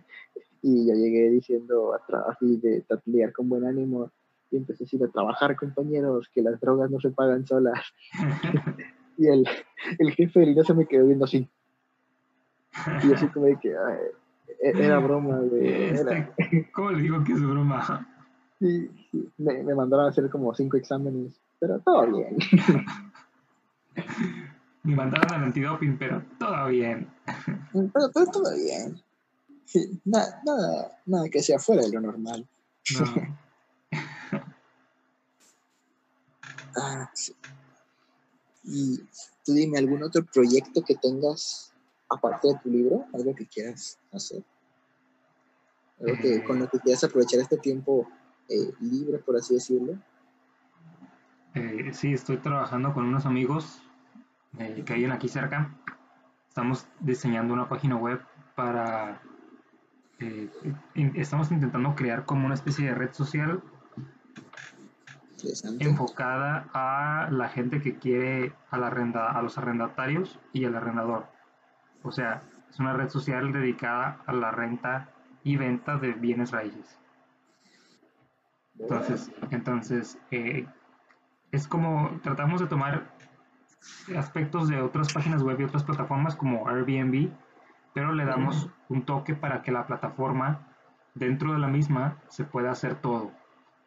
y 0.62 0.88
yo 0.88 0.96
llegué 0.96 1.30
diciendo 1.30 1.94
así 2.28 2.58
de 2.58 2.82
tatlear 2.82 3.32
con 3.32 3.48
buen 3.48 3.66
ánimo 3.66 4.12
y 4.50 4.58
empecé 4.58 4.84
a 4.84 4.86
decir 4.86 5.04
a 5.04 5.08
trabajar 5.08 5.56
compañeros 5.56 6.30
que 6.34 6.42
las 6.42 6.60
drogas 6.60 6.90
no 6.90 7.00
se 7.00 7.12
pagan 7.12 7.46
solas 7.46 7.80
Y 9.18 9.28
el, 9.28 9.48
el 10.00 10.12
jefe 10.14 10.40
del 10.40 10.54
día 10.54 10.64
se 10.64 10.74
me 10.74 10.86
quedó 10.86 11.06
viendo 11.06 11.26
así. 11.26 11.48
Y 13.04 13.14
así 13.14 13.28
como 13.28 13.46
de 13.46 13.58
que 13.60 13.70
e, 13.70 14.84
era 14.84 15.00
broma, 15.00 15.38
güey. 15.40 15.92
Este, 15.92 16.70
¿Cómo 16.74 16.92
le 16.92 17.02
digo 17.04 17.24
que 17.24 17.34
es 17.34 17.42
broma? 17.42 18.08
Sí, 18.60 18.90
me, 19.38 19.64
me, 19.64 19.76
mandaron 19.76 20.06
a 20.06 20.10
hacer 20.10 20.30
como 20.30 20.54
cinco 20.54 20.78
exámenes, 20.78 21.40
pero 21.60 21.80
todo 21.80 22.08
bien. 22.08 22.38
me 24.84 24.96
mandaron 24.96 25.34
al 25.34 25.44
antidoping, 25.46 25.98
pero 25.98 26.24
todo 26.40 26.68
bien. 26.68 27.10
Pero, 27.74 27.90
pero 28.14 28.26
todo 28.32 28.56
bien. 28.56 29.02
Sí, 29.66 30.00
nada, 30.06 30.42
nada, 30.46 30.92
nada 31.06 31.30
que 31.30 31.42
sea 31.42 31.60
fuera 31.60 31.82
de 31.82 31.92
lo 31.92 32.02
normal. 32.02 32.48
No. 33.00 33.06
ah, 36.78 37.10
sí. 37.14 37.34
Y 38.66 38.98
tú 39.46 39.54
dime 39.54 39.78
algún 39.78 40.04
otro 40.04 40.26
proyecto 40.26 40.84
que 40.84 40.96
tengas 40.96 41.74
aparte 42.10 42.48
de 42.48 42.60
tu 42.64 42.70
libro, 42.70 43.06
algo 43.14 43.36
que 43.36 43.46
quieras 43.46 44.00
hacer. 44.12 44.44
Algo 46.00 46.22
que, 46.22 46.44
con 46.44 46.60
lo 46.60 46.70
que 46.70 46.80
quieras 46.80 47.04
aprovechar 47.04 47.40
este 47.40 47.58
tiempo 47.58 48.08
eh, 48.50 48.74
libre, 48.80 49.20
por 49.20 49.38
así 49.38 49.54
decirlo. 49.54 49.98
Eh, 51.54 51.92
sí, 51.94 52.14
estoy 52.14 52.38
trabajando 52.38 52.94
con 52.94 53.06
unos 53.06 53.26
amigos 53.26 53.82
eh, 54.58 54.84
que 54.86 54.94
hay 54.94 55.06
aquí 55.06 55.30
cerca. 55.30 55.78
Estamos 56.48 56.88
diseñando 57.00 57.54
una 57.54 57.70
página 57.70 57.98
web 57.98 58.22
para... 58.56 59.22
estamos 61.16 61.52
intentando 61.52 61.96
crear 61.96 62.26
como 62.26 62.46
una 62.46 62.56
especie 62.56 62.86
de 62.88 62.96
red 62.96 63.14
social 63.14 63.62
enfocada 65.80 66.68
a 66.74 67.30
la 67.32 67.50
gente 67.50 67.82
que 67.82 67.98
quiere 67.98 68.54
a, 68.70 68.78
la 68.78 68.88
arrenda, 68.88 69.32
a 69.32 69.42
los 69.42 69.58
arrendatarios 69.58 70.40
y 70.54 70.66
al 70.66 70.76
arrendador. 70.76 71.28
O 72.04 72.12
sea, 72.12 72.44
es 72.70 72.80
una 72.80 72.94
red 72.94 73.10
social 73.10 73.52
dedicada 73.52 74.22
a 74.26 74.34
la 74.34 74.52
renta 74.52 75.10
y 75.44 75.58
venta 75.58 75.98
de 75.98 76.14
bienes 76.14 76.52
raíces. 76.52 77.00
Entonces, 78.80 79.32
entonces 79.52 80.18
eh, 80.32 80.68
es 81.52 81.68
como 81.68 82.20
tratamos 82.22 82.60
de 82.60 82.68
tomar 82.68 83.10
aspectos 84.18 84.68
de 84.68 84.82
otras 84.82 85.14
páginas 85.14 85.44
web 85.44 85.60
y 85.60 85.64
otras 85.64 85.84
plataformas 85.84 86.36
como 86.36 86.68
Airbnb, 86.68 87.30
pero 87.94 88.12
le 88.14 88.26
damos 88.26 88.70
un 88.90 89.06
toque 89.06 89.36
para 89.36 89.62
que 89.62 89.72
la 89.72 89.88
plataforma 89.88 90.68
dentro 91.14 91.54
de 91.54 91.60
la 91.60 91.68
misma 91.68 92.18
se 92.28 92.44
pueda 92.44 92.72
hacer 92.72 92.96
todo. 92.96 93.32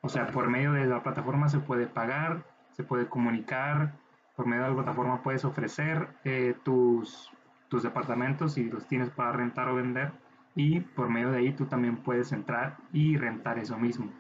O 0.00 0.08
sea, 0.08 0.28
por 0.28 0.48
medio 0.48 0.72
de 0.72 0.86
la 0.86 1.02
plataforma 1.02 1.48
se 1.48 1.58
puede 1.58 1.86
pagar, 1.86 2.44
se 2.72 2.84
puede 2.84 3.08
comunicar, 3.08 3.94
por 4.36 4.46
medio 4.46 4.62
de 4.62 4.68
la 4.70 4.76
plataforma 4.76 5.22
puedes 5.22 5.44
ofrecer 5.44 6.08
eh, 6.24 6.54
tus, 6.62 7.30
tus 7.68 7.82
departamentos 7.82 8.54
si 8.54 8.64
los 8.64 8.86
tienes 8.86 9.10
para 9.10 9.32
rentar 9.32 9.68
o 9.68 9.74
vender 9.74 10.12
y 10.54 10.80
por 10.80 11.08
medio 11.08 11.30
de 11.30 11.38
ahí 11.38 11.52
tú 11.52 11.66
también 11.66 11.96
puedes 11.96 12.32
entrar 12.32 12.76
y 12.92 13.16
rentar 13.16 13.58
eso 13.58 13.76
mismo. 13.76 14.10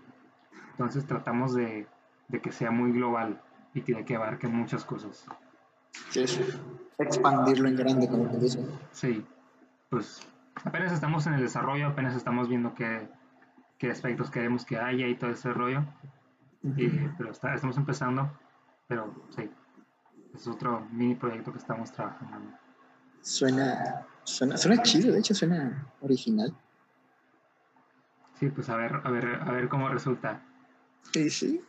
Entonces 0.72 1.06
tratamos 1.06 1.54
de, 1.54 1.86
de 2.28 2.40
que 2.40 2.52
sea 2.52 2.70
muy 2.70 2.92
global 2.92 3.40
y 3.74 3.82
que, 3.82 3.94
de 3.94 4.04
que 4.04 4.16
abarque 4.16 4.48
muchas 4.48 4.84
cosas. 4.84 5.26
Sí, 6.10 6.24
expandirlo 6.98 7.68
en 7.68 7.76
grande, 7.76 8.08
como 8.08 8.28
te 8.28 8.38
dice. 8.38 8.64
Sí, 8.92 9.24
pues 9.88 10.26
apenas 10.64 10.92
estamos 10.92 11.26
en 11.26 11.34
el 11.34 11.40
desarrollo, 11.40 11.88
apenas 11.88 12.14
estamos 12.14 12.48
viendo 12.48 12.74
que 12.74 13.08
qué 13.78 13.90
aspectos 13.90 14.30
queremos 14.30 14.64
que 14.64 14.76
haya 14.76 15.06
y 15.06 15.14
todo 15.14 15.30
ese 15.30 15.52
rollo. 15.52 15.84
pero 17.16 17.30
está, 17.30 17.54
estamos 17.54 17.76
empezando. 17.76 18.30
Pero 18.88 19.14
sí, 19.36 19.50
es 20.34 20.46
otro 20.46 20.86
mini 20.90 21.14
proyecto 21.14 21.52
que 21.52 21.58
estamos 21.58 21.92
trabajando. 21.92 22.56
Suena, 23.20 24.06
suena, 24.24 24.56
suena 24.56 24.82
chido, 24.82 25.12
de 25.12 25.20
hecho 25.20 25.34
suena 25.34 25.86
original. 26.00 26.54
Sí, 28.34 28.48
pues 28.50 28.68
a 28.68 28.76
ver, 28.76 29.00
a 29.04 29.10
ver, 29.10 29.26
a 29.42 29.50
ver 29.52 29.68
cómo 29.68 29.88
resulta. 29.88 30.42
Sí, 31.12 31.28
sí. 31.28 31.60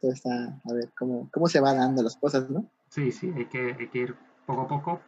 Todo 0.00 0.12
está, 0.12 0.30
a 0.30 0.72
ver 0.72 0.92
cómo, 0.96 1.28
cómo 1.32 1.48
se 1.48 1.60
van 1.60 1.78
dando 1.78 2.02
las 2.02 2.16
cosas, 2.16 2.48
¿no? 2.50 2.70
Sí, 2.88 3.12
sí, 3.12 3.32
hay 3.36 3.46
que, 3.46 3.76
hay 3.78 3.88
que 3.88 3.98
ir 3.98 4.16
poco 4.46 4.62
a 4.62 4.68
poco 4.68 5.00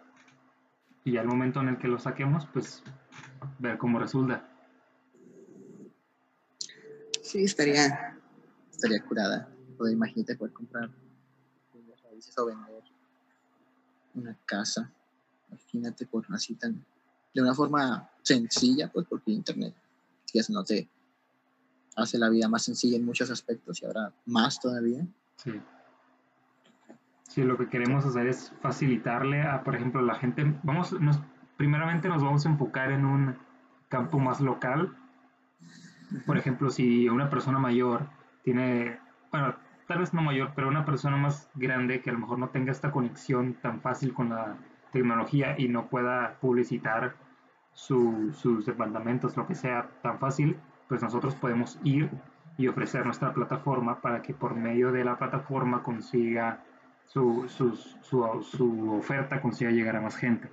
y 1.04 1.16
al 1.16 1.26
momento 1.26 1.60
en 1.60 1.68
el 1.68 1.78
que 1.78 1.88
lo 1.88 1.98
saquemos, 1.98 2.46
pues 2.46 2.82
ver 3.58 3.78
cómo 3.78 3.98
resulta. 3.98 4.48
Sí, 7.24 7.44
estaría, 7.44 8.18
estaría 8.70 9.02
curada. 9.02 9.48
Poder, 9.78 9.94
imagínate 9.94 10.36
poder 10.36 10.52
comprar 10.52 10.90
raíces 12.04 12.36
o 12.38 12.46
vender 12.46 12.82
una 14.14 14.36
casa. 14.44 14.92
Imagínate 15.48 16.06
por 16.06 16.26
así 16.30 16.54
tan, 16.54 16.84
de 17.34 17.42
una 17.42 17.54
forma 17.54 18.10
sencilla, 18.22 18.92
pues 18.92 19.06
porque 19.08 19.32
internet 19.32 19.74
ya 20.34 20.42
se 20.42 20.52
no 20.52 20.64
te 20.64 20.88
hace 21.96 22.18
la 22.18 22.28
vida 22.28 22.48
más 22.48 22.64
sencilla 22.64 22.96
en 22.96 23.06
muchos 23.06 23.30
aspectos 23.30 23.80
y 23.80 23.86
ahora 23.86 24.12
más 24.26 24.60
todavía. 24.60 25.06
Sí. 25.36 25.52
Sí, 27.22 27.42
lo 27.42 27.56
que 27.56 27.68
queremos 27.68 28.04
hacer 28.04 28.26
es 28.26 28.52
facilitarle 28.60 29.42
a, 29.42 29.64
por 29.64 29.74
ejemplo, 29.74 30.02
la 30.02 30.16
gente, 30.16 30.44
vamos, 30.62 30.92
nos, 31.00 31.20
primeramente 31.56 32.08
nos 32.08 32.22
vamos 32.22 32.44
a 32.44 32.50
enfocar 32.50 32.92
en 32.92 33.06
un 33.06 33.36
campo 33.88 34.18
más 34.18 34.40
local. 34.40 34.94
Por 36.26 36.36
ejemplo, 36.36 36.70
si 36.70 37.08
una 37.08 37.30
persona 37.30 37.58
mayor 37.58 38.06
tiene, 38.42 38.98
bueno, 39.30 39.54
tal 39.86 39.98
vez 39.98 40.14
no 40.14 40.22
mayor, 40.22 40.52
pero 40.54 40.68
una 40.68 40.84
persona 40.84 41.16
más 41.16 41.50
grande 41.54 42.00
que 42.00 42.10
a 42.10 42.12
lo 42.12 42.20
mejor 42.20 42.38
no 42.38 42.48
tenga 42.48 42.72
esta 42.72 42.90
conexión 42.90 43.54
tan 43.54 43.80
fácil 43.80 44.12
con 44.12 44.30
la 44.30 44.56
tecnología 44.92 45.56
y 45.58 45.68
no 45.68 45.88
pueda 45.88 46.36
publicitar 46.40 47.16
sus 47.72 48.66
departamentos, 48.66 49.36
lo 49.36 49.46
que 49.46 49.54
sea 49.54 49.90
tan 50.02 50.18
fácil, 50.18 50.56
pues 50.88 51.02
nosotros 51.02 51.34
podemos 51.34 51.78
ir 51.82 52.08
y 52.56 52.68
ofrecer 52.68 53.04
nuestra 53.04 53.32
plataforma 53.34 54.00
para 54.00 54.22
que 54.22 54.32
por 54.32 54.54
medio 54.54 54.92
de 54.92 55.04
la 55.04 55.18
plataforma 55.18 55.82
consiga 55.82 56.62
su, 57.06 57.48
su, 57.48 58.90
oferta 58.92 59.40
consiga 59.40 59.70
llegar 59.70 59.96
a 59.96 60.00
más 60.00 60.16
gente. 60.16 60.48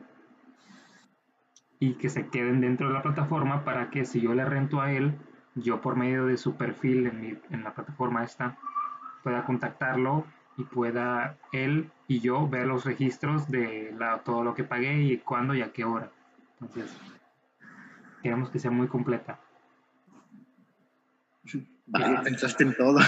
Y 1.79 1.93
que 1.93 2.09
se 2.09 2.27
queden 2.27 2.61
dentro 2.61 2.87
de 2.87 2.93
la 2.93 3.01
plataforma 3.01 3.63
para 3.63 3.89
que 3.89 4.05
si 4.05 4.21
yo 4.21 4.33
le 4.33 4.45
rento 4.45 4.81
a 4.81 4.91
él, 4.91 5.15
yo 5.55 5.81
por 5.81 5.95
medio 5.95 6.25
de 6.25 6.37
su 6.37 6.55
perfil 6.55 7.07
en, 7.07 7.41
en 7.49 7.63
la 7.63 7.73
plataforma 7.73 8.23
esta, 8.23 8.57
pueda 9.23 9.43
contactarlo 9.43 10.25
y 10.57 10.63
pueda 10.63 11.37
él 11.51 11.89
y 12.07 12.19
yo 12.19 12.47
ver 12.47 12.67
los 12.67 12.85
registros 12.85 13.49
de 13.49 13.93
la, 13.97 14.19
todo 14.19 14.43
lo 14.43 14.53
que 14.53 14.63
pagué 14.63 15.01
y 15.03 15.17
cuándo 15.17 15.53
y 15.53 15.61
a 15.61 15.71
qué 15.71 15.85
hora. 15.85 16.09
Entonces, 16.59 16.95
queremos 18.21 18.49
que 18.49 18.59
sea 18.59 18.71
muy 18.71 18.87
completa. 18.87 19.39
pensaste 22.23 22.63
en 22.63 22.75
todo. 22.75 22.99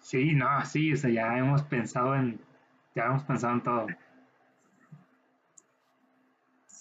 Sí, 0.00 0.34
no, 0.34 0.64
sí, 0.64 0.92
o 0.92 0.96
sea, 0.96 1.10
ya 1.10 1.38
hemos 1.38 1.62
pensado 1.62 2.16
en 2.16 2.40
ya 2.94 3.04
hemos 3.04 3.22
pensado 3.22 3.54
en 3.54 3.60
todo. 3.60 3.86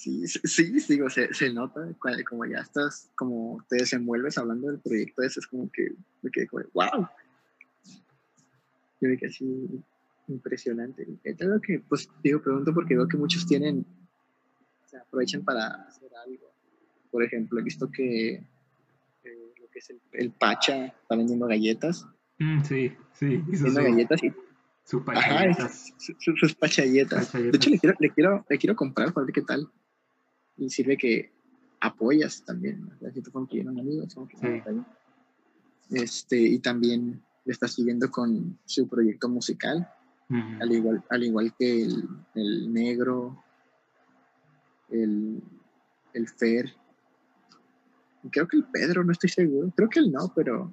Sí, 0.02 0.28
sí, 0.28 0.74
digo, 0.90 1.12
se, 1.12 1.32
se 1.32 1.54
nota 1.54 1.88
como 2.28 2.44
ya 2.48 2.58
estás, 2.58 3.12
como 3.16 3.64
te 3.70 3.76
desenvuelves 3.76 4.36
hablando 4.36 4.70
del 4.70 4.80
proyecto 4.80 5.22
ese, 5.22 5.42
es 5.42 5.46
como 5.46 5.70
que 5.72 5.92
me 6.24 6.32
quedé 6.32 6.48
como, 6.48 6.64
wow. 6.74 7.08
Yo 9.00 9.10
me 9.10 9.16
quedé 9.16 9.30
así 9.30 9.70
impresionante. 10.28 11.08
Creo 11.22 11.62
que, 11.62 11.84
pues, 11.88 12.10
digo, 12.24 12.42
pregunto 12.42 12.74
porque 12.74 12.96
veo 12.96 13.08
que 13.08 13.16
muchos 13.16 13.46
tienen, 13.46 13.86
se 14.86 14.98
aprovechan 14.98 15.44
para 15.44 15.68
hacer 15.68 16.10
algo. 16.26 16.52
Por 17.12 17.22
ejemplo, 17.24 17.60
he 17.60 17.64
visto 17.64 17.92
que 17.92 18.34
eh, 18.34 19.54
lo 19.60 19.70
que 19.70 19.78
es 19.78 19.90
el, 19.92 20.02
el, 20.14 20.32
Pacha 20.32 20.88
está 20.88 21.16
vendiendo 21.16 21.46
galletas. 21.46 22.08
Mm, 22.40 22.64
sí, 22.64 22.92
sí. 23.14 23.38
Vendiendo 23.38 23.84
galletas 23.84 24.24
y 24.24 24.34
sus 24.84 25.04
pachalletas. 25.04 25.94
sus 26.18 26.56
pachalletas. 26.56 27.32
De 27.34 27.50
hecho, 27.50 27.70
le 27.70 27.78
quiero, 27.78 27.96
le, 28.00 28.10
quiero, 28.10 28.46
le 28.50 28.58
quiero 28.58 28.76
comprar 28.76 29.14
para 29.14 29.28
ver 29.28 29.34
qué 29.36 29.44
tal. 29.44 29.70
Y 30.62 30.70
sirve 30.70 30.96
que 30.96 31.32
apoyas 31.80 32.46
también. 32.46 32.88
Si 33.14 33.22
tú 33.22 33.32
un 33.34 33.80
amigo, 33.80 34.06
este, 35.90 36.40
y 36.40 36.60
también 36.60 37.20
le 37.46 37.52
está 37.52 37.68
siguiendo 37.68 38.12
con 38.12 38.60
su 38.66 38.88
proyecto 38.88 39.28
musical. 39.28 39.90
al, 40.30 40.72
igual, 40.72 41.04
al 41.10 41.24
igual 41.24 41.54
que 41.58 41.82
el, 41.82 42.08
el 42.36 42.72
negro, 42.72 43.44
el, 44.90 45.42
el 46.14 46.30
Fer. 46.30 46.72
Creo 48.32 48.48
que 48.48 48.58
el 48.58 48.66
Pedro, 48.66 49.04
no 49.04 49.12
estoy 49.12 49.32
seguro. 49.32 49.74
Creo 49.76 49.90
que 49.90 50.00
él 50.00 50.12
no, 50.12 50.32
pero. 50.36 50.72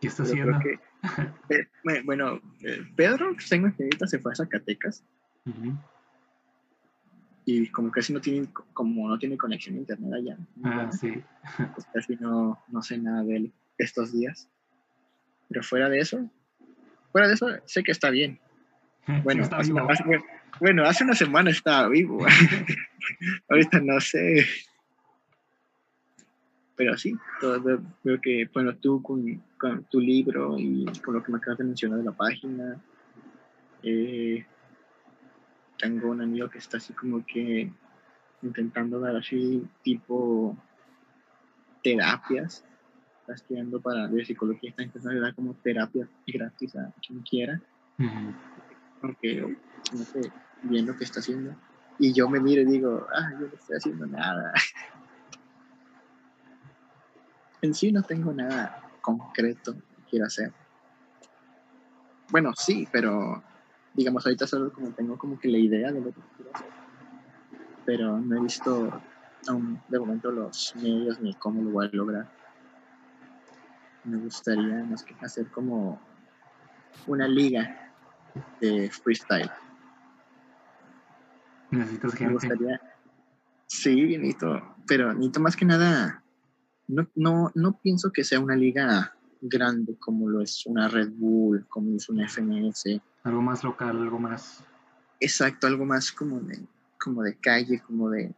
¿Qué 0.00 0.06
está 0.06 0.22
haciendo? 0.22 0.56
bueno, 2.04 2.40
eh, 2.60 2.86
Pedro, 2.94 3.34
tengo 3.48 3.66
entendido, 3.66 4.06
se 4.06 4.20
fue 4.20 4.32
a 4.32 4.36
Zacatecas. 4.36 5.02
Y 7.44 7.68
como 7.68 7.90
casi 7.90 8.12
no 8.12 8.20
tiene, 8.20 8.48
como 8.72 9.08
no 9.08 9.18
tiene 9.18 9.36
conexión 9.36 9.76
a 9.76 9.78
internet 9.78 10.12
allá. 10.12 10.38
Ah, 10.62 10.90
sí. 10.92 11.22
Pues 11.74 11.86
casi 11.92 12.16
no, 12.16 12.62
no 12.68 12.82
sé 12.82 12.98
nada 12.98 13.24
de 13.24 13.36
él 13.36 13.52
estos 13.78 14.12
días. 14.12 14.48
Pero 15.48 15.62
fuera 15.62 15.88
de 15.88 15.98
eso, 15.98 16.30
fuera 17.12 17.26
de 17.26 17.34
eso, 17.34 17.48
sé 17.64 17.82
que 17.82 17.92
está 17.92 18.10
bien. 18.10 18.38
Bueno, 19.24 19.48
hace, 19.50 19.72
bueno, 20.60 20.84
hace 20.84 21.02
una 21.02 21.14
semana 21.14 21.50
estaba 21.50 21.88
vivo. 21.88 22.24
Ahorita 23.48 23.80
no 23.80 23.98
sé 24.00 24.46
pero 26.80 26.96
sí, 26.96 27.14
veo 28.02 28.20
que, 28.22 28.48
bueno, 28.54 28.74
tú 28.74 29.02
con, 29.02 29.42
con, 29.58 29.84
tu 29.84 30.00
libro 30.00 30.58
y 30.58 30.86
con 31.04 31.12
lo 31.12 31.22
que 31.22 31.30
me 31.30 31.36
acabas 31.36 31.58
de 31.58 31.64
mencionar 31.64 31.98
de 31.98 32.04
la 32.06 32.12
página, 32.12 32.80
eh, 33.82 34.46
tengo 35.80 36.10
un 36.10 36.20
amigo 36.20 36.48
que 36.48 36.58
está 36.58 36.76
así 36.76 36.92
como 36.92 37.24
que 37.24 37.72
intentando 38.42 39.00
dar 39.00 39.16
así 39.16 39.66
tipo 39.82 40.56
terapias, 41.82 42.64
está 43.20 43.34
estudiando 43.34 43.80
para 43.80 44.06
de 44.08 44.24
psicología, 44.24 44.70
está 44.70 44.82
intentando 44.82 45.20
dar 45.20 45.34
como 45.34 45.54
terapia 45.54 46.08
gratis 46.26 46.76
a 46.76 46.92
quien 47.06 47.20
quiera, 47.22 47.60
porque 49.00 49.56
no 49.92 50.04
sé 50.04 50.32
bien 50.62 50.86
lo 50.86 50.96
que 50.96 51.04
está 51.04 51.20
haciendo. 51.20 51.54
Y 51.98 52.12
yo 52.12 52.28
me 52.28 52.40
miro 52.40 52.62
y 52.62 52.66
digo, 52.66 53.06
ah, 53.12 53.30
yo 53.32 53.46
no 53.46 53.54
estoy 53.54 53.76
haciendo 53.76 54.06
nada. 54.06 54.52
en 57.62 57.74
sí 57.74 57.92
no 57.92 58.02
tengo 58.02 58.32
nada 58.32 58.82
concreto 59.02 59.74
que 59.74 60.02
quiero 60.10 60.26
hacer. 60.26 60.52
Bueno, 62.30 62.52
sí, 62.56 62.88
pero 62.90 63.42
digamos, 63.94 64.24
ahorita 64.26 64.46
solo 64.46 64.72
como 64.72 64.90
tengo 64.90 65.18
como 65.18 65.38
que 65.38 65.48
la 65.48 65.58
idea 65.58 65.92
de 65.92 66.00
lo 66.00 66.06
que 66.06 66.20
quiero 66.36 66.50
hacer. 66.54 66.68
Pero 67.84 68.18
no 68.18 68.36
he 68.36 68.40
visto 68.40 69.02
aún 69.48 69.80
de 69.88 69.98
momento 69.98 70.30
los 70.30 70.74
medios 70.76 71.20
ni 71.20 71.34
cómo 71.34 71.62
lo 71.62 71.70
voy 71.70 71.86
a 71.86 71.96
lograr. 71.96 72.30
Me 74.04 74.18
gustaría 74.18 74.84
más 74.84 75.02
que 75.02 75.14
hacer 75.20 75.46
como 75.48 76.00
una 77.06 77.28
liga 77.28 77.92
de 78.60 78.90
freestyle. 78.90 79.50
Necesitas 81.70 82.14
gente. 82.14 82.26
Me 82.26 82.32
gustaría. 82.32 82.80
Sí, 83.66 84.16
necesito, 84.16 84.76
pero 84.86 85.12
necesito 85.12 85.40
más 85.40 85.56
que 85.56 85.64
nada 85.64 86.20
no, 86.90 87.08
no, 87.14 87.52
no 87.54 87.80
pienso 87.80 88.12
que 88.12 88.24
sea 88.24 88.40
una 88.40 88.56
liga 88.56 89.14
grande 89.40 89.96
como 89.98 90.28
lo 90.28 90.42
es 90.42 90.66
una 90.66 90.88
Red 90.88 91.12
Bull, 91.12 91.66
como 91.68 91.96
es 91.96 92.08
una 92.08 92.28
FMS. 92.28 93.00
Algo 93.22 93.42
más 93.42 93.62
local, 93.64 93.96
algo 93.96 94.18
más. 94.18 94.64
Exacto, 95.20 95.66
algo 95.66 95.84
más 95.84 96.10
como 96.10 96.40
de, 96.40 96.58
como 96.98 97.22
de 97.22 97.36
calle, 97.36 97.80
como 97.80 98.10
de, 98.10 98.34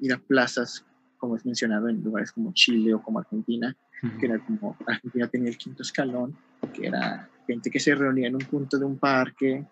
ir 0.00 0.12
a 0.12 0.18
plazas, 0.18 0.84
como 1.18 1.36
es 1.36 1.44
mencionado 1.44 1.88
en 1.88 2.02
lugares 2.02 2.32
como 2.32 2.52
Chile 2.52 2.94
o 2.94 3.02
como 3.02 3.20
Argentina, 3.20 3.76
que 4.18 4.26
era 4.26 4.38
como 4.44 4.76
Argentina 4.86 5.28
tenía 5.28 5.50
el 5.50 5.58
quinto 5.58 5.82
escalón, 5.82 6.36
que 6.72 6.86
era 6.86 7.28
gente 7.46 7.70
que 7.70 7.78
se 7.78 7.94
reunía 7.94 8.28
en 8.28 8.34
un 8.34 8.42
punto 8.42 8.78
de 8.78 8.84
un 8.84 8.98
parque 8.98 9.66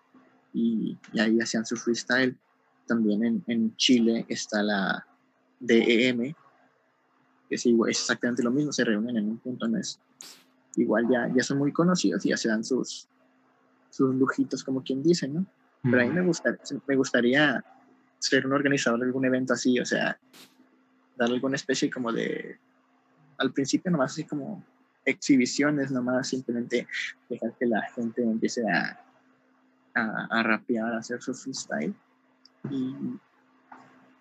y, 0.53 0.97
y 1.11 1.19
ahí 1.19 1.39
hacían 1.39 1.65
su 1.65 1.75
freestyle. 1.75 2.37
También 2.87 3.23
en, 3.23 3.43
en 3.47 3.75
Chile 3.75 4.25
está 4.29 4.63
la 4.63 5.05
DEM, 5.59 6.33
que 7.49 7.55
es, 7.55 7.65
igual, 7.65 7.91
es 7.91 7.99
exactamente 7.99 8.43
lo 8.43 8.51
mismo, 8.51 8.71
se 8.71 8.85
reúnen 8.85 9.17
en 9.17 9.27
un 9.27 9.37
punto, 9.37 9.67
no 9.67 9.77
es 9.77 9.99
igual 10.75 11.07
ya, 11.09 11.29
ya 11.35 11.43
son 11.43 11.57
muy 11.57 11.71
conocidos 11.71 12.25
y 12.25 12.29
ya 12.29 12.37
se 12.37 12.47
dan 12.47 12.63
sus, 12.63 13.07
sus 13.89 14.15
lujitos, 14.15 14.63
como 14.63 14.83
quien 14.83 15.03
dice, 15.03 15.27
¿no? 15.27 15.45
Pero 15.83 16.01
a 16.01 16.05
mí 16.05 16.11
me 16.11 16.21
gustaría, 16.21 16.59
me 16.87 16.95
gustaría 16.95 17.63
ser 18.19 18.45
un 18.45 18.53
organizador 18.53 18.99
de 18.99 19.05
algún 19.05 19.25
evento 19.25 19.53
así, 19.53 19.79
o 19.79 19.85
sea, 19.85 20.19
darle 21.15 21.35
alguna 21.35 21.55
especie 21.55 21.89
como 21.89 22.11
de, 22.11 22.57
al 23.37 23.53
principio 23.53 23.91
nomás 23.91 24.11
así 24.11 24.25
como 24.25 24.63
exhibiciones, 25.05 25.91
nomás 25.91 26.27
simplemente 26.27 26.87
dejar 27.29 27.53
que 27.57 27.65
la 27.65 27.81
gente 27.95 28.21
empiece 28.21 28.61
a, 28.69 28.99
a, 29.95 30.27
a 30.29 30.43
rapear, 30.43 30.93
a 30.93 30.97
hacer 30.97 31.21
su 31.21 31.33
freestyle. 31.33 31.93
Y 32.69 32.95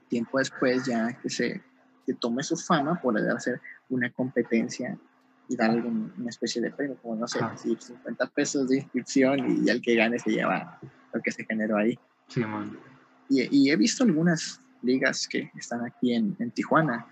tiempo 0.08 0.38
después 0.38 0.84
ya 0.86 1.12
que 1.20 1.28
se 1.28 1.62
que 2.06 2.14
tome 2.14 2.42
su 2.42 2.56
fama, 2.56 2.98
poder 2.98 3.30
hacer 3.30 3.60
una 3.90 4.10
competencia 4.10 4.98
y 5.48 5.56
dar 5.56 5.70
una 5.70 6.28
especie 6.28 6.60
de 6.60 6.70
premio, 6.70 6.96
como 7.00 7.16
no 7.16 7.26
sé, 7.26 7.40
50 7.56 8.26
pesos 8.26 8.68
de 8.68 8.76
inscripción 8.78 9.64
y, 9.64 9.70
el 9.70 9.80
que 9.80 9.94
gane 9.94 10.18
se 10.18 10.30
lleva 10.30 10.78
lo 11.12 11.22
que 11.22 11.32
se 11.32 11.44
generó 11.44 11.78
ahí. 11.78 11.98
Sí, 12.28 12.40
man. 12.40 12.78
Y, 13.30 13.70
he 13.70 13.76
visto 13.76 14.04
algunas 14.04 14.60
ligas 14.82 15.26
que 15.26 15.50
están 15.56 15.84
aquí 15.84 16.14
en, 16.14 16.36
en 16.38 16.50
Tijuana. 16.50 17.06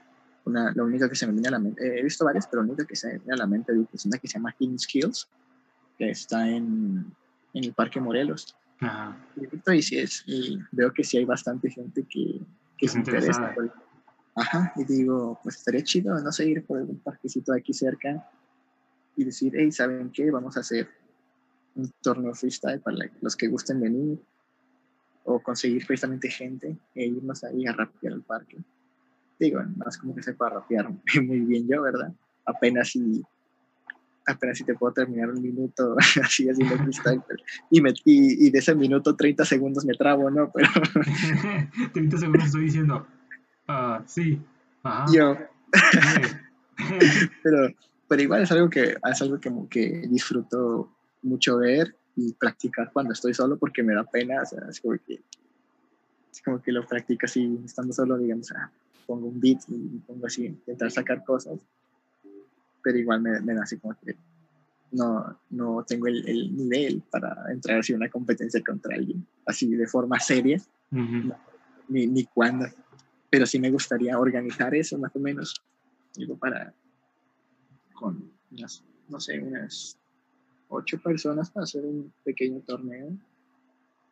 Una, 0.44 0.72
la 0.74 0.84
única 0.84 1.08
que 1.08 1.16
se 1.16 1.26
me 1.26 1.32
viene 1.32 1.48
a 1.48 1.52
la 1.52 1.58
mente, 1.58 1.98
he 1.98 2.02
visto 2.02 2.24
varias, 2.24 2.46
pero 2.46 2.62
la 2.62 2.68
única 2.68 2.86
que 2.86 2.94
se 2.94 3.08
me 3.08 3.18
viene 3.18 3.34
a 3.34 3.36
la 3.36 3.46
mente 3.46 3.72
es 3.92 4.06
una 4.06 4.18
que 4.18 4.28
se 4.28 4.34
llama 4.34 4.54
Hidden 4.58 4.78
Skills, 4.78 5.28
que 5.98 6.10
está 6.10 6.48
en, 6.48 7.12
en 7.52 7.64
el 7.64 7.72
Parque 7.72 8.00
Morelos. 8.00 8.54
Ajá. 8.80 9.16
Y, 9.72 9.82
sí 9.82 9.98
es, 9.98 10.22
y 10.26 10.58
veo 10.70 10.92
que 10.92 11.02
sí 11.02 11.16
hay 11.16 11.24
bastante 11.24 11.70
gente 11.70 12.04
que, 12.08 12.40
que 12.76 12.88
se 12.88 12.98
interesa. 12.98 13.54
Ajá, 14.36 14.70
y 14.76 14.84
digo, 14.84 15.40
pues 15.42 15.56
estaría 15.56 15.82
chido, 15.82 16.20
no 16.20 16.30
sé, 16.30 16.46
ir 16.46 16.64
por 16.64 16.78
algún 16.78 17.00
parquecito 17.00 17.54
aquí 17.54 17.72
cerca 17.72 18.30
y 19.16 19.24
decir, 19.24 19.54
hey, 19.56 19.72
¿saben 19.72 20.10
qué? 20.12 20.30
Vamos 20.30 20.58
a 20.58 20.60
hacer 20.60 20.88
un 21.74 21.90
torneo 22.02 22.34
freestyle 22.34 22.80
para 22.80 22.98
los 23.22 23.34
que 23.34 23.48
gusten 23.48 23.80
venir 23.80 24.20
o 25.24 25.40
conseguir 25.40 25.86
precisamente 25.86 26.30
gente 26.30 26.76
e 26.94 27.06
irnos 27.06 27.44
ahí 27.44 27.66
a 27.66 27.72
rapear 27.72 28.12
al 28.12 28.22
parque. 28.22 28.58
Digo, 29.40 29.62
más 29.76 29.96
como 29.96 30.14
que 30.14 30.22
sepa 30.22 30.50
rapear 30.50 30.90
muy 31.24 31.40
bien 31.40 31.66
yo, 31.66 31.80
¿verdad? 31.80 32.12
Apenas 32.44 32.90
si 32.90 33.24
apenas 34.26 34.58
si 34.58 34.64
te 34.64 34.74
puedo 34.74 34.92
terminar 34.92 35.30
un 35.30 35.40
minuto 35.40 35.96
así 36.22 36.46
haciendo 36.50 36.76
freestyle 36.82 37.22
y, 37.70 37.80
me, 37.80 37.94
y, 38.04 38.50
de 38.50 38.58
ese 38.58 38.74
minuto 38.74 39.16
30 39.16 39.46
segundos 39.46 39.86
me 39.86 39.94
trabo, 39.94 40.30
¿no? 40.30 40.52
Pero 40.52 40.68
30 41.94 42.18
segundos 42.18 42.44
estoy 42.44 42.64
diciendo 42.64 43.06
Ah, 43.68 44.02
sí. 44.06 44.40
Yo. 45.12 45.36
pero, 47.42 47.74
pero 48.08 48.22
igual 48.22 48.42
es 48.42 48.52
algo 48.52 48.70
que 48.70 48.96
es 49.02 49.22
algo 49.22 49.40
que, 49.40 49.50
que 49.68 50.06
disfruto 50.08 50.92
mucho 51.22 51.58
ver 51.58 51.94
y 52.14 52.32
practicar 52.32 52.90
cuando 52.92 53.12
estoy 53.12 53.34
solo 53.34 53.58
porque 53.58 53.82
me 53.82 53.94
da 53.94 54.04
pena, 54.04 54.42
o 54.42 54.46
sea, 54.46 54.60
es 54.68 54.80
como 54.80 54.96
que, 55.04 55.20
es 56.32 56.42
como 56.42 56.62
que 56.62 56.72
lo 56.72 56.86
practico 56.86 57.26
así, 57.26 57.60
estando 57.64 57.92
solo, 57.92 58.16
digamos, 58.16 58.52
ah, 58.52 58.70
pongo 59.06 59.26
un 59.26 59.40
beat 59.40 59.60
y 59.68 59.98
pongo 60.06 60.26
así, 60.26 60.46
intentar 60.46 60.90
sacar 60.90 61.24
cosas, 61.24 61.60
pero 62.82 62.98
igual 62.98 63.20
me, 63.20 63.40
me 63.40 63.54
da 63.54 63.64
así 63.64 63.76
como 63.78 63.94
que 64.02 64.16
no, 64.92 65.38
no 65.50 65.84
tengo 65.86 66.06
el, 66.06 66.26
el, 66.26 66.56
nivel 66.56 67.02
para 67.10 67.36
entrar 67.50 67.80
así 67.80 67.92
en 67.92 67.98
una 67.98 68.08
competencia 68.08 68.62
contra 68.64 68.94
alguien, 68.94 69.26
así 69.44 69.74
de 69.74 69.86
forma 69.86 70.18
seria, 70.18 70.58
ni, 71.88 72.06
ni 72.06 72.24
cuándo 72.24 72.66
pero 73.36 73.44
sí 73.44 73.60
me 73.60 73.70
gustaría 73.70 74.18
organizar 74.18 74.74
eso 74.74 74.96
más 74.96 75.14
o 75.14 75.18
menos, 75.18 75.62
digo, 76.16 76.38
para 76.38 76.72
con 77.92 78.32
unas, 78.50 78.82
no 79.10 79.20
sé, 79.20 79.38
unas 79.38 79.98
ocho 80.68 80.98
personas 81.02 81.50
para 81.50 81.64
hacer 81.64 81.84
un 81.84 82.10
pequeño 82.24 82.60
torneo 82.60 83.14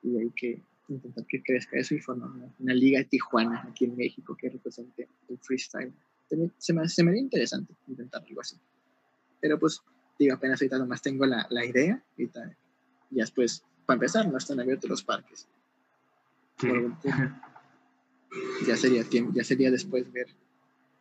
y 0.02 0.18
hay 0.18 0.30
que 0.32 0.60
intentar 0.88 1.24
que 1.24 1.42
crezca 1.42 1.78
eso 1.78 1.94
y 1.94 2.00
formar 2.00 2.28
una, 2.58 2.74
liga 2.74 2.98
de 2.98 3.06
Tijuana 3.06 3.66
aquí 3.66 3.86
en 3.86 3.96
México 3.96 4.36
que 4.36 4.50
represente 4.50 5.08
el 5.30 5.38
freestyle. 5.38 5.94
Se 6.28 6.36
me, 6.74 6.86
se 6.86 7.02
me 7.02 7.10
haría 7.10 7.22
interesante 7.22 7.74
intentar 7.88 8.22
algo 8.28 8.42
así. 8.42 8.58
Pero 9.40 9.58
pues, 9.58 9.80
digo, 10.18 10.34
apenas 10.34 10.60
ahorita 10.60 10.76
nomás 10.76 11.00
tengo 11.00 11.24
la, 11.24 11.46
la 11.48 11.64
idea 11.64 11.98
y, 12.18 12.24
y 12.24 12.28
después, 13.10 13.64
para 13.86 13.94
empezar, 13.94 14.28
no 14.28 14.36
están 14.36 14.60
abiertos 14.60 14.90
los 14.90 15.02
parques. 15.02 15.48
Sí. 16.58 16.68
ya 18.66 18.76
sería 18.76 19.04
tiempo, 19.04 19.32
ya 19.34 19.44
sería 19.44 19.70
después 19.70 20.10
ver 20.12 20.26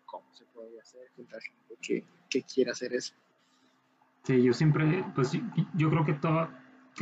cómo 0.05 0.25
se 0.31 0.45
puede 0.45 0.79
hacer, 0.79 1.01
juntar 1.15 1.41
gente 1.41 1.75
que, 1.81 2.03
que 2.29 2.43
quiera 2.43 2.71
hacer 2.71 2.93
eso. 2.93 3.13
Sí, 4.23 4.41
yo 4.41 4.53
siempre, 4.53 5.03
pues 5.15 5.37
yo 5.73 5.89
creo 5.89 6.05
que 6.05 6.13
todo, 6.13 6.49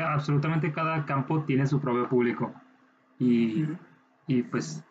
absolutamente 0.03 0.71
cada 0.71 1.05
campo 1.05 1.43
tiene 1.43 1.67
su 1.67 1.79
propio 1.79 2.09
público. 2.09 2.53
Y, 3.19 3.67
y 4.27 4.41
pues 4.43 4.83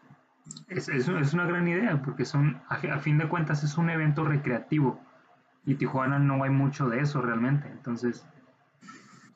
es, 0.69 0.89
es, 0.89 1.09
es, 1.09 1.35
una 1.35 1.47
gran 1.47 1.67
idea, 1.67 2.01
porque 2.03 2.25
son, 2.25 2.61
a, 2.69 2.99
fin 2.99 3.19
de 3.19 3.29
cuentas 3.29 3.65
es 3.65 3.77
un 3.77 3.91
evento 3.91 4.25
recreativo. 4.25 5.01
Y 5.67 5.75
Tijuana 5.75 6.19
no 6.19 6.43
hay 6.45 6.51
mucho 6.51 6.89
de 6.89 7.01
eso 7.01 7.21
realmente. 7.21 7.69
Entonces, 7.69 8.25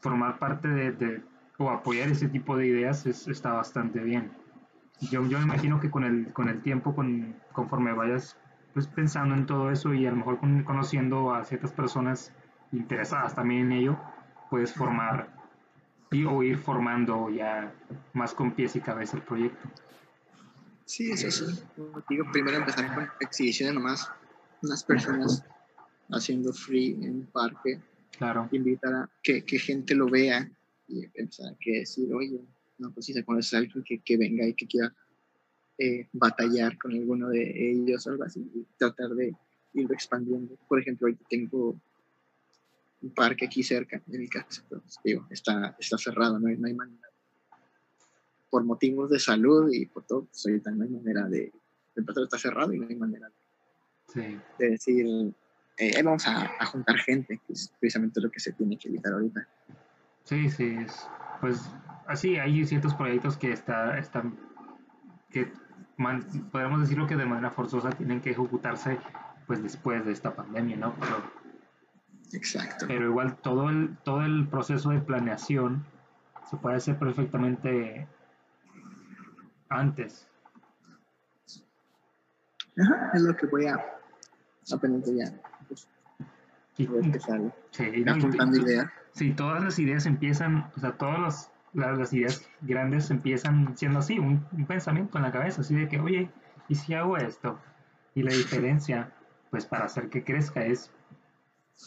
formar 0.00 0.38
parte 0.38 0.68
de, 0.68 0.92
de 0.92 1.22
o 1.58 1.70
apoyar 1.70 2.08
ese 2.08 2.28
tipo 2.28 2.56
de 2.56 2.66
ideas 2.66 3.06
es, 3.06 3.28
está 3.28 3.52
bastante 3.52 4.00
bien 4.00 4.43
yo, 5.00 5.26
yo 5.26 5.38
me 5.38 5.44
imagino 5.44 5.80
que 5.80 5.90
con 5.90 6.04
el, 6.04 6.32
con 6.32 6.48
el 6.48 6.62
tiempo, 6.62 6.94
con, 6.94 7.34
conforme 7.52 7.92
vayas 7.92 8.36
pues, 8.72 8.86
pensando 8.86 9.34
en 9.34 9.46
todo 9.46 9.70
eso 9.70 9.94
y 9.94 10.06
a 10.06 10.10
lo 10.10 10.16
mejor 10.16 10.38
conociendo 10.64 11.34
a 11.34 11.44
ciertas 11.44 11.72
personas 11.72 12.32
interesadas 12.72 13.34
también 13.34 13.66
en 13.66 13.72
ello, 13.72 13.98
puedes 14.50 14.72
formar 14.72 15.28
y, 16.10 16.24
o 16.24 16.42
ir 16.42 16.58
formando 16.58 17.28
ya 17.30 17.72
más 18.12 18.34
con 18.34 18.52
pies 18.52 18.76
y 18.76 18.80
cabeza 18.80 19.16
el 19.16 19.22
proyecto. 19.22 19.68
Sí, 20.84 21.10
eso 21.10 21.30
sí. 21.30 21.62
Digo, 22.08 22.30
primero 22.30 22.58
empezar 22.58 22.94
con 22.94 23.08
exhibiciones 23.20 23.74
nomás, 23.74 24.10
unas 24.62 24.84
personas 24.84 25.44
haciendo 26.10 26.52
free 26.52 26.92
en 27.02 27.16
un 27.16 27.26
parque. 27.26 27.80
Claro. 28.18 28.48
Invitar 28.52 28.94
a 28.94 29.10
que, 29.22 29.44
que 29.44 29.58
gente 29.58 29.94
lo 29.94 30.08
vea 30.08 30.48
y 30.86 31.04
empezar 31.14 31.48
a 31.48 31.56
decir, 31.64 32.12
oye, 32.14 32.40
no, 32.78 32.90
pues 32.92 33.06
si 33.06 33.12
se 33.12 33.24
conoce 33.24 33.56
a 33.56 33.60
alguien 33.60 33.84
que, 33.84 34.00
que 34.00 34.16
venga 34.16 34.46
y 34.46 34.54
que 34.54 34.66
quiera 34.66 34.94
eh, 35.78 36.08
batallar 36.12 36.78
con 36.78 36.92
alguno 36.92 37.30
de 37.30 37.72
ellos 37.72 38.06
o 38.06 38.10
algo 38.10 38.24
así, 38.24 38.40
y 38.54 38.64
tratar 38.76 39.10
de 39.10 39.34
irlo 39.72 39.92
expandiendo. 39.92 40.56
Por 40.68 40.80
ejemplo, 40.80 41.06
ahorita 41.06 41.24
tengo 41.28 41.76
un 43.02 43.10
parque 43.10 43.46
aquí 43.46 43.62
cerca 43.62 44.00
de 44.06 44.18
mi 44.18 44.28
casa, 44.28 44.62
pues, 44.68 44.98
digo, 45.04 45.26
está, 45.30 45.76
está 45.78 45.98
cerrado, 45.98 46.38
no 46.38 46.48
hay, 46.48 46.56
no 46.56 46.68
hay 46.68 46.74
manera. 46.74 47.08
Por 48.50 48.64
motivos 48.64 49.10
de 49.10 49.18
salud 49.18 49.68
y 49.72 49.86
por 49.86 50.04
todo, 50.04 50.26
pues 50.26 50.46
ahorita 50.46 50.70
no 50.70 50.84
hay 50.84 50.90
manera 50.90 51.28
de. 51.28 51.52
El 51.96 52.04
pastor 52.04 52.24
está 52.24 52.38
cerrado 52.38 52.72
y 52.72 52.78
no 52.78 52.86
hay 52.88 52.96
manera 52.96 53.30
de, 54.14 54.40
de 54.58 54.70
decir, 54.70 55.34
eh, 55.76 56.02
vamos 56.02 56.26
a, 56.26 56.52
a, 56.58 56.66
juntar 56.66 56.98
gente, 56.98 57.40
que 57.44 57.52
es 57.52 57.72
precisamente 57.80 58.20
lo 58.20 58.30
que 58.30 58.38
se 58.38 58.52
tiene 58.52 58.76
que 58.76 58.88
evitar 58.88 59.12
ahorita. 59.12 59.46
Sí, 60.24 60.48
sí, 60.50 60.76
es, 60.78 61.08
pues 61.40 61.68
así 62.06 62.36
hay 62.38 62.64
ciertos 62.64 62.94
proyectos 62.94 63.36
que 63.36 63.52
está, 63.52 63.98
están, 63.98 64.36
que 65.30 65.52
podemos 66.50 66.80
decirlo 66.80 67.06
que 67.06 67.16
de 67.16 67.26
manera 67.26 67.50
forzosa 67.50 67.90
tienen 67.90 68.20
que 68.20 68.30
ejecutarse 68.30 68.98
pues 69.46 69.62
después 69.62 70.04
de 70.04 70.12
esta 70.12 70.34
pandemia, 70.34 70.76
¿no? 70.76 70.94
Pero, 70.94 71.22
Exacto. 72.32 72.86
Pero 72.88 73.10
igual 73.10 73.36
todo 73.36 73.70
el, 73.70 73.96
todo 74.02 74.22
el 74.22 74.48
proceso 74.48 74.90
de 74.90 75.00
planeación 75.00 75.84
se 76.50 76.56
puede 76.56 76.76
hacer 76.76 76.98
perfectamente 76.98 78.08
antes. 79.68 80.26
Ajá, 82.76 83.10
es 83.14 83.22
lo 83.22 83.36
que 83.36 83.46
voy 83.46 83.66
a 83.66 83.78
apenas 84.72 85.04
ya. 85.06 85.32
Pues, 85.68 85.88
sí, 86.76 86.88
sí, 87.70 87.82
ideas. 87.84 88.90
Sí, 89.12 89.32
todas 89.32 89.62
las 89.62 89.78
ideas 89.78 90.06
empiezan, 90.06 90.70
o 90.76 90.80
sea, 90.80 90.96
todos 90.96 91.18
los 91.20 91.50
las, 91.74 92.12
ideas 92.12 92.48
grandes 92.62 93.10
empiezan 93.10 93.76
siendo 93.76 93.98
así, 93.98 94.18
un, 94.18 94.46
pensamiento 94.66 95.18
en 95.18 95.24
la 95.24 95.32
cabeza, 95.32 95.60
así 95.60 95.74
de 95.74 95.88
que, 95.88 96.00
oye, 96.00 96.30
¿y 96.68 96.74
si 96.74 96.94
hago 96.94 97.16
esto? 97.16 97.58
Y 98.14 98.22
la 98.22 98.32
diferencia, 98.32 99.12
pues 99.50 99.66
para 99.66 99.84
hacer 99.84 100.08
que 100.08 100.24
crezca 100.24 100.64
es, 100.64 100.90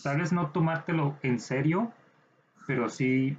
tal 0.04 0.20
vez 0.20 0.34
no 0.34 0.52
tomártelo 0.52 1.18
en 1.24 1.40
serio, 1.40 1.92
pero 2.68 2.90
sí 2.90 3.38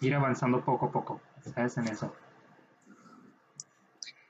ir 0.00 0.14
avanzando 0.14 0.64
poco 0.64 0.86
a 0.86 0.92
poco, 0.92 1.20
¿sabes? 1.54 1.76
En 1.78 1.88
eso. 1.88 2.14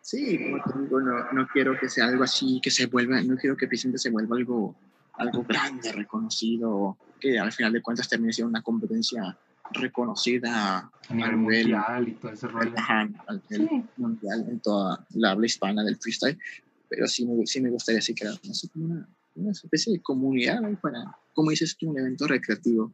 Sí, 0.03 0.37
digo, 0.37 1.01
no, 1.01 1.33
no 1.33 1.47
quiero 1.49 1.79
que 1.79 1.89
sea 1.89 2.07
algo 2.07 2.25
así, 2.25 2.61
que 2.63 2.71
se 2.71 2.87
vuelva, 2.87 3.23
no 3.23 3.37
quiero 3.37 3.57
que 3.57 3.67
Vicente 3.67 3.97
se 3.97 4.11
vuelva 4.11 4.37
algo, 4.37 4.75
algo 5.15 5.45
grande, 5.45 5.93
reconocido, 5.93 6.99
que 7.21 7.39
al 7.39 7.53
final 7.53 7.73
de 7.73 7.81
cuentas 7.81 8.09
termine 8.09 8.33
siendo 8.33 8.51
una 8.51 8.63
competencia 8.63 9.39
reconocida 9.73 10.91
a 11.09 11.15
nivel 11.15 11.37
mundial 11.37 12.09
y 12.09 12.13
todo 12.13 12.33
ese 12.33 12.47
rollo. 12.49 12.75
nivel 13.49 13.85
mundial 13.97 14.47
en 14.49 14.61
toda 14.61 15.07
la 15.15 15.33
habla 15.33 15.47
hispana 15.47 15.83
del 15.85 15.97
freestyle. 15.97 16.39
Pero 16.89 17.07
sí 17.07 17.25
me, 17.25 17.47
sí 17.47 17.61
me 17.61 17.71
gustaría 17.71 18.01
así 18.01 18.15
crear 18.15 18.35
una, 18.75 19.09
una, 19.37 19.51
especie 19.53 19.93
de 19.93 20.01
comunidad 20.01 20.61
para, 20.81 21.17
como 21.35 21.51
dices 21.51 21.77
tú, 21.77 21.91
un 21.91 21.99
evento 21.99 22.27
recreativo 22.27 22.93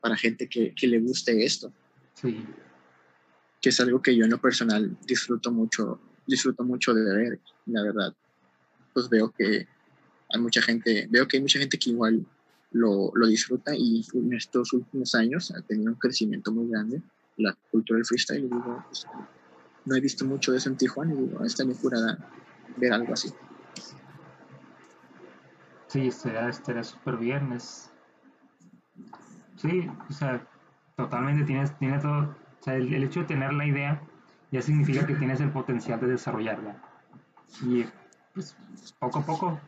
para 0.00 0.16
gente 0.16 0.48
que, 0.48 0.74
que, 0.74 0.86
le 0.86 0.98
guste 1.00 1.44
esto. 1.44 1.72
Sí. 2.14 2.44
Que 3.60 3.68
es 3.68 3.80
algo 3.80 4.00
que 4.00 4.16
yo 4.16 4.24
en 4.24 4.30
lo 4.30 4.40
personal 4.40 4.96
disfruto 5.06 5.52
mucho, 5.52 6.00
disfruto 6.26 6.64
mucho 6.64 6.94
de 6.94 7.16
ver, 7.16 7.40
la 7.66 7.82
verdad. 7.82 8.14
Pues 8.94 9.08
veo 9.10 9.30
que 9.30 9.66
hay 10.30 10.40
mucha 10.40 10.62
gente, 10.62 11.06
veo 11.10 11.28
que 11.28 11.36
hay 11.36 11.42
mucha 11.42 11.58
gente 11.58 11.78
que 11.78 11.90
igual 11.90 12.24
lo, 12.72 13.10
lo, 13.14 13.26
disfruta 13.26 13.74
y 13.74 14.04
en 14.14 14.34
estos 14.34 14.72
últimos 14.72 15.14
años 15.14 15.50
ha 15.52 15.62
tenido 15.62 15.92
un 15.92 15.98
crecimiento 15.98 16.52
muy 16.52 16.68
grande 16.68 17.02
la 17.38 17.56
cultura 17.70 17.96
del 17.96 18.04
freestyle. 18.04 18.48
Pues, 18.48 19.06
no 19.84 19.96
he 19.96 20.00
visto 20.00 20.24
mucho 20.24 20.52
de 20.52 20.58
eso 20.58 20.68
en 20.68 20.76
Tijuana 20.76 21.14
y 21.14 21.16
digo, 21.16 21.44
esta 21.44 21.64
me 21.64 21.74
curada 21.74 22.18
ver 22.76 22.92
algo 22.92 23.12
así. 23.12 23.32
Sí, 25.86 26.08
estaría 26.08 26.84
súper 26.84 27.16
bien. 27.16 27.52
Es... 27.52 27.90
Sí, 29.56 29.88
o 30.08 30.12
sea, 30.12 30.46
totalmente 30.96 31.44
tienes, 31.44 31.76
tiene 31.78 31.98
todo. 31.98 32.36
O 32.60 32.62
sea, 32.62 32.74
el, 32.74 33.02
hecho 33.02 33.20
de 33.20 33.26
tener 33.26 33.52
la 33.54 33.66
idea 33.66 34.02
ya 34.50 34.60
significa 34.60 35.06
que 35.06 35.14
tienes 35.14 35.40
el 35.40 35.50
potencial 35.50 36.00
de 36.00 36.08
desarrollarla. 36.08 36.76
Y 37.62 37.86
pues 38.34 38.56
poco 38.98 39.20
a 39.20 39.26
poco 39.26 39.60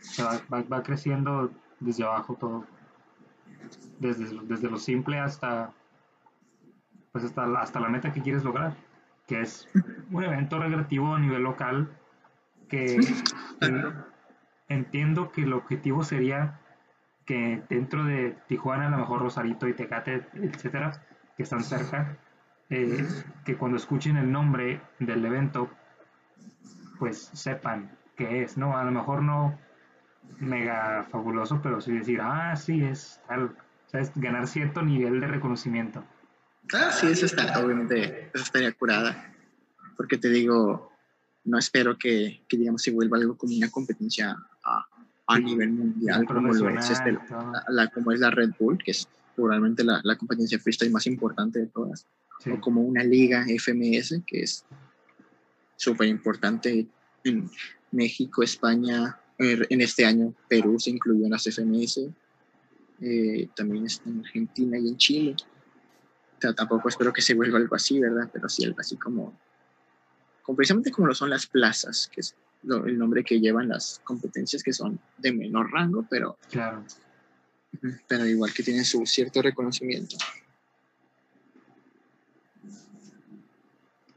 se 0.00 0.22
va, 0.22 0.42
va, 0.50 0.82
creciendo 0.82 1.50
desde 1.80 2.04
abajo 2.04 2.34
todo. 2.34 2.64
Desde, 3.98 4.26
desde 4.44 4.70
lo 4.70 4.78
simple 4.78 5.18
hasta 5.18 5.72
pues 7.12 7.24
hasta, 7.24 7.44
hasta 7.60 7.80
la 7.80 7.88
meta 7.88 8.12
que 8.12 8.22
quieres 8.22 8.44
lograr, 8.44 8.74
que 9.26 9.40
es 9.40 9.68
un 10.10 10.22
evento 10.22 10.58
recreativo 10.58 11.14
a 11.14 11.18
nivel 11.18 11.42
local 11.42 11.88
que 12.68 13.00
entiendo 14.68 15.32
que 15.32 15.42
el 15.42 15.52
objetivo 15.52 16.04
sería 16.04 16.60
que 17.24 17.62
dentro 17.68 18.04
de 18.04 18.36
Tijuana, 18.46 18.86
a 18.86 18.90
lo 18.90 18.98
mejor 18.98 19.20
Rosarito 19.20 19.68
y 19.68 19.74
Tecate, 19.74 20.26
etcétera, 20.34 21.02
que 21.36 21.42
están 21.42 21.62
cerca, 21.62 22.16
eh, 22.70 23.06
que 23.44 23.56
cuando 23.56 23.76
escuchen 23.76 24.16
el 24.16 24.32
nombre 24.32 24.80
del 24.98 25.24
evento, 25.24 25.68
pues 26.98 27.30
sepan 27.34 27.90
qué 28.16 28.42
es, 28.42 28.56
¿no? 28.56 28.78
A 28.78 28.84
lo 28.84 28.92
mejor 28.92 29.22
no 29.22 29.58
mega 30.38 31.06
fabuloso, 31.10 31.60
pero 31.62 31.80
sí 31.80 31.92
decir, 31.92 32.20
ah, 32.22 32.54
sí, 32.56 32.82
es 32.82 33.20
tal, 33.28 33.44
o 33.44 33.90
sea, 33.90 34.00
es 34.00 34.12
ganar 34.14 34.46
cierto 34.46 34.82
nivel 34.82 35.20
de 35.20 35.26
reconocimiento. 35.26 36.04
Ah, 36.72 36.90
sí, 36.92 37.06
eso 37.06 37.26
está, 37.26 37.58
obviamente, 37.64 38.30
eso 38.34 38.44
estaría 38.44 38.72
curada, 38.72 39.34
porque 39.96 40.18
te 40.18 40.28
digo, 40.28 40.92
no 41.44 41.58
espero 41.58 41.96
que, 41.98 42.42
que 42.48 42.56
digamos, 42.56 42.82
se 42.82 42.92
vuelva 42.92 43.16
algo 43.16 43.36
como 43.36 43.56
una 43.56 43.70
competencia 43.70 44.36
a, 44.64 44.86
a 45.26 45.38
nivel 45.38 45.70
mundial, 45.70 46.26
como 46.26 46.52
lo 46.52 46.68
es 46.70 46.90
este, 46.90 47.18
la, 47.68 47.88
como 47.88 48.12
es 48.12 48.20
la 48.20 48.30
Red 48.30 48.50
Bull, 48.58 48.78
que 48.78 48.92
es 48.92 49.08
probablemente 49.34 49.84
la, 49.84 50.00
la 50.02 50.16
competencia 50.16 50.58
freestyle 50.58 50.90
más 50.90 51.06
importante 51.06 51.60
de 51.60 51.66
todas, 51.66 52.06
o 52.50 52.60
como 52.60 52.82
una 52.82 53.02
liga 53.02 53.44
FMS, 53.44 54.22
que 54.26 54.42
es 54.42 54.64
súper 55.76 56.08
importante 56.08 56.86
en 57.24 57.50
México, 57.92 58.42
España, 58.42 59.18
en 59.38 59.80
este 59.80 60.04
año 60.04 60.34
Perú 60.48 60.78
se 60.78 60.90
incluyó 60.90 61.24
en 61.24 61.30
las 61.30 61.44
FMS, 61.44 62.08
eh, 63.00 63.48
también 63.54 63.86
en 64.04 64.20
Argentina 64.20 64.78
y 64.78 64.88
en 64.88 64.96
Chile. 64.96 65.36
O 66.36 66.40
sea, 66.40 66.52
tampoco 66.52 66.88
espero 66.88 67.12
que 67.12 67.22
se 67.22 67.34
vuelva 67.34 67.58
algo 67.58 67.74
así, 67.74 68.00
¿verdad? 68.00 68.28
Pero 68.32 68.48
sí 68.48 68.64
algo 68.64 68.80
así 68.80 68.96
como 68.96 69.36
precisamente 70.54 70.90
como 70.90 71.08
lo 71.08 71.14
son 71.14 71.30
las 71.30 71.46
plazas, 71.46 72.08
que 72.12 72.20
es 72.20 72.34
el 72.62 72.98
nombre 72.98 73.22
que 73.22 73.40
llevan 73.40 73.68
las 73.68 74.00
competencias 74.04 74.62
que 74.62 74.72
son 74.72 74.98
de 75.18 75.32
menor 75.32 75.70
rango, 75.70 76.06
pero, 76.08 76.36
claro. 76.50 76.84
pero 78.08 78.26
igual 78.26 78.52
que 78.52 78.62
tienen 78.62 78.84
su 78.84 79.04
cierto 79.06 79.42
reconocimiento. 79.42 80.16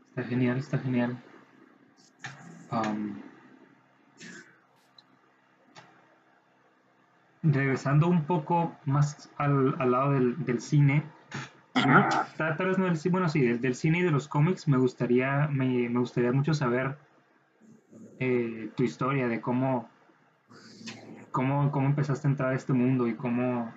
Está 0.09 0.23
genial, 0.23 0.57
está 0.57 0.79
genial. 0.79 1.21
Um, 2.71 3.21
regresando 7.43 8.07
un 8.07 8.25
poco 8.25 8.75
más 8.85 9.29
al, 9.37 9.75
al 9.79 9.91
lado 9.91 10.11
del, 10.13 10.45
del 10.45 10.61
cine, 10.61 11.03
Tal, 11.73 12.67
vez 12.67 12.77
no 12.77 12.85
del, 12.85 12.99
bueno, 13.11 13.29
sí, 13.29 13.41
del, 13.41 13.75
cine 13.75 13.99
y 13.99 14.01
de 14.03 14.11
los 14.11 14.27
cómics 14.27 14.67
me 14.67 14.77
gustaría, 14.77 15.47
me, 15.47 15.87
me 15.89 15.99
gustaría 15.99 16.31
mucho 16.31 16.53
saber 16.53 16.97
eh, 18.19 18.71
tu 18.75 18.83
historia 18.83 19.27
de 19.29 19.39
cómo, 19.39 19.89
cómo, 21.31 21.71
cómo 21.71 21.87
empezaste 21.87 22.27
a 22.27 22.31
entrar 22.31 22.51
a 22.51 22.55
este 22.55 22.73
mundo 22.73 23.07
y 23.07 23.15
cómo 23.15 23.73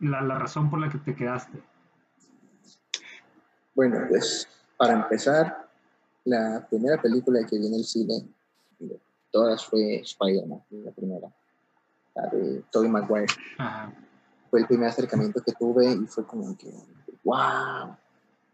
la, 0.00 0.22
la 0.22 0.38
razón 0.38 0.68
por 0.70 0.80
la 0.80 0.88
que 0.88 0.98
te 0.98 1.14
quedaste. 1.14 1.62
Bueno, 3.74 3.98
pues 4.08 4.48
para 4.76 4.94
empezar, 4.94 5.70
la 6.24 6.66
primera 6.68 7.00
película 7.00 7.46
que 7.48 7.58
vi 7.58 7.68
en 7.68 7.74
el 7.74 7.84
cine, 7.84 8.26
todas 9.30 9.64
fue 9.64 10.00
Spider-Man, 10.00 10.60
la 10.70 10.90
primera, 10.90 11.28
la 12.20 12.28
de 12.30 12.62
Tobey 12.70 12.88
Maguire. 12.88 13.26
Ajá 13.58 13.92
fue 14.50 14.60
el 14.60 14.66
primer 14.66 14.88
acercamiento 14.88 15.42
que 15.42 15.52
tuve 15.52 15.92
y 15.92 16.06
fue 16.06 16.24
como 16.26 16.56
que, 16.56 16.72
wow, 17.24 17.96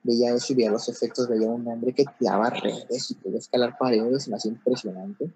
veía 0.03 0.35
eso 0.35 0.53
y 0.53 0.57
veía 0.57 0.71
los 0.71 0.89
efectos, 0.89 1.29
veía 1.29 1.49
un 1.49 1.67
hombre 1.67 1.93
que 1.93 2.05
tiraba 2.19 2.51
redes 2.51 3.11
y 3.11 3.15
podía 3.15 3.39
escalar 3.39 3.77
paredes, 3.79 4.29
me 4.29 4.37
hacía 4.37 4.53
impresionante. 4.53 5.31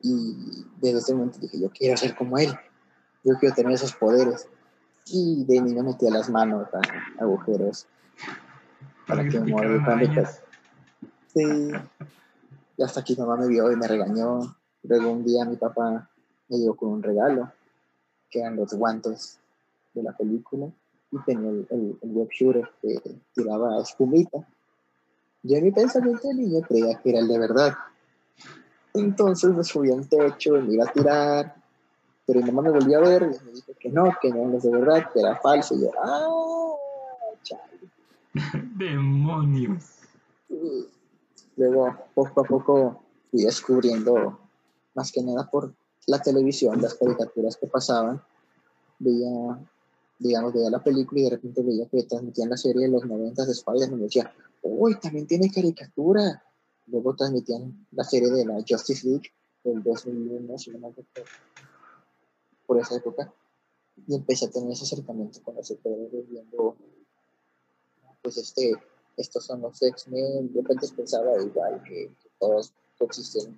Y 0.00 0.64
desde 0.80 0.98
ese 0.98 1.14
momento 1.14 1.38
dije, 1.38 1.60
yo 1.60 1.70
quiero 1.70 1.96
ser 1.96 2.14
como 2.14 2.38
él, 2.38 2.56
yo 3.24 3.34
quiero 3.38 3.54
tener 3.54 3.72
esos 3.72 3.94
poderes. 3.94 4.48
Y 5.10 5.44
de 5.44 5.60
niño 5.62 5.82
metía 5.82 6.10
las 6.10 6.28
manos 6.28 6.68
a 6.74 7.22
agujeros 7.22 7.86
para 9.06 9.26
que 9.26 9.40
me 9.40 9.52
Sí. 11.32 11.72
Y 12.76 12.82
hasta 12.82 13.02
mi 13.08 13.16
mamá 13.16 13.36
me 13.36 13.48
vio 13.48 13.72
y 13.72 13.76
me 13.76 13.88
regañó. 13.88 14.57
Luego 14.88 15.10
un 15.10 15.22
día 15.22 15.44
mi 15.44 15.56
papá 15.56 16.08
me 16.48 16.56
dio 16.56 16.74
con 16.74 16.88
un 16.88 17.02
regalo 17.02 17.52
que 18.30 18.40
eran 18.40 18.56
los 18.56 18.72
guantes 18.72 19.38
de 19.92 20.02
la 20.02 20.16
película 20.16 20.66
y 21.10 21.18
tenía 21.24 21.50
el, 21.50 21.98
el, 22.00 22.10
web 22.10 22.28
shooter 22.30 22.70
que 22.80 22.98
tiraba 23.34 23.82
espumita. 23.82 24.46
Yo 25.42 25.58
en 25.58 25.64
mi 25.64 25.72
pensamiento 25.72 26.28
de 26.28 26.34
niño 26.34 26.62
creía 26.62 26.98
que 27.02 27.10
era 27.10 27.18
el 27.18 27.28
de 27.28 27.38
verdad. 27.38 27.74
Entonces 28.94 29.54
me 29.54 29.62
subí 29.62 29.90
a 29.90 29.94
un 29.94 30.08
techo 30.08 30.56
y 30.56 30.62
me 30.62 30.74
iba 30.74 30.84
a 30.84 30.92
tirar, 30.92 31.54
pero 32.26 32.40
mi 32.40 32.50
mamá 32.50 32.62
me 32.62 32.78
volvió 32.78 32.98
a 32.98 33.02
ver 33.02 33.22
y 33.22 33.44
me 33.44 33.52
dijo 33.52 33.72
que 33.78 33.90
no, 33.90 34.16
que 34.20 34.30
no 34.30 34.48
era 34.48 34.58
de 34.58 34.70
verdad, 34.70 35.10
que 35.12 35.20
era 35.20 35.36
falso. 35.36 35.74
Y 35.74 35.82
yo, 35.82 35.90
¡ah! 36.02 36.26
¡Demonios! 38.76 39.84
luego, 41.56 41.94
poco 42.14 42.40
a 42.40 42.44
poco, 42.44 43.02
fui 43.30 43.42
descubriendo, 43.42 44.38
más 44.98 45.12
que 45.12 45.22
nada 45.22 45.48
por 45.48 45.72
la 46.06 46.20
televisión, 46.20 46.82
las 46.82 46.94
caricaturas 46.94 47.56
que 47.56 47.68
pasaban, 47.68 48.20
veía, 48.98 49.64
digamos, 50.18 50.52
veía 50.52 50.70
la 50.70 50.82
película 50.82 51.20
y 51.20 51.24
de 51.24 51.30
repente 51.30 51.62
veía 51.62 51.86
que 51.86 52.02
transmitían 52.02 52.50
la 52.50 52.56
serie 52.56 52.82
de 52.82 52.88
los 52.88 53.06
90 53.06 53.44
de 53.44 53.52
Spider-Man 53.52 54.00
y 54.00 54.02
decía, 54.02 54.34
uy, 54.62 54.98
también 54.98 55.28
tiene 55.28 55.52
caricatura. 55.52 56.42
Luego 56.88 57.14
transmitían 57.14 57.86
la 57.92 58.02
serie 58.02 58.30
de 58.30 58.44
la 58.44 58.56
Justice 58.68 59.06
League 59.06 59.30
del 59.62 59.84
2001, 59.84 60.58
si 60.58 60.70
no 60.72 60.78
me 60.80 60.94
por 62.66 62.80
esa 62.80 62.96
época. 62.96 63.32
Y 64.04 64.16
empecé 64.16 64.46
a 64.46 64.50
tener 64.50 64.72
ese 64.72 64.82
acercamiento 64.82 65.40
con 65.44 65.54
los 65.54 65.68
superhéroes 65.68 66.28
viendo, 66.28 66.76
pues 68.20 68.36
este, 68.36 68.72
estos 69.16 69.44
son 69.44 69.60
los 69.60 69.80
X-Men. 69.80 70.52
De 70.52 70.62
repente 70.62 70.88
pensaba 70.96 71.40
igual 71.40 71.82
que, 71.84 72.10
todos 72.40 72.72
coexisten 72.98 73.56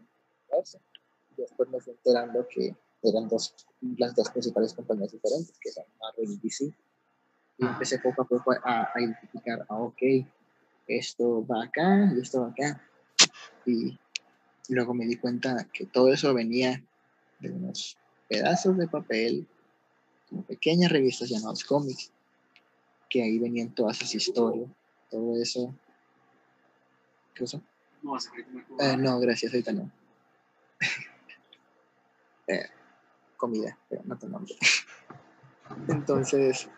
después 1.41 1.69
me 1.69 1.81
fui 1.81 1.93
enterando 1.93 2.47
que 2.49 2.75
eran 3.03 3.29
dos, 3.29 3.55
las 3.97 4.15
dos 4.15 4.31
principales 4.31 4.75
compañías 4.75 5.13
diferentes, 5.13 5.59
que 5.61 5.71
son 5.71 5.85
Marvel 6.01 6.31
y 6.31 6.39
DC. 6.39 6.73
Y 7.59 7.67
empecé 7.67 7.99
poco 7.99 8.23
a 8.23 8.25
poco 8.25 8.53
a, 8.65 8.91
identificar, 8.97 9.67
ah, 9.69 9.77
ok, 9.77 10.03
esto 10.87 11.47
va 11.47 11.65
acá 11.65 12.11
y 12.15 12.21
esto 12.21 12.43
va 12.43 12.49
acá. 12.49 12.83
Y 13.67 13.99
luego 14.69 14.95
me 14.95 15.07
di 15.07 15.17
cuenta 15.17 15.67
que 15.73 15.87
todo 15.87 16.13
eso 16.13 16.33
venía 16.33 16.83
de 17.39 17.51
unos 17.51 17.99
pedazos 18.29 18.77
de 18.79 18.89
papel, 18.89 19.47
como 20.29 20.43
pequeñas 20.43 20.91
revistas 20.91 21.29
llamadas 21.29 21.65
cómics, 21.65 22.13
que 23.09 23.23
ahí 23.23 23.39
venían 23.39 23.75
todas 23.75 23.99
esas 23.99 24.15
historias, 24.15 24.71
todo 25.11 25.41
eso. 25.41 25.75
¿Qué 27.35 27.41
cosa? 27.41 27.61
No, 28.03 28.17
eh, 28.17 28.97
no, 28.97 29.21
gracias, 29.21 29.53
ahorita 29.53 29.73
no. 29.73 29.91
Eh, 32.51 32.67
comida, 33.37 33.79
pero 33.89 34.03
no 34.05 34.19
tengo 34.19 34.37
hambre. 34.37 34.55
Entonces, 35.89 36.69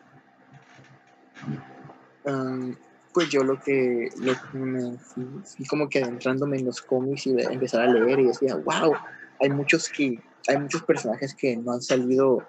um, 2.25 2.75
pues 3.15 3.31
yo 3.31 3.43
lo 3.43 3.59
que, 3.61 4.11
me 4.53 4.99
fui, 4.99 5.67
como 5.67 5.89
que 5.89 6.03
adentrándome 6.03 6.59
en 6.59 6.67
los 6.67 6.83
cómics 6.83 7.27
y 7.27 7.31
empezar 7.41 7.83
a 7.83 7.93
leer 7.93 8.21
y 8.21 8.27
decía, 8.27 8.55
wow, 8.57 8.95
hay 9.41 9.51
muchos 9.51 9.89
que, 9.89 10.23
hay 10.49 10.59
muchos 10.59 10.83
personajes 10.83 11.35
que 11.35 11.57
no 11.57 11.73
han 11.73 11.83
salido 11.83 12.47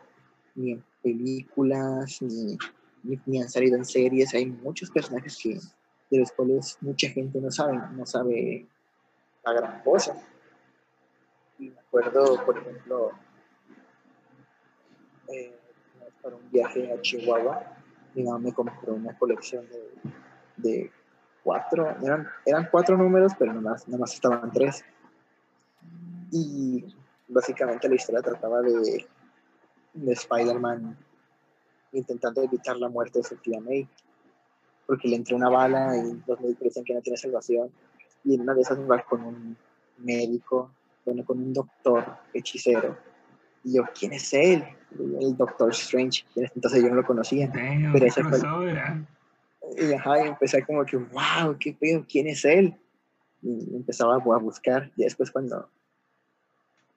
ni 0.56 0.74
en 0.74 0.84
películas, 1.02 2.22
ni, 2.22 2.58
ni, 3.26 3.41
han 3.41 3.50
salido 3.50 3.78
en 3.78 3.86
series, 3.86 4.34
hay 4.34 4.45
muchos 4.48 4.91
personajes 4.91 5.38
que, 5.41 5.60
de 6.12 6.20
los 6.20 6.32
cuales 6.34 6.78
mucha 6.82 7.10
gente 7.10 7.40
no 7.40 7.52
sabe, 7.52 7.80
no 7.94 8.06
sabe 8.06 8.68
la 9.45 9.54
gran 9.54 9.82
cosa. 9.84 10.16
Acuerdo, 11.94 12.44
por 12.44 12.57
ejemplo, 12.57 13.11
eh, 15.28 15.56
para 16.24 16.36
un 16.36 16.49
viaje 16.49 16.91
a 16.91 16.99
Chihuahua, 16.99 17.61
mi 18.15 18.24
mamá 18.24 18.40
me 18.40 18.52
compró 18.52 18.95
una 18.95 19.15
colección 19.15 19.64
de, 19.70 19.91
de 20.57 20.91
cuatro, 21.44 21.95
eran, 22.02 22.28
eran 22.48 22.68
cuatro 22.72 22.98
números, 22.98 23.34
pero 23.38 23.53
nada 23.53 23.78
más 23.99 24.11
estaban 24.11 24.52
tres. 24.52 24.84
Y 26.32 26.84
básicamente 27.28 27.88
la 27.88 27.94
historia 27.94 28.24
trataba 28.24 28.61
de, 28.61 29.06
de 29.94 30.14
Spider-Man 30.14 30.98
intentando 31.91 32.41
evitar 32.41 32.76
la 32.78 32.90
muerte 32.90 33.20
de 33.20 33.26
su 33.26 33.36
tía 33.36 33.61
May, 33.61 33.88
porque 34.88 35.07
le 35.10 35.18
entró 35.18 35.36
una 35.36 35.49
bala 35.49 35.95
y 35.95 36.24
los 36.26 36.41
médicos 36.41 36.64
dicen 36.64 36.86
que 36.86 36.95
no 36.95 37.02
tiene 37.02 37.18
salvación. 37.18 37.70
Y 38.24 38.34
en 38.34 38.41
una 38.41 38.56
de 38.56 38.61
esas 38.61 38.80
va 38.80 39.03
con 39.03 39.22
un 39.22 39.57
médico, 39.99 40.72
bueno, 41.06 41.26
con 41.26 41.40
un 41.40 41.54
doctor 41.54 42.18
hechicero. 42.34 42.98
Y 43.64 43.76
yo, 43.76 43.84
¿quién 43.98 44.14
es 44.14 44.34
él? 44.34 44.64
El 45.00 45.38
Doctor 45.38 45.72
Strange. 45.72 46.26
Entonces 46.36 46.84
yo 46.84 46.90
no 46.90 46.96
lo 46.96 47.06
conocía. 47.06 47.50
pero 47.52 48.06
ese 48.06 48.24
fue, 48.24 48.40
y, 49.78 49.94
ajá, 49.94 50.26
y 50.26 50.28
empecé 50.28 50.64
como 50.64 50.86
que, 50.86 50.98
wow, 50.98 51.58
qué 51.60 51.74
pedo, 51.74 52.06
¿quién 52.08 52.28
es 52.28 52.46
él? 52.46 52.76
Y 53.42 53.76
empezaba 53.76 54.16
a 54.16 54.38
buscar. 54.38 54.92
Y 54.96 55.04
después 55.04 55.32
cuando, 55.32 55.70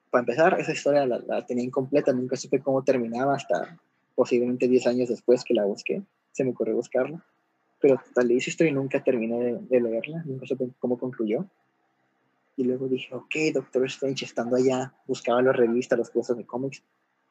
para 0.09 0.21
empezar, 0.21 0.59
esa 0.59 0.71
historia 0.71 1.05
la, 1.05 1.45
tenía 1.45 1.63
incompleta, 1.63 2.13
nunca 2.13 2.35
supe 2.35 2.59
cómo 2.59 2.83
terminaba 2.83 3.35
hasta 3.35 3.79
posiblemente 4.15 4.67
10 4.67 4.87
años 4.87 5.09
después 5.09 5.43
que 5.43 5.53
la 5.53 5.65
busqué, 5.65 6.01
se 6.31 6.43
me 6.43 6.51
ocurrió 6.51 6.75
buscarla. 6.75 7.23
Pero 7.79 8.01
tal 8.13 8.27
vez 8.27 8.37
esa 8.37 8.49
historia 8.49 8.73
nunca 8.73 9.03
terminé 9.03 9.59
de, 9.61 9.81
leerla, 9.81 10.23
nunca 10.25 10.45
supe 10.45 10.69
cómo 10.79 10.97
concluyó. 10.97 11.45
Y 12.57 12.63
luego 12.63 12.87
dije, 12.87 13.13
ok, 13.13 13.35
Doctor 13.53 13.85
Strange, 13.85 14.25
estando 14.25 14.55
allá, 14.55 14.93
buscaba 15.05 15.41
las 15.41 15.55
revistas, 15.55 15.97
los 15.97 16.09
cursos 16.09 16.35
de 16.35 16.45
cómics, 16.45 16.83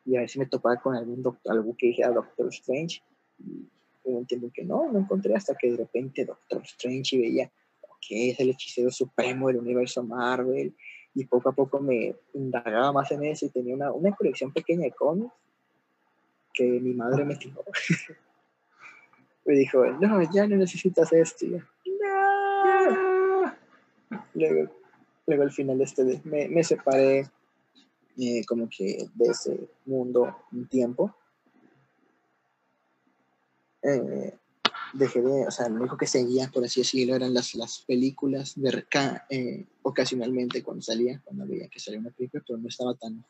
y 0.04 0.16
a 0.16 0.20
ver 0.20 0.30
si 0.30 0.38
me 0.38 0.46
topaba 0.46 0.76
con 0.76 0.94
algún 0.94 1.20
doctor, 1.20 1.52
algo 1.52 1.76
que 1.76 1.88
dijera 1.88 2.12
Doctor 2.12 2.46
Strange. 2.48 3.02
Y 3.38 3.68
entiendo 4.04 4.50
que 4.54 4.64
no, 4.64 4.90
no 4.90 5.00
encontré 5.00 5.34
hasta 5.34 5.56
que 5.56 5.72
de 5.72 5.78
repente 5.78 6.24
Doctor 6.24 6.62
Strange 6.62 7.16
y 7.16 7.20
veía 7.20 7.52
que 8.00 8.30
es 8.30 8.40
el 8.40 8.50
hechicero 8.50 8.90
supremo 8.90 9.48
del 9.48 9.58
universo 9.58 10.02
Marvel 10.04 10.76
y 11.12 11.24
poco 11.24 11.48
a 11.48 11.52
poco 11.52 11.80
me 11.80 12.14
indagaba 12.34 12.92
más 12.92 13.10
en 13.10 13.24
eso 13.24 13.46
y 13.46 13.50
tenía 13.50 13.74
una, 13.74 13.90
una 13.90 14.14
colección 14.14 14.52
pequeña 14.52 14.84
de 14.84 14.92
cómics 14.92 15.32
que 16.54 16.64
mi 16.64 16.94
madre 16.94 17.24
me 17.24 17.34
dijo, 17.34 17.64
me 19.44 19.54
dijo, 19.58 19.84
no, 19.86 20.22
ya 20.32 20.46
no 20.46 20.56
necesitas 20.56 21.12
esto. 21.12 21.46
no. 21.46 21.62
Luego, 24.34 24.72
luego 25.26 25.42
al 25.42 25.52
final 25.52 25.80
este 25.80 26.20
me, 26.24 26.48
me 26.48 26.62
separé 26.62 27.28
eh, 28.18 28.44
como 28.46 28.68
que 28.68 29.08
de 29.14 29.26
ese 29.26 29.68
mundo 29.84 30.36
un 30.52 30.66
tiempo 30.68 31.14
eh, 33.82 34.34
dejé 34.92 35.20
de, 35.20 35.46
o 35.46 35.50
sea, 35.50 35.68
lo 35.68 35.80
único 35.80 35.96
que 35.96 36.06
seguía, 36.06 36.50
por 36.52 36.64
así 36.64 36.80
decirlo, 36.80 37.14
eran 37.14 37.34
las, 37.34 37.54
las 37.54 37.80
películas 37.86 38.54
de 38.56 38.84
eh, 39.30 39.66
ocasionalmente 39.82 40.62
cuando 40.62 40.82
salía, 40.82 41.20
cuando 41.24 41.46
veía 41.46 41.68
que 41.68 41.80
salía 41.80 42.00
una 42.00 42.10
película, 42.10 42.42
pero 42.46 42.58
no 42.58 42.68
estaba 42.68 42.94
tan 42.94 43.24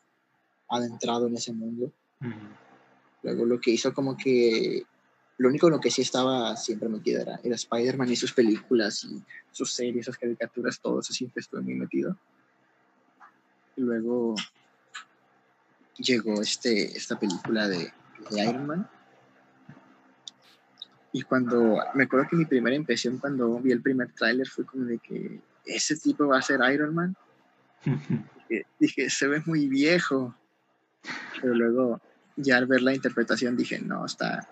adentrado 0.69 1.27
en 1.27 1.35
ese 1.35 1.53
mundo. 1.53 1.91
Luego 3.23 3.45
lo 3.45 3.59
que 3.59 3.71
hizo 3.71 3.93
como 3.93 4.15
que, 4.17 4.83
lo 5.37 5.49
único 5.49 5.67
en 5.67 5.73
lo 5.73 5.79
que 5.79 5.91
sí 5.91 6.01
estaba 6.01 6.55
siempre 6.55 6.89
metido 6.89 7.21
era, 7.21 7.39
era 7.43 7.55
Spider-Man 7.55 8.11
y 8.11 8.15
sus 8.15 8.33
películas 8.33 9.03
y 9.03 9.21
sus 9.51 9.71
series, 9.73 10.05
sus 10.05 10.17
caricaturas, 10.17 10.79
todo 10.79 10.99
eso 10.99 11.13
siempre 11.13 11.41
estuve 11.41 11.61
muy 11.61 11.75
metido. 11.75 12.17
Y 13.75 13.81
luego 13.81 14.35
llegó 15.97 16.41
este, 16.41 16.97
esta 16.97 17.19
película 17.19 17.67
de, 17.67 17.91
de 18.31 18.43
Iron 18.43 18.67
Man 18.67 18.89
y 21.17 21.23
cuando, 21.23 21.79
me 21.95 22.03
acuerdo 22.03 22.27
que 22.29 22.35
mi 22.35 22.45
primera 22.45 22.75
impresión 22.75 23.17
cuando 23.17 23.59
vi 23.59 23.71
el 23.71 23.81
primer 23.81 24.11
tráiler 24.11 24.47
fue 24.47 24.65
como 24.65 24.85
de 24.85 24.99
que 24.99 25.39
ese 25.65 25.95
tipo 25.97 26.27
va 26.27 26.37
a 26.37 26.41
ser 26.43 26.59
Iron 26.71 26.93
Man. 26.93 27.15
dije, 28.79 29.09
se 29.09 29.27
ve 29.27 29.41
muy 29.45 29.67
viejo. 29.67 30.35
Pero 31.41 31.55
luego, 31.55 32.01
ya 32.35 32.57
al 32.57 32.67
ver 32.67 32.81
la 32.81 32.93
interpretación, 32.93 33.57
dije, 33.57 33.79
no, 33.79 34.05
está, 34.05 34.47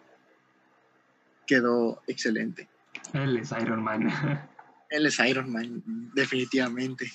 quedó 1.46 2.02
excelente. 2.08 2.68
Él 3.14 3.38
es 3.38 3.52
Iron 3.52 3.84
Man. 3.84 4.10
Él 4.90 5.06
es 5.06 5.20
Iron 5.20 5.52
Man, 5.52 5.84
definitivamente. 6.14 7.12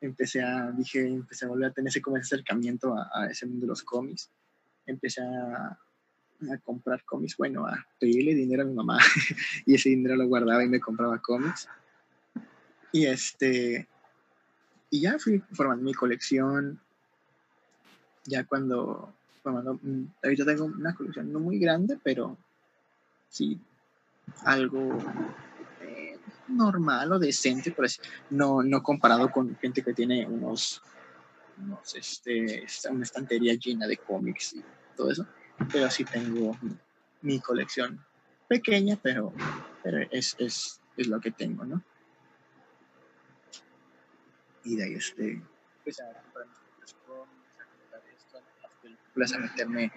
Empecé 0.00 0.42
a, 0.42 0.70
dije, 0.72 1.06
empecé 1.06 1.46
a 1.46 1.48
volver 1.48 1.70
a 1.70 1.72
tener 1.72 1.88
ese, 1.88 2.00
como 2.00 2.16
acercamiento 2.16 2.94
a, 2.96 3.10
a 3.12 3.26
ese 3.30 3.46
mundo 3.46 3.66
de 3.66 3.70
los 3.70 3.82
cómics. 3.82 4.30
Empecé 4.86 5.22
a, 5.22 5.78
a 6.52 6.58
comprar 6.58 7.02
cómics, 7.04 7.36
bueno, 7.36 7.66
a 7.66 7.86
pedirle 7.98 8.34
dinero 8.34 8.62
a 8.62 8.66
mi 8.66 8.74
mamá 8.74 8.98
y 9.66 9.74
ese 9.74 9.90
dinero 9.90 10.16
lo 10.16 10.26
guardaba 10.26 10.62
y 10.64 10.68
me 10.68 10.80
compraba 10.80 11.20
cómics. 11.20 11.68
Y 12.92 13.06
este, 13.06 13.88
y 14.90 15.00
ya 15.00 15.18
fui 15.18 15.42
formando 15.52 15.84
mi 15.84 15.94
colección. 15.94 16.80
Ya 18.24 18.44
cuando, 18.44 19.14
formando, 19.42 19.78
mm, 19.82 20.04
ahorita 20.22 20.44
tengo 20.44 20.64
una 20.64 20.94
colección 20.94 21.32
no 21.32 21.40
muy 21.40 21.58
grande, 21.58 21.98
pero 22.02 22.36
sí, 23.28 23.60
algo 24.44 24.98
eh, 25.80 26.18
normal 26.48 27.12
o 27.12 27.18
decente, 27.18 27.72
por 27.72 27.84
así, 27.84 28.00
no, 28.30 28.62
no 28.62 28.82
comparado 28.82 29.30
con 29.30 29.56
gente 29.56 29.82
que 29.82 29.94
tiene 29.94 30.26
unos, 30.26 30.82
unos 31.58 31.94
este, 31.94 32.66
una 32.90 33.04
estantería 33.04 33.54
llena 33.54 33.86
de 33.86 33.96
cómics 33.96 34.54
y 34.54 34.64
todo 34.96 35.10
eso 35.10 35.26
pero 35.72 35.90
sí 35.90 36.04
tengo 36.04 36.56
mi 37.22 37.40
colección 37.40 38.04
pequeña, 38.48 38.98
pero, 39.02 39.32
pero 39.82 40.06
es, 40.10 40.36
es, 40.38 40.80
es, 40.96 41.06
lo 41.08 41.20
que 41.20 41.30
tengo, 41.30 41.64
¿no? 41.64 41.82
Y 44.64 44.76
de 44.76 44.84
ahí 44.84 44.94
este, 44.94 45.42
pues 45.82 46.00
a 46.00 46.04
comprar 46.22 46.46
las 48.62 48.74
películas, 48.82 49.32
a 49.32 49.38
meterme 49.38 49.92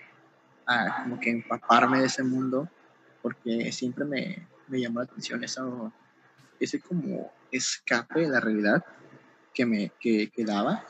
a 0.65 1.03
como 1.03 1.19
que 1.19 1.31
empaparme 1.31 1.99
de 1.99 2.05
ese 2.05 2.23
mundo, 2.23 2.69
porque 3.21 3.71
siempre 3.71 4.05
me, 4.05 4.47
me 4.67 4.79
llamó 4.79 4.99
la 4.99 5.05
atención 5.05 5.43
eso, 5.43 5.91
ese 6.59 6.79
como 6.79 7.31
escape 7.51 8.21
de 8.21 8.29
la 8.29 8.39
realidad 8.39 8.83
que 9.53 9.65
me 9.65 9.91
que, 9.99 10.29
que 10.29 10.45
daba 10.45 10.85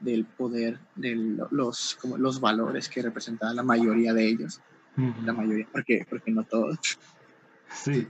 del 0.00 0.24
poder, 0.24 0.78
de 0.94 1.16
los, 1.50 1.96
como 2.00 2.16
los 2.18 2.40
valores 2.40 2.88
que 2.88 3.02
representaban 3.02 3.56
la 3.56 3.62
mayoría 3.62 4.12
de 4.12 4.28
ellos. 4.28 4.60
La 5.24 5.32
mayoría, 5.32 5.66
porque, 5.70 6.04
porque 6.10 6.32
no 6.32 6.42
todos. 6.42 6.98
Sí. 7.72 8.08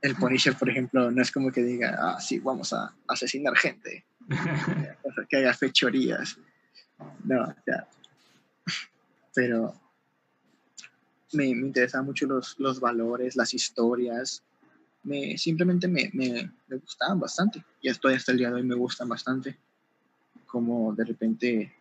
El 0.00 0.16
Punisher, 0.16 0.56
por 0.56 0.68
ejemplo, 0.68 1.10
no 1.10 1.22
es 1.22 1.30
como 1.30 1.52
que 1.52 1.62
diga, 1.62 1.96
ah, 1.98 2.20
sí, 2.20 2.40
vamos 2.40 2.72
a 2.72 2.92
asesinar 3.06 3.56
gente, 3.56 4.04
que 5.28 5.36
haya 5.36 5.54
fechorías. 5.54 6.38
No, 7.22 7.54
ya. 7.66 7.88
Pero 9.32 9.74
me, 11.34 11.54
me 11.54 11.66
interesaban 11.66 12.06
mucho 12.06 12.26
los, 12.26 12.58
los 12.58 12.80
valores, 12.80 13.36
las 13.36 13.54
historias. 13.54 14.42
Me, 15.02 15.36
simplemente 15.36 15.86
me, 15.88 16.10
me, 16.12 16.50
me 16.68 16.76
gustaban 16.76 17.20
bastante. 17.20 17.64
Y 17.80 17.88
estoy 17.88 18.14
hasta 18.14 18.32
el 18.32 18.38
día 18.38 18.48
de 18.48 18.56
hoy 18.56 18.62
me 18.62 18.74
gustan 18.74 19.08
bastante 19.08 19.58
como 20.54 20.94
de 20.94 21.04
repente 21.04 21.74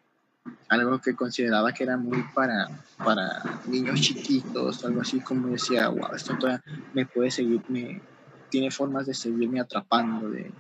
algo 0.68 1.00
que 1.00 1.16
consideraba 1.16 1.72
que 1.72 1.84
era 1.84 1.96
muy 1.96 2.24
para, 2.34 2.68
para 2.98 3.62
niños 3.68 4.02
chiquitos, 4.02 4.84
algo 4.84 5.02
así 5.02 5.20
como 5.20 5.50
decía, 5.50 5.90
wow, 5.90 6.16
esto 6.16 6.36
todavía 6.40 6.64
me 6.92 7.06
puede 7.06 7.30
seguir, 7.30 7.62
me, 7.70 8.02
tiene 8.50 8.72
formas 8.72 9.06
de 9.06 9.14
seguirme 9.14 9.60
atrapando, 9.60 10.30
de, 10.32 10.52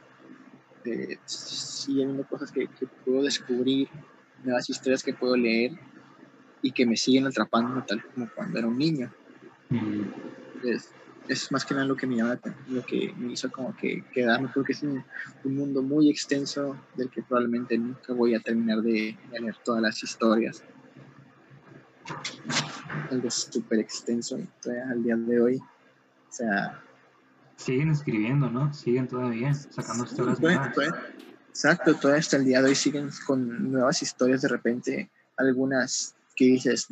de 0.84 1.20
siguiendo 1.26 2.24
cosas 2.26 2.52
que, 2.52 2.68
que, 2.68 2.86
puedo 3.04 3.24
descubrir, 3.24 3.90
nuevas 4.44 4.70
historias 4.70 5.02
que 5.02 5.16
puedo 5.16 5.36
leer 5.36 5.72
y 6.64 6.72
que 6.72 6.88
me 6.88 6.98
siguen 6.98 7.28
atrapando 7.28 7.84
tal 7.84 8.04
como 8.04 8.28
cuando 8.34 8.58
era 8.58 8.68
un 8.68 8.78
niño. 8.78 9.14
Entonces, 9.70 10.90
es 11.28 11.52
más 11.52 11.66
que 11.66 11.74
nada 11.74 11.86
lo 11.86 11.96
que 11.96 12.08
me 12.08 12.16
llama, 12.16 12.40
lo 12.70 12.84
que 12.86 13.14
me 13.18 13.34
hizo 13.34 13.52
como 13.52 13.76
que 13.76 14.04
quedarme, 14.14 14.50
porque 14.54 14.72
es 14.72 14.82
un, 14.82 15.04
mundo 15.44 15.82
muy 15.82 16.10
extenso 16.10 16.78
del 16.96 17.10
que 17.10 17.22
probablemente 17.22 17.78
nunca 17.78 18.14
voy 18.14 18.34
a 18.34 18.40
terminar 18.40 18.82
de, 18.82 19.18
leer 19.32 19.56
todas 19.64 19.82
las 19.82 20.02
historias. 20.02 20.64
Algo 23.12 23.30
súper 23.30 23.80
extenso 23.80 24.40
al 24.66 25.04
día 25.04 25.16
de 25.16 25.42
hoy. 25.42 25.58
O 25.58 26.32
sea... 26.32 26.82
Siguen 27.58 27.92
escribiendo, 27.92 28.50
¿no? 28.50 28.74
Siguen 28.74 29.08
todavía 29.08 29.54
sacando 29.54 30.06
historias 30.06 30.40
nuevas. 30.40 30.76
exacto, 31.50 31.94
todavía 31.96 32.20
hasta 32.20 32.38
el 32.38 32.46
día 32.46 32.62
de 32.62 32.70
hoy 32.70 32.76
siguen 32.76 33.10
con 33.28 33.72
nuevas 33.72 34.02
historias 34.02 34.42
de 34.42 34.48
repente, 34.48 35.12
algunas 35.38 36.16
que 36.36 36.46
dices, 36.46 36.88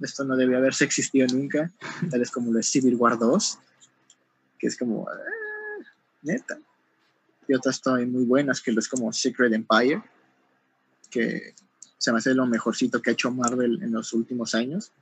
esto 0.00 0.24
no 0.24 0.36
debe 0.36 0.56
haberse 0.56 0.84
existido 0.84 1.26
nunca, 1.28 1.70
tal 2.10 2.22
es 2.22 2.30
como 2.30 2.52
lo 2.52 2.58
es 2.58 2.70
Civil 2.70 2.94
War 2.94 3.18
2, 3.18 3.58
que 4.58 4.66
es 4.66 4.76
como, 4.76 5.08
ah, 5.08 5.16
neta. 6.22 6.58
Y 7.48 7.54
otras 7.54 7.80
también 7.80 8.12
muy 8.12 8.24
buenas, 8.24 8.60
que 8.60 8.70
es 8.70 8.88
como 8.88 9.12
Secret 9.12 9.52
Empire, 9.52 10.02
que 11.10 11.54
se 11.98 12.12
me 12.12 12.18
hace 12.18 12.34
lo 12.34 12.46
mejorcito 12.46 13.02
que 13.02 13.10
ha 13.10 13.12
hecho 13.12 13.30
Marvel 13.30 13.82
en 13.82 13.92
los 13.92 14.12
últimos 14.12 14.54
años. 14.54 14.92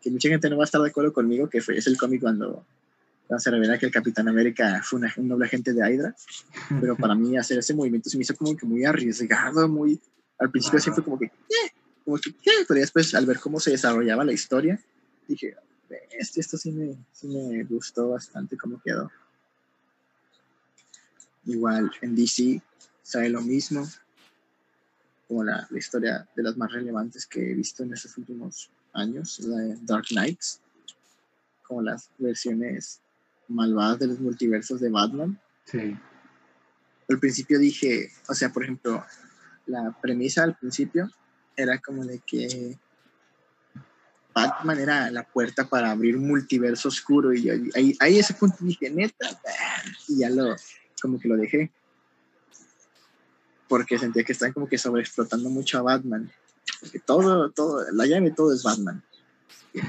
que 0.00 0.10
mucha 0.10 0.28
gente 0.28 0.50
no 0.50 0.58
va 0.58 0.64
a 0.64 0.66
estar 0.66 0.80
de 0.82 0.90
acuerdo 0.90 1.12
conmigo, 1.12 1.48
que 1.48 1.62
fue, 1.62 1.78
es 1.78 1.86
el 1.86 1.96
cómic 1.96 2.20
cuando, 2.20 2.64
se 3.38 3.50
revela 3.50 3.78
que 3.78 3.86
el 3.86 3.92
Capitán 3.92 4.28
América 4.28 4.82
fue 4.84 5.00
un 5.16 5.28
noble 5.28 5.46
agente 5.46 5.72
de 5.72 5.80
Hydra, 5.80 6.14
pero 6.80 6.94
para 6.94 7.14
mí 7.14 7.36
hacer 7.36 7.58
ese 7.58 7.74
movimiento 7.74 8.10
se 8.10 8.18
me 8.18 8.22
hizo 8.22 8.36
como 8.36 8.56
que 8.56 8.66
muy 8.66 8.84
arriesgado, 8.84 9.66
muy... 9.68 10.00
Al 10.38 10.50
principio 10.50 10.78
sí 10.78 10.90
fue 10.90 11.02
como 11.02 11.18
que, 11.18 11.28
¿qué? 11.28 11.73
Como 12.04 12.18
que, 12.18 12.32
¿qué? 12.34 12.50
Pero 12.68 12.80
después, 12.80 13.14
al 13.14 13.26
ver 13.26 13.40
cómo 13.40 13.60
se 13.60 13.70
desarrollaba 13.70 14.24
la 14.24 14.32
historia, 14.32 14.78
dije, 15.26 15.56
este, 16.10 16.40
esto 16.40 16.56
sí 16.58 16.70
me, 16.70 16.96
sí 17.12 17.28
me 17.28 17.64
gustó 17.64 18.10
bastante 18.10 18.56
cómo 18.56 18.80
quedó. 18.82 19.10
Igual 21.46 21.90
en 22.00 22.14
DC 22.14 22.62
sale 23.02 23.28
lo 23.28 23.42
mismo, 23.42 23.86
como 25.28 25.44
la, 25.44 25.66
la, 25.70 25.78
historia 25.78 26.28
de 26.34 26.42
las 26.42 26.56
más 26.56 26.72
relevantes 26.72 27.26
que 27.26 27.50
he 27.50 27.54
visto 27.54 27.82
en 27.82 27.92
estos 27.92 28.16
últimos 28.18 28.70
años, 28.92 29.40
la 29.40 29.58
de 29.58 29.76
Dark 29.82 30.06
Knights, 30.10 30.60
como 31.62 31.82
las 31.82 32.10
versiones 32.18 33.00
malvadas 33.48 33.98
de 33.98 34.06
los 34.08 34.20
multiversos 34.20 34.80
de 34.80 34.90
Batman. 34.90 35.38
Sí. 35.64 35.96
Al 37.08 37.18
principio 37.18 37.58
dije, 37.58 38.10
o 38.28 38.34
sea, 38.34 38.50
por 38.50 38.64
ejemplo, 38.64 39.04
la 39.66 39.96
premisa 40.00 40.44
al 40.44 40.56
principio 40.56 41.10
era 41.56 41.78
como 41.78 42.04
de 42.04 42.20
que 42.20 42.78
Batman 44.34 44.80
era 44.80 45.10
la 45.10 45.22
puerta 45.22 45.68
para 45.68 45.90
abrir 45.90 46.18
multiverso 46.18 46.88
oscuro 46.88 47.32
y 47.32 47.48
ahí, 47.74 47.96
ahí 48.00 48.18
ese 48.18 48.34
punto 48.34 48.56
dije, 48.60 48.90
neta, 48.90 49.40
y 50.08 50.18
ya 50.18 50.30
lo, 50.30 50.56
como 51.00 51.20
que 51.20 51.28
lo 51.28 51.36
dejé. 51.36 51.70
Porque 53.68 53.98
sentía 53.98 54.24
que 54.24 54.32
están 54.32 54.52
como 54.52 54.68
que 54.68 54.76
sobreexplotando 54.76 55.48
mucho 55.50 55.78
a 55.78 55.82
Batman. 55.82 56.30
Porque 56.80 56.98
todo, 56.98 57.50
todo, 57.50 57.84
la 57.92 58.06
llave 58.06 58.30
todo 58.30 58.52
es 58.52 58.62
Batman. 58.62 59.02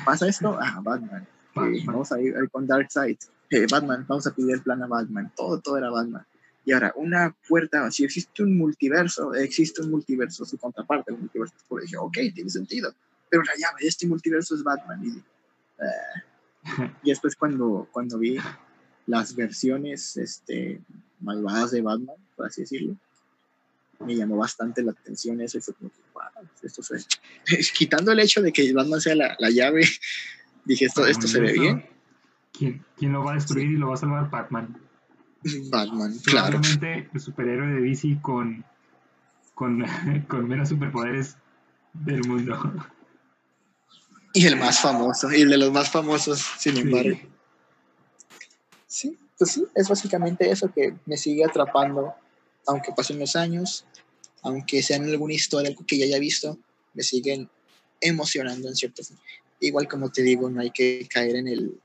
¿Pasa 0.06 0.28
esto? 0.28 0.58
Ah, 0.60 0.80
Batman. 0.82 1.28
vamos 1.56 2.12
a 2.12 2.22
ir, 2.22 2.36
con 2.52 2.68
Darkseid. 2.68 3.18
Eh, 3.50 3.66
Batman, 3.70 4.06
vamos 4.08 4.28
a 4.28 4.32
pedir 4.34 4.56
el 4.56 4.62
plan 4.62 4.82
a 4.84 4.88
Batman. 4.88 5.32
Todo, 5.36 5.60
todo 5.60 5.78
era 5.78 5.90
Batman. 5.90 6.26
Y 6.66 6.74
ahora, 6.74 6.92
una 6.96 7.36
puerta, 7.48 7.90
si 7.92 8.04
existe 8.04 8.42
un 8.42 8.58
multiverso, 8.58 9.34
existe 9.36 9.82
un 9.82 9.92
multiverso, 9.92 10.46
su 10.46 10.58
contraparte, 10.58 11.12
el 11.12 11.20
multiverso. 11.20 11.54
Por 11.68 11.82
dije, 11.82 11.98
ok, 11.98 12.18
tiene 12.34 12.50
sentido 12.50 12.94
pero 13.30 13.44
la 13.44 13.54
llave 13.58 13.82
de 13.82 13.88
este 13.88 14.08
multiverso 14.08 14.56
es 14.56 14.64
Batman. 14.64 15.04
Y, 15.04 15.18
eh, 15.84 16.92
y 17.04 17.10
después 17.10 17.36
cuando, 17.36 17.88
cuando 17.92 18.18
vi 18.18 18.38
las 19.08 19.36
versiones 19.36 20.18
este, 20.18 20.82
malvadas 21.20 21.72
de 21.72 21.82
Batman, 21.82 22.16
por 22.36 22.48
así 22.48 22.62
decirlo, 22.62 22.96
me 24.00 24.16
llamó 24.16 24.38
bastante 24.38 24.82
la 24.84 24.92
atención 24.92 25.40
eso 25.42 25.58
y 25.58 25.62
fue 25.62 25.74
como, 25.74 25.92
wow, 26.14 26.48
esto 26.62 26.84
se... 26.84 26.98
Quitando 27.78 28.12
el 28.12 28.20
hecho 28.20 28.42
de 28.42 28.52
que 28.52 28.72
Batman 28.74 29.02
sea 29.02 29.16
la, 29.16 29.36
la 29.40 29.50
llave, 29.50 29.86
dije, 30.66 30.86
esto, 30.86 31.06
esto 31.06 31.28
se 31.28 31.40
ve 31.40 31.54
bien. 31.54 31.86
¿Quién, 32.52 32.86
¿Quién, 32.98 33.12
lo 33.12 33.24
va 33.24 33.32
a 33.32 33.36
destruir 33.36 33.72
y 33.72 33.78
lo 33.78 33.90
va 33.90 33.96
a 33.96 33.98
salvar? 33.98 34.30
Batman. 34.30 34.78
Batman, 35.70 36.18
claro. 36.26 36.60
El 36.82 37.20
superhéroe 37.20 37.68
de 37.76 37.82
DC 37.82 38.20
con, 38.22 38.64
con, 39.54 39.86
con 40.28 40.48
menos 40.48 40.70
superpoderes 40.70 41.38
del 41.94 42.22
mundo. 42.28 42.74
Y 44.34 44.46
el 44.48 44.58
más 44.58 44.80
famoso, 44.80 45.32
y 45.32 45.42
el 45.42 45.50
de 45.50 45.58
los 45.58 45.72
más 45.72 45.90
famosos, 45.90 46.46
sin 46.60 46.78
embargo. 46.78 47.18
Sí, 48.88 49.18
pues 49.38 49.52
sí, 49.52 49.66
es 49.76 49.88
básicamente 49.88 50.50
eso 50.50 50.72
que 50.74 50.96
me 51.06 51.16
sigue 51.16 51.46
atrapando, 51.46 52.14
aunque 52.68 52.92
pasen 52.92 53.20
los 53.20 53.36
años, 53.36 53.86
aunque 54.42 54.84
sea 54.84 54.98
en 54.98 55.06
alguna 55.06 55.34
historia 55.34 55.74
que 55.88 55.98
ya 55.98 56.06
haya 56.06 56.20
visto, 56.20 56.58
me 56.94 57.04
siguen 57.04 57.50
emocionando 58.02 58.68
en 58.68 58.76
cierto 58.76 59.04
Igual 59.62 59.88
como 59.88 60.12
te 60.12 60.22
digo, 60.22 60.50
no 60.50 60.60
hay 60.60 60.72
que 60.72 61.08
caer 61.10 61.38
en, 61.38 61.48
el, 61.48 61.80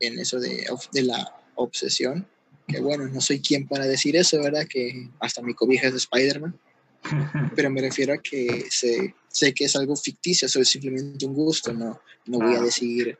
en 0.00 0.18
eso 0.18 0.40
de, 0.40 0.66
de 0.92 1.02
la 1.02 1.36
obsesión, 1.54 2.26
que 2.66 2.80
bueno, 2.80 3.06
no 3.08 3.20
soy 3.20 3.40
quien 3.40 3.66
para 3.66 3.86
decir 3.86 4.16
eso, 4.16 4.40
¿verdad? 4.40 4.66
Que 4.68 5.10
hasta 5.20 5.42
mi 5.42 5.54
cobija 5.54 5.86
es 5.86 5.92
de 5.92 5.98
Spider-Man 5.98 6.58
pero 7.56 7.70
me 7.70 7.80
refiero 7.80 8.14
a 8.14 8.18
que 8.18 8.66
sé, 8.70 9.14
sé 9.28 9.52
que 9.52 9.64
es 9.64 9.76
algo 9.76 9.96
ficticio, 9.96 10.46
eso 10.46 10.60
es 10.60 10.68
simplemente 10.68 11.26
un 11.26 11.34
gusto, 11.34 11.72
no, 11.72 12.00
no 12.26 12.38
voy 12.38 12.54
a 12.54 12.62
decir, 12.62 13.18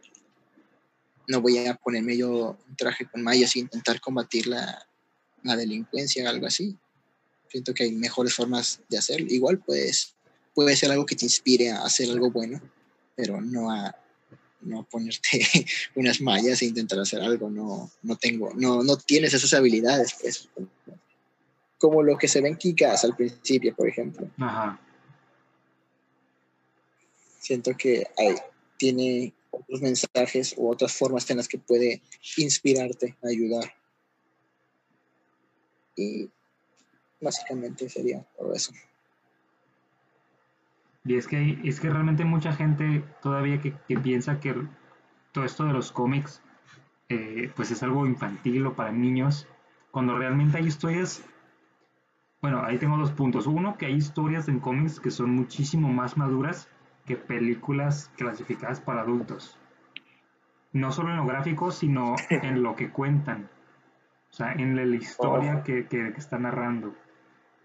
no 1.29 1.41
voy 1.41 1.67
a 1.67 1.75
ponerme 1.75 2.17
yo 2.17 2.59
un 2.69 2.77
traje 2.77 3.07
con 3.07 3.23
mallas 3.23 3.55
e 3.57 3.61
intentar 3.61 4.01
combatir 4.01 4.47
la, 4.47 4.87
la 5.43 5.57
delincuencia 5.57 6.25
o 6.25 6.29
algo 6.29 6.47
así. 6.47 6.77
Siento 7.49 7.73
que 7.73 7.85
hay 7.85 7.93
mejores 7.93 8.35
formas 8.35 8.81
de 8.89 8.99
hacerlo. 8.99 9.27
Igual 9.31 9.59
pues 9.59 10.17
puede 10.55 10.77
ser 10.77 10.91
algo 10.91 11.07
que 11.07 11.17
te 11.17 11.25
inspire 11.25 11.71
a 11.71 11.85
hacer 11.85 12.11
algo 12.11 12.31
bueno, 12.31 12.61
pero 13.15 13.41
no 13.41 13.71
a 13.71 13.95
no 14.65 14.85
ponerte 14.85 15.67
unas 15.95 16.21
mallas 16.21 16.63
e 16.63 16.67
intentar 16.67 16.99
hacer 16.99 17.21
algo, 17.21 17.51
no, 17.51 17.91
no 18.03 18.17
tengo, 18.17 18.53
no, 18.55 18.83
no 18.83 18.97
tienes 18.97 19.35
esas 19.35 19.53
habilidades, 19.55 20.17
pues 20.21 20.49
como 21.79 22.03
lo 22.03 22.17
que 22.17 22.29
se 22.29 22.41
ve 22.41 22.49
en 22.49 22.57
Kikas 22.57 23.05
al 23.05 23.15
principio, 23.15 23.75
por 23.75 23.89
ejemplo. 23.89 24.31
Ajá. 24.39 24.81
Siento 27.39 27.73
que 27.77 28.07
hay, 28.17 28.35
tiene 28.79 29.35
otros 29.51 29.83
mensajes 29.83 30.55
u 30.57 30.71
otras 30.71 30.95
formas 30.95 31.29
en 31.31 31.37
las 31.37 31.49
que 31.49 31.59
puede 31.59 32.01
inspirarte, 32.39 33.17
ayudar. 33.23 33.75
Y 35.97 36.31
básicamente 37.21 37.89
sería 37.89 38.25
todo 38.37 38.55
eso. 38.55 38.73
Y 41.05 41.17
es 41.17 41.27
que, 41.27 41.61
es 41.65 41.81
que 41.81 41.91
realmente 41.91 42.25
mucha 42.25 42.53
gente 42.53 43.05
todavía 43.23 43.61
que, 43.61 43.73
piensa 43.99 44.41
que 44.41 44.55
todo 45.33 45.45
esto 45.45 45.65
de 45.65 45.73
los 45.73 45.93
cómics 45.93 46.43
eh, 47.09 47.53
pues 47.55 47.71
es 47.71 47.83
algo 47.83 48.07
infantil 48.07 48.67
o 48.67 48.75
para 48.75 48.91
niños, 48.93 49.47
cuando 49.91 50.17
realmente 50.17 50.59
hay 50.59 50.67
historias 50.67 51.25
bueno, 52.45 52.63
ahí 52.63 52.77
tengo 52.77 52.99
dos 52.99 53.11
puntos. 53.11 53.47
Uno, 53.47 53.79
que 53.79 53.87
hay 53.87 53.95
historias 53.95 54.49
en 54.49 54.61
cómics 54.61 55.01
que 55.01 55.11
son 55.11 55.31
muchísimo 55.31 55.89
más 55.89 56.19
maduras 56.19 56.69
que 57.07 57.17
películas 57.17 58.11
clasificadas 58.19 58.83
para 58.83 59.01
adultos. 59.01 59.59
No 60.71 60.93
solo 60.93 61.09
en 61.13 61.17
lo 61.17 61.25
gráfico, 61.25 61.71
sino 61.71 62.17
en 62.29 62.63
lo 62.63 62.77
que 62.77 62.91
cuentan. 62.91 63.49
O 64.31 64.35
sea, 64.35 64.53
en 64.53 64.77
la 64.77 64.85
historia 64.95 65.63
que, 65.63 65.87
que, 65.87 66.09
está 66.09 66.39
narrando. 66.39 66.95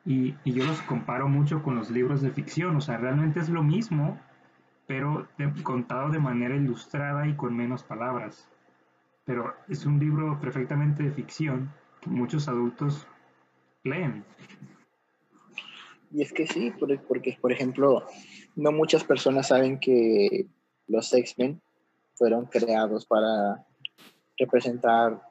Y, 0.10 0.34
yo 0.44 0.66
los 0.66 0.82
comparo 0.82 1.30
mucho 1.30 1.62
con 1.62 1.76
los 1.76 1.92
libros 1.92 2.20
de 2.22 2.32
ficción. 2.32 2.76
O 2.76 2.82
sea, 2.82 2.98
realmente 2.98 3.40
es 3.40 3.48
lo 3.48 3.62
mismo, 3.62 4.20
pero 4.88 5.28
contado 5.62 6.10
de 6.10 6.18
manera 6.18 6.56
ilustrada 6.56 7.28
y 7.28 7.36
con 7.36 7.56
menos 7.56 7.84
palabras. 7.84 8.50
Pero 9.24 9.54
es 9.68 9.86
un 9.86 10.00
libro 10.00 10.40
perfectamente 10.42 11.04
de 11.04 11.12
ficción 11.12 11.72
que 12.02 12.10
muchos 12.10 12.48
adultos 12.48 13.06
leen. 13.84 14.26
Y 16.12 16.24
es 16.24 16.34
que 16.34 16.48
sí, 16.48 16.74
porque, 17.08 17.38
por 17.40 17.52
ejemplo, 17.52 18.04
no 18.56 18.72
muchas 18.72 19.04
personas 19.04 19.50
saben 19.50 19.80
que 19.80 20.48
los 20.88 21.14
X-Men 21.14 21.62
fueron 22.16 22.48
creados 22.48 23.06
para 23.06 23.64
representar 24.40 25.22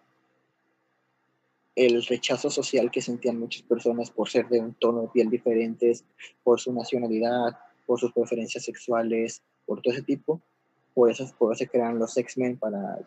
el 1.86 2.05
rechazo 2.05 2.50
social 2.50 2.90
que 2.90 3.00
sentían 3.00 3.38
muchas 3.38 3.62
personas 3.62 4.10
por 4.10 4.28
ser 4.28 4.48
de 4.48 4.60
un 4.60 4.74
tono 4.74 5.02
de 5.02 5.09
piel 5.09 5.30
diferentes, 5.30 6.05
por 6.42 6.60
su 6.60 6.72
nacionalidad, 6.72 7.59
por 7.86 7.98
sus 8.00 8.12
preferencias 8.12 8.64
sexuales, 8.64 9.42
por 9.64 9.80
todo 9.80 9.94
ese 9.94 10.02
tipo. 10.02 10.42
Por 10.94 11.10
eso, 11.10 11.24
por 11.38 11.52
eso 11.52 11.60
se 11.60 11.68
crean 11.68 11.98
los 11.98 12.16
X-Men 12.16 12.59
para, 12.59 12.98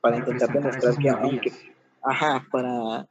para 0.00 0.18
intentar 0.18 0.52
demostrar 0.52 0.96
que, 0.96 1.08
aunque, 1.08 1.52
ajá, 2.02 2.46
para 2.50 3.08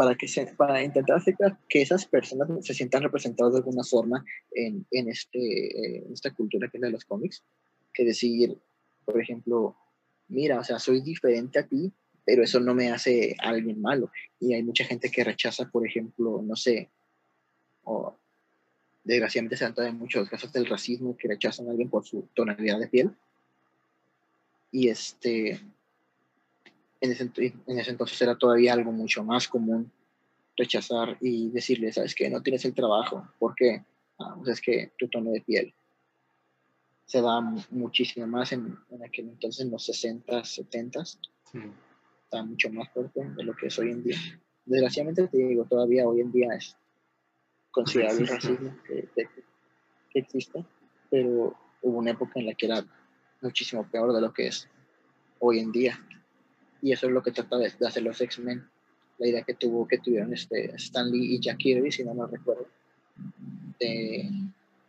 para, 0.00 0.14
que 0.14 0.28
se, 0.28 0.46
para 0.46 0.82
intentar 0.82 1.18
hacer 1.18 1.34
que 1.68 1.82
esas 1.82 2.06
personas 2.06 2.48
se 2.64 2.72
sientan 2.72 3.02
representadas 3.02 3.52
de 3.52 3.58
alguna 3.58 3.84
forma 3.84 4.24
en, 4.50 4.86
en, 4.92 5.10
este, 5.10 5.98
en 6.06 6.10
esta 6.10 6.30
cultura 6.34 6.70
que 6.70 6.78
es 6.78 6.80
la 6.80 6.86
de 6.86 6.92
los 6.92 7.04
cómics, 7.04 7.44
que 7.92 8.06
decir, 8.06 8.56
por 9.04 9.20
ejemplo, 9.20 9.76
mira, 10.28 10.58
o 10.58 10.64
sea, 10.64 10.78
soy 10.78 11.02
diferente 11.02 11.58
a 11.58 11.66
ti, 11.66 11.92
pero 12.24 12.42
eso 12.42 12.60
no 12.60 12.74
me 12.74 12.90
hace 12.90 13.36
alguien 13.38 13.80
malo. 13.80 14.10
Y 14.38 14.54
hay 14.54 14.62
mucha 14.62 14.84
gente 14.84 15.10
que 15.10 15.24
rechaza, 15.24 15.68
por 15.68 15.86
ejemplo, 15.86 16.42
no 16.42 16.56
sé, 16.56 16.88
o 17.84 18.16
desgraciadamente 19.04 19.56
se 19.56 19.64
han 19.64 19.74
dado 19.74 19.92
muchos 19.92 20.28
casos 20.28 20.52
del 20.52 20.66
racismo 20.66 21.16
que 21.16 21.28
rechazan 21.28 21.68
a 21.68 21.70
alguien 21.70 21.88
por 21.88 22.04
su 22.04 22.28
tonalidad 22.34 22.78
de 22.78 22.88
piel. 22.88 23.10
Y 24.72 24.88
este, 24.88 25.60
en 27.00 27.12
ese, 27.12 27.30
en 27.34 27.78
ese 27.78 27.90
entonces 27.90 28.20
era 28.22 28.36
todavía 28.36 28.72
algo 28.72 28.92
mucho 28.92 29.24
más 29.24 29.48
común 29.48 29.90
rechazar 30.56 31.16
y 31.20 31.48
decirle, 31.48 31.92
sabes 31.92 32.14
que 32.14 32.28
no 32.28 32.42
tienes 32.42 32.64
el 32.64 32.74
trabajo, 32.74 33.26
¿por 33.38 33.54
qué? 33.54 33.84
Ah, 34.18 34.34
pues 34.36 34.50
es 34.50 34.60
que 34.60 34.92
tu 34.98 35.08
tono 35.08 35.30
de 35.30 35.40
piel 35.40 35.74
se 37.10 37.20
da 37.20 37.40
muchísimo 37.70 38.24
más 38.28 38.52
en, 38.52 38.78
en 38.88 39.02
aquel 39.02 39.30
entonces, 39.30 39.64
en 39.64 39.72
los 39.72 39.84
60, 39.84 40.44
70, 40.44 41.04
sí. 41.04 41.18
Está 42.30 42.44
mucho 42.44 42.70
más 42.70 42.88
fuerte 42.90 43.28
de 43.36 43.42
lo 43.42 43.56
que 43.56 43.66
es 43.66 43.78
hoy 43.80 43.90
en 43.90 44.04
día. 44.04 44.16
Desgraciadamente 44.64 45.26
te 45.26 45.36
digo, 45.36 45.64
todavía 45.64 46.06
hoy 46.06 46.20
en 46.20 46.30
día 46.30 46.54
es 46.54 46.76
considerable 47.72 48.20
el 48.20 48.28
racismo 48.28 48.76
que, 48.86 49.08
que, 49.16 49.28
que 50.10 50.18
existe, 50.20 50.64
pero 51.10 51.56
hubo 51.82 51.98
una 51.98 52.12
época 52.12 52.38
en 52.38 52.46
la 52.46 52.54
que 52.54 52.66
era 52.66 52.84
muchísimo 53.40 53.84
peor 53.90 54.12
de 54.12 54.20
lo 54.20 54.32
que 54.32 54.46
es 54.46 54.68
hoy 55.40 55.58
en 55.58 55.72
día. 55.72 55.98
Y 56.80 56.92
eso 56.92 57.08
es 57.08 57.12
lo 57.12 57.20
que 57.20 57.32
trata 57.32 57.58
de, 57.58 57.72
hacer 57.84 58.04
los 58.04 58.20
X-Men. 58.20 58.64
La 59.18 59.26
idea 59.26 59.42
que 59.42 59.54
tuvo 59.54 59.88
que 59.88 59.98
tuvieron 59.98 60.32
este 60.32 60.72
Stan 60.76 61.10
Lee 61.10 61.34
y 61.34 61.40
Jack 61.40 61.58
Kirby, 61.58 61.90
si 61.90 62.04
no 62.04 62.14
me 62.14 62.28
recuerdo, 62.28 62.68
de 63.80 64.30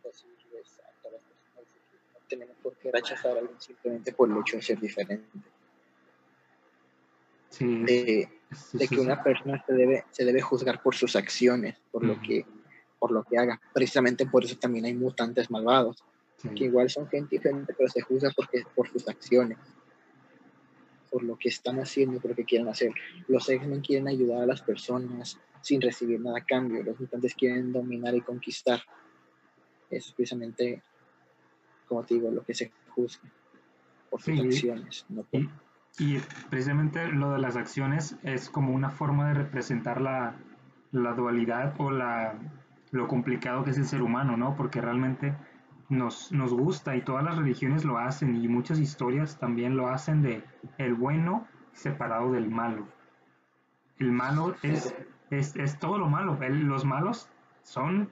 decirles 0.04 0.78
a 0.78 1.02
todas 1.02 1.14
las 1.14 1.22
personas 1.24 1.66
que 1.90 1.98
no 2.14 2.20
tenemos 2.28 2.56
por 2.62 2.76
qué 2.76 2.92
rechazar 2.92 3.36
a 3.36 3.40
alguien 3.40 3.60
simplemente 3.60 4.12
por 4.12 4.30
el 4.30 4.38
hecho 4.38 4.56
de 4.56 4.62
ser 4.62 4.78
diferente. 4.78 5.26
De, 7.58 8.28
que 8.88 9.00
una 9.00 9.22
persona 9.22 9.62
se 9.66 9.72
debe, 9.72 10.04
se 10.10 10.24
debe 10.24 10.40
juzgar 10.40 10.82
por 10.82 10.94
sus 10.94 11.16
acciones, 11.16 11.76
por 11.90 12.04
lo 12.04 12.20
que 12.20 12.44
por 13.02 13.10
lo 13.10 13.24
que 13.24 13.36
haga. 13.36 13.60
Precisamente 13.72 14.26
por 14.26 14.44
eso 14.44 14.56
también 14.56 14.84
hay 14.84 14.94
mutantes 14.94 15.50
malvados, 15.50 16.04
que 16.54 16.66
igual 16.66 16.88
son 16.88 17.08
gente 17.08 17.34
diferente, 17.34 17.74
pero 17.76 17.88
se 17.88 18.00
juzga 18.00 18.30
porque, 18.34 18.62
por 18.76 18.88
sus 18.88 19.08
acciones, 19.08 19.58
por 21.10 21.24
lo 21.24 21.36
que 21.36 21.48
están 21.48 21.80
haciendo, 21.80 22.20
por 22.20 22.30
lo 22.30 22.36
que 22.36 22.44
quieren 22.44 22.68
hacer. 22.68 22.92
Los 23.26 23.48
X-Men 23.48 23.80
quieren 23.80 24.06
ayudar 24.06 24.42
a 24.42 24.46
las 24.46 24.62
personas 24.62 25.36
sin 25.62 25.80
recibir 25.80 26.20
nada 26.20 26.38
a 26.38 26.44
cambio. 26.44 26.84
Los 26.84 27.00
mutantes 27.00 27.34
quieren 27.34 27.72
dominar 27.72 28.14
y 28.14 28.20
conquistar. 28.20 28.80
Es 29.90 30.12
precisamente, 30.12 30.80
como 31.88 32.04
te 32.04 32.14
digo, 32.14 32.30
lo 32.30 32.44
que 32.44 32.54
se 32.54 32.70
juzga 32.90 33.28
por 34.10 34.22
sus 34.22 34.38
acciones. 34.38 35.06
y, 35.32 35.48
y, 35.98 36.18
precisamente 36.50 37.08
lo 37.08 37.32
de 37.32 37.38
las 37.38 37.56
acciones 37.56 38.16
es 38.22 38.48
como 38.50 38.72
una 38.72 38.90
forma 38.90 39.28
de 39.28 39.34
representar 39.34 40.00
la, 40.00 40.34
la 40.90 41.12
dualidad 41.12 41.74
o 41.78 41.90
la 41.90 42.34
lo 42.92 43.08
complicado 43.08 43.64
que 43.64 43.70
es 43.70 43.78
el 43.78 43.86
ser 43.86 44.02
humano, 44.02 44.36
¿no? 44.36 44.54
Porque 44.54 44.80
realmente 44.80 45.34
nos, 45.88 46.30
nos 46.30 46.52
gusta 46.52 46.94
y 46.94 47.02
todas 47.02 47.24
las 47.24 47.36
religiones 47.36 47.84
lo 47.84 47.98
hacen 47.98 48.36
y 48.36 48.48
muchas 48.48 48.78
historias 48.78 49.38
también 49.38 49.76
lo 49.76 49.88
hacen 49.88 50.22
de 50.22 50.44
el 50.78 50.94
bueno 50.94 51.46
separado 51.72 52.32
del 52.32 52.50
malo. 52.50 52.86
El 53.98 54.12
malo 54.12 54.54
es, 54.62 54.94
es, 55.30 55.78
todo 55.78 55.98
lo 55.98 56.08
malo, 56.08 56.38
los 56.40 56.84
malos 56.84 57.28
son 57.62 58.10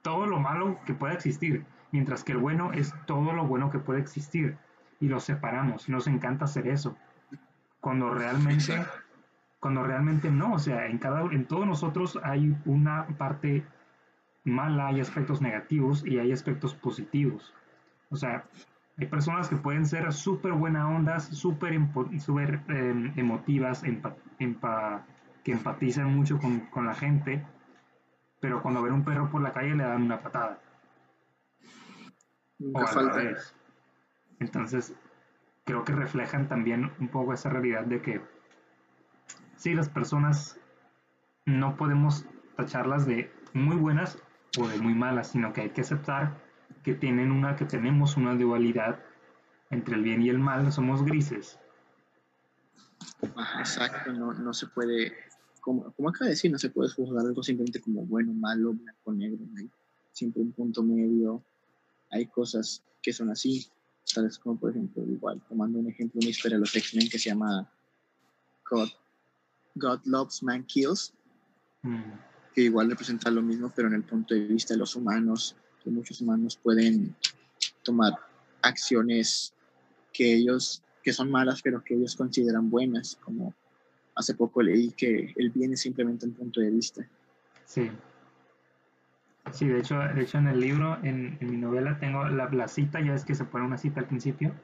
todo 0.00 0.26
lo 0.26 0.40
malo 0.40 0.78
que 0.86 0.94
puede 0.94 1.14
existir, 1.14 1.64
mientras 1.90 2.24
que 2.24 2.32
el 2.32 2.38
bueno 2.38 2.72
es 2.72 2.94
todo 3.06 3.32
lo 3.32 3.46
bueno 3.46 3.70
que 3.70 3.78
puede 3.78 4.00
existir 4.00 4.56
y 4.98 5.08
los 5.08 5.24
separamos, 5.24 5.88
nos 5.88 6.06
encanta 6.06 6.46
hacer 6.46 6.68
eso. 6.68 6.96
Cuando 7.82 8.14
realmente 8.14 8.86
cuando 9.58 9.82
realmente 9.82 10.30
no, 10.30 10.54
o 10.54 10.58
sea, 10.58 10.86
en 10.86 10.98
cada 10.98 11.20
en 11.22 11.46
todos 11.46 11.66
nosotros 11.66 12.18
hay 12.22 12.56
una 12.64 13.06
parte 13.18 13.64
mala, 14.44 14.86
hay 14.86 15.00
aspectos 15.00 15.40
negativos 15.40 16.06
y 16.06 16.18
hay 16.18 16.30
aspectos 16.32 16.74
positivos. 16.74 17.52
O 18.10 18.16
sea, 18.16 18.44
hay 18.98 19.06
personas 19.06 19.48
que 19.48 19.56
pueden 19.56 19.84
ser 19.84 20.12
súper 20.12 20.52
buena 20.52 20.88
ondas, 20.88 21.26
súper 21.26 21.76
super, 22.20 22.60
em, 22.68 23.12
emotivas, 23.16 23.82
que 23.82 25.52
empatizan 25.52 26.14
mucho 26.14 26.38
con, 26.38 26.86
la 26.86 26.94
gente, 26.94 27.44
pero 28.40 28.62
cuando 28.62 28.82
ven 28.82 28.92
un 28.92 29.04
perro 29.04 29.28
por 29.28 29.42
la 29.42 29.52
calle 29.52 29.74
le 29.74 29.82
dan 29.82 30.02
una 30.02 30.20
patada. 30.20 30.60
o 32.60 32.78
al 32.78 33.36
Entonces, 34.38 34.94
creo 35.64 35.84
que 35.84 35.92
reflejan 35.92 36.48
también 36.48 36.92
un 36.98 37.08
poco 37.08 37.32
esa 37.32 37.50
realidad 37.50 37.84
de 37.84 38.02
que 38.02 38.20
sí, 39.56 39.74
las 39.74 39.88
personas 39.88 40.58
no 41.46 41.76
podemos 41.76 42.26
tacharlas 42.56 43.06
de 43.06 43.32
muy 43.52 43.76
buenas 43.76 44.18
o 44.58 44.68
de 44.68 44.78
muy 44.78 44.94
malas, 44.94 45.28
sino 45.28 45.52
que 45.52 45.62
hay 45.62 45.70
que 45.70 45.82
aceptar 45.82 46.36
que 46.82 46.94
tienen 46.94 47.30
una, 47.30 47.56
que 47.56 47.64
tenemos 47.64 48.16
una 48.16 48.34
dualidad 48.34 49.00
entre 49.70 49.94
el 49.94 50.02
bien 50.02 50.22
y 50.22 50.28
el 50.28 50.38
mal, 50.38 50.70
somos 50.72 51.04
grises. 51.04 51.58
Exacto, 53.58 54.12
no, 54.12 54.32
no 54.34 54.52
se 54.52 54.66
puede, 54.66 55.12
como, 55.60 55.92
como 55.92 56.08
acaba 56.08 56.26
de 56.26 56.32
decir, 56.32 56.50
no 56.50 56.58
se 56.58 56.70
puede 56.70 56.90
juzgar 56.90 57.24
algo 57.24 57.42
simplemente 57.42 57.80
como 57.80 58.04
bueno, 58.04 58.32
malo, 58.32 58.74
blanco, 58.74 59.12
negro, 59.12 59.38
hay 59.56 59.70
siempre 60.12 60.42
un 60.42 60.52
punto 60.52 60.82
medio, 60.82 61.42
hay 62.10 62.26
cosas 62.26 62.84
que 63.00 63.12
son 63.12 63.30
así, 63.30 63.70
tales 64.12 64.38
como 64.38 64.58
por 64.58 64.70
ejemplo, 64.70 65.02
igual, 65.04 65.40
tomando 65.48 65.78
un 65.78 65.88
ejemplo, 65.88 66.20
una 66.20 66.30
historia 66.30 66.56
de 66.56 66.60
los 66.60 66.74
X-Men 66.74 67.08
que 67.08 67.18
se 67.18 67.30
llama 67.30 67.70
God, 68.70 68.88
God 69.74 70.00
Loves 70.04 70.42
Man 70.42 70.64
Kills. 70.64 71.12
Mm 71.82 72.12
que 72.54 72.62
igual 72.62 72.90
representa 72.90 73.30
lo 73.30 73.42
mismo, 73.42 73.72
pero 73.74 73.88
en 73.88 73.94
el 73.94 74.02
punto 74.02 74.34
de 74.34 74.46
vista 74.46 74.74
de 74.74 74.78
los 74.78 74.94
humanos, 74.94 75.56
que 75.82 75.90
muchos 75.90 76.20
humanos 76.20 76.58
pueden 76.62 77.14
tomar 77.82 78.12
acciones 78.60 79.54
que 80.12 80.34
ellos, 80.34 80.82
que 81.02 81.12
son 81.12 81.30
malas, 81.30 81.62
pero 81.62 81.82
que 81.82 81.94
ellos 81.94 82.14
consideran 82.14 82.70
buenas, 82.70 83.16
como 83.24 83.54
hace 84.14 84.34
poco 84.34 84.62
leí 84.62 84.90
que 84.90 85.32
el 85.36 85.50
bien 85.50 85.72
es 85.72 85.80
simplemente 85.80 86.26
un 86.26 86.34
punto 86.34 86.60
de 86.60 86.70
vista. 86.70 87.08
Sí. 87.64 87.90
Sí, 89.50 89.66
de 89.66 89.80
hecho, 89.80 89.98
de 89.98 90.22
hecho 90.22 90.38
en 90.38 90.48
el 90.48 90.60
libro, 90.60 90.98
en, 91.02 91.36
mi 91.40 91.56
novela, 91.56 91.98
tengo 91.98 92.24
la, 92.24 92.68
cita, 92.68 93.00
ya 93.00 93.14
es 93.14 93.24
que 93.24 93.34
se 93.34 93.44
pone 93.44 93.66
una 93.66 93.76
cita 93.76 94.00
al 94.00 94.06
principio. 94.06 94.54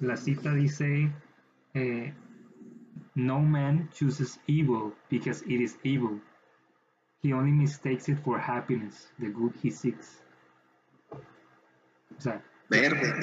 La 0.00 0.16
cita 0.16 0.52
dice, 0.52 1.12
eh, 1.74 2.14
No 3.14 3.40
man 3.40 3.88
chooses 3.92 4.40
evil 4.46 4.94
because 5.10 5.44
it 5.46 5.60
is 5.60 5.78
evil. 5.84 6.20
He 7.22 7.32
only 7.32 7.52
mistakes 7.52 8.08
it 8.08 8.18
for 8.24 8.38
happiness, 8.38 9.12
the 9.18 9.28
good 9.28 9.54
he 9.62 9.70
seeks. 9.70 10.22
O 11.10 12.20
sea, 12.20 12.42
Verde. 12.68 13.14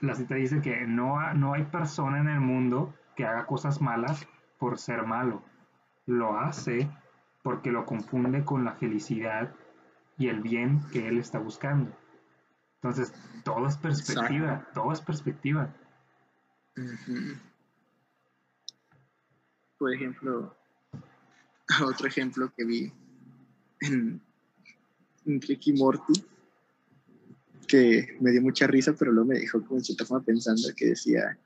la 0.00 0.14
cita 0.14 0.34
dice 0.34 0.60
que 0.60 0.86
no, 0.86 1.34
no 1.34 1.54
hay 1.54 1.64
persona 1.64 2.20
en 2.20 2.28
el 2.28 2.40
mundo 2.40 2.94
que 3.16 3.24
haga 3.24 3.46
cosas 3.46 3.80
malas 3.80 4.26
por 4.58 4.78
ser 4.78 5.04
malo. 5.04 5.42
Lo 6.06 6.38
hace 6.38 6.88
porque 7.42 7.70
lo 7.70 7.86
confunde 7.86 8.44
con 8.44 8.64
la 8.64 8.74
felicidad 8.74 9.54
y 10.18 10.28
el 10.28 10.40
bien 10.40 10.80
que 10.92 11.08
él 11.08 11.18
está 11.18 11.38
buscando. 11.38 11.96
Entonces, 12.76 13.12
todo 13.44 13.66
es 13.66 13.76
perspectiva, 13.76 14.66
todo 14.74 14.92
es 14.92 15.00
perspectiva. 15.00 15.74
Por 19.78 19.94
ejemplo, 19.94 20.56
otro 21.84 22.06
ejemplo 22.06 22.52
que 22.56 22.64
vi 22.64 22.92
en, 23.80 24.20
Ricky 25.24 25.74
Morty, 25.74 26.24
que 27.68 28.16
me 28.20 28.30
dio 28.30 28.42
mucha 28.42 28.66
risa, 28.66 28.94
pero 28.98 29.12
luego 29.12 29.28
me 29.28 29.38
dijo 29.38 29.62
como 29.64 29.78
en 29.78 29.84
cierta 29.84 30.04
forma 30.04 30.24
pensando 30.24 30.68
que 30.74 30.86
decía 30.86 31.38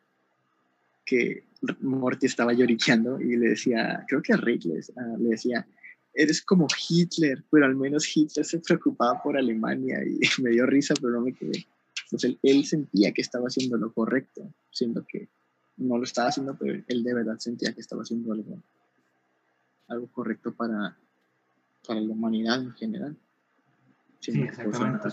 que 1.05 1.45
Morty 1.81 2.27
estaba 2.27 2.53
lloriqueando 2.53 3.21
y 3.21 3.37
le 3.37 3.51
decía, 3.51 4.05
creo 4.09 4.23
que 4.23 4.33
a 4.33 4.37
Rick 4.37 4.65
le, 4.65 4.81
decía, 5.19 5.67
eres 6.15 6.43
como 6.43 6.67
Hitler, 6.89 7.45
pero 7.51 7.67
al 7.67 7.77
menos 7.77 8.05
Hitler 8.17 8.45
se 8.45 8.61
preocupaba 8.61 9.23
por 9.23 9.37
Alemania 9.37 9.99
y 10.05 10.21
me 10.43 10.51
dio 10.51 10.67
risa, 10.67 10.95
pero 11.01 11.13
no 11.13 11.21
me 11.23 11.35
quedé. 11.35 11.67
Pues 12.11 12.25
él, 12.25 12.39
él 12.43 12.65
sentía 12.65 13.13
que 13.13 13.23
estaba 13.23 13.47
haciendo 13.47 13.77
lo 13.77 13.93
correcto, 13.93 14.53
siendo 14.71 15.05
que 15.07 15.29
no 15.77 15.99
lo 15.99 16.05
estaba 16.05 16.29
haciendo, 16.29 16.57
pero 16.57 16.83
él 16.87 17.03
de 17.03 17.15
verdad 17.15 17.39
sentía 17.39 17.73
que 17.73 17.81
estaba 17.81 18.03
haciendo 18.03 18.33
algo, 18.33 18.63
algo 19.89 20.07
correcto 20.09 20.55
para, 20.55 20.97
para 21.87 22.01
la 22.01 22.13
humanidad 22.13 22.63
en 22.63 22.73
general. 22.75 23.17
Sí, 24.21 24.41
exactamente. 24.41 25.11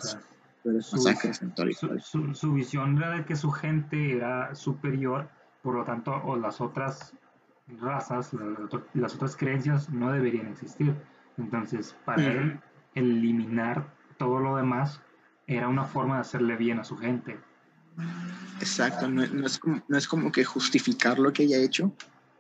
su, 0.82 2.34
su, 2.34 2.54
visión 2.54 2.98
era 2.98 3.18
de 3.18 3.26
que 3.26 3.36
su 3.36 3.52
gente 3.52 4.16
era 4.16 4.56
superior, 4.56 5.30
por 5.64 5.76
lo 5.76 5.84
tanto, 5.84 6.14
o 6.24 6.38
las 6.38 6.62
otras 6.62 7.14
razas, 7.80 8.32
las 8.94 9.16
otras 9.16 9.36
creencias 9.36 9.90
no 9.90 10.12
deberían 10.12 10.48
existir. 10.48 10.96
Entonces, 11.38 11.96
para 12.06 12.24
él, 12.24 12.60
eliminar 12.96 13.94
todo 14.18 14.40
lo 14.40 14.56
demás 14.56 15.02
era 15.48 15.68
una 15.68 15.86
forma 15.86 16.16
de 16.16 16.22
hacerle 16.22 16.56
bien 16.56 16.80
a 16.80 16.84
su 16.84 16.98
gente. 16.98 17.40
Exacto, 18.60 19.10
no, 19.10 19.24
es 19.24 19.58
como, 19.58 19.82
no 19.88 19.98
es 19.98 20.08
como 20.08 20.32
que 20.32 20.44
justificar 20.44 21.20
lo 21.20 21.34
que 21.34 21.44
haya 21.44 21.58
hecho, 21.58 21.94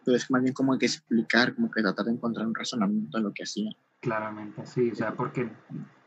pero 0.05 0.17
es 0.17 0.29
más 0.29 0.41
bien 0.41 0.53
como 0.53 0.77
que 0.77 0.85
explicar, 0.85 1.55
como 1.55 1.69
que 1.71 1.81
tratar 1.81 2.05
de 2.05 2.13
encontrar 2.13 2.45
un 2.47 2.55
razonamiento 2.55 3.17
en 3.17 3.23
lo 3.23 3.33
que 3.33 3.43
hacía. 3.43 3.71
Claramente, 4.01 4.65
sí, 4.65 4.91
o 4.91 4.95
sea, 4.95 5.13
porque 5.13 5.51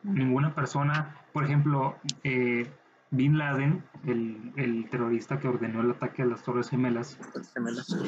ninguna 0.03 0.55
persona, 0.55 1.17
por 1.33 1.45
ejemplo, 1.45 1.97
eh, 2.23 2.71
Bin 3.15 3.39
Laden, 3.39 3.85
el, 4.07 4.53
el, 4.57 4.91
terrorista 4.91 5.39
que 5.39 5.49
ordenó 5.49 5.81
el 5.83 5.93
ataque 5.93 6.23
a 6.23 6.27
las 6.27 6.43
Torres 6.43 6.69
Gemelas, 6.69 7.19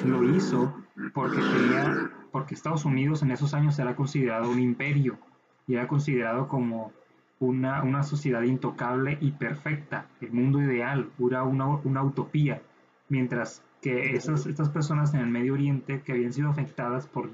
lo 0.05 0.37
hizo 0.37 0.75
porque 1.15 1.37
quería, 1.37 2.11
porque 2.33 2.55
Estados 2.55 2.85
Unidos 2.85 3.23
en 3.23 3.31
esos 3.31 3.55
años 3.55 3.79
era 3.79 3.95
considerado 3.95 4.51
un 4.51 4.59
imperio 4.59 5.19
y 5.67 5.75
era 5.75 5.87
considerado 5.87 6.49
como 6.49 6.93
una, 7.39 7.83
una 7.83 8.03
sociedad 8.03 8.43
intocable 8.43 9.19
y 9.21 9.33
perfecta, 9.33 10.07
el 10.21 10.33
mundo 10.33 10.61
ideal, 10.61 11.11
una, 11.19 11.45
una, 11.45 12.03
utopía, 12.03 12.63
mientras 13.09 13.63
que 13.81 14.17
esas, 14.17 14.47
estas 14.47 14.71
personas 14.71 15.15
en 15.15 15.21
el 15.21 15.29
Medio 15.29 15.55
Oriente 15.55 16.03
que 16.03 16.13
habían 16.13 16.33
sido 16.33 16.51
afectadas 16.51 17.07
por, 17.07 17.31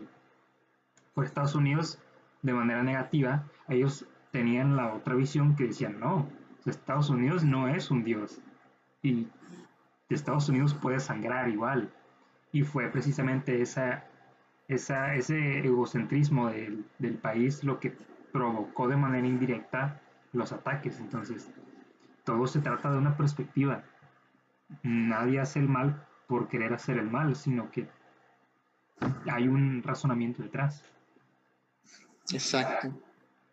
por 1.15 1.25
Estados 1.25 1.55
Unidos 1.55 1.99
de 2.43 2.53
manera 2.53 2.83
negativa, 2.83 3.45
ellos 3.69 4.07
tenían 4.33 4.77
la 4.77 4.93
otra 4.93 5.15
visión 5.15 5.55
que 5.57 5.69
decían, 5.69 6.01
no, 6.01 6.29
Estados 6.67 7.11
Unidos 7.11 7.45
no 7.45 7.69
es 7.69 7.91
un 7.91 8.05
dios. 8.05 8.41
y 9.03 9.27
Estados 10.09 10.49
Unidos 10.49 10.75
puede 10.75 11.01
sangrar 11.01 11.49
igual. 11.49 11.91
Y 12.53 12.63
fue 12.63 12.89
precisamente 12.89 13.63
esa, 13.63 14.05
esa, 14.69 15.15
ese 15.15 15.61
egocentrismo 15.61 16.51
del, 16.51 16.85
del 16.99 17.15
país 17.15 17.65
lo 17.65 17.81
que 17.81 17.97
provocó 18.31 18.89
de 18.89 18.97
manera 18.97 19.27
indirecta 19.27 20.01
los 20.33 20.53
ataques. 20.53 20.99
Entonces, 21.01 21.51
todo 22.25 22.47
se 22.47 22.61
trata 22.61 22.91
de 22.91 22.99
una 22.99 23.17
perspectiva. 23.17 23.83
Nadie 24.83 25.41
hace 25.41 25.59
el 25.61 25.69
mal 25.69 26.07
por 26.27 26.49
querer 26.49 26.73
hacer 26.73 26.99
el 26.99 27.11
mal, 27.11 27.37
sino 27.37 27.71
que 27.71 27.89
hay 29.31 29.49
un 29.49 29.83
razonamiento 29.83 30.43
detrás. 30.43 30.85
Exacto. 32.33 32.93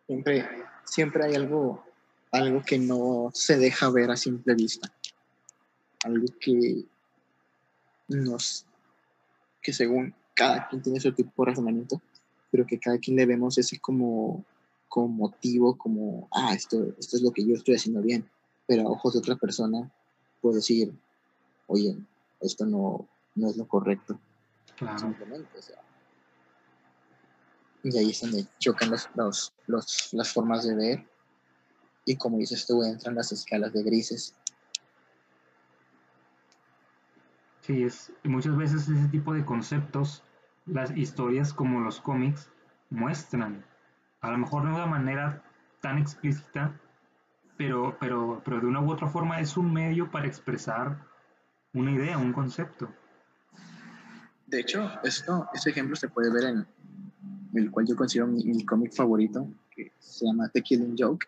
Siempre, 0.08 0.48
siempre 0.86 1.26
hay 1.26 1.36
algo, 1.36 1.84
algo 2.32 2.62
que 2.64 2.78
no 2.78 3.32
se 3.34 3.58
deja 3.58 3.90
ver 3.90 4.12
a 4.12 4.18
simple 4.18 4.56
vista. 4.56 4.92
Algo 6.04 6.26
que 6.40 6.86
nos, 8.08 8.66
que 9.62 9.74
según 9.74 10.14
cada 10.36 10.68
quien 10.68 10.82
tiene 10.82 11.00
su 11.00 11.12
tipo 11.14 11.44
de 11.44 11.52
razonamiento, 11.52 12.02
pero 12.52 12.66
que 12.66 12.80
cada 12.80 12.98
quien 12.98 13.18
le 13.18 13.26
vemos 13.26 13.58
ese 13.58 13.80
como, 13.80 14.44
como 14.88 15.08
motivo, 15.10 15.78
como, 15.78 16.28
ah, 16.32 16.54
esto, 16.54 16.94
esto 16.98 17.18
es 17.18 17.24
lo 17.24 17.32
que 17.32 17.46
yo 17.46 17.56
estoy 17.56 17.76
haciendo 17.76 18.02
bien, 18.02 18.30
pero 18.68 18.88
a 18.88 18.92
ojos 18.92 19.14
de 19.14 19.20
otra 19.20 19.36
persona 19.36 19.92
puedo 20.42 20.56
decir, 20.56 20.94
oye, 21.68 21.98
esto 22.40 22.66
no, 22.66 23.08
no 23.36 23.50
es 23.50 23.58
lo 23.58 23.68
correcto. 23.68 24.20
Simplemente, 24.98 25.58
o 25.58 25.62
sea, 25.62 25.82
y 27.84 27.98
ahí 27.98 28.10
es 28.10 28.22
donde 28.22 28.46
chocan 28.60 28.92
los, 28.92 29.10
los, 29.68 30.14
las 30.14 30.34
formas 30.34 30.66
de 30.66 30.76
ver. 30.76 31.08
Y 32.10 32.16
como 32.16 32.40
dices 32.40 32.66
tú, 32.66 32.82
entran 32.82 33.14
las 33.14 33.32
escalas 33.32 33.72
de 33.72 33.84
grises. 33.84 34.34
Sí, 37.62 37.84
es, 37.84 38.12
muchas 38.24 38.58
veces 38.58 38.90
ese 38.90 39.08
tipo 39.10 39.32
de 39.32 39.46
conceptos, 39.46 40.24
las 40.66 40.90
historias 40.98 41.54
como 41.54 41.82
los 41.82 42.02
cómics, 42.02 42.50
muestran. 42.90 43.64
A 44.22 44.32
lo 44.32 44.40
mejor 44.40 44.64
no 44.64 44.72
de 44.72 44.76
una 44.78 44.88
manera 44.88 45.44
tan 45.82 46.00
explícita, 46.00 46.74
pero, 47.58 47.96
pero, 48.00 48.42
pero 48.44 48.60
de 48.60 48.66
una 48.66 48.82
u 48.82 48.92
otra 48.92 49.08
forma 49.08 49.40
es 49.40 49.56
un 49.56 49.72
medio 49.72 50.10
para 50.10 50.26
expresar 50.26 51.06
una 51.76 51.92
idea, 51.92 52.18
un 52.18 52.34
concepto. 52.34 52.90
De 54.48 54.62
hecho, 54.62 54.90
esto, 55.04 55.48
este 55.54 55.70
ejemplo 55.70 55.96
se 55.96 56.10
puede 56.10 56.34
ver 56.34 56.46
en, 56.46 56.68
el 57.54 57.70
cual 57.70 57.86
yo 57.86 57.96
considero 57.96 58.26
mi, 58.26 58.66
cómic 58.66 58.94
favorito, 58.94 59.48
que 59.70 59.92
se 60.00 60.26
llama 60.26 60.50
The 60.50 60.64
Killing 60.64 60.96
Joke. 60.98 61.28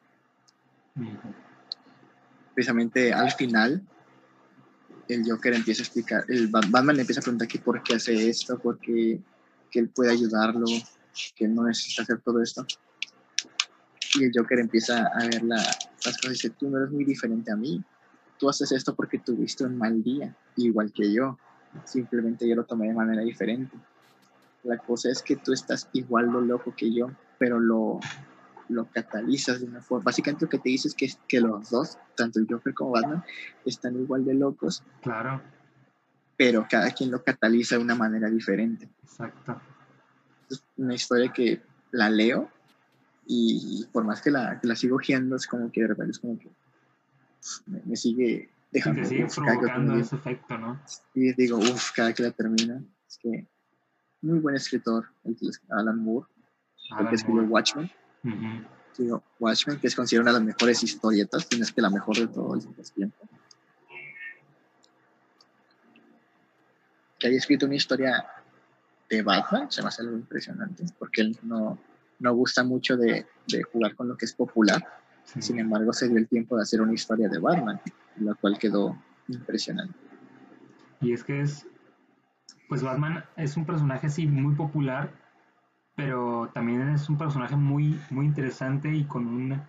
Precisamente 2.53 3.13
al 3.13 3.31
final, 3.31 3.81
el 5.07 5.23
Joker 5.29 5.53
empieza 5.53 5.81
a 5.81 5.85
explicar, 5.85 6.25
el 6.27 6.47
Batman 6.47 6.95
le 6.95 7.01
empieza 7.01 7.21
a 7.21 7.23
preguntar 7.23 7.47
que 7.47 7.59
por 7.59 7.81
qué 7.83 7.95
hace 7.95 8.29
esto, 8.29 8.59
por 8.59 8.79
qué 8.79 9.19
que 9.71 9.79
él 9.79 9.89
puede 9.89 10.11
ayudarlo, 10.11 10.65
que 11.35 11.47
no 11.47 11.63
necesita 11.63 12.03
hacer 12.03 12.19
todo 12.19 12.43
esto. 12.43 12.65
Y 14.15 14.25
el 14.25 14.31
Joker 14.35 14.59
empieza 14.59 15.07
a 15.07 15.25
ver 15.25 15.41
la, 15.43 15.55
las 15.55 16.17
cosas 16.17 16.25
y 16.25 16.29
dice, 16.29 16.49
tú 16.51 16.69
no 16.69 16.77
eres 16.77 16.91
muy 16.91 17.05
diferente 17.05 17.51
a 17.51 17.55
mí, 17.55 17.81
tú 18.37 18.49
haces 18.49 18.71
esto 18.73 18.93
porque 18.93 19.19
tuviste 19.19 19.63
un 19.63 19.77
mal 19.77 20.03
día, 20.03 20.35
igual 20.57 20.91
que 20.91 21.11
yo, 21.11 21.39
simplemente 21.85 22.47
yo 22.47 22.55
lo 22.55 22.65
tomé 22.65 22.89
de 22.89 22.93
manera 22.93 23.21
diferente. 23.21 23.77
La 24.63 24.77
cosa 24.77 25.09
es 25.09 25.23
que 25.23 25.37
tú 25.37 25.53
estás 25.53 25.87
igual 25.93 26.31
de 26.31 26.41
loco 26.41 26.75
que 26.75 26.93
yo, 26.93 27.09
pero 27.39 27.59
lo, 27.59 27.99
lo 28.71 28.85
catalizas 28.89 29.59
de 29.59 29.67
una 29.67 29.81
forma. 29.81 30.05
Básicamente 30.05 30.45
lo 30.45 30.49
que 30.49 30.59
te 30.59 30.69
dices 30.69 30.93
es 30.93 30.95
que, 30.95 31.09
que 31.27 31.41
los 31.41 31.69
dos, 31.69 31.97
tanto 32.15 32.39
el 32.39 32.47
Joker 32.49 32.73
como 32.73 32.91
Batman, 32.91 33.23
están 33.65 33.95
igual 33.95 34.25
de 34.25 34.33
locos. 34.33 34.83
Claro. 35.01 35.41
Pero 36.37 36.65
cada 36.69 36.91
quien 36.91 37.11
lo 37.11 37.23
cataliza 37.23 37.75
de 37.77 37.83
una 37.83 37.95
manera 37.95 38.29
diferente. 38.29 38.89
Exacto. 39.03 39.61
Es 40.49 40.63
una 40.77 40.95
historia 40.95 41.31
que 41.31 41.61
la 41.91 42.09
leo 42.09 42.49
y 43.25 43.85
por 43.91 44.03
más 44.03 44.21
que 44.21 44.31
la, 44.31 44.59
que 44.59 44.67
la 44.67 44.75
sigo 44.75 44.97
giendo, 44.97 45.35
es 45.35 45.47
como 45.47 45.71
que 45.71 45.81
de 45.81 45.87
repente 45.87 46.11
es 46.11 46.19
como 46.19 46.37
que 46.37 46.49
me, 47.65 47.95
sigue 47.95 48.49
dejando. 48.71 49.05
sigue 49.05 49.27
provocando 49.27 49.95
ese 49.95 50.15
efecto, 50.15 50.57
¿no? 50.57 50.81
Y 51.13 51.33
digo, 51.33 51.57
uff, 51.57 51.91
cada 51.95 52.13
que 52.13 52.23
la 52.23 52.31
termina, 52.31 52.83
es 53.07 53.17
que 53.17 53.47
muy 54.21 54.39
buen 54.39 54.55
escritor, 54.55 55.07
el 55.23 55.37
Alan 55.69 55.99
Moore, 56.03 56.27
el 56.99 57.09
que 57.09 57.15
escribió 57.15 57.43
Watchmen. 57.43 57.89
Watchmen, 59.39 59.79
que 59.79 59.87
es 59.87 59.95
considerada 59.95 60.31
una 60.31 60.39
de 60.39 60.45
las 60.45 60.55
mejores 60.55 60.83
historietas, 60.83 61.47
tienes 61.47 61.71
que 61.71 61.81
la 61.81 61.89
mejor 61.89 62.17
de 62.17 62.27
todo 62.27 62.55
el 62.55 62.61
tiempo. 62.93 63.27
Que 67.17 67.27
haya 67.27 67.37
escrito 67.37 67.65
una 67.65 67.75
historia 67.75 68.25
de 69.09 69.21
Batman, 69.21 69.71
se 69.71 69.81
me 69.81 69.89
hace 69.89 70.01
algo 70.01 70.15
impresionante, 70.15 70.85
porque 70.97 71.21
él 71.21 71.37
no, 71.43 71.77
no 72.19 72.33
gusta 72.33 72.63
mucho 72.63 72.97
de, 72.97 73.27
de 73.47 73.63
jugar 73.63 73.95
con 73.95 74.07
lo 74.07 74.17
que 74.17 74.25
es 74.25 74.33
popular. 74.33 74.85
Sin 75.39 75.59
embargo, 75.59 75.93
se 75.93 76.09
dio 76.09 76.17
el 76.17 76.27
tiempo 76.27 76.55
de 76.55 76.63
hacer 76.63 76.81
una 76.81 76.93
historia 76.93 77.29
de 77.29 77.39
Batman, 77.39 77.79
la 78.19 78.33
cual 78.35 78.57
quedó 78.57 78.97
impresionante. 79.27 79.93
Y 80.99 81.13
es 81.13 81.23
que 81.23 81.41
es, 81.41 81.67
pues 82.67 82.83
Batman 82.83 83.23
es 83.35 83.57
un 83.57 83.65
personaje 83.65 84.09
sí 84.09 84.27
muy 84.27 84.55
popular, 84.55 85.11
pero 86.03 86.49
también 86.51 86.89
es 86.89 87.07
un 87.09 87.17
personaje 87.17 87.55
muy, 87.55 87.99
muy 88.09 88.25
interesante 88.25 88.91
y 88.91 89.03
con 89.03 89.27
una, 89.27 89.67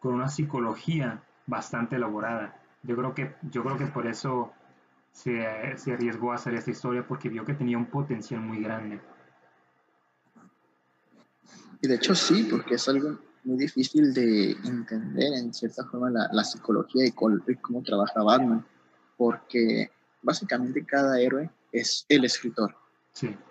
con 0.00 0.14
una 0.14 0.28
psicología 0.28 1.22
bastante 1.46 1.96
elaborada. 1.96 2.58
Yo 2.82 2.96
creo 2.96 3.14
que, 3.14 3.34
yo 3.50 3.62
creo 3.62 3.76
que 3.76 3.86
por 3.86 4.06
eso 4.06 4.50
se, 5.12 5.76
se 5.76 5.92
arriesgó 5.92 6.32
a 6.32 6.36
hacer 6.36 6.54
esta 6.54 6.70
historia, 6.70 7.06
porque 7.06 7.28
vio 7.28 7.44
que 7.44 7.52
tenía 7.52 7.76
un 7.76 7.84
potencial 7.84 8.40
muy 8.40 8.62
grande. 8.62 8.98
Y 11.82 11.86
de 11.86 11.96
hecho 11.96 12.14
sí, 12.14 12.48
porque 12.50 12.76
es 12.76 12.88
algo 12.88 13.18
muy 13.44 13.58
difícil 13.58 14.14
de 14.14 14.52
entender 14.52 15.34
en 15.34 15.52
cierta 15.52 15.84
forma 15.84 16.08
la, 16.08 16.30
la 16.32 16.44
psicología 16.44 17.04
y, 17.04 17.08
y 17.08 17.54
cómo 17.56 17.82
trabaja 17.82 18.22
Batman, 18.22 18.64
porque 19.18 19.90
básicamente 20.22 20.82
cada 20.86 21.20
héroe 21.20 21.50
es 21.72 22.06
el 22.08 22.24
escritor. 22.24 22.74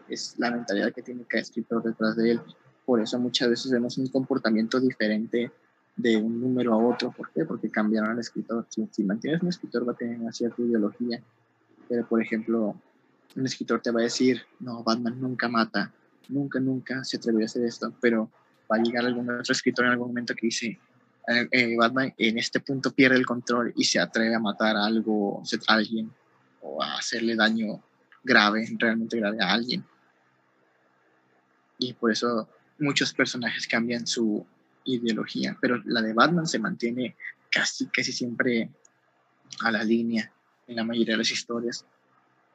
Es 0.10 0.36
la 0.38 0.52
mentalidad 0.52 0.94
que 0.94 1.02
tiene 1.02 1.24
cada 1.24 1.42
escritor 1.42 1.84
detrás 1.84 2.16
de 2.18 2.32
él. 2.32 2.42
Por 2.86 3.02
eso 3.02 3.18
muchas 3.18 3.50
veces 3.50 3.72
vemos 3.72 3.98
un 3.98 4.08
comportamiento 4.08 4.80
diferente 4.80 5.52
de 5.96 6.18
un 6.18 6.42
número 6.42 6.74
a 6.74 6.78
otro. 6.78 7.12
¿Por 7.12 7.32
qué? 7.32 7.46
Porque 7.46 7.70
cambiaron 7.70 8.12
al 8.12 8.20
escritor. 8.20 8.68
Si, 8.70 9.04
mantienes 9.04 9.42
un 9.42 9.50
escritor 9.50 9.88
va 9.88 9.94
a 9.94 9.96
tener 9.96 10.20
una 10.20 10.34
cierta 10.34 10.62
ideología. 10.62 11.22
Pero, 11.88 12.08
por 12.08 12.22
ejemplo, 12.22 12.76
un 13.36 13.46
escritor 13.46 13.82
te 13.82 13.92
va 13.92 14.02
a 14.02 14.04
decir, 14.04 14.42
no, 14.60 14.84
Batman 14.84 15.20
nunca 15.20 15.48
mata, 15.48 15.92
nunca, 16.28 16.60
nunca 16.60 17.04
se 17.04 17.18
atrevió 17.18 17.44
a 17.44 17.46
hacer 17.46 17.64
esto. 17.64 17.94
Pero 18.02 18.30
va 18.70 18.78
a 18.78 18.82
llegar 18.82 19.06
algún 19.06 19.30
otro 19.30 19.54
escritor 19.54 19.86
en 19.86 19.92
algún 19.92 20.10
momento 20.10 20.34
que 20.36 20.48
dice, 20.48 20.80
eh, 21.28 21.48
eh, 21.52 21.78
Batman 21.78 22.14
en 22.18 22.38
este 22.38 22.60
punto 22.60 22.92
pierde 22.92 23.16
el 23.16 23.26
control 23.26 23.74
y 23.78 23.86
se 23.86 24.00
atreve 24.00 24.36
a 24.36 24.40
matar 24.40 24.76
a 24.76 24.86
algo, 24.86 25.42
a 25.68 25.74
alguien 25.74 26.12
o 26.62 26.84
a 26.84 26.96
hacerle 26.96 27.36
daño 27.36 27.82
grave, 28.24 28.68
realmente 28.80 29.18
grave 29.18 29.38
a 29.42 29.52
alguien. 29.52 29.86
Y 31.78 31.94
por 31.94 32.12
eso 32.12 32.48
muchos 32.80 33.14
personajes 33.14 33.68
cambian 33.68 34.08
su 34.08 34.46
ideología, 34.86 35.58
pero 35.62 35.82
la 35.86 36.02
de 36.02 36.14
Batman 36.14 36.48
se 36.48 36.60
mantiene 36.60 37.16
casi, 37.52 37.88
casi 37.88 38.12
siempre 38.12 38.70
a 39.62 39.72
la 39.72 39.84
línea 39.84 40.32
en 40.68 40.76
la 40.76 40.84
mayoría 40.84 41.14
de 41.14 41.20
las 41.20 41.32
historias. 41.32 41.86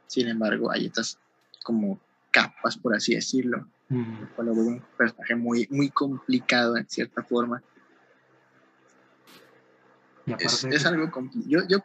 Sin 0.06 0.28
embargo, 0.28 0.70
hay 0.70 0.86
estas 0.86 1.18
como 1.62 2.00
capas, 2.30 2.76
por 2.76 2.94
así 2.94 3.14
decirlo, 3.14 3.66
mm. 3.88 4.22
lo 4.38 4.52
un 4.52 4.82
personaje 4.96 5.34
muy, 5.34 5.66
muy 5.70 5.90
complicado 5.90 6.76
en 6.76 6.88
cierta 6.88 7.22
forma. 7.22 7.62
Es, 10.38 10.84
algo 10.84 11.10
yo, 11.46 11.60
yo, 11.66 11.78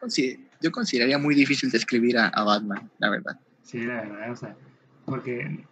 yo 0.62 0.72
consideraría 0.72 1.18
muy 1.18 1.34
difícil 1.34 1.72
describir 1.72 2.18
a, 2.18 2.28
a 2.28 2.44
Batman, 2.44 2.92
la 3.00 3.10
verdad. 3.10 3.40
Sí, 3.64 3.82
la 3.84 4.02
verdad, 4.02 4.32
o 4.32 4.36
sea, 4.36 4.56
porque, 5.06 5.66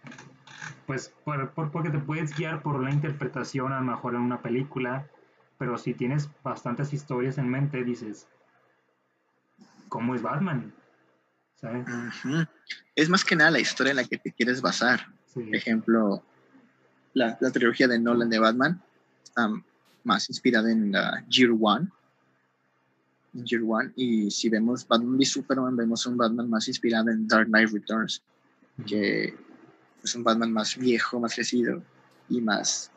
pues, 0.86 1.12
por, 1.24 1.70
porque 1.70 1.90
te 1.90 1.98
puedes 1.98 2.36
guiar 2.36 2.62
por 2.62 2.82
la 2.82 2.90
interpretación 2.90 3.72
a 3.72 3.80
lo 3.80 3.86
mejor 3.86 4.14
en 4.14 4.22
una 4.22 4.42
película, 4.42 5.06
pero 5.58 5.78
si 5.78 5.94
tienes 5.94 6.28
bastantes 6.42 6.92
historias 6.92 7.38
en 7.38 7.48
mente, 7.48 7.84
dices, 7.84 8.26
¿cómo 9.88 10.14
es 10.14 10.22
Batman? 10.22 10.72
¿Sabes? 11.54 11.86
Es 12.96 13.08
más 13.08 13.24
que 13.24 13.36
nada 13.36 13.52
la 13.52 13.60
historia 13.60 13.90
en 13.90 13.96
la 13.96 14.04
que 14.04 14.18
te 14.18 14.32
quieres 14.32 14.60
basar. 14.60 15.06
Por 15.32 15.54
ejemplo, 15.54 16.22
la, 17.14 17.38
la, 17.40 17.50
trilogía 17.52 17.86
de 17.86 17.98
Nolan 18.00 18.28
de 18.28 18.38
Batman 18.38 18.82
está 19.22 19.48
más 20.02 20.28
inspirada 20.28 20.70
en 20.72 20.92
la 20.92 21.24
Year 21.28 21.52
One, 21.58 21.88
Year 23.32 23.62
One. 23.66 23.92
Y 23.96 24.30
si 24.30 24.48
vemos 24.48 24.86
Batman 24.86 25.16
v 25.16 25.24
Superman, 25.24 25.76
vemos 25.76 26.06
un 26.06 26.16
Batman 26.16 26.50
más 26.50 26.68
inspirado 26.68 27.10
en 27.10 27.26
Dark 27.26 27.46
Knight 27.46 27.70
Returns, 27.70 28.22
que 28.86 29.34
es 30.02 30.14
un 30.14 30.24
Batman 30.24 30.52
más 30.52 30.76
viejo, 30.76 31.20
más 31.20 31.34
crecido 31.34 31.82
y 32.28 32.40
más 32.40 32.90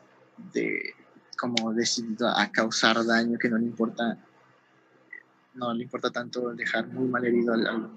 de 0.52 0.94
como 1.38 1.72
decidido 1.72 2.28
a 2.28 2.50
causar 2.50 3.04
daño 3.04 3.38
que 3.38 3.50
no 3.50 3.58
le 3.58 3.66
importa 3.66 4.18
no 5.54 5.72
le 5.72 5.84
importa 5.84 6.10
tanto 6.10 6.54
dejar 6.54 6.86
muy 6.88 7.08
mal 7.08 7.24
herido 7.24 7.54
al, 7.54 7.66
al, 7.66 7.90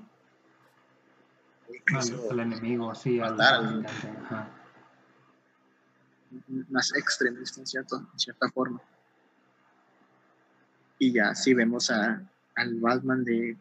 al, 2.31 2.39
enemigo, 2.39 2.95
sí, 2.95 3.19
al, 3.19 3.85
más 6.69 6.93
extremista 6.95 7.59
en, 7.59 7.67
cierto, 7.67 7.97
en 7.97 8.19
cierta 8.19 8.49
forma. 8.49 8.81
Y 10.99 11.13
ya 11.13 11.33
si 11.33 11.53
vemos 11.53 11.89
a, 11.89 12.21
al 12.55 12.75
Batman 12.75 13.23
de, 13.23 13.57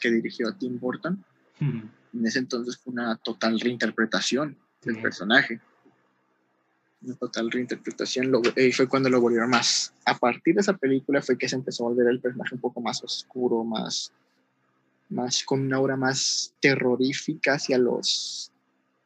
que 0.00 0.10
dirigió 0.10 0.54
Tim 0.54 0.78
Burton, 0.78 1.22
en 1.60 2.26
ese 2.26 2.38
entonces 2.38 2.76
fue 2.76 2.92
una 2.92 3.16
total 3.16 3.58
reinterpretación 3.60 4.56
del 4.82 5.00
personaje. 5.00 5.60
Una 7.02 7.14
total 7.16 7.50
reinterpretación. 7.50 8.30
Lo, 8.30 8.42
y 8.56 8.72
fue 8.72 8.88
cuando 8.88 9.08
lo 9.08 9.20
volvieron 9.20 9.50
más. 9.50 9.92
A 10.04 10.16
partir 10.16 10.54
de 10.54 10.60
esa 10.60 10.76
película 10.76 11.20
fue 11.22 11.36
que 11.36 11.48
se 11.48 11.56
empezó 11.56 11.84
a 11.84 11.90
volver 11.90 12.06
el 12.08 12.20
personaje 12.20 12.54
un 12.54 12.60
poco 12.60 12.80
más 12.80 13.02
oscuro, 13.02 13.64
más, 13.64 14.12
más 15.08 15.42
con 15.44 15.60
una 15.60 15.76
aura 15.76 15.96
más 15.96 16.54
terrorífica 16.60 17.54
hacia 17.54 17.78
los, 17.78 18.52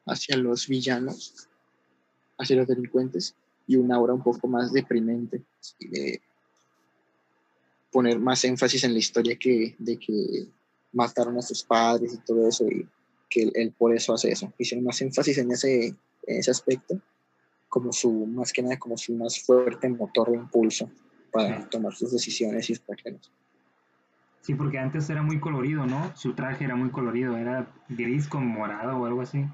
hacia 0.05 0.37
los 0.37 0.67
villanos, 0.67 1.47
hacia 2.37 2.55
los 2.55 2.67
delincuentes, 2.67 3.35
y 3.65 3.77
una 3.77 3.95
aura 3.95 4.13
un 4.13 4.23
poco 4.23 4.47
más 4.47 4.71
deprimente. 4.71 5.43
De 5.79 6.21
poner 7.91 8.19
más 8.19 8.43
énfasis 8.43 8.83
en 8.83 8.93
la 8.93 8.99
historia 8.99 9.37
que 9.37 9.75
de 9.77 9.97
que 9.97 10.47
mataron 10.93 11.37
a 11.37 11.41
sus 11.41 11.63
padres 11.63 12.13
y 12.13 12.17
todo 12.19 12.47
eso, 12.47 12.65
y 12.67 12.87
que 13.29 13.51
él, 13.53 13.73
por 13.77 13.93
eso 13.95 14.13
hace 14.13 14.31
eso. 14.31 14.51
Hicieron 14.57 14.85
más 14.85 15.01
énfasis 15.01 15.37
en 15.37 15.51
ese, 15.51 15.87
en 15.87 16.37
ese 16.39 16.51
aspecto, 16.51 16.99
como 17.69 17.91
su, 17.91 18.11
más 18.27 18.53
que 18.53 18.61
nada, 18.61 18.77
como 18.79 18.97
su 18.97 19.13
más 19.15 19.39
fuerte 19.41 19.89
motor 19.89 20.31
de 20.31 20.37
impulso 20.37 20.89
para 21.31 21.67
tomar 21.69 21.93
sus 21.93 22.11
decisiones 22.11 22.69
y 22.69 22.73
estrategias. 22.73 23.31
Sí, 24.41 24.55
porque 24.55 24.79
antes 24.79 25.09
era 25.09 25.21
muy 25.21 25.39
colorido, 25.39 25.85
¿no? 25.85 26.15
Su 26.15 26.33
traje 26.33 26.63
era 26.63 26.75
muy 26.75 26.89
colorido, 26.89 27.35
era 27.35 27.69
gris 27.89 28.27
con 28.27 28.47
morado 28.47 28.97
o 28.97 29.05
algo 29.05 29.21
así. 29.21 29.45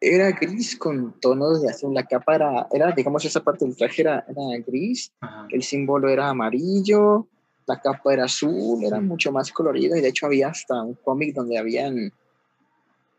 Era 0.00 0.30
gris 0.30 0.76
con 0.76 1.20
tonos 1.20 1.60
de 1.62 1.70
azul. 1.70 1.92
La 1.92 2.06
capa 2.06 2.34
era, 2.34 2.68
era 2.72 2.92
digamos, 2.92 3.24
esa 3.24 3.44
parte 3.44 3.66
del 3.66 3.76
traje 3.76 4.02
era, 4.02 4.24
era 4.28 4.64
gris. 4.66 5.12
El 5.50 5.62
símbolo 5.62 6.08
era 6.08 6.28
amarillo 6.28 7.28
la 7.70 7.80
capa 7.80 8.12
era 8.12 8.24
azul, 8.24 8.82
era 8.82 9.00
mucho 9.00 9.30
más 9.30 9.52
colorido 9.52 9.96
y 9.96 10.00
de 10.00 10.08
hecho 10.08 10.26
había 10.26 10.48
hasta 10.48 10.82
un 10.82 10.94
cómic 10.94 11.34
donde 11.36 11.56
habían 11.56 12.12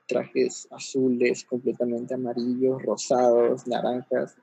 trajes 0.05 0.67
azules, 0.71 1.45
completamente 1.45 2.15
amarillos, 2.15 2.83
rosados, 2.83 3.65
naranjas. 3.65 4.35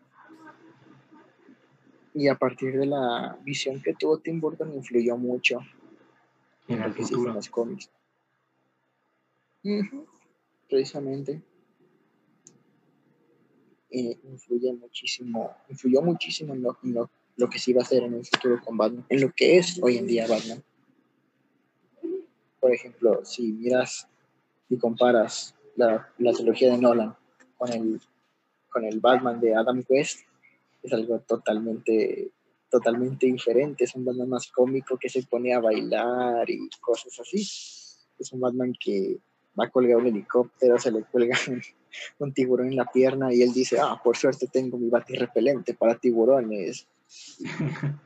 Y 2.15 2.28
a 2.28 2.36
partir 2.36 2.78
de 2.78 2.86
la 2.86 3.39
visión 3.44 3.82
que 3.82 3.93
tuvo 3.93 4.16
Tim 4.19 4.40
Burton 4.40 4.73
influyó 4.73 5.19
mucho 5.19 5.60
en 6.69 6.81
lo 6.81 6.94
que 6.94 7.05
se 7.05 7.12
hizo 7.12 7.28
en 7.28 7.35
los 7.35 7.51
cómics. 7.51 7.90
Precisamente. 10.70 11.43
Eh, 13.90 14.19
influye 14.24 14.73
muchísimo, 14.74 15.56
influyó 15.69 16.02
muchísimo 16.02 16.55
en 16.55 16.62
lo, 16.62 16.78
en 16.82 16.94
lo 16.94 17.10
lo 17.39 17.48
que 17.48 17.59
sí 17.59 17.73
va 17.73 17.82
a 17.82 17.86
ser 17.86 18.02
en 18.02 18.15
un 18.15 18.24
futuro 18.24 18.60
con 18.62 18.77
Batman, 18.77 19.06
en 19.09 19.20
lo 19.20 19.32
que 19.32 19.59
es 19.59 19.81
hoy 19.81 19.97
en 19.97 20.06
día 20.06 20.27
Batman. 20.27 20.62
Por 22.60 22.74
ejemplo, 22.74 23.24
si 23.24 23.52
miras 23.52 24.09
y 24.69 24.77
comparas 24.77 25.55
la, 25.77 26.12
la 26.19 26.32
trilogía 26.32 26.73
de 26.73 26.78
Nolan 26.78 27.16
con 27.56 27.73
el, 27.73 28.01
con 28.69 28.85
el 28.85 28.98
Batman 28.98 29.40
de 29.40 29.55
Adam 29.55 29.85
West, 29.89 30.23
es 30.82 30.93
algo 30.93 31.20
totalmente, 31.20 32.32
totalmente 32.69 33.27
diferente. 33.27 33.85
Es 33.85 33.94
un 33.94 34.05
Batman 34.05 34.31
más 34.31 34.51
cómico 34.51 34.98
que 34.98 35.09
se 35.09 35.23
pone 35.23 35.55
a 35.55 35.60
bailar 35.60 36.51
y 36.51 36.69
cosas 36.81 37.20
así. 37.20 37.39
Es 38.19 38.32
un 38.32 38.40
Batman 38.40 38.73
que 38.78 39.16
va 39.59 39.64
a 39.64 39.70
colgar 39.70 39.97
un 39.97 40.06
helicóptero, 40.06 40.78
se 40.78 40.93
le 40.93 41.02
cuelga 41.02 41.36
un, 42.18 42.32
tiburón 42.32 42.68
en 42.68 42.76
la 42.76 42.85
pierna 42.85 43.32
y 43.32 43.43
él 43.43 43.52
dice, 43.52 43.78
ah, 43.80 44.01
por 44.02 44.16
suerte 44.16 44.47
tengo 44.47 44.78
mi 44.78 44.89
bati 44.89 45.14
repelente 45.14 45.74
para 45.74 45.97
tiburones 45.97 46.86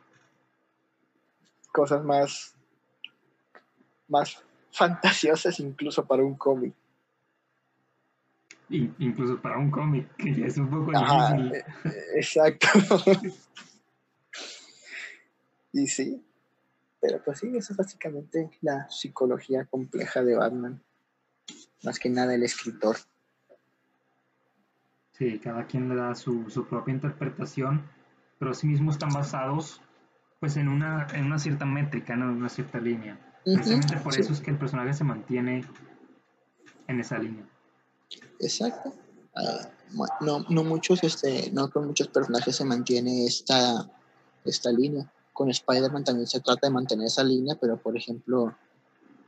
Cosas 1.73 2.05
más, 2.05 2.55
más 4.09 4.43
fantasiosas 4.71 5.59
incluso 5.61 6.05
para 6.07 6.23
un 6.23 6.37
cómic. 6.37 6.75
Incluso 8.69 9.41
para 9.41 9.59
un 9.59 9.71
cómic, 9.71 10.15
que 10.17 10.35
ya 10.35 10.47
es 10.47 10.57
un 10.57 10.71
poco 10.71 10.93
difícil. 10.93 11.55
Eh, 11.55 11.65
exacto. 12.17 12.69
y 15.73 15.87
sí, 15.87 16.25
pero 17.01 17.23
pues 17.23 17.41
sí, 17.41 17.53
eso 17.55 17.73
es 17.73 17.77
básicamente 17.77 18.51
la 18.61 18.89
psicología 18.89 19.65
compleja 19.67 20.23
de 20.23 20.37
Batman. 20.37 20.83
Más 21.83 21.99
que 21.99 22.09
nada 22.09 22.35
el 22.35 22.43
escritor. 22.43 22.97
Sí, 25.13 25.39
cada 25.39 25.67
quien 25.67 25.89
le 25.89 25.97
da 25.97 26.15
su, 26.15 26.49
su 26.51 26.67
propia 26.67 26.95
interpretación 26.95 27.89
pero 28.43 28.51
asimismo 28.51 28.91
están 28.91 29.11
basados 29.11 29.81
pues 30.41 30.57
en 30.57 30.67
una, 30.67 31.07
en 31.15 31.27
una 31.27 31.39
cierta 31.39 31.65
métrica, 31.65 32.17
¿no? 32.17 32.25
en 32.25 32.39
una 32.39 32.49
cierta 32.49 32.81
línea. 32.81 33.17
Precisamente 33.45 33.99
por 33.99 34.19
eso 34.19 34.33
es 34.33 34.41
que 34.41 34.51
el 34.51 34.59
personaje 34.59 34.93
se 34.95 35.05
mantiene 35.05 35.65
en 36.89 36.99
esa 36.99 37.19
línea. 37.19 37.49
Exacto. 38.41 38.93
Ah, 39.37 39.71
no, 40.23 40.45
no, 40.49 40.65
muchos, 40.65 41.05
este, 41.05 41.53
no 41.53 41.71
con 41.71 41.87
muchos 41.87 42.09
personajes 42.09 42.57
se 42.57 42.65
mantiene 42.65 43.27
esta, 43.27 43.89
esta 44.45 44.73
línea. 44.73 45.09
Con 45.33 45.49
Spider-Man 45.49 46.03
también 46.03 46.27
se 46.27 46.41
trata 46.41 46.67
de 46.67 46.73
mantener 46.73 47.07
esa 47.07 47.23
línea, 47.23 47.57
pero 47.61 47.77
por 47.77 47.97
ejemplo, 47.97 48.53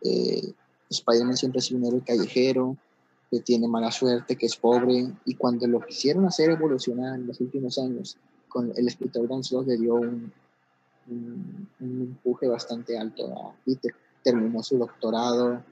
eh, 0.03 0.53
Spider-Man 0.95 1.37
siempre 1.37 1.61
es 1.61 1.71
un 1.71 1.85
héroe 1.85 2.03
callejero, 2.05 2.77
que 3.31 3.41
tiene 3.41 3.69
mala 3.69 3.91
suerte, 3.91 4.37
que 4.37 4.47
es 4.47 4.57
pobre, 4.57 5.13
y 5.25 5.35
cuando 5.35 5.67
lo 5.67 5.81
quisieron 5.81 6.27
hacer 6.27 6.51
evolucionar 6.51 7.17
en 7.17 7.27
los 7.27 7.41
últimos 7.41 7.79
años, 7.79 8.17
con 8.49 8.73
el 8.77 8.87
escritor 8.87 9.29
Dan 9.29 9.43
Slott 9.43 9.67
le 9.67 9.77
dio 9.77 9.95
un, 9.95 10.33
un, 11.09 11.69
empuje 11.81 12.47
bastante 12.47 12.97
alto 12.99 13.27
a 13.33 13.55
Peter. 13.65 13.93
Terminó 14.23 14.63
su 14.63 14.79
doctorado, 14.79 15.63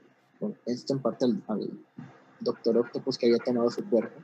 esto 0.65 0.93
en 0.93 0.99
parte 0.99 1.25
al, 1.25 1.69
doctor 2.39 2.77
Octopus 2.77 3.17
que 3.17 3.27
había 3.27 3.37
tomado 3.37 3.69
su 3.69 3.87
cuerpo, 3.89 4.21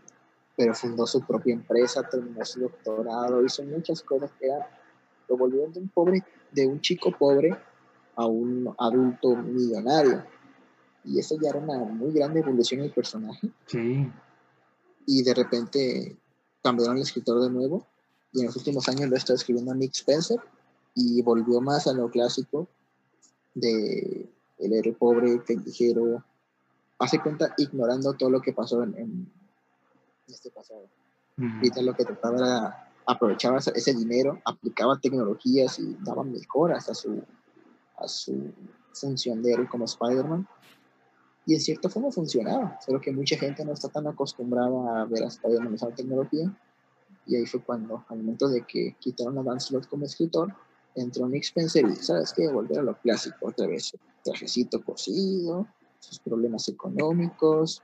pero 0.56 0.74
fundó 0.74 1.08
su 1.08 1.22
propia 1.22 1.54
empresa, 1.54 2.04
terminó 2.10 2.44
su 2.44 2.60
doctorado, 2.60 3.44
hizo 3.46 3.64
muchas 3.64 4.02
cosas 4.04 4.30
que 4.38 4.48
era, 4.48 4.68
lo 5.30 5.38
volvieron 5.38 5.72
de 5.72 5.80
un 5.80 5.88
pobre, 5.88 6.24
de 6.52 6.68
un 6.68 6.82
chico 6.82 7.12
pobre 7.18 7.58
a 8.16 8.26
un 8.26 8.74
adulto 8.78 9.36
millonario. 9.38 10.24
Y 11.04 11.20
eso 11.20 11.36
ya 11.42 11.50
era 11.50 11.60
una 11.60 11.78
muy 11.78 12.12
grande 12.12 12.42
evolución 12.42 12.82
del 12.82 12.92
personaje. 12.92 13.50
Sí. 13.66 14.12
Y 15.06 15.24
de 15.24 15.34
repente 15.34 16.18
cambiaron 16.62 16.98
el 16.98 17.04
escritor 17.04 17.42
de 17.42 17.50
nuevo 17.50 17.86
y 18.32 18.42
en 18.42 18.48
los 18.48 18.56
últimos 18.56 18.88
años 18.90 19.10
lo 19.10 19.16
está 19.16 19.34
escribiendo 19.34 19.74
Nick 19.74 19.96
Spencer 19.96 20.40
y 20.94 21.22
volvió 21.22 21.62
más 21.62 21.88
a 21.88 21.94
lo 21.94 22.10
clásico 22.10 22.68
de 23.56 24.30
el 24.60 24.74
héroe 24.74 24.94
pobre, 24.94 25.42
callejero, 25.44 26.24
hace 27.00 27.22
cuenta 27.22 27.54
ignorando 27.58 28.14
todo 28.14 28.30
lo 28.30 28.42
que 28.42 28.54
pasó 28.54 28.84
en, 28.84 29.32
este 30.28 30.52
pasado. 30.52 30.88
Ahorita 31.38 31.82
lo 31.82 31.96
que 31.96 32.04
trataba 32.04 32.38
era 32.38 32.90
aprovechaba 33.10 33.58
ese 33.58 33.94
dinero, 33.96 34.40
aplicaba 34.46 35.00
tecnologías 35.00 35.80
y 35.80 35.98
daba 36.02 36.24
mejoras 36.24 36.90
a 36.90 36.94
su, 36.94 37.24
a 37.98 38.08
su 38.08 38.54
función 38.94 39.42
de 39.42 39.54
héroe 39.54 39.68
como 39.68 39.86
Spider-Man. 39.86 40.48
Y 41.50 41.56
en 41.56 41.62
cierta 41.62 41.90
forma 41.90 42.12
funcionaba, 42.12 42.78
solo 42.86 43.02
que 43.02 43.12
mucha 43.12 43.36
gente 43.36 43.66
no 43.66 43.74
está 43.74 43.90
tan 43.90 44.06
acostumbrada 44.06 45.02
a 45.02 45.06
ver 45.06 45.24
a 45.24 45.30
Spider-Man 45.30 45.74
usar 45.74 45.96
tecnología 45.96 46.56
y 47.26 47.38
ahí 47.38 47.48
fue 47.48 47.60
cuando, 47.64 48.06
al 48.08 48.20
momento 48.20 48.48
de 48.50 48.62
que 48.68 48.96
quitaron 49.00 49.36
a 49.40 49.42
Dan 49.42 49.58
como 49.90 50.06
escritor, 50.06 50.54
entró 50.94 51.28
Nick 51.28 51.46
Spencer 51.46 51.88
y, 51.88 51.96
¿sabes 51.96 52.34
qué? 52.34 52.48
Volver 52.48 52.78
a 52.78 52.84
lo 52.84 52.96
clásico 53.00 53.48
otra 53.48 53.66
vez. 53.66 53.98
Trajecito 54.24 54.84
cosido, 54.84 55.66
sus 55.98 56.20
problemas 56.20 56.70
económicos. 56.70 57.82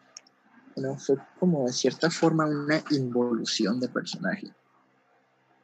Bueno, 0.75 0.95
fue 0.99 1.17
como 1.39 1.65
de 1.65 1.73
cierta 1.73 2.11
forma 2.11 2.45
una 2.45 2.83
involución 2.91 3.79
de 3.79 3.89
personaje. 3.89 4.53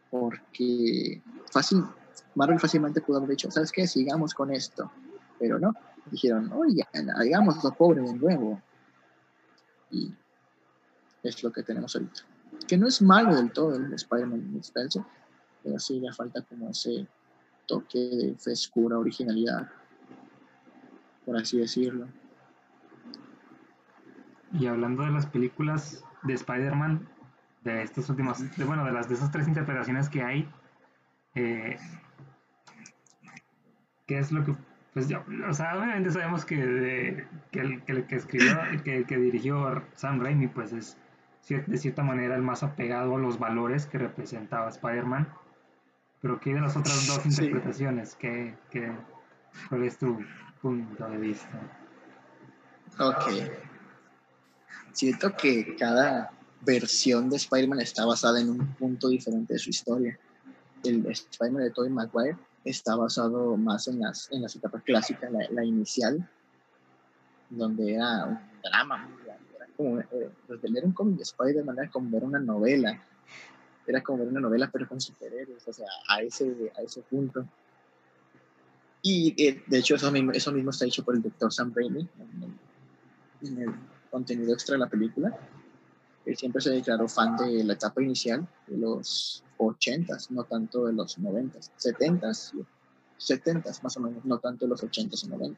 Porque 0.10 1.22
fácil, 1.52 1.86
Marvel 2.34 2.60
fácilmente 2.60 3.02
pudo 3.02 3.18
haber 3.18 3.30
dicho, 3.30 3.52
¿sabes 3.52 3.72
qué? 3.72 3.86
Sigamos 3.86 4.34
con 4.34 4.52
esto. 4.52 4.92
Pero 5.38 5.60
no, 5.60 5.72
dijeron, 6.10 6.52
oye, 6.54 6.84
hagamos 7.16 7.64
lo 7.64 7.72
pobre 7.72 8.02
de 8.02 8.14
nuevo. 8.14 8.62
Y 9.92 10.14
es 11.24 11.44
lo 11.44 11.52
que 11.52 11.64
tenemos 11.64 11.96
ahorita 11.96 12.24
que 12.68 12.78
no 12.78 12.88
es 12.88 13.02
malo 13.02 13.36
del 13.36 13.52
todo 13.52 13.76
el 13.76 13.94
Spider-Man 13.94 14.58
Spencer, 14.62 15.04
pero 15.64 15.80
sí 15.80 16.00
le 16.00 16.12
falta 16.14 16.42
como 16.44 16.70
ese 16.70 17.08
toque 17.68 18.00
de 18.00 18.36
frescura, 18.38 18.98
originalidad, 18.98 19.70
por 21.26 21.38
así 21.38 21.60
decirlo. 21.60 22.08
Y 24.54 24.68
hablando 24.68 25.04
de 25.04 25.12
las 25.12 25.26
películas 25.26 26.04
de 26.24 26.34
Spider-Man, 26.34 27.08
de 27.64 27.84
estas 27.84 28.10
últimas, 28.10 28.44
bueno, 28.66 28.86
de 28.86 28.92
las 28.92 29.08
de 29.08 29.16
esas 29.16 29.32
tres 29.32 29.48
interpretaciones 29.48 30.10
que 30.10 30.24
hay, 30.24 30.50
eh, 31.36 31.78
¿qué 34.08 34.18
es 34.18 34.32
lo 34.32 34.44
que 34.44 34.56
pues 34.94 35.08
ya, 35.08 35.24
o 35.50 35.54
sea, 35.54 35.78
obviamente 35.78 36.12
sabemos 36.12 36.44
que, 36.44 37.26
que, 37.52 37.60
el, 37.60 38.06
que, 38.06 38.16
escribió, 38.16 38.58
que, 38.84 39.06
que 39.06 39.18
dirigió 39.18 39.82
Sam 39.96 40.22
Raimi, 40.22 40.48
pues 40.48 40.74
es 40.74 40.98
de 41.50 41.78
cierta 41.78 42.04
manera 42.04 42.36
el 42.36 42.42
más 42.42 42.64
apegado 42.64 43.16
a 43.16 43.20
los 43.20 43.40
valores 43.40 43.86
que 43.86 43.98
representaba 43.98 44.70
Spider-Man. 44.70 45.28
Pero 46.22 46.40
¿qué 46.40 46.54
de 46.54 46.62
las 46.62 46.78
otras 46.78 47.08
dos 47.08 47.26
interpretaciones? 47.26 48.16
¿Qué, 48.16 48.56
qué, 48.70 48.92
cuál 49.70 49.84
es 49.84 49.98
tu 49.98 50.20
punto 50.62 51.10
de 51.10 51.18
vista? 51.18 51.60
Ok. 53.00 53.50
Siento 54.92 55.36
que 55.36 55.76
cada 55.76 56.32
versión 56.62 57.30
de 57.30 57.38
Spider-Man 57.38 57.80
está 57.80 58.06
basada 58.06 58.40
en 58.40 58.50
un 58.50 58.68
punto 58.76 59.10
diferente 59.10 59.54
de 59.54 59.60
su 59.60 59.72
historia. 59.72 60.20
El 60.84 61.06
Spider-Man 61.08 61.64
de 61.64 61.72
Tobey 61.72 61.90
Maguire 61.90 62.38
está 62.64 62.96
basado 62.96 63.58
más 63.58 63.88
en 63.88 64.00
las, 64.00 64.32
en 64.32 64.42
las 64.42 64.56
etapas 64.56 64.84
clásicas, 64.84 65.32
la, 65.52 65.66
inicial, 65.66 66.28
donde 67.50 67.96
era 67.96 68.26
un 68.26 68.40
drama 68.64 69.10
Era 69.56 69.68
como, 69.76 70.00
eh, 70.00 70.32
pues, 70.48 70.64
leer 70.64 70.86
un 70.86 70.94
cómic 70.94 71.18
de 71.18 71.24
Spider-Man 71.24 71.78
era 71.80 71.90
como 71.90 72.10
ver 72.10 72.24
una 72.24 72.40
novela. 72.40 73.02
Era 73.88 74.02
como 74.04 74.20
ver 74.20 74.28
una 74.28 74.40
novela, 74.40 74.70
pero 74.72 74.88
con 74.88 75.02
superhéroes, 75.02 75.68
o 75.68 75.74
sea, 75.74 75.88
a 76.08 76.22
ese, 76.22 76.72
a 76.78 76.82
ese 76.82 77.02
punto. 77.02 77.46
Y 79.02 79.34
eh, 79.44 79.64
de 79.66 79.80
hecho, 79.80 79.96
eso 79.96 80.12
mismo, 80.12 80.32
eso 80.32 80.52
mismo 80.52 80.70
está 80.70 80.86
hecho 80.86 81.04
por 81.04 81.16
el 81.16 81.24
doctor 81.24 81.52
Sam 81.52 81.74
Raimi 81.76 82.08
en 83.42 83.58
el, 83.58 83.74
contenido 84.12 84.54
extra 84.54 84.74
de 84.74 84.80
la 84.80 84.90
película. 84.90 85.36
Él 86.26 86.38
siempre 86.38 86.62
se 86.62 86.70
declaró 86.70 87.08
fan 87.08 87.36
de 87.38 87.64
la 87.64 87.74
etapa 87.74 88.02
inicial, 88.02 88.48
de 88.68 88.78
los 88.78 89.44
80s, 89.58 90.30
no 90.30 90.44
tanto 90.44 90.86
de 90.86 90.94
los 90.94 91.18
90s, 91.18 91.72
70s, 91.78 92.54
70s 93.20 93.84
más 93.84 93.98
o 93.98 94.00
menos, 94.00 94.26
no 94.26 94.38
tanto 94.40 94.66
de 94.66 94.70
los 94.70 94.84
80s 94.84 95.26
y 95.26 95.30
90s. 95.30 95.58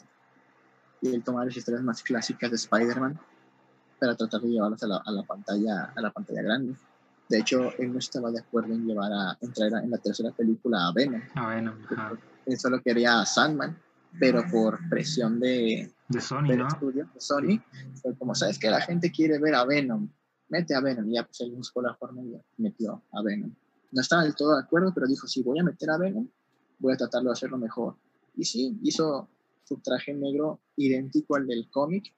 Y 1.02 1.16
él 1.16 1.24
tomaba 1.24 1.46
las 1.46 1.58
historias 1.58 1.84
más 1.84 2.02
clásicas 2.02 2.50
de 2.50 2.56
Spider-Man 2.56 3.20
para 4.00 4.16
tratar 4.16 4.42
de 4.42 4.50
llevarlas 4.50 4.84
a 4.84 4.88
la, 4.88 4.98
a 4.98 5.12
la, 5.12 5.24
pantalla, 5.24 5.94
a 5.96 6.02
la 6.02 6.12
pantalla 6.12 6.42
grande. 6.42 6.76
De 7.30 7.40
hecho, 7.40 7.72
él 7.78 7.92
no 7.92 8.00
estaba 8.00 8.32
de 8.32 8.40
acuerdo 8.40 8.74
en 8.74 8.86
llevar 8.86 9.12
a 9.12 9.38
entrar 9.42 9.84
en 9.84 9.90
la 9.90 9.98
tercera 9.98 10.32
película 10.32 10.88
a 10.88 10.94
Venom. 10.94 11.22
A 11.36 11.48
Venom, 11.48 11.76
Él 12.46 12.60
solo 12.60 12.82
quería 12.82 13.22
a 13.22 13.26
Sandman, 13.26 13.78
pero 14.20 14.44
por 14.52 14.78
presión 14.90 15.40
de, 15.40 15.92
de 16.10 16.22
Sony, 16.22 16.56
¿no? 16.58 16.68
Estudio, 16.68 17.10
de 17.14 17.22
Sony, 17.22 17.62
fue 18.02 18.16
como, 18.18 18.36
¿sabes 18.36 18.60
que 18.60 18.70
La 18.70 18.82
gente 18.82 19.12
quiere 19.12 19.40
ver 19.40 19.56
a 19.56 19.66
Venom. 19.66 20.10
Mete 20.50 20.76
a 20.76 20.82
Venom. 20.82 21.10
Y 21.10 21.16
ya, 21.16 21.26
pues 21.26 21.42
él 21.42 21.52
buscó 21.52 21.82
la 21.82 21.96
forma 21.96 22.22
y 22.22 22.40
metió 22.58 23.04
a 23.12 23.22
Venom 23.22 23.54
no 23.94 24.02
estaba 24.02 24.24
del 24.24 24.36
todo 24.36 24.56
de 24.56 24.64
acuerdo, 24.64 24.92
pero 24.94 25.08
dijo, 25.08 25.28
si 25.28 25.44
voy 25.44 25.60
a 25.60 25.64
meter 25.64 25.90
a 25.92 25.98
Venom, 25.98 26.28
voy 26.80 26.94
a 26.94 26.98
tratarlo 26.98 27.30
de 27.30 27.34
hacerlo 27.34 27.58
mejor. 27.58 27.96
Y 28.36 28.44
sí, 28.44 28.78
hizo 28.82 29.30
su 29.64 29.78
traje 29.78 30.14
negro 30.14 30.60
idéntico 30.76 31.36
al 31.36 31.46
del 31.46 31.70
cómic 31.70 32.12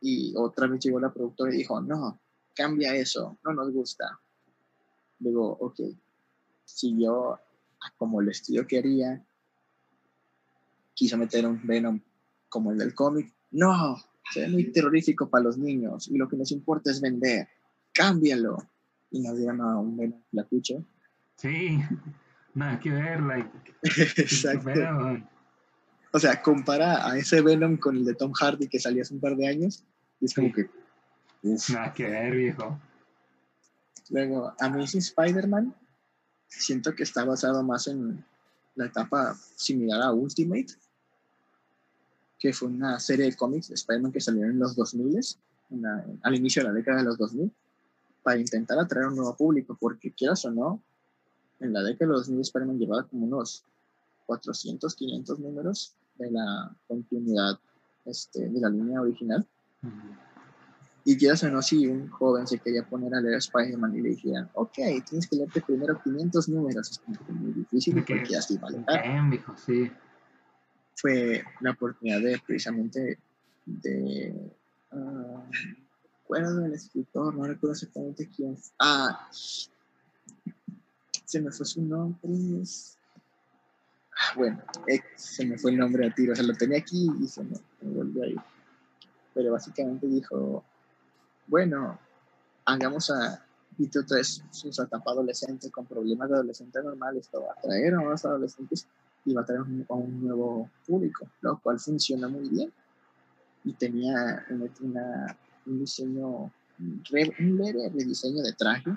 y 0.00 0.34
otra 0.36 0.66
vez 0.66 0.84
llegó 0.84 1.00
la 1.00 1.12
productora 1.12 1.52
y 1.52 1.58
dijo, 1.58 1.80
no, 1.80 2.20
cambia 2.54 2.94
eso, 2.94 3.38
no 3.42 3.54
nos 3.54 3.72
gusta. 3.72 4.20
Digo, 5.18 5.56
ok, 5.60 5.80
siguió 6.64 7.40
como 7.96 8.20
el 8.20 8.28
estilo 8.28 8.66
quería, 8.66 9.26
quiso 10.92 11.16
meter 11.16 11.46
un 11.46 11.66
Venom 11.66 12.00
como 12.50 12.70
el 12.70 12.78
del 12.78 12.94
cómic, 12.94 13.34
no, 13.50 13.96
se 14.30 14.40
ve 14.40 14.48
muy 14.48 14.70
terrorífico 14.72 15.28
para 15.28 15.44
los 15.44 15.56
niños 15.56 16.08
y 16.08 16.18
lo 16.18 16.28
que 16.28 16.36
nos 16.36 16.52
importa 16.52 16.90
es 16.90 17.00
vender, 17.00 17.48
cámbialo. 17.94 18.58
Y 19.10 19.20
nos 19.20 19.38
dieron 19.38 19.60
a 19.60 19.78
un 19.78 19.96
Venom 19.96 20.20
flacucho 20.30 20.84
Sí, 21.36 21.78
nada 22.54 22.78
que 22.80 22.90
ver, 22.90 23.20
like. 23.20 23.50
Exacto. 23.82 24.70
O 26.12 26.18
sea, 26.18 26.40
compara 26.42 27.08
a 27.08 27.18
ese 27.18 27.40
Venom 27.40 27.76
con 27.76 27.96
el 27.96 28.04
de 28.04 28.14
Tom 28.14 28.32
Hardy 28.32 28.68
que 28.68 28.78
salió 28.78 29.02
hace 29.02 29.14
un 29.14 29.20
par 29.20 29.36
de 29.36 29.48
años 29.48 29.84
y 30.20 30.26
es 30.26 30.34
como 30.34 30.52
que. 30.52 30.68
Nada 31.42 31.92
que 31.92 32.04
ver, 32.04 32.34
viejo. 32.34 32.80
Luego, 34.10 34.54
Amazing 34.60 35.00
Spider-Man, 35.00 35.74
siento 36.46 36.94
que 36.94 37.02
está 37.02 37.24
basado 37.24 37.62
más 37.62 37.86
en 37.88 38.24
la 38.74 38.86
etapa 38.86 39.36
similar 39.56 40.02
a 40.02 40.12
Ultimate, 40.12 40.66
que 42.38 42.52
fue 42.52 42.68
una 42.68 42.98
serie 43.00 43.26
de 43.26 43.36
cómics 43.36 43.68
de 43.68 43.74
Spider-Man 43.74 44.12
que 44.12 44.20
salieron 44.20 44.52
en 44.52 44.58
los 44.58 44.76
2000, 44.76 45.20
al 46.22 46.34
inicio 46.34 46.62
de 46.62 46.68
la 46.68 46.74
década 46.74 46.98
de 46.98 47.04
los 47.04 47.18
2000, 47.18 47.52
para 48.24 48.40
intentar 48.40 48.78
atraer 48.78 49.04
a 49.06 49.08
un 49.10 49.16
nuevo 49.16 49.36
público, 49.36 49.76
porque 49.78 50.10
quieras 50.10 50.44
o 50.46 50.50
no, 50.50 50.82
en 51.60 51.72
la 51.72 51.82
década 51.82 52.10
de 52.10 52.16
los 52.16 52.26
2000 52.26 52.40
Spider-Man 52.40 52.78
llevaba 52.78 53.04
como 53.04 53.26
unos 53.26 53.64
400, 54.26 54.94
500 54.94 55.38
números 55.38 55.94
de 56.16 56.30
la 56.30 56.74
continuidad 56.88 57.58
este, 58.06 58.48
de 58.48 58.60
la 58.60 58.70
línea 58.70 59.00
original. 59.00 59.46
Y 61.04 61.18
quieras 61.18 61.42
o 61.44 61.50
no, 61.50 61.60
si 61.60 61.86
un 61.86 62.08
joven 62.08 62.46
se 62.46 62.58
quería 62.58 62.82
poner 62.88 63.14
a 63.14 63.20
leer 63.20 63.36
Spider-Man 63.36 63.94
y 63.94 64.00
le 64.00 64.08
dijeran, 64.10 64.48
ok, 64.54 64.72
tienes 65.06 65.28
que 65.28 65.36
leerte 65.36 65.60
primero 65.60 66.00
500 66.02 66.48
números, 66.48 66.90
es 66.90 66.98
como 66.98 67.18
muy 67.40 67.52
difícil 67.52 67.94
porque 67.94 68.36
así 68.36 68.56
va 68.56 68.68
a 68.68 69.56
sí. 69.66 69.90
Fue 70.96 71.44
la 71.60 71.72
oportunidad 71.72 72.20
de 72.20 72.40
precisamente 72.46 73.18
de. 73.66 74.50
Uh, 74.92 75.40
recuerdo 76.24 76.60
del 76.60 76.72
escritor, 76.72 77.34
no 77.34 77.44
recuerdo 77.44 77.72
exactamente 77.72 78.28
quién. 78.34 78.56
Ah, 78.78 79.28
se 81.24 81.40
me 81.40 81.50
fue 81.52 81.66
su 81.66 81.82
nombre. 81.82 82.30
Ah, 84.12 84.34
bueno, 84.36 84.62
se 85.16 85.44
me 85.44 85.58
fue 85.58 85.72
el 85.72 85.78
nombre 85.78 86.06
a 86.06 86.14
tiro, 86.14 86.32
o 86.32 86.36
sea, 86.36 86.44
lo 86.44 86.54
tenía 86.54 86.78
aquí 86.78 87.10
y 87.20 87.26
se 87.28 87.42
me, 87.44 87.58
volvió 87.82 88.22
a 88.22 88.26
ir. 88.28 88.40
Pero 89.34 89.52
básicamente 89.52 90.06
dijo, 90.06 90.64
bueno, 91.46 91.98
hagamos 92.64 93.10
a 93.10 93.44
Vito 93.76 94.04
3 94.06 94.44
su 94.50 94.68
etapa 94.68 95.10
adolescente 95.10 95.70
con 95.70 95.84
problemas 95.84 96.28
de 96.28 96.36
adolescente 96.36 96.80
normal, 96.82 97.16
esto 97.16 97.42
va 97.42 97.52
a 97.52 97.60
traer 97.60 97.94
a 97.94 98.00
más 98.00 98.24
adolescentes 98.24 98.86
y 99.24 99.34
va 99.34 99.42
a 99.42 99.44
traer 99.44 99.62
un, 99.62 99.84
a 99.88 99.94
un 99.94 100.24
nuevo 100.24 100.70
público, 100.86 101.28
lo 101.40 101.58
cual 101.58 101.80
funciona 101.80 102.28
muy 102.28 102.48
bien. 102.48 102.72
Y 103.64 103.72
tenía 103.72 104.46
una, 104.80 105.36
un 105.66 105.80
diseño, 105.80 106.52
un 106.78 107.58
leve 107.58 107.88
rediseño 107.88 108.42
de 108.42 108.52
traje 108.52 108.96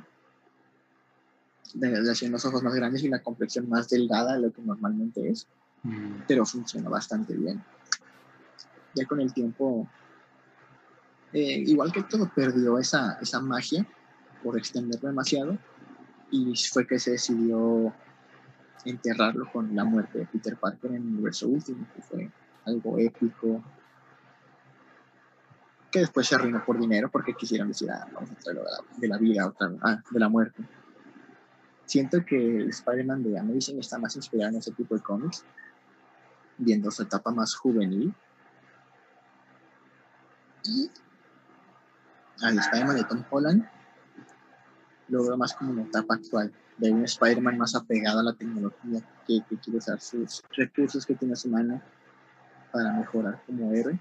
de, 1.73 2.09
haciendo 2.09 2.35
los 2.35 2.45
ojos 2.45 2.63
más 2.63 2.73
grandes 2.73 3.03
y 3.03 3.09
la 3.09 3.21
complexión 3.21 3.69
más 3.69 3.89
delgada 3.89 4.35
de 4.35 4.41
lo 4.41 4.51
que 4.51 4.61
normalmente 4.61 5.29
es, 5.29 5.47
mm. 5.83 6.21
pero 6.27 6.45
funciona 6.45 6.89
bastante 6.89 7.35
bien. 7.35 7.63
Ya 8.95 9.05
con 9.05 9.19
el 9.19 9.33
tiempo, 9.33 9.87
eh, 11.33 11.63
igual 11.65 11.91
que 11.91 12.03
todo, 12.03 12.31
perdió 12.33 12.79
esa, 12.79 13.17
esa 13.21 13.41
magia 13.41 13.87
por 14.43 14.57
extenderlo 14.57 15.09
demasiado 15.09 15.57
y 16.31 16.53
fue 16.71 16.87
que 16.87 16.99
se 16.99 17.11
decidió 17.11 17.93
enterrarlo 18.85 19.49
con 19.51 19.75
la 19.75 19.83
muerte 19.83 20.19
de 20.19 20.25
Peter 20.25 20.55
Parker 20.57 20.91
en 20.91 20.97
el 20.97 21.07
universo 21.07 21.47
último, 21.47 21.85
que 21.95 22.01
fue 22.01 22.31
algo 22.65 22.97
épico, 22.97 23.63
que 25.97 26.01
después 26.01 26.27
se 26.27 26.35
arruinó 26.35 26.63
por 26.63 26.79
dinero 26.79 27.09
porque 27.11 27.33
quisieron 27.33 27.69
decir, 27.69 27.89
ah, 27.91 28.07
de 28.97 29.07
la, 29.07 29.17
vida, 29.17 29.47
otra, 29.47 29.71
ah, 29.81 30.01
de 30.11 30.19
la 30.19 30.29
muerte 30.29 30.63
siento 31.87 32.23
que 32.23 32.65
Spider-Man 32.65 33.23
de 33.23 33.39
Amazing 33.39 33.79
está 33.79 33.97
más 33.97 34.15
inspirado 34.15 34.51
en 34.51 34.57
ese 34.57 34.71
tipo 34.71 34.93
de 34.93 35.01
cómics, 35.01 35.43
viendo 36.57 36.91
su 36.91 37.03
etapa 37.03 37.31
más 37.31 37.55
juvenil. 37.55 38.13
Y 40.65 40.91
al 42.41 42.59
Spider-Man 42.59 42.97
de 42.97 43.03
Tom 43.05 43.23
Holland 43.29 43.65
lo 45.07 45.23
veo 45.23 45.37
más 45.37 45.53
como 45.53 45.71
una 45.71 45.83
etapa 45.83 46.15
actual, 46.15 46.53
de 46.77 46.91
un 46.91 47.05
Spider-Man 47.05 47.57
más 47.57 47.73
apegado 47.73 48.19
a 48.19 48.23
la 48.23 48.33
tecnología, 48.33 49.01
que, 49.25 49.41
quiere 49.63 49.77
usar 49.77 50.01
sus 50.01 50.43
recursos 50.51 51.05
que 51.05 51.15
tiene 51.15 51.33
a 51.33 51.37
su 51.37 51.49
mano 51.49 51.81
para 52.73 52.91
mejorar 52.91 53.41
como 53.45 53.71
héroe. 53.71 53.97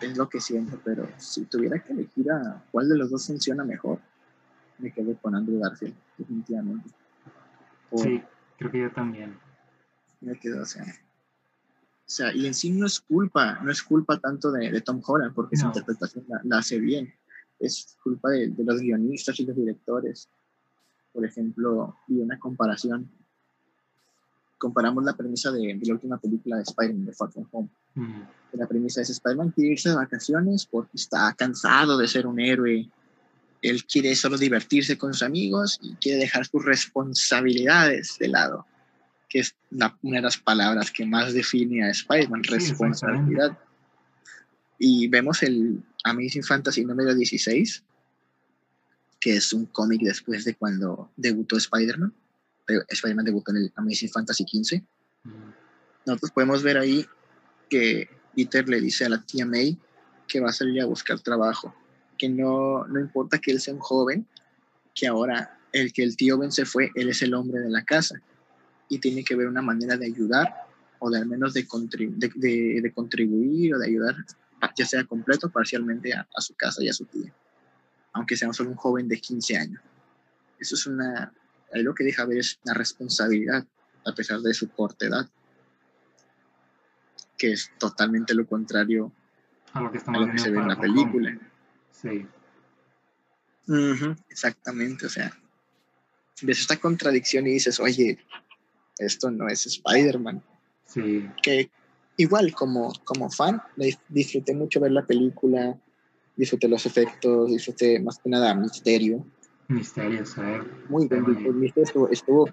Es 0.00 0.16
lo 0.16 0.28
que 0.28 0.40
siento, 0.40 0.80
pero 0.84 1.08
si 1.16 1.44
tuviera 1.44 1.78
que 1.78 1.92
elegir 1.92 2.30
a 2.30 2.62
cuál 2.70 2.88
de 2.88 2.96
los 2.96 3.10
dos 3.10 3.26
funciona 3.26 3.64
mejor, 3.64 3.98
me 4.78 4.92
quedé 4.92 5.14
con 5.16 5.34
Andrew 5.34 5.60
Garfield, 5.60 5.94
definitivamente. 6.16 6.88
sí, 7.96 8.22
creo 8.58 8.70
que 8.70 8.80
yo 8.80 8.92
también. 8.92 9.38
Me 10.20 10.38
quedo, 10.38 10.62
o 10.62 10.66
sea. 10.66 10.84
O 10.84 12.12
sea, 12.12 12.34
y 12.34 12.46
en 12.46 12.54
sí 12.54 12.70
no 12.70 12.86
es 12.86 13.00
culpa, 13.00 13.60
no 13.62 13.70
es 13.70 13.82
culpa 13.82 14.18
tanto 14.18 14.50
de, 14.50 14.70
de 14.70 14.80
Tom 14.80 15.00
Holland, 15.06 15.32
porque 15.34 15.56
su 15.56 15.66
interpretación 15.66 16.24
la, 16.44 16.58
hace 16.58 16.78
bien. 16.78 17.12
Es 17.58 17.96
culpa 18.02 18.30
de, 18.30 18.48
de, 18.48 18.64
los 18.64 18.80
guionistas 18.80 19.38
y 19.38 19.46
los 19.46 19.54
directores. 19.54 20.28
Por 21.12 21.24
ejemplo, 21.24 21.96
y 22.08 22.18
una 22.18 22.38
comparación. 22.38 23.10
Comparamos 24.60 25.02
la 25.04 25.16
premisa 25.16 25.50
de, 25.50 25.74
de 25.74 25.86
la 25.86 25.94
última 25.94 26.18
película 26.18 26.56
de 26.56 26.62
Spider-Man, 26.62 27.06
de 27.06 27.12
Far 27.12 27.32
From 27.32 27.46
Home. 27.50 27.68
La 28.52 28.66
premisa 28.68 29.00
es 29.00 29.10
Spider-Man 29.10 29.50
quiere 29.50 29.72
irse 29.72 29.88
de 29.88 29.96
vacaciones 29.96 30.66
porque 30.66 30.96
está 30.96 31.34
cansado 31.36 31.98
de 31.98 32.06
ser 32.06 32.26
un 32.26 32.38
héroe 32.38 32.88
él 33.62 33.84
quiere 33.84 34.14
solo 34.14 34.38
divertirse 34.38 34.96
con 34.96 35.12
sus 35.12 35.22
amigos 35.22 35.78
y 35.82 35.94
quiere 35.96 36.18
dejar 36.18 36.46
sus 36.46 36.64
responsabilidades 36.64 38.16
de 38.18 38.28
lado. 38.28 38.66
que 39.28 39.40
es 39.40 39.54
una, 39.70 39.96
de 40.02 40.20
las 40.22 40.38
palabras 40.38 40.90
que 40.90 41.06
más 41.06 41.32
define 41.32 41.84
a 41.84 41.90
Spider-Man, 41.90 42.42
responsabilidad. 42.42 43.56
Y 44.76 45.06
vemos 45.06 45.44
el 45.44 45.84
Amazing 46.02 46.42
Fantasy 46.42 46.84
número 46.84 47.14
16, 47.14 47.84
que 49.20 49.36
es 49.36 49.52
un 49.52 49.66
cómic 49.66 50.00
después 50.02 50.44
de 50.44 50.56
cuando 50.56 51.12
debutó 51.16 51.56
Spider-Man. 51.58 52.12
Spider-Man 52.88 53.24
debutó 53.24 53.50
en 53.52 53.58
el 53.58 53.72
Amazing 53.76 54.10
Fantasy 54.10 54.44
15. 54.44 54.84
Nosotros 56.06 56.30
podemos 56.30 56.62
ver 56.62 56.78
ahí 56.78 57.06
que 57.68 58.08
Peter 58.34 58.68
le 58.68 58.80
dice 58.80 59.04
a 59.04 59.08
la 59.08 59.22
tía 59.22 59.46
May 59.46 59.78
que 60.26 60.40
va 60.40 60.50
a 60.50 60.52
salir 60.52 60.80
a 60.80 60.86
buscar 60.86 61.20
trabajo, 61.20 61.74
que 62.16 62.28
no, 62.28 62.86
no 62.86 63.00
importa 63.00 63.38
que 63.38 63.50
él 63.50 63.60
sea 63.60 63.74
un 63.74 63.80
joven, 63.80 64.26
que 64.94 65.06
ahora 65.06 65.58
el 65.72 65.92
que 65.92 66.02
el 66.02 66.16
tío 66.16 66.38
Ben 66.38 66.52
se 66.52 66.64
fue, 66.64 66.90
él 66.94 67.08
es 67.08 67.22
el 67.22 67.34
hombre 67.34 67.60
de 67.60 67.70
la 67.70 67.84
casa 67.84 68.20
y 68.88 68.98
tiene 68.98 69.24
que 69.24 69.36
ver 69.36 69.48
una 69.48 69.62
manera 69.62 69.96
de 69.96 70.06
ayudar 70.06 70.66
o 70.98 71.10
de 71.10 71.18
al 71.18 71.26
menos 71.26 71.54
de, 71.54 71.66
de, 71.66 72.80
de, 72.82 72.92
contribuir 72.92 73.74
o 73.74 73.78
de 73.78 73.86
ayudar, 73.86 74.14
ya 74.76 74.84
sea 74.84 75.04
completo 75.04 75.46
o 75.46 75.50
parcialmente 75.50 76.12
a, 76.12 76.26
su 76.38 76.54
casa 76.54 76.82
y 76.82 76.88
a 76.88 76.92
su 76.92 77.06
tía, 77.06 77.32
aunque 78.12 78.36
sea 78.36 78.52
solo 78.52 78.70
un 78.70 78.76
joven 78.76 79.08
de 79.08 79.18
15 79.18 79.56
años. 79.56 79.82
Eso 80.58 80.74
es 80.74 80.86
una, 80.86 81.32
algo 81.72 81.94
que 81.94 82.04
deja 82.04 82.24
ver 82.24 82.38
es 82.38 82.58
una 82.64 82.74
responsabilidad 82.74 83.66
a 84.04 84.14
pesar 84.14 84.40
de 84.40 84.54
su 84.54 84.70
corta 84.70 85.06
edad, 85.06 85.28
que 87.36 87.52
es 87.52 87.70
totalmente 87.78 88.34
lo 88.34 88.46
contrario 88.46 89.12
a 89.72 89.80
lo 89.82 89.92
que, 89.92 90.00
se 90.00 90.50
ve 90.50 90.58
en 90.58 90.68
la 90.68 90.80
película. 90.80 91.38
Sí. 91.92 92.26
exactamente, 94.28 95.06
o 95.06 95.08
sea, 95.08 95.32
ves 96.42 96.60
esta 96.60 96.76
contradicción 96.76 97.46
y 97.46 97.52
dices, 97.52 97.78
oye, 97.78 98.18
esto 98.98 99.30
no 99.30 99.48
es 99.48 99.66
Spider-Man. 99.66 100.42
Sí. 100.86 101.28
Que 101.42 101.70
igual 102.16 102.52
como, 102.52 102.92
como 103.04 103.30
fan, 103.30 103.62
disfruté 104.08 104.54
mucho 104.54 104.80
ver 104.80 104.92
la 104.92 105.06
película, 105.06 105.78
disfruté 106.36 106.68
los 106.68 106.84
efectos, 106.86 107.50
disfruté 107.50 108.00
más 108.00 108.18
que 108.18 108.30
nada 108.30 108.54
Misterio. 108.54 109.24
Misterio, 109.70 110.26
¿sabes? 110.26 110.62
Muy 110.88 111.08
bien, 111.08 111.24
el 111.26 111.54
Misterio 111.54 112.08
estuvo, 112.08 112.48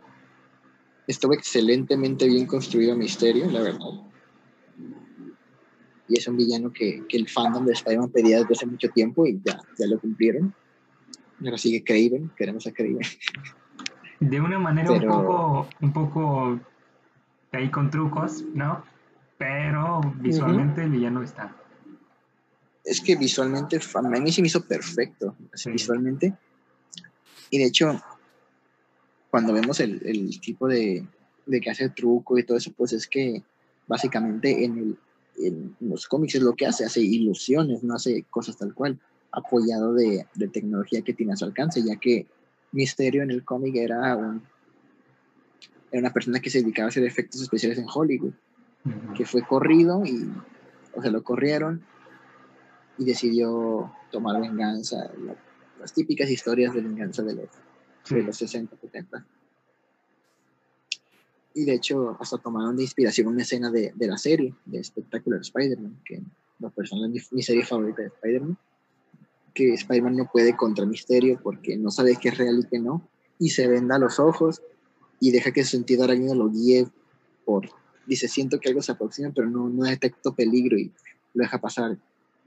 estuvo, 1.07 1.33
excelentemente 1.33 2.27
bien 2.27 2.45
construido 2.45 2.95
Misterio, 2.95 3.49
la 3.49 3.61
verdad. 3.61 4.01
Y 6.07 6.17
es 6.17 6.27
un 6.27 6.37
villano 6.37 6.71
que, 6.71 7.03
que 7.09 7.17
el 7.17 7.27
fandom 7.27 7.65
de 7.65 7.73
Spider-Man 7.73 8.11
pedía 8.11 8.37
desde 8.39 8.53
hace 8.53 8.65
mucho 8.65 8.87
tiempo 8.89 9.25
y 9.25 9.41
ya, 9.43 9.59
ya 9.77 9.87
lo 9.87 9.99
cumplieron. 9.99 10.53
Ahora 11.43 11.57
sigue 11.57 11.83
Craven, 11.83 12.31
queremos 12.37 12.65
a 12.67 12.71
Craven. 12.71 12.99
de 14.19 14.41
una 14.41 14.59
manera 14.59 14.91
un 14.91 15.01
poco, 15.01 15.69
un 15.81 15.93
poco 15.93 16.59
ahí 17.51 17.69
con 17.69 17.89
trucos, 17.89 18.43
¿no? 18.53 18.83
Pero 19.37 20.01
visualmente 20.19 20.83
el 20.83 20.91
villano 20.91 21.21
está. 21.21 21.55
Es 22.83 23.01
que 23.01 23.15
visualmente, 23.15 23.79
a 23.93 24.01
mí 24.01 24.31
se 24.31 24.41
me 24.41 24.47
hizo 24.47 24.65
perfecto, 24.65 25.35
visualmente. 25.65 26.33
Y 27.49 27.59
de 27.59 27.65
hecho, 27.65 28.01
cuando 29.29 29.53
vemos 29.53 29.79
el, 29.79 30.01
el 30.05 30.39
tipo 30.39 30.67
de, 30.67 31.05
de, 31.45 31.61
que 31.61 31.69
hace 31.69 31.85
el 31.85 31.93
truco 31.93 32.37
y 32.37 32.43
todo 32.43 32.57
eso, 32.57 32.71
pues 32.75 32.93
es 32.93 33.07
que 33.07 33.43
básicamente 33.87 34.63
en, 34.63 34.77
el, 34.77 34.97
en 35.37 35.75
los 35.79 36.07
cómics 36.07 36.35
es 36.35 36.41
lo 36.41 36.55
que 36.55 36.65
hace, 36.65 36.85
hace 36.85 37.01
ilusiones, 37.01 37.83
no 37.83 37.95
hace 37.95 38.23
cosas 38.29 38.57
tal 38.57 38.73
cual, 38.73 38.99
apoyado 39.31 39.93
de, 39.93 40.25
de 40.35 40.47
tecnología 40.47 41.01
que 41.01 41.13
tiene 41.13 41.33
a 41.33 41.37
su 41.37 41.45
alcance, 41.45 41.83
ya 41.83 41.95
que 41.97 42.25
Misterio 42.71 43.23
en 43.23 43.31
el 43.31 43.43
cómic 43.43 43.75
era, 43.75 44.15
un, 44.15 44.41
era 45.91 46.01
una 46.01 46.13
persona 46.13 46.39
que 46.39 46.49
se 46.49 46.61
dedicaba 46.61 46.87
a 46.87 46.89
hacer 46.89 47.03
efectos 47.03 47.41
especiales 47.41 47.77
en 47.77 47.85
Hollywood, 47.93 48.33
que 49.15 49.25
fue 49.25 49.41
corrido 49.41 50.05
y, 50.05 50.29
o 50.93 51.01
sea, 51.01 51.11
lo 51.11 51.23
corrieron 51.23 51.83
y 52.97 53.05
decidió 53.05 53.91
tomar 54.11 54.39
venganza, 54.41 55.11
las 55.79 55.93
típicas 55.93 56.29
historias 56.29 56.73
de 56.73 56.81
venganza 56.81 57.23
de 57.23 57.35
los, 57.35 57.49
de 58.09 58.23
los 58.23 58.37
60, 58.37 58.75
70. 58.79 59.25
Y 61.55 61.65
de 61.65 61.73
hecho, 61.73 62.15
hasta 62.19 62.37
tomaron 62.37 62.75
de 62.75 62.83
inspiración 62.83 63.27
una 63.27 63.41
escena 63.41 63.71
de, 63.71 63.91
de 63.95 64.07
la 64.07 64.17
serie, 64.17 64.53
de 64.65 64.83
Spectacular 64.83 65.41
Spider-Man, 65.41 66.01
que 66.05 66.21
la 66.59 66.69
persona 66.69 67.09
es 67.13 67.31
mi 67.33 67.41
serie 67.41 67.65
favorita 67.65 68.01
de 68.01 68.09
Spider-Man 68.09 68.57
que 69.57 69.73
Spider-Man 69.73 70.15
no 70.15 70.29
puede 70.31 70.55
contra 70.55 70.85
Misterio 70.85 71.39
porque 71.41 71.77
no 71.77 71.89
sabe 71.89 72.15
qué 72.21 72.29
es 72.29 72.37
real 72.37 72.59
y 72.59 72.67
qué 72.69 72.77
no, 72.77 73.09
y 73.39 73.49
se 73.49 73.67
venda 73.67 73.97
los 73.97 74.19
ojos 74.19 74.61
y 75.19 75.31
deja 75.31 75.51
que 75.51 75.63
su 75.63 75.71
sentido 75.71 76.03
araña 76.03 76.35
lo 76.35 76.49
guíe 76.49 76.87
por... 77.43 77.67
Dice, 78.05 78.27
siento 78.27 78.59
que 78.59 78.69
algo 78.69 78.83
se 78.83 78.91
aproxima, 78.91 79.31
pero 79.35 79.49
no, 79.49 79.67
no 79.67 79.83
detecto 79.83 80.35
peligro 80.35 80.77
y 80.77 80.91
lo 81.33 81.41
deja 81.41 81.59
pasar. 81.59 81.97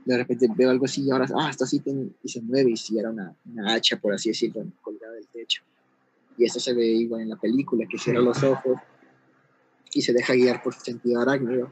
De 0.04 0.16
repente 0.16 0.48
veo 0.54 0.70
algo 0.70 0.86
así 0.86 1.02
y 1.02 1.10
ahora, 1.10 1.26
ah, 1.36 1.50
está 1.50 1.64
así 1.64 1.82
y 2.22 2.28
se 2.28 2.40
mueve 2.40 2.70
y 2.70 2.76
si 2.76 2.98
era 2.98 3.10
una, 3.10 3.34
una, 3.44 3.74
hacha, 3.74 3.98
por 3.98 4.14
así 4.14 4.30
decirlo, 4.30 4.64
colgada 4.80 5.12
del 5.14 5.26
techo. 5.26 5.62
Y 6.38 6.44
eso 6.44 6.58
se 6.58 6.72
ve 6.72 6.86
igual 6.86 7.22
en 7.22 7.28
la 7.28 7.36
película, 7.36 7.86
que 7.86 7.98
cierra 7.98 8.20
los 8.20 8.42
ojos 8.42 8.78
y 9.92 10.02
se 10.02 10.12
deja 10.12 10.34
guiar 10.34 10.62
por 10.62 10.74
su 10.74 10.80
sentido 10.80 11.20
arácnido 11.20 11.70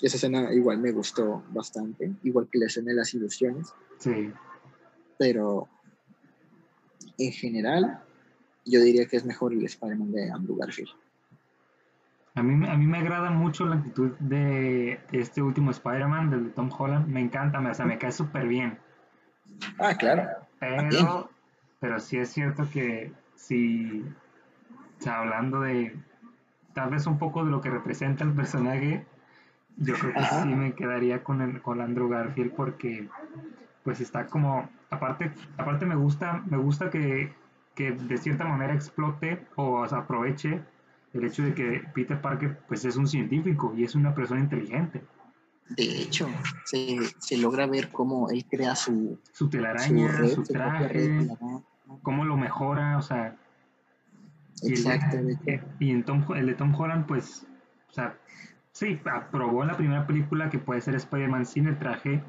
y 0.00 0.06
esa 0.06 0.16
escena 0.16 0.52
igual 0.52 0.78
me 0.78 0.92
gustó 0.92 1.42
bastante, 1.50 2.12
igual 2.22 2.48
que 2.50 2.58
la 2.58 2.66
escena 2.66 2.90
de 2.90 2.96
las 2.96 3.14
ilusiones. 3.14 3.68
Sí. 3.98 4.30
Pero 5.18 5.68
en 7.16 7.32
general, 7.32 8.02
yo 8.64 8.80
diría 8.80 9.06
que 9.06 9.16
es 9.16 9.24
mejor 9.24 9.54
el 9.54 9.64
Spider-Man 9.64 10.12
de 10.12 10.30
Andrew 10.30 10.56
Garfield. 10.56 10.90
A 12.36 12.42
mí, 12.42 12.68
a 12.68 12.76
mí 12.76 12.86
me 12.86 12.98
agrada 12.98 13.30
mucho 13.30 13.66
la 13.66 13.76
actitud 13.76 14.12
de, 14.18 15.00
este 15.10 15.42
último 15.42 15.70
Spider-Man, 15.70 16.30
del 16.30 16.44
de 16.44 16.50
Tom 16.50 16.70
Holland. 16.76 17.08
Me 17.08 17.20
encanta, 17.20 17.60
me, 17.60 17.70
o 17.70 17.74
sea, 17.74 17.86
me 17.86 17.98
cae 17.98 18.12
súper 18.12 18.46
bien. 18.46 18.78
Ah, 19.78 19.94
claro. 19.94 20.28
Pero, 20.60 21.30
pero 21.80 21.98
sí 21.98 22.18
es 22.18 22.30
cierto 22.30 22.68
que 22.70 23.12
si, 23.34 24.04
hablando 25.06 25.60
de 25.60 25.96
tal 26.74 26.90
vez 26.90 27.06
un 27.06 27.18
poco 27.18 27.44
de 27.44 27.50
lo 27.50 27.62
que 27.62 27.70
representa 27.70 28.24
el 28.24 28.32
personaje, 28.32 29.06
yo 29.78 29.94
creo 29.94 30.12
que 30.12 30.24
sí 30.24 30.48
me 30.48 30.74
quedaría 30.74 31.24
con, 31.24 31.40
el, 31.40 31.62
con 31.62 31.80
Andrew 31.80 32.08
Garfield 32.08 32.52
porque 32.52 33.08
pues 33.82 34.00
está 34.00 34.26
como, 34.26 34.68
aparte, 34.90 35.30
aparte 35.56 35.86
me 35.86 35.94
gusta, 35.94 36.42
me 36.46 36.58
gusta 36.58 36.90
que, 36.90 37.32
que 37.74 37.92
de 37.92 38.18
cierta 38.18 38.44
manera 38.44 38.74
explote 38.74 39.46
o, 39.54 39.84
aproveche 39.84 40.60
el 41.16 41.24
hecho 41.24 41.42
de 41.42 41.54
que 41.54 41.82
Peter 41.94 42.20
Parker 42.20 42.58
pues 42.68 42.84
es 42.84 42.96
un 42.96 43.06
científico 43.06 43.72
y 43.76 43.84
es 43.84 43.94
una 43.94 44.14
persona 44.14 44.40
inteligente. 44.40 45.02
De 45.70 46.02
hecho, 46.02 46.28
se, 46.64 46.98
se 47.18 47.36
logra 47.38 47.66
ver 47.66 47.90
cómo 47.90 48.30
él 48.30 48.44
crea 48.48 48.76
su... 48.76 49.18
Su 49.32 49.48
telaraña, 49.50 50.28
su, 50.28 50.44
traje, 50.44 51.28
cómo 52.02 52.24
lo 52.24 52.36
mejora, 52.36 52.98
o 52.98 53.02
sea... 53.02 53.36
Exacto. 54.62 55.18
Y, 55.80 55.90
el, 55.90 56.04
Tom, 56.04 56.24
el 56.34 56.46
de 56.46 56.54
Tom 56.54 56.74
Holland, 56.74 57.06
pues, 57.06 57.46
o 57.90 57.92
sea, 57.92 58.16
Sí, 58.76 59.00
aprobó 59.10 59.62
en 59.62 59.68
la 59.68 59.76
primera 59.78 60.06
película 60.06 60.50
que 60.50 60.58
puede 60.58 60.82
ser 60.82 60.96
Spider-Man 60.96 61.46
sin 61.46 61.66
el 61.66 61.78
traje, 61.78 62.22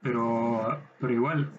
pero, 0.00 0.80
pero 1.00 1.12
igual, 1.12 1.50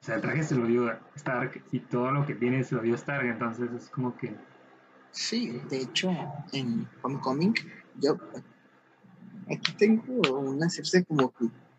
o 0.00 0.04
sea, 0.04 0.16
el 0.16 0.20
traje 0.20 0.42
se 0.42 0.56
lo 0.56 0.66
dio 0.66 0.92
Stark 1.14 1.62
y 1.70 1.78
todo 1.78 2.10
lo 2.10 2.26
que 2.26 2.34
tiene 2.34 2.64
se 2.64 2.74
lo 2.74 2.82
dio 2.82 2.96
Stark, 2.96 3.24
entonces 3.24 3.70
es 3.70 3.88
como 3.88 4.16
que... 4.16 4.34
Sí, 5.12 5.60
de 5.68 5.82
hecho, 5.82 6.10
en 6.52 6.88
Homecoming, 7.02 7.54
yo 8.00 8.16
aquí 9.50 9.72
tengo 9.74 10.40
una 10.40 10.70
cierta 10.70 11.04
como 11.04 11.32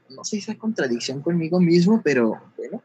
no 0.09 0.23
sé 0.23 0.37
esa 0.37 0.55
contradicción 0.55 1.21
conmigo 1.21 1.59
mismo, 1.59 2.01
pero 2.03 2.39
bueno, 2.55 2.83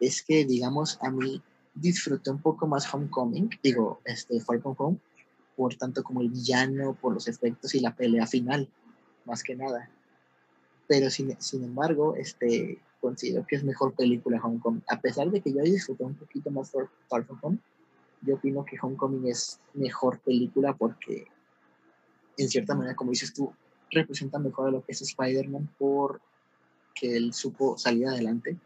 es 0.00 0.22
que 0.22 0.46
digamos 0.46 0.98
a 1.02 1.10
mí 1.10 1.42
disfruté 1.74 2.30
un 2.30 2.40
poco 2.40 2.66
más 2.66 2.92
Homecoming, 2.92 3.50
digo, 3.62 4.00
este, 4.06 4.40
From 4.40 4.74
Home, 4.78 4.98
por 5.56 5.74
tanto 5.74 6.02
como 6.02 6.22
el 6.22 6.30
villano, 6.30 6.94
por 6.94 7.12
los 7.12 7.28
efectos 7.28 7.74
y 7.74 7.80
la 7.80 7.94
pelea 7.94 8.26
final, 8.26 8.66
más 9.26 9.42
que 9.42 9.54
nada. 9.54 9.90
Pero 10.88 11.10
sin, 11.10 11.36
sin 11.40 11.64
embargo, 11.64 12.16
este, 12.16 12.78
considero 13.00 13.46
que 13.46 13.56
es 13.56 13.64
mejor 13.64 13.94
película 13.94 14.40
Hong 14.40 14.58
Kong. 14.58 14.80
A 14.88 15.00
pesar 15.00 15.30
de 15.30 15.42
que 15.42 15.52
yo 15.52 15.60
disfruté 15.60 16.04
un 16.04 16.14
poquito 16.14 16.50
más 16.50 16.70
From 16.70 16.88
Home, 17.42 17.58
yo 18.22 18.34
opino 18.34 18.64
que 18.64 18.76
Hong 18.78 18.96
Kong 18.96 19.24
es 19.26 19.60
mejor 19.74 20.20
película 20.20 20.74
porque, 20.74 21.26
en 22.36 22.48
cierta 22.48 22.74
manera, 22.74 22.94
como 22.94 23.10
dices 23.10 23.32
tú, 23.32 23.52
representa 23.90 24.38
mejor 24.38 24.68
a 24.68 24.70
lo 24.70 24.84
que 24.84 24.92
es 24.92 25.02
Spider-Man 25.02 25.68
por 25.78 26.20
que 26.94 27.16
él 27.16 27.32
supo 27.32 27.78
salir 27.78 28.06
adelante 28.06 28.56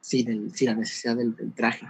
sin, 0.00 0.28
el, 0.28 0.54
sin 0.54 0.68
la 0.68 0.74
necesidad 0.74 1.16
del 1.16 1.34
traje. 1.54 1.88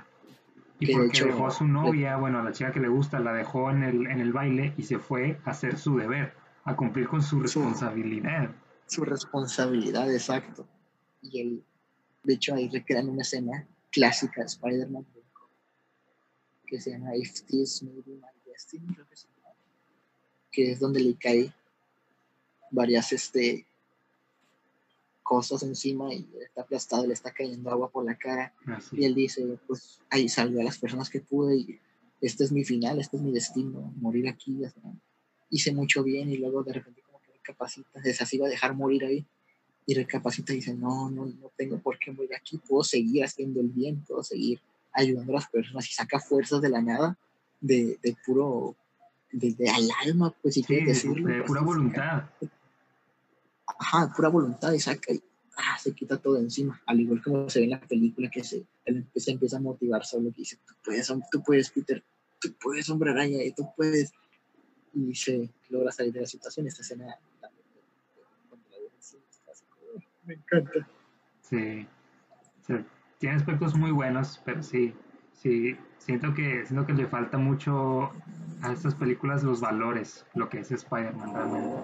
Y 0.78 0.94
porque 0.94 1.24
dejó 1.24 1.46
a 1.46 1.50
su 1.50 1.66
novia, 1.66 2.16
bueno, 2.16 2.38
a 2.38 2.42
la 2.42 2.52
chica 2.52 2.72
que 2.72 2.80
le 2.80 2.88
gusta, 2.88 3.20
la 3.20 3.34
dejó 3.34 3.70
en 3.70 3.82
el, 3.82 4.06
en 4.06 4.20
el 4.20 4.32
baile 4.32 4.72
y 4.78 4.82
se 4.82 4.98
fue 4.98 5.38
a 5.44 5.50
hacer 5.50 5.78
su 5.78 5.96
deber, 5.98 6.32
a 6.64 6.74
cumplir 6.74 7.06
con 7.06 7.22
su 7.22 7.38
responsabilidad. 7.38 8.50
Su, 8.86 9.04
responsabilidad, 9.04 10.10
exacto. 10.10 10.66
Y 11.20 11.40
él, 11.40 11.64
de 12.24 12.34
hecho, 12.34 12.54
ahí 12.54 12.68
recrean 12.70 13.10
una 13.10 13.22
escena 13.22 13.66
clásica 13.90 14.40
de 14.40 14.46
Spider-Man 14.46 15.04
que 16.70 16.80
se 16.80 16.92
llama 16.92 17.16
If 17.16 17.42
This 17.42 17.82
May 17.82 18.00
Be 18.06 18.12
My 18.14 18.28
Destiny, 18.46 18.94
creo 18.94 19.06
que 19.08 19.16
se 19.16 19.26
llama. 19.26 19.54
que 20.52 20.70
es 20.72 20.78
donde 20.78 21.00
le 21.00 21.16
cae 21.16 21.52
varias 22.70 23.12
este, 23.12 23.66
cosas 25.24 25.64
encima 25.64 26.14
y 26.14 26.28
está 26.40 26.62
aplastado, 26.62 27.06
le 27.06 27.14
está 27.14 27.32
cayendo 27.32 27.70
agua 27.70 27.90
por 27.90 28.04
la 28.04 28.16
cara. 28.16 28.54
Ah, 28.66 28.80
Y 28.92 29.04
él 29.04 29.14
dice, 29.14 29.44
pues 29.66 30.00
ahí 30.10 30.28
salvé 30.28 30.60
a 30.60 30.64
las 30.64 30.78
personas 30.78 31.10
que 31.10 31.20
pude 31.20 31.56
y 31.56 31.80
este 32.20 32.44
es 32.44 32.52
mi 32.52 32.64
final, 32.64 33.00
este 33.00 33.16
es 33.16 33.22
mi 33.22 33.32
destino, 33.32 33.92
morir 33.96 34.28
aquí. 34.28 34.60
Hice 35.50 35.72
mucho 35.72 36.04
bien 36.04 36.30
y 36.30 36.36
luego 36.36 36.62
de 36.62 36.74
repente 36.74 37.02
como 37.02 37.20
que 37.20 37.32
recapacita, 37.32 38.00
se 38.02 38.36
iba 38.36 38.46
a 38.46 38.50
dejar 38.50 38.74
morir 38.74 39.04
ahí 39.04 39.26
y 39.86 39.94
recapacita 39.94 40.52
y 40.52 40.56
dice, 40.56 40.74
no, 40.74 41.10
no, 41.10 41.26
no 41.26 41.50
tengo 41.56 41.80
por 41.80 41.98
qué 41.98 42.12
morir 42.12 42.34
aquí, 42.36 42.58
puedo 42.58 42.84
seguir 42.84 43.24
haciendo 43.24 43.60
el 43.60 43.68
bien, 43.70 44.04
puedo 44.04 44.22
seguir 44.22 44.60
ayudando 44.92 45.32
a 45.32 45.36
las 45.36 45.48
personas 45.48 45.88
y 45.88 45.92
saca 45.92 46.20
fuerzas 46.20 46.60
de 46.60 46.68
la 46.68 46.82
nada, 46.82 47.18
de, 47.60 47.98
de 48.02 48.16
puro, 48.24 48.76
desde 49.30 49.70
al 49.70 49.88
alma, 50.06 50.34
pues 50.42 50.54
si 50.54 50.62
quieres 50.62 50.88
decirlo. 50.88 51.28
De 51.28 51.38
pues, 51.38 51.46
pura 51.46 51.60
voluntad. 51.60 52.30
Ajá, 53.78 54.12
pura 54.14 54.28
voluntad 54.28 54.72
y 54.72 54.80
saca 54.80 55.12
y 55.12 55.22
ah, 55.56 55.78
se 55.78 55.92
quita 55.92 56.16
todo 56.16 56.38
encima, 56.38 56.80
al 56.86 57.00
igual 57.00 57.22
como 57.22 57.48
se 57.48 57.60
ve 57.60 57.64
en 57.66 57.70
la 57.70 57.80
película 57.80 58.30
que 58.30 58.42
se, 58.42 58.66
él 58.84 59.06
se 59.14 59.32
empieza 59.32 59.58
a 59.58 59.60
motivar 59.60 60.04
solo 60.04 60.30
que 60.30 60.38
dice, 60.38 60.58
tú 60.66 60.74
puedes, 60.84 61.12
tú 61.30 61.42
puedes, 61.42 61.70
Peter, 61.70 62.02
tú 62.40 62.54
puedes, 62.60 62.88
hombre 62.90 63.10
araña, 63.10 63.42
y 63.42 63.52
tú 63.52 63.68
puedes, 63.76 64.12
y 64.94 65.14
se 65.14 65.50
logra 65.68 65.92
salir 65.92 66.12
de 66.12 66.22
la 66.22 66.26
situación, 66.26 66.66
esta 66.66 66.82
escena 66.82 67.18
me 70.24 70.34
encanta. 70.34 70.86
Sí. 71.42 71.86
sí. 72.66 72.74
Tiene 73.20 73.36
aspectos 73.36 73.76
muy 73.76 73.90
buenos, 73.90 74.40
pero 74.46 74.62
sí, 74.62 74.94
sí, 75.34 75.76
siento 75.98 76.32
que, 76.32 76.64
siento 76.64 76.86
que 76.86 76.94
le 76.94 77.06
falta 77.06 77.36
mucho 77.36 78.12
a 78.62 78.72
estas 78.72 78.94
películas 78.94 79.42
los 79.42 79.60
valores, 79.60 80.26
lo 80.34 80.48
que 80.48 80.60
es 80.60 80.72
Spider-Man 80.72 81.34
realmente. 81.34 81.82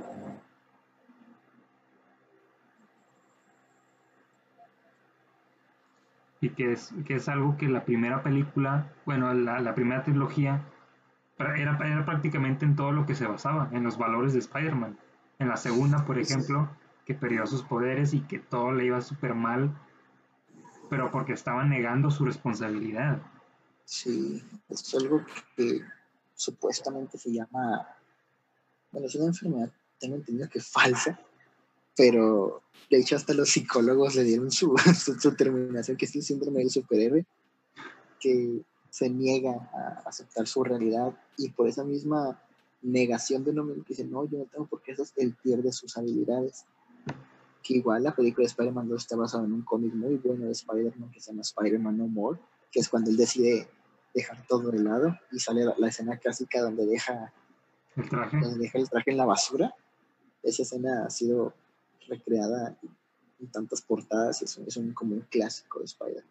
Y 6.40 6.48
que 6.48 6.72
es, 6.72 6.94
que 7.04 7.16
es 7.16 7.28
algo 7.28 7.58
que 7.58 7.68
la 7.68 7.84
primera 7.84 8.22
película, 8.22 8.90
bueno, 9.04 9.34
la, 9.34 9.60
la 9.60 9.74
primera 9.74 10.04
trilogía, 10.04 10.62
era, 11.38 11.76
era 11.86 12.04
prácticamente 12.06 12.64
en 12.64 12.76
todo 12.76 12.92
lo 12.92 13.04
que 13.04 13.14
se 13.14 13.26
basaba, 13.26 13.68
en 13.72 13.84
los 13.84 13.98
valores 13.98 14.32
de 14.32 14.38
Spider-Man. 14.38 14.96
En 15.38 15.48
la 15.48 15.58
segunda, 15.58 16.06
por 16.06 16.18
ejemplo, 16.18 16.70
que 17.04 17.12
perdió 17.12 17.46
sus 17.46 17.62
poderes 17.62 18.14
y 18.14 18.20
que 18.20 18.38
todo 18.38 18.72
le 18.72 18.86
iba 18.86 19.02
súper 19.02 19.34
mal, 19.34 19.70
pero 20.88 21.10
porque 21.10 21.32
estaba 21.32 21.64
negando 21.64 22.10
su 22.10 22.24
responsabilidad. 22.24 23.22
Sí, 23.84 24.42
es 24.68 24.94
algo 24.94 25.24
que 25.56 25.80
supuestamente 26.34 27.18
se 27.18 27.32
llama, 27.32 27.88
bueno, 28.90 29.06
es 29.06 29.14
una 29.14 29.26
enfermedad, 29.26 29.70
tengo 29.98 30.16
entendido 30.16 30.48
que 30.48 30.58
es 30.58 30.68
falsa, 30.68 31.18
pero 31.96 32.62
de 32.90 32.98
hecho 32.98 33.16
hasta 33.16 33.32
los 33.32 33.50
psicólogos 33.50 34.16
le 34.16 34.24
dieron 34.24 34.50
su, 34.52 34.74
su, 34.76 35.34
terminación, 35.34 35.96
que 35.96 36.04
es 36.04 36.14
el 36.16 36.22
síndrome 36.22 36.60
del 36.60 36.70
superhéroe, 36.70 37.24
que 38.20 38.62
se 38.90 39.10
niega 39.10 39.52
a 39.72 40.02
aceptar 40.08 40.46
su 40.46 40.64
realidad 40.64 41.14
y 41.36 41.50
por 41.50 41.68
esa 41.68 41.84
misma 41.84 42.42
negación 42.82 43.44
de 43.44 43.50
uno 43.50 43.66
que 43.74 43.82
dice, 43.88 44.04
no, 44.04 44.28
yo 44.28 44.38
no 44.38 44.44
tengo 44.46 44.66
por 44.66 44.82
qué 44.82 44.92
eso, 44.92 45.04
él 45.16 45.36
pierde 45.42 45.72
sus 45.72 45.96
habilidades 45.96 46.64
que 47.66 47.74
igual 47.74 48.04
la 48.04 48.14
película 48.14 48.44
de 48.44 48.48
Spider-Man 48.48 48.88
2 48.88 49.02
está 49.02 49.16
basada 49.16 49.44
en 49.44 49.52
un 49.52 49.62
cómic 49.62 49.92
muy 49.92 50.16
bueno 50.16 50.46
de 50.46 50.52
Spider-Man 50.52 51.10
que 51.10 51.20
se 51.20 51.32
llama 51.32 51.42
Spider-Man 51.42 51.98
No 51.98 52.06
More, 52.06 52.38
que 52.70 52.78
es 52.78 52.88
cuando 52.88 53.10
él 53.10 53.16
decide 53.16 53.68
dejar 54.14 54.46
todo 54.46 54.70
de 54.70 54.78
lado 54.78 55.18
y 55.32 55.40
sale 55.40 55.64
la, 55.76 55.88
escena 55.88 56.16
clásica 56.16 56.62
donde 56.62 56.86
deja 56.86 57.32
el 57.96 58.08
traje. 58.08 58.38
donde 58.38 58.58
deja 58.58 58.78
el 58.78 58.88
traje 58.88 59.10
en 59.10 59.16
la 59.16 59.26
basura. 59.26 59.74
Esa 60.42 60.62
escena 60.62 61.06
ha 61.06 61.10
sido 61.10 61.54
recreada 62.08 62.78
en 63.40 63.48
tantas 63.48 63.82
portadas, 63.82 64.42
es, 64.42 64.56
es 64.58 64.76
un, 64.76 64.92
como 64.92 65.14
un 65.14 65.22
clásico 65.22 65.80
de 65.80 65.86
Spider-Man. 65.86 66.24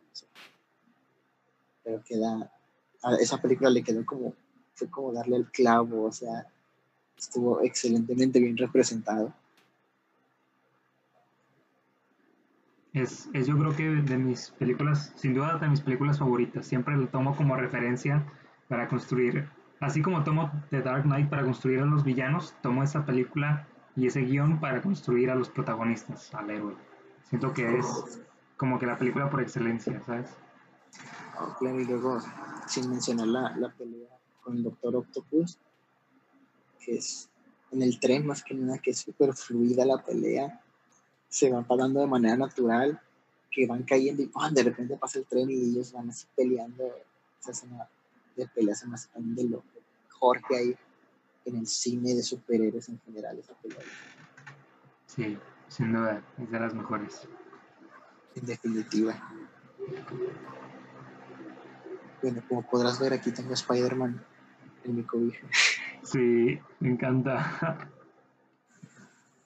Pero 1.84 2.03
queda, 2.03 2.52
a 3.03 3.16
esa 3.16 3.41
película 3.41 3.70
le 3.70 3.84
quedó 3.84 4.06
como, 4.06 4.34
fue 4.74 4.90
como 4.90 5.12
darle 5.12 5.36
el 5.36 5.52
clavo, 5.52 6.06
o 6.06 6.12
sea, 6.12 6.48
estuvo 7.18 7.62
excelentemente 7.62 8.40
bien 8.40 8.57
representado 8.57 9.34
Es, 12.96 13.30
es, 13.34 13.46
yo 13.46 13.58
creo 13.58 13.76
que 13.76 13.90
de 13.90 14.18
mis 14.18 14.52
películas, 14.52 15.12
sin 15.18 15.34
duda 15.34 15.58
de 15.58 15.68
mis 15.68 15.82
películas 15.82 16.18
favoritas. 16.18 16.66
Siempre 16.66 16.96
lo 16.96 17.10
tomo 17.10 17.36
como 17.36 17.58
referencia 17.58 18.26
para 18.70 18.88
construir, 18.88 19.50
así 19.82 20.02
como 20.02 20.24
tomo 20.24 20.50
The 20.70 20.82
Dark 20.82 21.04
Knight 21.04 21.30
para 21.30 21.44
construir 21.44 21.82
a 21.82 21.86
los 21.86 22.06
villanos, 22.06 22.56
tomo 22.62 22.84
esa 22.84 23.06
película 23.06 23.68
y 23.98 24.08
ese 24.08 24.22
guion 24.22 24.62
para 24.62 24.82
construir 24.82 25.30
a 25.30 25.36
los 25.36 25.50
protagonistas, 25.50 26.34
al 26.34 26.50
héroe. 26.50 26.74
Siento 27.28 27.52
que 27.54 27.80
es 27.80 28.22
como 28.56 28.80
que 28.80 28.86
la 28.86 28.98
película 28.98 29.30
por 29.30 29.42
excelencia, 29.42 30.02
¿sabes? 30.06 30.30
Claro, 31.60 31.82
y 31.82 31.86
luego, 31.86 32.20
sin 32.66 32.90
mencionar 32.90 33.28
la, 33.28 33.58
la 33.58 33.74
pelea 33.74 34.08
con 34.42 34.56
el 34.56 34.64
Doctor 34.64 34.96
Octopus, 34.96 35.60
que 36.80 36.96
es 36.96 37.30
en 37.72 37.82
el 37.82 38.00
tren 38.00 38.26
más 38.26 38.42
que 38.42 38.54
nada, 38.54 38.78
que 38.78 38.92
es 38.92 39.00
súper 39.00 39.34
fluida 39.34 39.86
la 39.86 40.02
pelea 40.02 40.62
se 41.30 41.49
van 41.52 41.65
parando 41.65 41.99
de 41.99 42.07
manera 42.07 42.38
natural, 42.38 43.02
que 43.52 43.65
van 43.65 43.84
cayendo 43.84 44.22
y 44.22 44.31
de 44.52 44.64
repente 44.64 44.97
pasa 44.97 45.19
el 45.19 45.26
tren 45.26 45.49
y 45.49 45.56
ellos 45.56 45.93
van 45.93 46.10
así 46.10 46.27
peleando. 46.35 46.84
Esa 47.39 47.52
escena 47.52 47.88
de 48.35 48.47
peleas 48.47 48.80
se 48.80 48.88
me 48.88 48.95
hace 48.95 49.10
de 49.15 49.43
lo 49.45 49.64
mejor 50.03 50.41
que 50.47 50.57
hay 50.57 50.77
en 51.45 51.57
el 51.57 51.68
cine 51.68 52.14
de 52.14 52.23
superhéroes 52.23 52.89
en 52.89 52.99
general. 53.02 53.38
Esa 53.39 53.53
pelea. 53.53 53.80
Sí, 55.06 55.38
sin 55.69 55.93
duda, 55.93 56.23
es 56.38 56.52
de 56.52 56.60
las 56.60 56.73
mejores. 56.73 57.27
En 58.35 58.45
definitiva. 58.45 59.15
Bueno, 62.22 62.41
como 62.49 62.61
podrás 62.64 62.99
ver, 62.99 63.14
aquí 63.14 63.31
tengo 63.31 63.53
Spider-Man 63.53 64.26
en 64.84 64.95
mi 64.95 65.03
cobija. 65.03 65.47
Sí, 66.03 66.60
me 66.80 66.89
encanta. 66.89 67.89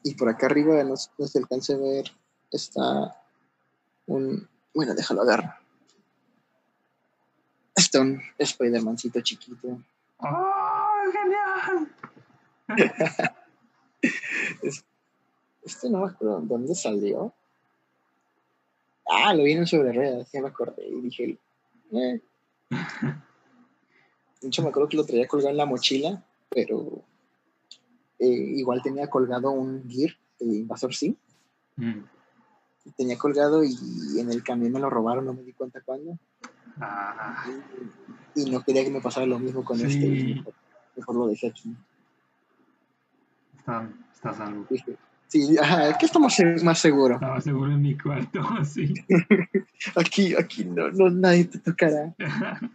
Y 0.04 0.16
por 0.16 0.30
acá 0.30 0.46
arriba, 0.46 0.84
no, 0.84 0.96
se 0.96 1.40
alcance 1.40 1.74
a 1.74 1.78
ver, 1.78 2.06
está 2.52 3.16
un. 4.08 4.48
Bueno, 4.74 4.94
déjalo 4.94 5.22
agarrar. 5.22 5.60
Está 7.76 8.02
un 8.02 8.22
Spider-Mancito 8.38 9.22
chiquito. 9.22 9.82
¡Oh, 10.20 11.02
genial! 11.12 11.92
este 15.64 15.90
no 15.90 16.00
me 16.00 16.08
acuerdo 16.12 16.42
dónde 16.42 16.76
salió. 16.76 17.34
Ah, 19.10 19.34
lo 19.34 19.44
vieron 19.44 19.66
sobre 19.66 19.92
ruedas, 19.92 20.32
ya 20.32 20.42
me 20.42 20.50
acordé. 20.50 20.88
Y 20.88 21.02
dije, 21.02 21.38
eh. 21.94 22.22
De 24.42 24.48
hecho, 24.48 24.62
me 24.62 24.70
acuerdo 24.70 24.88
que 24.88 24.98
lo 24.98 25.06
traía 25.06 25.28
colgado 25.28 25.52
en 25.52 25.58
la 25.58 25.66
mochila, 25.66 26.24
pero 26.50 27.04
eh, 28.20 28.28
igual 28.28 28.82
tenía 28.82 29.10
colgado 29.10 29.52
un 29.52 29.90
Gear 29.90 30.12
de 30.40 30.58
Invasor 30.58 30.94
Sim. 30.94 31.16
Mm. 31.78 32.04
Tenía 32.98 33.18
colgado 33.18 33.64
y 33.64 33.76
en 34.18 34.32
el 34.32 34.44
camión 34.44 34.72
me 34.72 34.80
lo 34.80 34.90
robaron, 34.90 35.26
no 35.26 35.34
me 35.34 35.44
di 35.44 35.54
cuenta 35.54 35.82
cuándo. 35.82 36.18
Ah. 36.80 37.46
Y, 38.36 38.50
no 38.50 38.64
quería 38.64 38.84
que 38.84 38.90
me 38.90 39.02
pasara 39.02 39.26
lo 39.26 39.40
mismo 39.40 39.64
con 39.64 39.80
este. 39.80 40.44
Mejor, 40.96 41.16
lo 41.16 41.28
dejé 41.28 41.48
aquí. 41.48 41.76
Está, 43.58 43.90
está 44.14 44.34
salvo. 44.34 44.66
Sí, 45.30 45.58
ajá, 45.60 45.90
aquí 45.90 46.08
estamos 46.08 46.36
más 46.64 46.80
seguros. 46.80 47.22
Estaba 47.22 47.40
seguro 47.40 47.72
en 47.72 47.82
mi 47.82 47.96
cuarto, 47.96 48.41
sí. 48.66 48.96
aquí, 49.96 50.36
aquí 50.36 50.66
no, 50.66 50.90
no, 50.90 51.12
nadie 51.12 51.46
te 51.46 51.60
tocará. 51.60 52.16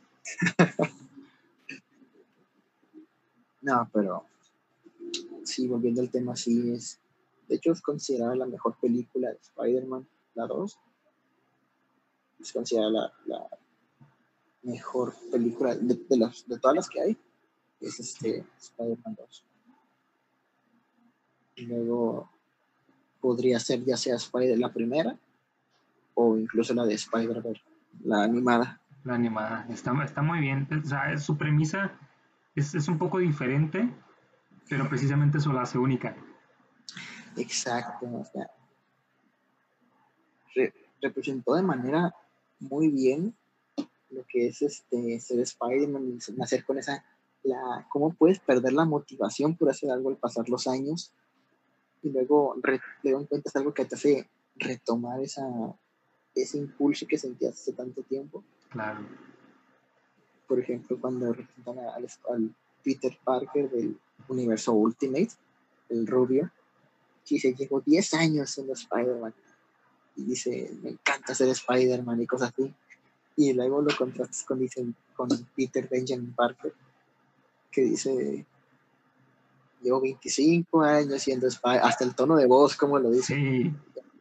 no, 3.62 3.90
pero 3.92 4.24
sí, 5.44 5.68
volviendo 5.68 6.00
al 6.00 6.10
tema, 6.10 6.36
sí 6.36 6.72
es. 6.72 7.00
De 7.48 7.56
hecho, 7.56 7.72
es 7.72 7.82
considerada 7.82 8.34
la 8.34 8.46
mejor 8.46 8.76
película 8.80 9.30
de 9.30 9.36
Spider-Man, 9.36 10.06
la 10.34 10.46
2. 10.46 10.78
Es 12.40 12.52
considerada 12.52 13.12
la, 13.26 13.48
mejor 14.62 15.14
película 15.30 15.74
de, 15.74 15.94
de, 15.94 16.58
todas 16.58 16.76
las 16.76 16.88
que 16.88 17.00
hay. 17.00 17.18
Es 17.80 18.00
este 18.00 18.46
Spider-Man 18.58 19.14
2. 19.16 19.44
Y 21.56 21.66
luego 21.66 22.30
podría 23.20 23.60
ser 23.60 23.84
ya 23.84 23.96
sea 23.96 24.16
Spider 24.16 24.58
la 24.58 24.72
primera 24.72 25.18
o 26.14 26.36
incluso 26.36 26.74
la 26.74 26.84
de 26.84 26.94
Spider-Man, 26.94 27.56
la 28.04 28.22
animada. 28.22 28.80
La 29.04 29.14
animada, 29.14 29.66
está, 29.68 29.92
está 30.02 30.22
muy 30.22 30.40
bien. 30.40 30.66
O 30.82 30.88
sea, 30.88 31.16
su 31.18 31.36
premisa 31.36 31.98
es, 32.54 32.74
es 32.74 32.88
un 32.88 32.98
poco 32.98 33.18
diferente, 33.18 33.92
pero 34.68 34.88
precisamente 34.88 35.38
eso 35.38 35.52
la 35.52 35.62
hace 35.62 35.78
única. 35.78 36.16
Exacto, 37.36 38.06
o 38.06 38.24
sea, 38.24 38.50
representó 41.00 41.54
de 41.54 41.62
manera 41.62 42.14
muy 42.60 42.88
bien 42.88 43.34
lo 44.10 44.24
que 44.28 44.46
es 44.48 44.62
este 44.62 45.20
ser 45.20 45.40
Spider-Man, 45.40 46.18
nacer 46.36 46.64
con 46.64 46.78
esa 46.78 47.04
la, 47.42 47.86
cómo 47.90 48.14
puedes 48.14 48.38
perder 48.38 48.72
la 48.72 48.84
motivación 48.84 49.56
por 49.56 49.68
hacer 49.68 49.90
algo 49.90 50.08
al 50.08 50.16
pasar 50.16 50.48
los 50.48 50.66
años 50.66 51.12
y 52.02 52.10
luego 52.10 52.56
luego 53.02 53.20
encuentras 53.20 53.56
algo 53.56 53.74
que 53.74 53.84
te 53.84 53.96
hace 53.96 54.30
retomar 54.56 55.20
esa, 55.20 55.44
ese 56.34 56.58
impulso 56.58 57.06
que 57.06 57.18
sentías 57.18 57.54
hace 57.54 57.72
tanto 57.72 58.02
tiempo. 58.02 58.44
Claro. 58.70 59.00
Por 60.46 60.60
ejemplo, 60.60 60.98
cuando 61.00 61.32
representan 61.32 61.78
al, 61.78 62.06
al 62.30 62.54
Peter 62.84 63.16
Parker 63.24 63.70
del 63.70 63.98
universo 64.28 64.72
Ultimate, 64.72 65.30
el 65.88 66.06
rubio, 66.06 66.50
que 67.26 67.38
se 67.38 67.54
llevó 67.54 67.80
10 67.80 68.14
años 68.14 68.50
siendo 68.50 68.74
Spider-Man. 68.74 69.34
Y 70.16 70.24
dice, 70.24 70.70
me 70.82 70.90
encanta 70.90 71.34
ser 71.34 71.48
Spider-Man 71.48 72.22
y 72.22 72.26
cosas 72.26 72.52
así. 72.52 72.72
Y 73.36 73.52
luego 73.52 73.82
lo 73.82 73.96
contrastas 73.96 74.44
con, 74.44 74.60
dicen, 74.60 74.94
con 75.16 75.28
Peter 75.56 75.88
Benjamin 75.90 76.32
Parker, 76.34 76.72
que 77.72 77.82
dice, 77.82 78.46
llevo 79.82 80.00
25 80.00 80.82
años 80.82 81.22
siendo 81.22 81.48
Spider-Man, 81.48 81.88
hasta 81.88 82.04
el 82.04 82.14
tono 82.14 82.36
de 82.36 82.46
voz, 82.46 82.76
como 82.76 82.98
lo 82.98 83.10
dice. 83.10 83.34
Sí. 83.34 83.72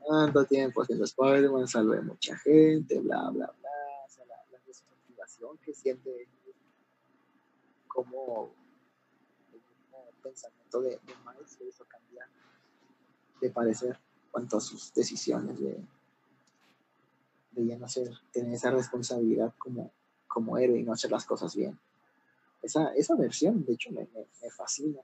Tanto 0.08 0.46
tiempo 0.46 0.84
siendo 0.84 1.06
Spider-Man, 1.06 1.68
salvé 1.68 2.00
a 2.00 2.02
mucha 2.02 2.38
gente, 2.38 3.00
bla, 3.00 3.30
bla, 3.30 3.54
bla. 3.60 3.70
O 4.06 4.10
sea, 4.10 4.26
la, 4.26 4.36
la 4.52 5.58
que 5.64 5.74
siente 5.74 6.28
como 7.94 8.52
el 9.54 9.62
mismo 9.62 10.10
pensamiento 10.22 10.82
de, 10.82 10.90
de 10.90 11.14
Miles 11.26 11.52
se 11.52 11.66
hizo 11.66 11.86
cambiar 11.86 12.28
de 13.40 13.50
parecer 13.50 14.00
cuanto 14.32 14.58
a 14.58 14.62
sus 14.62 14.94
decisiones 14.94 15.60
de, 15.60 15.80
de 17.52 17.66
ya 17.68 17.78
no 17.78 17.88
ser, 17.88 18.10
tener 18.32 18.54
esa 18.54 18.72
responsabilidad 18.72 19.54
como, 19.58 19.92
como 20.28 20.58
héroe 20.58 20.80
y 20.80 20.84
no 20.84 20.94
hacer 20.94 21.12
las 21.12 21.26
cosas 21.26 21.56
bien. 21.56 21.78
Esa, 22.64 22.94
esa 22.96 23.16
versión, 23.16 23.64
de 23.66 23.74
hecho, 23.74 23.92
me, 23.92 24.08
me, 24.14 24.50
fascina. 24.50 25.00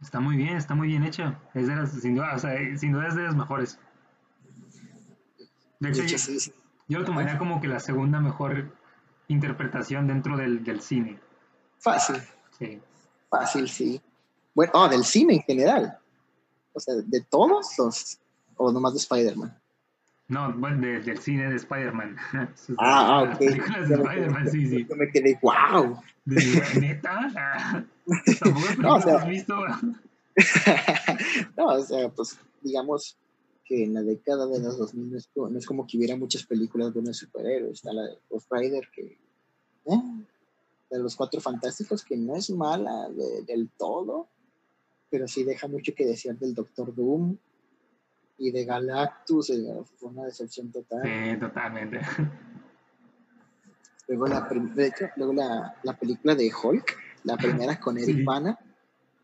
Está 0.00 0.20
muy 0.20 0.36
bien, 0.36 0.56
está 0.56 0.74
muy 0.74 0.88
bien 0.88 1.02
hecha. 1.02 1.40
Es 1.54 1.66
de 1.66 1.74
las, 1.74 1.92
sin 1.92 2.14
duda, 2.14 2.34
o 2.34 2.38
sea, 2.38 2.52
sin 2.78 2.92
duda 2.92 3.08
es 3.08 3.16
de 3.16 3.22
las 3.22 3.34
mejores. 3.34 3.78
De 5.80 5.88
hecho, 5.88 6.02
yo, 6.88 6.98
lo 6.98 7.04
tomaría 7.04 7.38
como 7.38 7.60
que 7.60 7.68
la 7.68 7.80
segunda 7.80 8.20
mejor 8.20 8.70
interpretación 9.28 10.06
dentro 10.06 10.36
del, 10.36 10.62
del 10.62 10.82
cine. 10.82 11.18
Fácil. 11.80 12.16
Sí. 12.58 12.80
Fácil, 13.28 13.68
sí. 13.68 14.00
Bueno, 14.54 14.72
oh, 14.74 14.88
del 14.88 15.04
cine 15.04 15.34
en 15.34 15.42
general. 15.42 15.98
O 16.72 16.80
sea, 16.80 16.94
de 16.94 17.20
todos 17.22 17.76
los. 17.78 18.18
O 18.56 18.70
nomás 18.70 18.92
de 18.92 18.98
Spider-Man. 18.98 19.56
No, 20.28 20.52
bueno, 20.52 20.80
del 20.80 21.18
cine 21.18 21.50
de 21.50 21.56
Spider-Man. 21.56 22.16
ah, 22.32 22.46
ah, 22.78 23.22
ok. 23.22 23.38
películas 23.38 23.88
de 23.88 23.94
Spider-Man, 23.96 24.50
sí, 24.50 24.66
sí. 24.66 24.86
Yo 24.88 24.96
me 24.96 25.10
quedé, 25.10 25.38
wow. 25.42 26.00
¿Neta? 26.26 27.84
no, 28.78 28.94
o 28.94 29.00
sea, 29.00 29.16
has 29.16 29.28
visto? 29.28 29.56
no, 31.56 31.66
o 31.66 31.82
sea, 31.82 32.08
pues 32.10 32.38
digamos 32.60 33.16
que 33.64 33.84
en 33.84 33.94
la 33.94 34.02
década 34.02 34.46
de 34.46 34.60
los 34.60 34.78
2000 34.78 35.10
no 35.10 35.18
es, 35.18 35.28
no 35.34 35.58
es 35.58 35.66
como 35.66 35.86
que 35.86 35.96
hubiera 35.96 36.16
muchas 36.16 36.44
películas 36.44 36.92
de 36.92 37.00
unos 37.00 37.16
superhéroes. 37.16 37.74
Está 37.74 37.92
la 37.92 38.02
de 38.02 38.18
Ghost 38.28 38.48
Rider 38.52 38.88
que. 38.94 39.18
Eh, 39.86 40.02
de 40.90 40.98
los 40.98 41.16
cuatro 41.16 41.40
fantásticos, 41.40 42.04
que 42.04 42.16
no 42.16 42.34
es 42.34 42.50
mala 42.50 43.08
del 43.46 43.70
todo, 43.78 44.28
pero 45.08 45.28
sí 45.28 45.44
deja 45.44 45.68
mucho 45.68 45.94
que 45.94 46.06
decir 46.06 46.36
del 46.38 46.54
Doctor 46.54 46.94
Doom 46.94 47.36
y 48.38 48.50
de 48.50 48.64
Galactus, 48.64 49.50
eh, 49.50 49.82
fue 49.96 50.10
una 50.10 50.24
decepción 50.24 50.72
total. 50.72 51.02
Sí, 51.02 51.38
totalmente. 51.38 52.00
Luego 54.08 54.26
la, 54.26 54.48
luego 55.14 55.32
la, 55.32 55.76
la, 55.84 55.96
película 55.96 56.34
de 56.34 56.50
Hulk, 56.50 56.96
la 57.22 57.36
primera 57.36 57.78
con 57.78 57.96
Eric 57.96 58.24
Bana, 58.24 58.58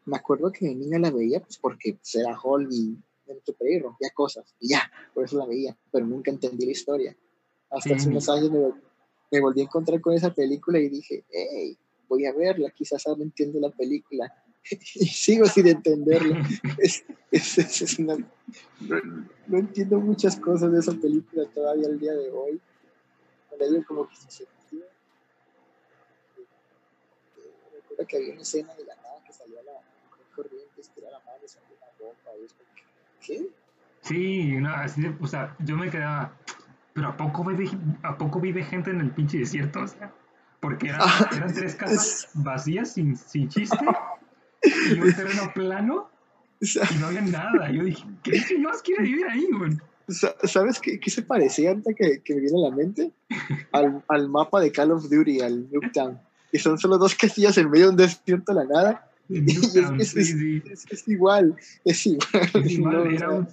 me 0.04 0.16
acuerdo 0.16 0.52
que 0.52 0.66
de 0.66 0.76
niña 0.76 1.00
la 1.00 1.10
veía 1.10 1.40
pues 1.40 1.58
porque 1.58 1.94
pues, 1.94 2.14
era 2.14 2.38
Hulk 2.40 2.68
y 2.70 2.96
era 3.26 3.40
superhéroe, 3.44 3.96
ya 4.00 4.10
cosas, 4.14 4.54
y 4.60 4.68
ya, 4.68 4.88
por 5.12 5.24
eso 5.24 5.38
la 5.38 5.46
veía, 5.46 5.76
pero 5.90 6.06
nunca 6.06 6.30
entendí 6.30 6.66
la 6.66 6.70
historia. 6.70 7.16
Hasta 7.68 7.96
hace 7.96 8.08
unos 8.08 8.28
años 8.28 8.52
me, 8.52 8.72
me 9.30 9.40
volví 9.40 9.60
a 9.60 9.64
encontrar 9.64 10.00
con 10.00 10.14
esa 10.14 10.32
película 10.32 10.78
y 10.78 10.88
dije, 10.88 11.24
hey, 11.30 11.76
voy 12.08 12.26
a 12.26 12.32
verla, 12.32 12.70
quizás 12.70 13.06
ahora 13.06 13.22
entiendo 13.22 13.60
la 13.60 13.70
película. 13.70 14.32
y 14.70 15.06
sigo 15.06 15.46
sin 15.46 15.68
entenderla. 15.68 16.46
no, 19.46 19.58
entiendo 19.58 20.00
muchas 20.00 20.36
cosas 20.36 20.72
de 20.72 20.80
esa 20.80 20.92
película 20.92 21.44
todavía 21.54 21.86
al 21.88 21.98
día 21.98 22.12
de 22.12 22.30
hoy. 22.30 22.60
como 23.86 24.08
que 24.08 24.16
se 24.16 24.30
sentía. 24.30 24.86
Recuerdo 27.74 28.06
que 28.06 28.16
había 28.16 28.32
una 28.32 28.42
escena 28.42 28.74
de 28.74 28.84
la 28.84 28.96
nada 28.96 29.22
que 29.24 29.32
salía 29.32 29.62
la 29.62 29.80
corriente, 30.34 30.80
estiraba 30.80 31.18
la 31.18 31.24
mano 31.24 31.38
y 31.44 31.48
salía 31.48 31.68
una 31.76 31.86
bomba. 31.98 32.40
Y 32.40 32.44
es 32.44 32.52
como, 32.52 32.68
¿qué? 33.24 33.48
Sí, 34.02 34.56
no, 34.60 34.70
así, 34.70 35.02
o 35.20 35.26
sea, 35.26 35.56
yo 35.58 35.76
me 35.76 35.90
quedaba 35.90 36.38
pero 36.96 37.08
¿a 37.08 37.16
poco 37.18 37.44
vive, 37.44 37.68
a 38.02 38.16
poco 38.16 38.40
vive 38.40 38.64
gente 38.64 38.90
en 38.90 39.02
el 39.02 39.10
pinche 39.10 39.36
desierto? 39.36 39.80
O 39.82 39.86
sea, 39.86 40.10
porque 40.60 40.88
eran, 40.88 41.02
ah, 41.02 41.28
eran 41.36 41.52
tres 41.52 41.74
casas 41.74 42.30
vacías, 42.32 42.94
sin, 42.94 43.14
sin 43.14 43.50
chiste, 43.50 43.84
y 44.64 44.98
un 44.98 45.12
terreno 45.12 45.52
plano, 45.54 46.08
y 46.60 46.98
no 46.98 47.08
había 47.08 47.20
nada. 47.20 47.70
Yo 47.70 47.84
dije, 47.84 48.02
¿qué 48.22 48.40
señores 48.40 48.80
quiere 48.80 49.02
vivir 49.02 49.26
ahí, 49.26 49.46
güey? 49.58 49.76
¿Sabes 50.08 50.80
qué, 50.80 50.98
qué, 50.98 51.10
se 51.10 51.20
parecía 51.20 51.72
antes 51.72 51.94
que, 51.94 52.22
que 52.22 52.34
me 52.34 52.40
viene 52.40 52.64
a 52.64 52.70
la 52.70 52.74
mente? 52.74 53.12
Al, 53.72 54.02
al, 54.08 54.30
mapa 54.30 54.60
de 54.60 54.72
Call 54.72 54.92
of 54.92 55.10
Duty, 55.10 55.42
al 55.42 55.70
Nuketown. 55.70 56.18
Y 56.50 56.58
son 56.58 56.78
solo 56.78 56.96
dos 56.96 57.14
casillas 57.14 57.58
en 57.58 57.68
medio 57.68 57.86
de 57.86 57.90
un 57.90 57.96
desierto 57.96 58.52
a 58.52 58.54
la 58.54 58.64
nada. 58.64 59.10
Y 59.28 59.50
es, 59.50 59.74
es, 59.74 60.16
es, 60.16 60.86
es, 60.90 61.08
igual, 61.08 61.56
es 61.84 62.06
igual. 62.06 63.10
era 63.14 63.30
un 63.30 63.48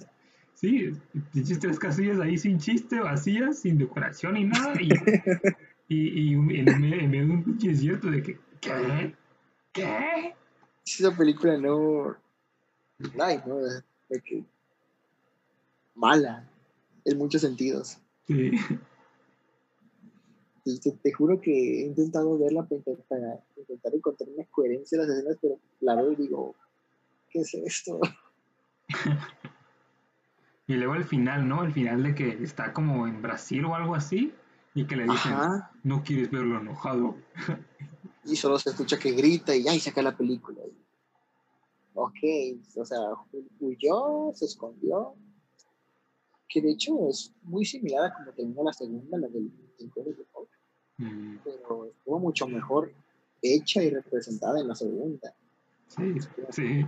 Sí, 0.64 1.56
tres 1.60 1.78
casillas 1.78 2.18
ahí 2.20 2.38
sin 2.38 2.58
chiste, 2.58 2.98
vacías, 2.98 3.58
sin 3.58 3.76
decoración 3.76 4.38
y 4.38 4.44
nada. 4.44 4.72
Y, 4.80 4.88
y, 5.88 6.30
y 6.30 6.58
en, 6.58 6.80
medio 6.80 7.26
de 7.26 7.32
un 7.32 7.44
pinche 7.44 7.68
desierto 7.68 8.10
de 8.10 8.22
que, 8.22 8.38
¿qué? 8.62 9.14
¿Qué? 9.74 10.34
Esa 10.86 11.14
película 11.14 11.58
no. 11.58 12.16
Ay, 13.20 13.42
no, 13.46 13.58
de 13.58 13.82
que. 14.24 14.42
Mala, 15.94 16.48
en 17.04 17.18
muchos 17.18 17.42
sentidos. 17.42 17.98
Sí. 18.26 18.52
Te, 20.64 20.92
te, 20.92 21.12
juro 21.12 21.42
que 21.42 21.82
he 21.82 21.86
intentado 21.88 22.38
verla 22.38 22.62
para 22.62 22.76
intentar, 22.78 23.94
encontrar 23.94 24.30
una 24.30 24.44
coherencia 24.46 24.96
en 24.96 25.02
las 25.02 25.14
escenas, 25.14 25.36
pero 25.42 25.58
la 25.80 25.94
veo 25.96 26.12
y 26.12 26.16
digo, 26.16 26.54
¿qué 27.28 27.40
es 27.40 27.52
esto? 27.52 28.00
Y 30.66 30.74
luego 30.74 30.94
el 30.94 31.04
final, 31.04 31.46
¿no? 31.46 31.62
El 31.62 31.72
final 31.72 32.02
de 32.02 32.14
que 32.14 32.42
está 32.42 32.72
como 32.72 33.06
en 33.06 33.20
Brasil 33.20 33.64
o 33.66 33.74
algo 33.74 33.94
así 33.94 34.32
y 34.74 34.86
que 34.86 34.96
le 34.96 35.04
dicen, 35.04 35.34
no 35.82 36.02
quieres 36.02 36.30
verlo 36.30 36.60
enojado. 36.60 37.16
Y 38.26 38.36
solo 38.36 38.58
se 38.58 38.70
escucha 38.70 38.98
que 38.98 39.12
grita 39.12 39.54
y 39.54 39.68
ahí 39.68 39.78
saca 39.78 40.00
la 40.00 40.16
película. 40.16 40.58
Ok, 41.92 42.16
o 42.74 42.84
sea, 42.86 42.98
huyó, 43.60 44.32
se 44.32 44.46
escondió. 44.46 45.14
Que 46.48 46.62
de 46.62 46.70
hecho 46.70 47.06
es 47.10 47.34
muy 47.42 47.66
similar 47.66 48.06
a 48.06 48.14
como 48.14 48.32
terminó 48.32 48.64
la 48.64 48.72
segunda, 48.72 49.18
la 49.18 49.28
del 49.28 49.52
Imperio 49.78 50.14
de 50.14 50.24
Hulk. 50.32 50.48
Mm. 50.96 51.36
Pero 51.44 51.84
estuvo 51.84 52.18
mucho 52.18 52.48
mejor 52.48 52.94
hecha 53.42 53.82
y 53.82 53.90
representada 53.90 54.58
en 54.58 54.68
la 54.68 54.74
segunda. 54.74 55.34
Sí, 55.88 56.14
sí 56.48 56.86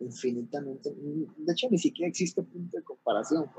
infinitamente. 0.00 0.92
De 0.94 1.52
hecho, 1.52 1.68
ni 1.70 1.78
siquiera 1.78 2.08
existe 2.08 2.42
punto 2.42 2.76
de 2.76 2.82
comparación, 2.82 3.50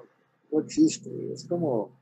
no 0.51 0.59
existe. 0.59 1.09
Es 1.33 1.45
como. 1.45 1.97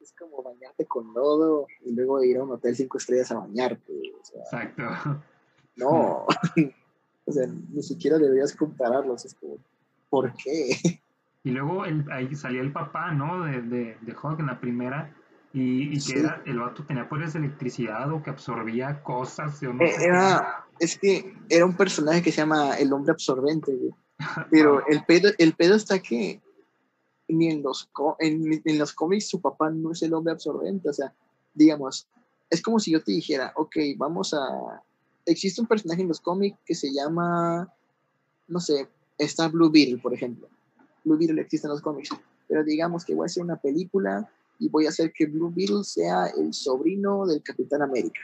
Es 0.00 0.12
como 0.18 0.42
bañarte 0.42 0.86
con 0.86 1.12
lodo 1.12 1.66
y 1.84 1.92
luego 1.92 2.22
ir 2.24 2.38
a 2.38 2.42
un 2.42 2.52
hotel 2.52 2.74
cinco 2.74 2.98
estrellas 2.98 3.30
a 3.32 3.38
bañarte. 3.40 3.92
Exacto. 4.38 4.82
No. 5.76 6.26
o 7.26 7.32
sea, 7.32 7.46
ni 7.46 7.82
siquiera 7.82 8.18
deberías 8.18 8.54
compararlos. 8.56 9.24
Es 9.26 9.34
como, 9.34 9.58
¿por 10.08 10.32
qué? 10.34 11.00
Y 11.42 11.50
luego 11.50 11.84
ahí 11.84 12.34
salía 12.34 12.60
el 12.60 12.72
papá, 12.72 13.12
¿no? 13.12 13.44
De, 13.44 13.62
de, 13.62 13.96
de 14.00 14.12
Hawk 14.12 14.40
en 14.40 14.46
la 14.46 14.60
primera. 14.60 15.14
Y, 15.52 15.96
y 15.96 16.00
que 16.00 16.20
era, 16.20 16.42
el 16.46 16.60
vato 16.60 16.84
tenía 16.84 17.08
poderes 17.08 17.32
de 17.32 17.40
electricidad 17.40 18.12
o 18.12 18.22
que 18.22 18.30
absorbía 18.30 19.02
cosas. 19.02 19.62
O 19.62 19.72
no 19.72 19.82
eh, 19.82 19.94
era, 20.00 20.66
es 20.80 20.98
que 20.98 21.32
era 21.48 21.64
un 21.64 21.76
personaje 21.76 22.22
que 22.22 22.32
se 22.32 22.38
llama 22.38 22.74
el 22.74 22.92
hombre 22.92 23.12
absorbente, 23.12 23.78
Pero 24.50 24.86
el 24.88 25.04
pedo, 25.04 25.30
el 25.38 25.54
pedo 25.54 25.76
está 25.76 26.00
que 26.00 26.40
ni 27.28 27.48
en 27.48 27.62
los, 27.62 27.88
en, 28.18 28.60
en, 28.64 28.78
los 28.78 28.92
cómics 28.92 29.28
su 29.28 29.40
papá 29.40 29.70
no 29.70 29.92
es 29.92 30.02
el 30.02 30.12
hombre 30.14 30.32
absorbente. 30.32 30.88
O 30.90 30.92
sea, 30.92 31.14
digamos, 31.54 32.08
es 32.50 32.60
como 32.60 32.80
si 32.80 32.90
yo 32.90 33.02
te 33.02 33.12
dijera, 33.12 33.52
ok, 33.56 33.76
vamos 33.96 34.34
a... 34.34 34.82
Existe 35.26 35.60
un 35.60 35.66
personaje 35.66 36.02
en 36.02 36.08
los 36.08 36.20
cómics 36.20 36.58
que 36.66 36.74
se 36.74 36.92
llama, 36.92 37.72
no 38.48 38.58
sé, 38.58 38.88
está 39.16 39.48
Blue 39.48 39.70
Beetle, 39.70 39.98
por 39.98 40.12
ejemplo. 40.12 40.48
Blue 41.04 41.16
Beetle 41.16 41.40
existe 41.40 41.66
en 41.66 41.72
los 41.72 41.82
cómics. 41.82 42.10
Pero 42.48 42.64
digamos 42.64 43.04
que 43.04 43.14
voy 43.14 43.24
a 43.24 43.26
hacer 43.26 43.44
una 43.44 43.56
película 43.56 44.28
y 44.58 44.68
voy 44.68 44.86
a 44.86 44.88
hacer 44.88 45.12
que 45.12 45.26
Blue 45.26 45.52
Beetle 45.54 45.84
sea 45.84 46.26
el 46.26 46.52
sobrino 46.52 47.26
del 47.26 47.42
Capitán 47.42 47.82
América 47.82 48.20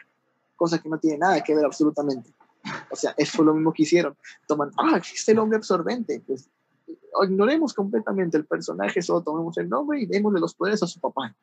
cosa 0.57 0.79
que 0.79 0.89
no 0.89 0.99
tiene 0.99 1.19
nada 1.19 1.41
que 1.43 1.55
ver 1.55 1.65
absolutamente. 1.65 2.31
O 2.91 2.97
sea, 2.97 3.15
eso 3.17 3.37
fue 3.37 3.47
lo 3.47 3.55
mismo 3.55 3.73
que 3.73 3.85
hicieron. 3.85 4.17
Toman, 4.47 4.71
ah, 4.77 4.97
existe 4.97 5.33
el 5.33 5.39
hombre 5.39 5.57
absorbente. 5.57 6.23
Pues 6.27 6.49
ignoremos 7.25 7.75
completamente 7.75 8.37
el 8.37 8.45
personaje, 8.45 9.03
solo 9.03 9.23
tomemos 9.23 9.57
el 9.59 9.69
nombre 9.69 10.01
y 10.01 10.07
démosle 10.07 10.41
los 10.41 10.55
poderes 10.55 10.83
a 10.83 10.87
su 10.87 11.01
papá. 11.01 11.35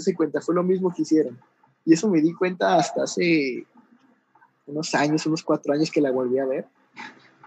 Se 0.00 0.14
cuenta, 0.14 0.40
fue 0.40 0.54
lo 0.54 0.62
mismo 0.62 0.92
que 0.92 1.02
hicieron. 1.02 1.38
Y 1.84 1.94
eso 1.94 2.08
me 2.08 2.20
di 2.20 2.32
cuenta 2.32 2.76
hasta 2.76 3.04
hace 3.04 3.66
unos 4.66 4.94
años, 4.94 5.24
unos 5.26 5.44
cuatro 5.44 5.72
años 5.72 5.90
que 5.90 6.00
la 6.00 6.10
volví 6.10 6.38
a 6.38 6.46
ver. 6.46 6.66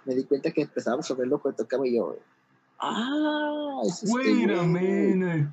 Me 0.05 0.15
di 0.15 0.23
cuenta 0.23 0.51
que 0.51 0.61
empezaba 0.61 0.99
a 0.99 1.03
sobre 1.03 1.27
lo 1.27 1.41
que 1.41 1.51
tocaba 1.51 1.85
y 1.85 1.97
yo, 1.97 2.17
ah, 2.79 3.81
es 3.85 4.03
este 4.03 5.47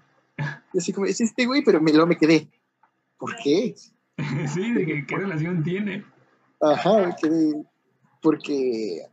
Y 0.73 0.79
así 0.79 0.93
como, 0.93 1.07
es 1.07 1.21
este 1.21 1.47
güey, 1.47 1.65
pero 1.65 1.81
me, 1.81 1.91
luego 1.91 2.07
me 2.07 2.17
quedé, 2.17 2.49
¿por 3.19 3.35
qué? 3.43 3.75
sí, 4.55 4.73
de 4.73 4.87
que, 4.87 5.07
qué 5.07 5.17
relación 5.17 5.65
tiene. 5.65 6.05
Ajá, 6.61 7.17
porque 8.23 9.07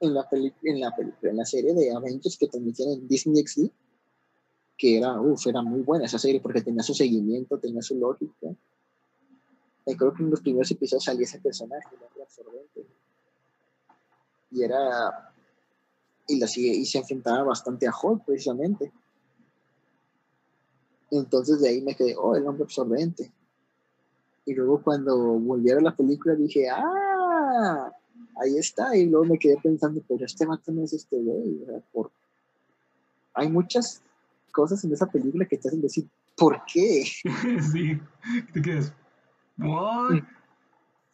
en 0.00 0.14
la, 0.14 0.26
en 0.30 0.80
la, 0.80 0.94
en 1.22 1.36
la 1.36 1.44
serie 1.44 1.74
de 1.74 1.94
Avengers 1.94 2.38
que 2.38 2.48
transmitían 2.48 2.90
en 2.90 3.08
Disney 3.08 3.46
XD, 3.46 3.70
que 4.80 4.96
era, 4.96 5.20
uf, 5.20 5.46
era 5.46 5.60
muy 5.60 5.82
buena 5.82 6.06
esa 6.06 6.18
serie 6.18 6.40
porque 6.40 6.62
tenía 6.62 6.82
su 6.82 6.94
seguimiento, 6.94 7.58
tenía 7.58 7.82
su 7.82 7.96
lógica. 7.96 8.48
Y 9.84 9.94
creo 9.94 10.14
que 10.14 10.22
en 10.22 10.30
los 10.30 10.40
primeros 10.40 10.70
episodios 10.70 11.04
salía 11.04 11.24
ese 11.24 11.38
personaje, 11.38 11.88
el 12.16 12.22
absorbente. 12.22 12.86
Y 14.52 14.62
era. 14.62 15.34
Y, 16.26 16.38
la, 16.38 16.46
y 16.56 16.86
se 16.86 16.98
enfrentaba 16.98 17.42
bastante 17.42 17.86
a 17.86 17.92
Hulk, 17.92 18.24
precisamente. 18.24 18.90
Entonces 21.10 21.60
de 21.60 21.68
ahí 21.68 21.82
me 21.82 21.94
quedé, 21.94 22.16
oh, 22.16 22.34
el 22.36 22.46
hombre 22.46 22.64
absorbente. 22.64 23.30
Y 24.50 24.54
luego 24.54 24.82
cuando 24.82 25.16
volví 25.16 25.70
a 25.70 25.76
ver 25.76 25.84
la 25.84 25.94
película 25.94 26.34
dije, 26.34 26.68
ah, 26.68 27.92
ahí 28.42 28.58
está. 28.58 28.96
Y 28.96 29.06
luego 29.06 29.24
me 29.26 29.38
quedé 29.38 29.56
pensando, 29.62 30.02
pero 30.08 30.26
este 30.26 30.44
vato 30.44 30.72
no 30.72 30.82
es 30.82 30.92
este 30.92 31.16
güey. 31.22 31.60
por... 31.92 32.10
Hay 33.32 33.48
muchas 33.48 34.02
cosas 34.50 34.82
en 34.82 34.92
esa 34.92 35.06
película 35.06 35.46
que 35.46 35.56
te 35.56 35.68
hacen 35.68 35.80
decir, 35.80 36.08
¿por 36.36 36.60
qué? 36.64 37.04
sí, 37.72 38.00
te 38.52 38.60
quedas, 38.60 38.92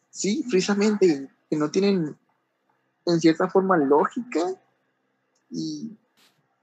Sí, 0.09 0.43
precisamente, 0.49 1.29
que 1.47 1.55
no 1.57 1.69
tienen 1.69 2.17
en 3.05 3.21
cierta 3.21 3.47
forma 3.49 3.77
lógica 3.77 4.41
y 5.51 5.95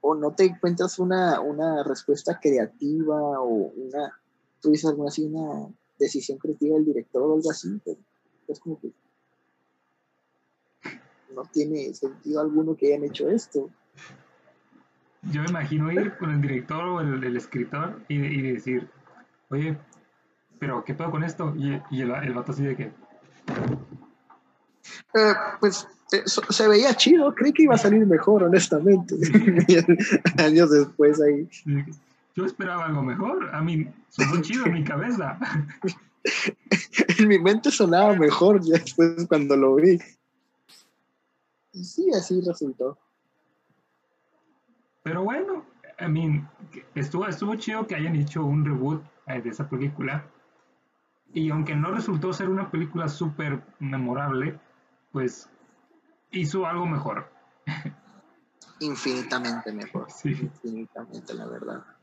o 0.01 0.13
no 0.13 0.33
te 0.33 0.43
encuentras 0.43 0.99
una, 0.99 1.39
una 1.39 1.83
respuesta 1.83 2.37
creativa 2.37 3.39
o 3.39 3.71
una, 3.77 4.19
tú 4.59 4.71
dices 4.71 4.89
alguna 4.89 5.07
así, 5.07 5.23
una 5.23 5.73
decisión 5.99 6.37
creativa 6.37 6.75
del 6.75 6.85
director 6.85 7.21
o 7.21 7.35
algo 7.35 7.49
así, 7.49 7.79
pero 7.83 7.97
es 8.47 8.59
como 8.59 8.79
que 8.79 8.91
no 11.33 11.43
tiene 11.51 11.93
sentido 11.93 12.41
alguno 12.41 12.75
que 12.75 12.87
hayan 12.87 13.03
hecho 13.03 13.29
esto. 13.29 13.69
Yo 15.31 15.41
me 15.41 15.49
imagino 15.49 15.91
ir 15.91 16.17
con 16.17 16.31
el 16.31 16.41
director 16.41 16.83
o 16.83 17.01
el, 17.01 17.35
escritor 17.35 18.01
y, 18.07 18.15
y, 18.15 18.53
decir, 18.53 18.89
oye, 19.49 19.77
pero 20.59 20.83
¿qué 20.85 20.93
puedo 20.93 21.11
con 21.11 21.23
esto? 21.23 21.53
Y, 21.57 21.81
y 21.91 22.01
el, 22.01 22.11
el 22.11 22.33
vato 22.33 22.51
así 22.51 22.63
de 22.63 22.75
que... 22.75 22.83
Eh, 25.15 25.33
pues 25.59 25.87
eh, 26.11 26.23
se 26.25 26.67
veía 26.67 26.93
chido, 26.93 27.33
creí 27.33 27.51
que 27.51 27.63
iba 27.63 27.75
a 27.75 27.79
salir 27.79 28.05
mejor, 28.05 28.43
honestamente. 28.43 29.15
Años 30.37 30.69
después 30.69 31.19
ahí. 31.21 31.49
Yo 32.35 32.45
esperaba 32.45 32.85
algo 32.85 33.01
mejor, 33.01 33.55
a 33.55 33.61
mí 33.61 33.87
sonó 34.09 34.41
chido 34.41 34.65
en 34.65 34.73
mi 34.73 34.83
cabeza. 34.83 35.39
en 37.19 37.27
mi 37.27 37.39
mente 37.39 37.71
sonaba 37.71 38.13
mejor 38.13 38.61
ya 38.61 38.73
después 38.73 39.25
cuando 39.27 39.55
lo 39.55 39.75
vi. 39.75 39.99
Y 41.71 41.83
sí, 41.83 42.09
así 42.13 42.41
resultó. 42.41 42.97
Pero 45.03 45.23
bueno, 45.23 45.65
I 45.99 46.07
mean, 46.09 46.49
estuvo, 46.93 47.25
estuvo 47.27 47.55
chido 47.55 47.87
que 47.87 47.95
hayan 47.95 48.15
hecho 48.15 48.43
un 48.43 48.65
reboot 48.65 49.01
eh, 49.27 49.41
de 49.41 49.49
esa 49.49 49.69
película. 49.69 50.25
Y 51.33 51.49
aunque 51.51 51.75
no 51.75 51.91
resultó 51.91 52.33
ser 52.33 52.49
una 52.49 52.69
película 52.69 53.07
súper 53.07 53.63
memorable, 53.79 54.59
pues 55.11 55.49
hizo 56.31 56.65
algo 56.65 56.85
mejor. 56.85 57.29
Infinitamente 58.81 59.71
mejor. 59.71 60.11
Sí. 60.11 60.31
Infinitamente, 60.31 61.33
la 61.33 61.45
verdad. 61.45 61.94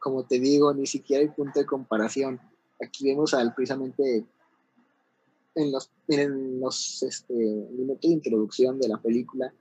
Como 0.00 0.24
te 0.24 0.40
digo, 0.40 0.74
ni 0.74 0.86
siquiera 0.86 1.22
hay 1.22 1.28
punto 1.28 1.60
de 1.60 1.66
comparación. 1.66 2.40
Aquí 2.82 3.04
vemos 3.04 3.34
al 3.34 3.54
precisamente 3.54 4.26
en 5.54 5.72
los, 5.72 5.90
en 6.08 6.60
los 6.60 7.02
este, 7.02 7.34
minutos 7.34 8.02
de 8.02 8.08
introducción 8.08 8.78
de 8.78 8.88
la 8.88 9.00
película, 9.00 9.52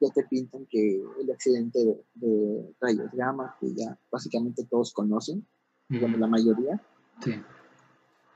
ya 0.00 0.08
te 0.10 0.24
pintan 0.24 0.66
que 0.66 1.02
el 1.20 1.30
accidente 1.30 2.04
de, 2.14 2.74
rayos 2.80 3.10
gamma, 3.12 3.56
que 3.60 3.74
ya 3.74 3.98
básicamente 4.10 4.64
todos 4.64 4.92
conocen, 4.92 5.44
digamos 5.88 6.20
la 6.20 6.26
mayoría. 6.26 6.80
Sí. 7.22 7.34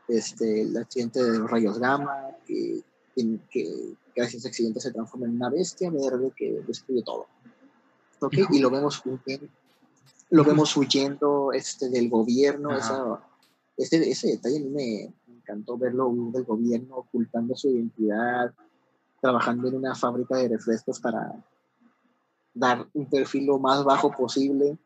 Este, 0.09 0.63
el 0.63 0.77
accidente 0.77 1.23
de 1.23 1.39
los 1.39 1.51
rayos 1.51 1.79
gamma, 1.79 2.37
que, 2.47 2.83
que 3.51 3.95
gracias 4.17 4.35
a 4.35 4.39
ese 4.39 4.49
accidente 4.49 4.81
se 4.81 4.91
transforma 4.91 5.27
en 5.27 5.37
una 5.37 5.51
bestia 5.51 5.91
verde 5.91 6.33
que 6.37 6.63
destruye 6.67 7.03
todo. 7.03 7.27
¿Okay? 8.21 8.45
Y 8.51 8.61
lo 8.61 8.71
vemos 8.71 9.03
huyendo, 9.05 9.49
lo 10.33 10.45
vemos 10.45 10.75
huyendo 10.79 11.53
este, 11.53 11.91
del 11.91 12.09
gobierno. 12.09 12.75
Esa, 12.75 13.23
ese, 13.77 14.11
ese 14.11 14.29
detalle 14.29 14.61
me, 14.61 15.15
encantó 15.27 15.77
verlo 15.77 16.09
huir 16.09 16.33
del 16.33 16.45
gobierno, 16.45 16.97
ocultando 16.97 17.55
su 17.55 17.69
identidad, 17.69 18.55
trabajando 19.21 19.69
en 19.69 19.75
una 19.75 19.95
fábrica 19.95 20.37
de 20.37 20.49
refrescos 20.49 21.01
para 21.01 21.45
dar 22.55 22.89
un 22.95 23.11
perfil 23.11 23.47
lo 23.47 23.59
más 23.59 23.85
bajo 23.85 24.11
posible. 24.11 24.79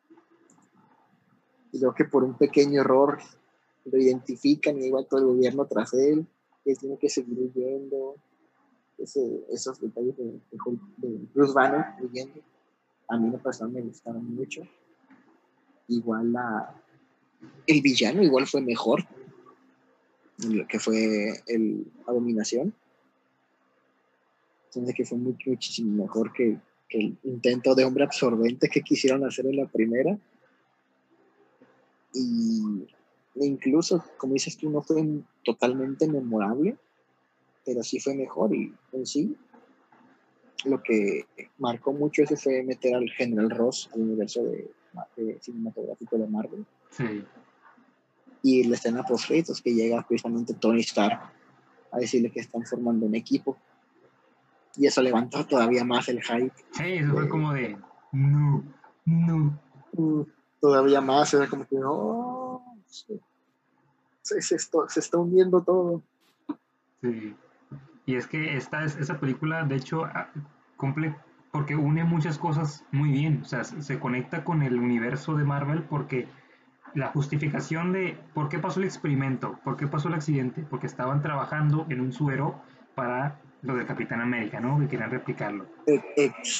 Creo 1.70 1.94
que 1.94 2.06
por 2.06 2.24
un 2.24 2.36
pequeño 2.36 2.80
error 2.80 3.18
lo 3.84 3.98
identifican 3.98 4.76
y 4.82 4.86
igual 4.86 5.06
todo 5.08 5.20
el 5.20 5.26
gobierno 5.26 5.64
tras 5.66 5.94
él, 5.94 6.26
que 6.64 6.74
tiene 6.74 6.98
que 6.98 7.08
seguir 7.08 7.38
huyendo 7.38 8.16
ese, 8.98 9.44
esos 9.50 9.80
detalles 9.80 10.16
de, 10.16 10.24
de, 10.24 11.28
Bruce 11.32 11.52
Banner 11.52 11.84
leyendo, 12.00 12.40
a 13.08 13.16
mí 13.16 13.28
no 13.28 13.68
me 13.68 13.82
gustaron 13.82 14.34
mucho. 14.34 14.62
Igual 15.88 16.32
la, 16.32 16.74
el 17.66 17.80
villano 17.82 18.22
igual 18.22 18.46
fue 18.46 18.60
mejor, 18.60 19.06
que 20.68 20.78
fue 20.78 21.42
el 21.46 21.86
Abominación. 22.06 22.74
Entonces 24.66 24.94
que 24.94 25.04
fue 25.04 25.18
mucho, 25.18 25.50
muchísimo 25.50 26.04
mejor 26.04 26.32
que, 26.32 26.58
el 26.90 27.18
intento 27.24 27.74
de 27.74 27.84
hombre 27.84 28.04
absorbente 28.04 28.68
que 28.68 28.80
quisieron 28.80 29.24
hacer 29.24 29.44
en 29.46 29.56
la 29.56 29.66
primera. 29.66 30.16
Y 32.14 32.86
incluso, 33.34 34.04
como 34.16 34.34
dices 34.34 34.56
tú, 34.56 34.70
no 34.70 34.82
fue 34.82 35.04
totalmente 35.44 36.06
memorable, 36.06 36.76
pero 37.64 37.82
sí 37.82 37.98
fue 37.98 38.14
mejor 38.14 38.54
y 38.54 38.72
en 38.92 39.04
sí 39.06 39.36
lo 40.64 40.82
que 40.82 41.26
marcó 41.58 41.92
mucho 41.92 42.22
eso 42.22 42.36
fue 42.36 42.62
meter 42.62 42.94
al 42.94 43.10
General 43.10 43.50
Ross 43.50 43.90
al 43.92 44.00
universo 44.02 44.42
de, 44.44 44.70
cinematográfico 45.40 46.18
de 46.18 46.26
Marvel. 46.26 46.66
Sí. 46.90 47.24
Y 48.42 48.64
la 48.64 48.76
escena 48.76 49.02
post 49.02 49.28
que 49.28 49.74
llega 49.74 50.06
precisamente 50.06 50.54
Tony 50.54 50.80
Stark 50.80 51.20
a 51.90 51.98
decirle 51.98 52.30
que 52.30 52.40
están 52.40 52.64
formando 52.64 53.06
un 53.06 53.14
equipo. 53.14 53.56
Y 54.76 54.86
eso 54.86 55.02
levantó 55.02 55.46
todavía 55.46 55.84
más 55.84 56.08
el 56.08 56.22
hype. 56.22 56.52
Sí, 56.72 56.84
eso 56.84 57.12
fue 57.12 57.28
como 57.28 57.52
de 57.52 57.76
no, 58.12 58.64
no. 59.04 59.58
Mm, 59.92 60.22
todavía 60.60 61.00
más, 61.00 61.32
era 61.34 61.48
como 61.48 61.66
que 61.66 61.76
no. 61.76 62.62
Se, 62.86 63.20
se, 64.22 64.58
se 64.58 65.00
está 65.00 65.18
hundiendo 65.18 65.62
todo. 65.62 66.02
Sí. 67.00 67.34
Y 68.06 68.14
es 68.14 68.26
que 68.26 68.56
esta 68.56 68.84
es, 68.84 68.96
esa 68.96 69.18
película, 69.18 69.64
de 69.64 69.76
hecho, 69.76 70.04
ah, 70.04 70.30
cumple 70.76 71.16
porque 71.56 71.74
une 71.74 72.04
muchas 72.04 72.36
cosas 72.36 72.84
muy 72.92 73.10
bien. 73.10 73.40
O 73.42 73.46
sea, 73.46 73.64
se 73.64 73.98
conecta 73.98 74.44
con 74.44 74.62
el 74.62 74.78
universo 74.78 75.34
de 75.36 75.44
Marvel 75.44 75.84
porque 75.84 76.28
la 76.94 77.08
justificación 77.12 77.94
de 77.94 78.18
por 78.34 78.50
qué 78.50 78.58
pasó 78.58 78.78
el 78.78 78.84
experimento, 78.84 79.58
por 79.64 79.78
qué 79.78 79.86
pasó 79.86 80.08
el 80.08 80.14
accidente, 80.14 80.66
porque 80.68 80.86
estaban 80.86 81.22
trabajando 81.22 81.86
en 81.88 82.02
un 82.02 82.12
suero 82.12 82.60
para 82.94 83.40
lo 83.62 83.74
del 83.74 83.86
Capitán 83.86 84.20
América, 84.20 84.60
¿no? 84.60 84.78
Que 84.78 84.86
querían 84.86 85.10
replicarlo. 85.10 85.66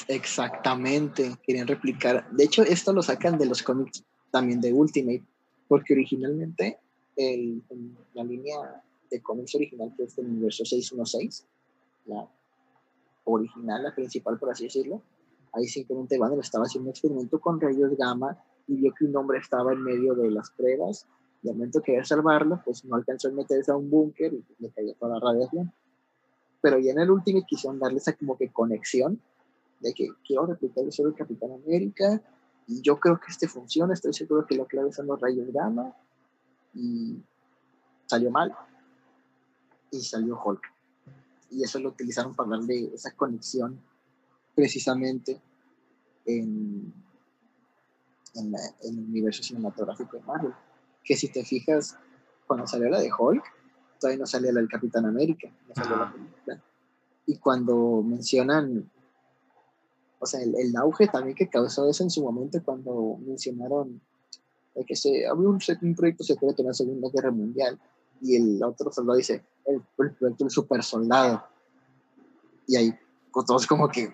exactamente, 0.07 1.35
querían 1.43 1.67
replicar. 1.67 2.27
De 2.31 2.45
hecho, 2.45 2.63
esto 2.63 2.91
lo 2.91 3.03
sacan 3.03 3.37
de 3.37 3.45
los 3.45 3.61
cómics 3.61 4.03
también 4.31 4.59
de 4.61 4.73
Ultimate, 4.73 5.21
porque 5.67 5.93
originalmente 5.93 6.79
el, 7.15 7.61
la 8.15 8.23
línea 8.23 8.81
de 9.11 9.21
cómics 9.21 9.53
original, 9.53 9.93
que 9.95 10.05
es 10.05 10.17
el 10.17 10.25
universo 10.25 10.65
616, 10.65 11.45
la 12.07 12.27
original, 13.31 13.83
la 13.83 13.93
principal, 13.93 14.37
por 14.37 14.51
así 14.51 14.65
decirlo. 14.65 15.01
Ahí 15.53 15.65
simplemente 15.65 16.17
Banner 16.17 16.39
estaba 16.39 16.65
haciendo 16.65 16.89
un 16.89 16.91
experimento 16.91 17.39
con 17.39 17.59
rayos 17.59 17.95
gamma 17.97 18.37
y 18.67 18.75
vio 18.75 18.93
que 18.93 19.05
un 19.05 19.15
hombre 19.15 19.39
estaba 19.39 19.73
en 19.73 19.81
medio 19.81 20.13
de 20.13 20.29
las 20.29 20.51
pruebas 20.51 21.07
Y 21.41 21.49
al 21.49 21.55
momento 21.55 21.79
que 21.79 21.93
quería 21.93 22.03
salvarlo, 22.03 22.61
pues 22.65 22.83
no 22.85 22.95
alcanzó 22.95 23.29
a 23.29 23.31
meterse 23.31 23.71
a 23.71 23.75
un 23.75 23.89
búnker 23.89 24.33
y 24.33 24.43
le 24.59 24.69
cayó 24.71 24.93
toda 24.95 25.13
la 25.13 25.19
radiación. 25.19 25.71
Pero 26.61 26.79
ya 26.79 26.91
en 26.91 26.99
el 26.99 27.11
último 27.11 27.43
quisieron 27.47 27.79
darle 27.79 27.99
esa 27.99 28.13
como 28.13 28.37
que 28.37 28.51
conexión 28.51 29.21
de 29.79 29.93
que 29.93 30.09
quiero 30.25 30.45
replicar 30.45 30.83
el 30.83 30.89
del 30.89 31.13
Capitán 31.13 31.51
América 31.51 32.21
y 32.67 32.81
yo 32.81 32.99
creo 32.99 33.19
que 33.19 33.31
este 33.31 33.47
funciona, 33.47 33.93
estoy 33.93 34.13
seguro 34.13 34.45
que 34.45 34.55
la 34.55 34.65
clave 34.65 34.91
son 34.91 35.07
los 35.07 35.21
rayos 35.21 35.51
gamma 35.53 35.95
y 36.73 37.21
salió 38.05 38.31
mal 38.31 38.55
y 39.91 40.01
salió 40.01 40.39
Hulk. 40.43 40.76
Y 41.49 41.63
eso 41.63 41.79
lo 41.79 41.89
utilizaron 41.89 42.35
para 42.35 42.49
darle 42.49 42.93
esa 42.93 43.11
conexión 43.11 43.79
precisamente 44.55 45.39
en, 46.25 46.93
en, 48.35 48.55
el 48.83 48.99
universo 48.99 49.43
cinematográfico 49.43 50.17
de 50.17 50.23
Marvel. 50.23 50.53
Que 51.03 51.15
si 51.15 51.29
te 51.29 51.43
fijas, 51.45 51.95
cuando 52.45 52.67
salió 52.67 52.89
la 52.89 52.99
de 52.99 53.11
Hulk, 53.17 53.43
todavía 53.99 54.19
no 54.19 54.25
salía 54.25 54.51
la 54.51 54.59
del 54.59 54.69
Capitán 54.69 55.05
América, 55.05 55.49
no 55.67 55.75
salió 55.75 55.97
la 55.97 56.11
película. 56.11 56.61
Y 57.25 57.37
cuando 57.37 58.01
mencionan, 58.03 58.89
o 60.19 60.25
sea, 60.25 60.41
el, 60.41 60.55
el, 60.55 60.75
auge 60.75 61.07
también 61.07 61.35
que 61.35 61.49
causó 61.49 61.89
eso 61.89 62.03
en 62.03 62.09
su 62.09 62.23
momento 62.23 62.61
cuando 62.63 63.17
mencionaron 63.25 64.01
que 64.85 64.95
se 64.95 65.25
había 65.25 65.49
un, 65.49 65.59
un 65.81 65.95
proyecto 65.95 66.23
secreto 66.23 66.61
en 66.61 66.67
la 66.67 66.73
Segunda 66.73 67.09
Guerra 67.11 67.31
Mundial 67.31 67.79
y 68.21 68.35
el 68.35 68.63
otro 68.63 68.91
soldado 68.91 69.17
dice, 69.17 69.43
el, 69.65 70.49
super 70.49 70.83
soldado. 70.83 71.43
Y 72.67 72.75
ahí 72.75 72.93
pues, 73.31 73.45
todos 73.45 73.67
como 73.67 73.87
que, 73.89 74.13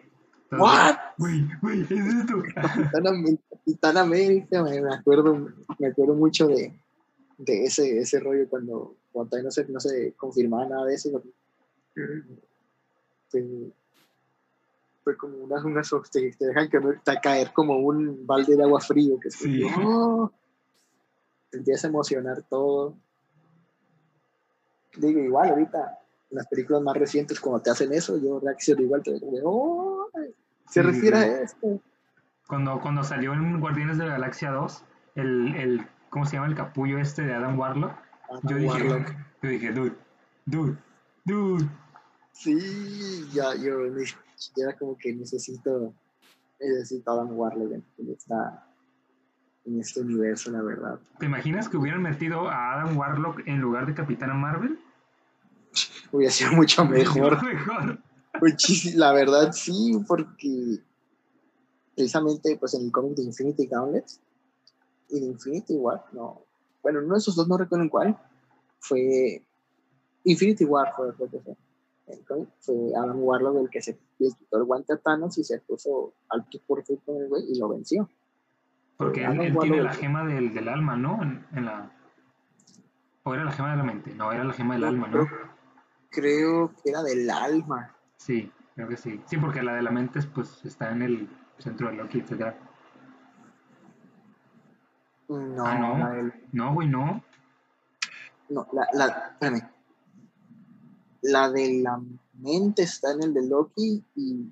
¿what? 0.52 0.96
Uy, 1.18 1.50
uy, 1.62 1.82
¿es 1.82 1.92
esto? 1.92 2.44
Capitán, 3.50 3.98
América, 3.98 4.64
me, 4.64 4.94
acuerdo, 4.94 5.50
me 5.80 5.88
acuerdo 5.88 6.14
mucho 6.16 6.48
de, 6.48 6.80
de 7.38 7.64
ese, 7.66 8.00
ese 8.00 8.20
rollo 8.20 8.48
cuando, 8.50 8.96
cuando 9.12 9.30
todavía 9.30 9.46
no 9.46 9.52
se, 9.52 9.66
no 9.68 9.80
se 9.80 10.14
confirmaba 10.14 10.66
nada 10.66 10.86
de 10.86 10.96
eso. 10.96 11.24
Fue, 13.30 13.72
fue 15.04 15.18
como 15.18 15.38
unas, 15.38 15.64
unas 15.64 15.90
te, 16.12 16.32
te 16.32 16.46
dejan 16.46 16.70
caer 17.22 17.52
como 17.54 17.78
un 17.78 18.26
balde 18.26 18.56
de 18.56 18.64
agua 18.64 18.80
frío 18.80 19.20
que 19.20 19.30
sí. 19.30 19.64
oh, 19.78 20.32
te 21.50 21.58
empieza 21.58 21.88
a 21.88 21.90
emocionar 21.90 22.44
todo. 22.50 22.96
Digo, 24.98 25.20
igual 25.20 25.50
ahorita, 25.50 26.00
en 26.30 26.38
las 26.38 26.48
películas 26.48 26.82
más 26.82 26.98
recientes, 26.98 27.40
cuando 27.40 27.62
te 27.62 27.72
hacen 27.72 27.94
eso, 27.94 28.18
yo 28.18 28.40
reacciono 28.40 28.82
igual, 28.82 29.04
te 29.04 29.14
digo, 29.14 29.28
oh, 29.44 30.10
se 30.70 30.82
refiere 30.82 31.18
a 31.18 31.42
esto. 31.42 31.80
Cuando, 32.48 32.80
cuando 32.82 33.04
salió 33.04 33.34
en 33.34 33.60
Guardianes 33.60 33.98
de 33.98 34.06
la 34.06 34.14
Galaxia 34.14 34.52
2, 34.52 34.84
el, 35.16 35.56
el, 35.56 35.88
¿cómo 36.10 36.26
se 36.26 36.36
llama? 36.36 36.48
El 36.48 36.56
capullo 36.56 37.00
este 37.00 37.24
de 37.24 37.34
Adam 37.34 37.58
Warlock. 37.58 37.94
yo, 38.44 38.58
dije, 38.58 39.06
yo 39.42 39.50
dije, 39.50 39.72
dude, 39.72 39.96
dude, 40.46 40.78
dude. 41.26 41.70
Sí, 42.32 43.30
ya, 43.34 43.56
yo 43.56 43.88
ya 44.56 44.78
como 44.78 44.98
que 44.98 45.14
necesito, 45.14 45.94
necesito 46.60 47.12
Adam 47.12 47.38
Warlock, 47.38 47.72
en 49.66 49.80
este 49.80 50.02
universo, 50.02 50.52
la 50.52 50.62
verdad. 50.62 51.00
¿Te 51.20 51.26
imaginas 51.26 51.70
que 51.70 51.78
hubieran 51.78 52.02
metido 52.02 52.50
a 52.50 52.74
Adam 52.74 52.98
Warlock 52.98 53.48
en 53.48 53.60
lugar 53.60 53.86
de 53.86 53.94
Capitana 53.94 54.34
Marvel? 54.34 54.78
Hubiera 56.14 56.32
sido 56.32 56.52
mucho 56.52 56.86
mejor. 56.86 57.44
mejor. 57.44 58.00
la 58.96 59.14
verdad 59.14 59.52
sí, 59.52 60.00
porque 60.08 60.80
precisamente 61.96 62.56
pues 62.58 62.76
en 62.76 62.86
el 62.86 62.92
cómic 62.92 63.16
de 63.16 63.24
Infinity 63.24 63.66
Gauntlet 63.66 64.06
y 65.10 65.20
de 65.20 65.26
Infinity 65.26 65.76
War, 65.76 66.06
no, 66.12 66.44
bueno, 66.84 67.00
uno 67.04 67.16
de 67.16 67.20
esos 67.20 67.36
dos 67.36 67.48
no 67.48 67.58
recuerdo 67.58 67.84
en 67.84 67.90
cuál, 67.90 68.18
fue 68.80 69.44
Infinity 70.24 70.66
War 70.66 70.94
fue, 70.96 71.14
fue, 71.14 71.28
fue, 71.30 72.48
fue 72.60 72.76
Adam 72.96 73.20
Warlock 73.20 73.64
el 73.64 73.70
que 73.72 73.82
se 73.82 73.98
le 74.20 74.30
quitó 74.30 74.58
el 74.58 74.66
guante 74.66 74.94
a 74.94 74.98
Thanos 74.98 75.36
y 75.40 75.44
se 75.44 75.60
puso 75.62 76.14
al 76.30 76.48
tú 76.48 76.62
por 76.68 76.84
con 76.86 77.18
el 77.18 77.28
güey 77.28 77.44
y 77.52 77.58
lo 77.58 77.70
venció. 77.70 78.08
Porque 78.98 79.26
él, 79.26 79.58
tiene 79.60 79.82
la 79.82 79.94
gema 79.94 80.24
del, 80.26 80.54
del 80.54 80.70
alma, 80.70 80.96
¿no? 80.96 81.20
En, 81.24 81.66
la... 81.66 81.92
¿O 83.24 83.34
era 83.34 83.46
la 83.46 83.52
gema 83.52 83.72
de 83.72 83.78
la 83.78 83.84
mente? 83.84 84.14
No, 84.14 84.32
era 84.32 84.44
la 84.44 84.54
gema 84.54 84.76
del 84.76 84.84
alma, 84.84 85.08
¿no? 85.08 85.26
Creo 85.26 85.53
que 86.14 86.70
era 86.86 87.04
del 87.04 87.30
alma. 87.30 87.96
Sí, 88.18 88.52
creo 88.76 88.88
que 88.88 88.98
sí. 88.98 89.22
Sí, 89.26 89.38
porque 89.38 89.62
la 89.62 89.76
de 89.76 89.82
la 89.82 89.92
mente 89.92 90.22
pues 90.34 90.64
está 90.66 90.92
en 90.92 91.02
el 91.02 91.30
centro 91.58 91.88
de 91.88 91.96
Loki, 91.96 92.20
etc. 92.20 92.56
No, 95.30 95.66
ah, 95.66 95.78
no. 95.78 96.32
No, 96.52 96.74
güey, 96.74 96.88
no. 96.88 97.24
No, 98.50 98.68
la, 98.74 98.88
la, 98.94 99.08
espérame. 99.32 99.70
La 101.22 101.50
de 101.50 101.82
la 101.82 102.00
mente 102.34 102.84
está 102.84 103.14
en 103.14 103.24
el 103.24 103.34
de 103.34 103.48
Loki 103.48 104.04
y 104.16 104.52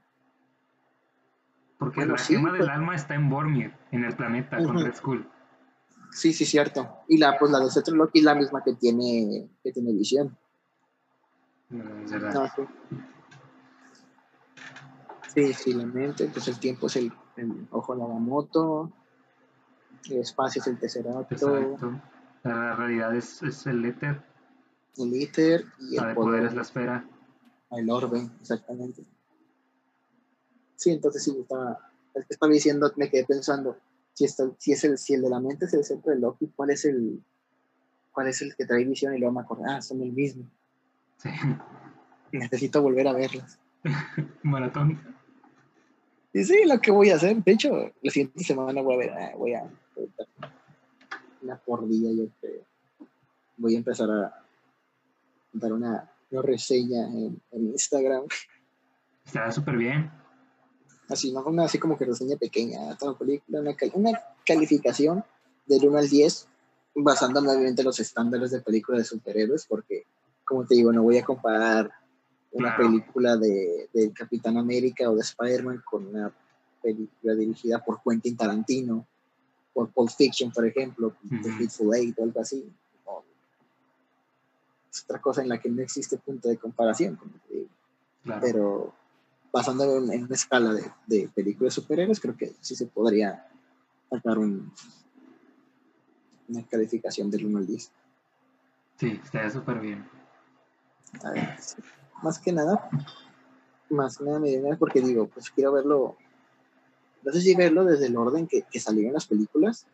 porque 1.81 2.05
la 2.05 2.15
gema 2.15 2.51
del 2.51 2.59
pues. 2.59 2.69
alma 2.69 2.95
está 2.95 3.15
en 3.15 3.27
Bormir, 3.27 3.73
en 3.89 4.03
el 4.03 4.15
planeta, 4.15 4.63
con 4.63 4.85
Red 4.85 4.93
Skull. 4.93 5.27
Sí, 6.11 6.31
sí, 6.31 6.45
cierto. 6.45 6.87
Y 7.07 7.17
la, 7.17 7.39
pues 7.39 7.51
la 7.51 7.59
de 7.59 7.71
Cetro 7.71 7.95
Loki 7.95 8.19
es 8.19 8.25
la 8.25 8.35
misma 8.35 8.63
que 8.63 8.75
tiene, 8.75 9.49
que 9.63 9.71
tiene 9.71 9.91
visión. 9.91 10.37
No, 11.71 12.03
es 12.03 12.11
verdad. 12.11 12.51
sí. 15.33 15.53
sí, 15.53 15.73
la 15.73 15.85
mente, 15.85 16.29
pues 16.31 16.47
el 16.49 16.59
tiempo 16.59 16.87
es 16.87 16.97
el, 16.97 17.11
el 17.37 17.67
ojo 17.71 17.95
Nagamoto, 17.95 18.91
el 20.09 20.17
espacio 20.17 20.61
es 20.61 20.67
el 20.67 20.79
Tesseract. 20.79 21.31
Exacto. 21.31 22.01
La 22.43 22.75
realidad 22.75 23.15
es, 23.15 23.41
es 23.43 23.65
el 23.67 23.85
éter. 23.85 24.21
El 24.97 25.13
éter 25.13 25.65
y 25.79 25.97
el 25.97 26.13
poder 26.15 26.45
es 26.45 26.53
la 26.53 26.61
esfera. 26.63 27.07
El 27.71 27.89
orbe, 27.89 28.29
exactamente. 28.41 29.05
Sí, 30.75 30.91
entonces 30.91 31.23
sí, 31.23 31.37
estaba, 31.39 31.91
estaba 32.27 32.51
diciendo, 32.51 32.91
me 32.97 33.09
quedé 33.09 33.23
pensando, 33.23 33.77
si, 34.13 34.27
si, 34.57 34.71
es 34.73 34.83
el, 34.83 34.97
si 34.97 35.13
el 35.13 35.21
de 35.21 35.29
la 35.29 35.39
mente 35.39 35.65
es 35.65 35.73
el 35.73 35.83
centro 35.83 36.11
de 36.11 36.19
Loki, 36.19 36.51
¿cuál 36.55 36.71
es 36.71 36.83
el, 36.85 37.23
cuál 38.11 38.27
es 38.27 38.41
el 38.41 38.55
que 38.55 38.65
trae 38.65 38.83
visión? 38.83 39.15
Y 39.15 39.19
luego 39.19 39.33
me 39.33 39.41
acordé, 39.41 39.63
ah, 39.67 39.81
son 39.81 40.01
el 40.01 40.11
mismo. 40.11 40.49
Sí. 41.21 41.29
Necesito 42.31 42.81
volver 42.81 43.07
a 43.07 43.13
verlas. 43.13 43.59
Maratón. 44.43 44.99
Y 46.33 46.43
sí, 46.43 46.63
lo 46.65 46.79
que 46.79 46.91
voy 46.91 47.09
a 47.09 47.15
hacer, 47.15 47.43
de 47.43 47.51
hecho, 47.51 47.91
la 48.01 48.11
siguiente 48.11 48.43
semana 48.43 48.81
voy 48.81 48.95
a 48.95 48.97
ver, 48.97 49.11
ah, 49.11 49.31
voy 49.37 49.53
a 49.53 49.69
una 51.41 51.57
por 51.57 51.87
día, 51.87 52.09
yo 52.11 52.29
creo. 52.39 52.61
Voy 53.57 53.75
a 53.75 53.77
empezar 53.77 54.09
a 54.09 54.45
dar 55.51 55.73
una, 55.73 56.09
reseña 56.31 57.07
en, 57.07 57.41
en 57.51 57.67
Instagram. 57.71 58.23
Estará 59.25 59.51
súper 59.51 59.75
bien 59.77 60.21
así, 61.11 61.31
no 61.31 61.43
una 61.43 61.65
así 61.65 61.77
como 61.77 61.97
que 61.97 62.05
reseña 62.05 62.37
pequeña, 62.37 62.95
toda 62.97 63.17
película, 63.17 63.59
una, 63.59 63.75
una 63.93 64.21
calificación 64.45 65.23
del 65.65 65.87
1 65.87 65.97
al 65.97 66.09
10, 66.09 66.47
basándome 66.95 67.49
obviamente 67.49 67.81
en 67.81 67.85
los 67.85 67.99
estándares 67.99 68.51
de 68.51 68.61
película 68.61 68.97
de 68.97 69.03
superhéroes, 69.03 69.65
porque, 69.67 70.05
como 70.45 70.65
te 70.65 70.75
digo, 70.75 70.91
no 70.91 71.03
voy 71.03 71.17
a 71.17 71.25
comparar 71.25 71.91
una 72.51 72.75
película 72.75 73.37
de, 73.37 73.89
de, 73.93 74.11
Capitán 74.11 74.57
América 74.57 75.09
o 75.09 75.15
de 75.15 75.21
Spider-Man 75.21 75.81
con 75.85 76.07
una 76.07 76.33
película 76.81 77.33
dirigida 77.33 77.83
por 77.83 78.01
Quentin 78.03 78.35
Tarantino, 78.35 79.07
por 79.73 79.89
Pulp 79.89 80.09
Fiction, 80.09 80.51
por 80.51 80.65
ejemplo, 80.65 81.15
de 81.21 81.51
Hateful 81.51 81.95
Eight 81.95 82.19
o 82.19 82.23
algo 82.23 82.41
así. 82.41 82.69
es 84.91 85.03
otra 85.03 85.21
cosa 85.21 85.41
en 85.41 85.49
la 85.49 85.59
que 85.59 85.69
no 85.69 85.81
existe 85.81 86.17
punto 86.17 86.49
de 86.49 86.57
comparación, 86.57 87.15
como 87.15 87.31
te 87.47 87.53
digo. 87.53 87.69
Pero 88.41 88.93
basándolo 89.51 90.11
en, 90.11 90.23
una 90.23 90.35
escala 90.35 90.73
de, 90.73 90.91
de 91.07 91.29
películas 91.33 91.73
superhéroes, 91.73 92.19
creo 92.19 92.35
que 92.35 92.53
sí 92.59 92.75
se 92.75 92.87
podría 92.87 93.47
sacar 94.09 94.37
un, 94.37 94.71
una 96.49 96.63
calificación 96.67 97.31
del 97.31 97.45
1 97.45 97.57
al 97.57 97.67
10. 97.67 97.91
Sí, 98.97 99.19
estaría 99.23 99.49
súper 99.49 99.79
bien. 99.79 100.05
A 101.23 101.31
ver, 101.31 101.57
más 102.21 102.39
que 102.39 102.51
nada, 102.51 102.89
más 103.89 104.17
que 104.17 104.23
nada 104.23 104.39
me 104.39 104.49
viene 104.49 104.75
porque 104.77 105.01
digo, 105.01 105.27
pues 105.27 105.49
quiero 105.49 105.73
verlo, 105.73 106.15
no 107.23 107.31
sé 107.31 107.41
si 107.41 107.55
verlo 107.55 107.83
desde 107.85 108.07
el 108.07 108.17
orden 108.17 108.47
que, 108.47 108.63
que 108.63 108.79
salieron 108.79 109.13
las 109.13 109.27
películas 109.27 109.85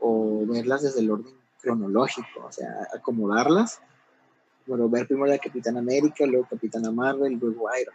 o 0.00 0.44
verlas 0.46 0.82
desde 0.82 1.00
el 1.00 1.10
orden 1.10 1.34
cronológico, 1.60 2.46
o 2.46 2.52
sea, 2.52 2.88
acomodarlas. 2.94 3.80
Bueno, 4.66 4.88
ver 4.88 5.06
primero 5.06 5.26
la 5.26 5.38
Capitana 5.38 5.80
América, 5.80 6.26
luego 6.26 6.46
Capitana 6.48 6.90
Marvel, 6.90 7.38
luego 7.40 7.68
Iron 7.80 7.94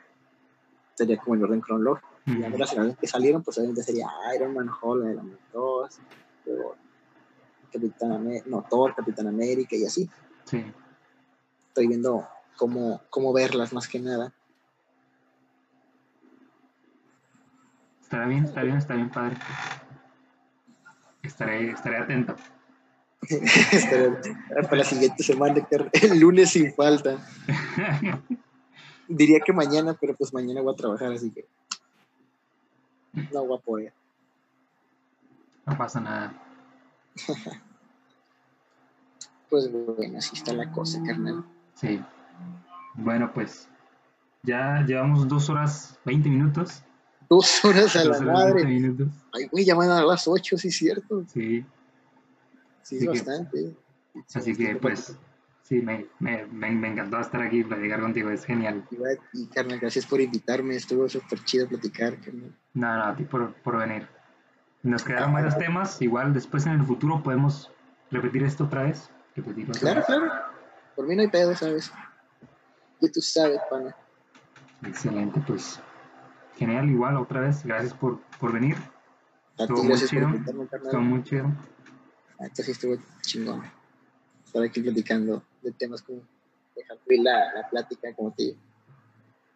sería 0.95 1.17
como 1.17 1.35
el 1.35 1.43
orden 1.43 1.61
cronológico. 1.61 2.09
Y 2.25 2.39
ya 2.39 2.49
las 2.49 2.97
que 2.97 3.07
salieron, 3.07 3.43
pues 3.43 3.57
obviamente 3.57 3.83
sería 3.83 4.07
Iron 4.35 4.53
Man, 4.53 4.69
Iron 4.83 5.15
Man 5.15 5.37
2, 5.53 5.99
luego 6.45 6.75
Capitán 7.71 8.13
América, 8.13 8.45
no, 8.49 8.65
Thor, 8.67 8.95
Capitán 8.95 9.27
América 9.27 9.75
y 9.75 9.85
así. 9.85 10.09
Sí. 10.45 10.63
Estoy 11.67 11.87
viendo 11.87 12.27
cómo, 12.55 13.01
cómo 13.09 13.33
verlas 13.33 13.73
más 13.73 13.87
que 13.87 13.99
nada. 13.99 14.33
Estará 18.01 18.27
bien, 18.27 18.45
está 18.45 18.61
bien, 18.61 18.77
está 18.77 18.93
bien, 18.93 19.09
padre. 19.09 19.37
Estaré, 21.23 21.71
estaré 21.71 21.97
atento. 21.97 22.35
para 24.63 24.75
la 24.77 24.83
siguiente 24.83 25.23
semana, 25.23 25.67
el 25.93 26.19
lunes 26.19 26.51
sin 26.51 26.73
falta. 26.73 27.17
Diría 29.07 29.39
que 29.39 29.53
mañana, 29.53 29.97
pero 29.99 30.15
pues 30.15 30.33
mañana 30.33 30.61
voy 30.61 30.73
a 30.73 30.77
trabajar, 30.77 31.11
así 31.11 31.31
que 31.31 31.47
no 33.31 33.45
voy 33.45 33.57
a 33.57 33.61
poder. 33.61 33.93
No 35.65 35.77
pasa 35.77 35.99
nada. 35.99 36.33
pues 39.49 39.71
bueno, 39.71 40.17
así 40.17 40.35
está 40.35 40.53
la 40.53 40.71
cosa, 40.71 41.01
carnal. 41.03 41.43
Sí. 41.75 41.99
Bueno, 42.97 43.31
pues 43.33 43.67
ya 44.43 44.83
llevamos 44.85 45.27
dos 45.27 45.49
horas 45.49 45.99
veinte 46.05 46.29
minutos. 46.29 46.83
Dos 47.29 47.65
horas 47.65 47.95
a 47.95 48.05
la 48.05 48.19
madre. 48.21 48.63
Ay, 49.33 49.47
güey, 49.51 49.65
ya 49.65 49.75
van 49.75 49.89
a 49.89 50.03
las 50.03 50.27
ocho, 50.27 50.57
sí, 50.57 50.71
cierto. 50.71 51.23
Sí. 51.27 51.65
Sí, 52.83 53.05
bastante. 53.07 53.75
así 54.35 54.55
que, 54.55 54.75
pues, 54.75 55.17
sí, 55.63 55.81
me, 55.81 56.05
me, 56.19 56.45
me, 56.45 56.87
encantó 56.87 57.19
estar 57.19 57.41
aquí, 57.41 57.63
platicar 57.63 57.99
contigo, 57.99 58.29
es 58.29 58.45
genial. 58.45 58.87
Y, 59.33 59.47
carnal, 59.47 59.79
gracias 59.79 60.05
por 60.05 60.21
invitarme, 60.21 60.75
estuvo 60.75 61.09
súper 61.09 61.43
chido 61.43 61.67
platicar, 61.67 62.19
carnal. 62.21 62.55
No, 62.75 62.95
no, 62.95 63.03
a 63.05 63.15
ti 63.15 63.23
por, 63.23 63.53
por 63.55 63.79
venir. 63.79 64.07
Nos 64.83 65.03
quedaron 65.03 65.33
varios 65.33 65.57
temas, 65.57 65.99
igual 65.99 66.31
después 66.31 66.67
en 66.67 66.73
el 66.73 66.85
futuro 66.85 67.23
podemos 67.23 67.71
repetir 68.11 68.43
esto 68.43 68.65
otra 68.65 68.83
vez. 68.83 69.09
claro, 69.79 70.03
claro. 70.05 70.31
Por 70.95 71.07
mí 71.07 71.15
no 71.15 71.23
hay 71.23 71.27
pedo, 71.27 71.55
¿sabes? 71.55 71.91
Y 73.01 73.09
tú 73.09 73.21
sabes, 73.21 73.59
pana. 73.69 73.95
Excelente, 74.85 75.41
pues. 75.45 75.79
Genial, 76.55 76.89
igual, 76.89 77.17
otra 77.17 77.41
vez. 77.41 77.63
Gracias 77.65 77.93
por, 77.93 78.19
por 78.39 78.53
venir. 78.53 78.77
estuvo 79.57 79.83
muy 79.83 79.97
chido. 79.97 80.29
Estuvo 80.29 81.01
muy 81.01 81.23
chido. 81.23 81.51
Esto 82.39 82.63
sí 82.63 82.71
estuvo 82.71 82.97
chingón. 83.21 83.63
Estar 84.45 84.63
aquí 84.63 84.81
platicando 84.81 85.43
de 85.61 85.71
temas 85.71 86.01
como 86.01 86.21
dejar 86.75 86.97
fluir 86.99 87.21
la, 87.21 87.53
la 87.53 87.69
plática, 87.69 88.13
como 88.13 88.31
te 88.31 88.43
digo. 88.43 88.57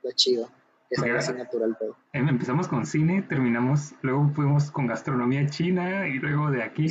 Lo 0.04 0.12
chido. 0.12 0.50
Es 0.90 1.00
algo 1.04 1.18
así 1.20 1.34
natural 1.34 1.78
todo. 1.80 1.96
Em, 2.14 2.28
empezamos 2.28 2.68
con 2.68 2.86
cine, 2.86 3.22
terminamos, 3.22 3.94
luego 4.02 4.28
fuimos 4.34 4.72
con 4.72 4.88
gastronomía 4.88 5.48
china 5.48 6.08
y 6.08 6.14
luego 6.14 6.50
de 6.50 6.64
aquí. 6.64 6.88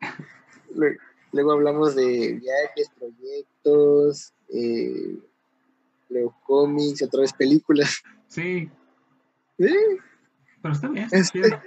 Luego, 1.32 1.52
hablamos 1.52 1.94
de 1.94 2.34
viajes, 2.34 2.90
proyectos, 2.98 4.32
eh, 4.48 5.18
luego 6.08 6.36
cómics, 6.44 7.02
otra 7.02 7.20
vez 7.20 7.32
películas. 7.32 8.02
Sí. 8.28 8.70
Sí. 9.58 9.74
Pero 10.62 10.74
está 10.74 10.88
bien. 10.88 11.08
Este, 11.12 11.60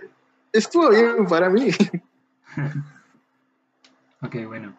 estuvo 0.51 0.89
bien 0.89 1.25
para 1.27 1.49
mí. 1.49 1.69
ok, 4.21 4.35
bueno. 4.47 4.75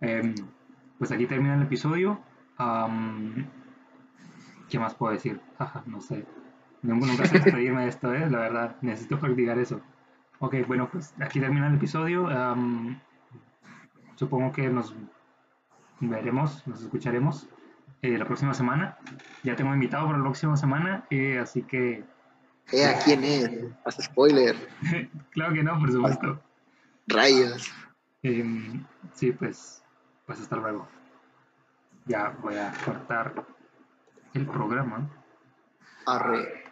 Em, 0.00 0.34
pues 0.98 1.10
aquí 1.12 1.26
termina 1.26 1.54
el 1.54 1.62
episodio. 1.62 2.20
¿Qué 4.68 4.78
más 4.78 4.94
puedo 4.94 5.12
decir? 5.12 5.40
Ajá, 5.58 5.82
no 5.86 6.00
sé. 6.00 6.24
Nunca 6.82 7.26
sé 7.26 7.38
despedirme 7.40 7.82
de 7.82 7.88
esto, 7.88 8.12
¿eh? 8.14 8.28
La 8.30 8.38
verdad, 8.38 8.76
necesito 8.82 9.18
practicar 9.18 9.58
eso. 9.58 9.80
Ok, 10.38 10.56
bueno, 10.66 10.88
pues 10.90 11.14
aquí 11.20 11.40
termina 11.40 11.68
el 11.68 11.76
episodio. 11.76 12.28
supongo 14.16 14.52
que 14.52 14.68
nos 14.68 14.94
veremos, 16.00 16.66
nos 16.66 16.82
escucharemos 16.82 17.48
eh, 18.02 18.18
la 18.18 18.24
próxima 18.24 18.52
semana. 18.52 18.98
Ya 19.42 19.56
tengo 19.56 19.72
invitado 19.72 20.06
para 20.06 20.18
la 20.18 20.24
próxima 20.24 20.56
semana, 20.56 21.06
eh, 21.10 21.38
así 21.38 21.62
que... 21.62 22.04
Eh, 22.72 22.84
¿A 22.84 22.98
quién 22.98 23.24
es? 23.24 23.50
Haz 23.84 23.96
spoiler. 24.02 24.56
claro 25.30 25.54
que 25.54 25.62
no, 25.62 25.78
por 25.78 25.90
supuesto. 25.90 26.42
Rayos. 27.06 27.72
Em, 28.22 28.84
sí, 29.14 29.32
pues, 29.32 29.82
pues 30.26 30.40
hasta 30.40 30.56
luego. 30.56 30.88
Ya 32.06 32.30
voy 32.40 32.56
a 32.56 32.72
cortar 32.84 33.46
el 34.34 34.46
programa. 34.46 35.08
Arre. 36.06 36.64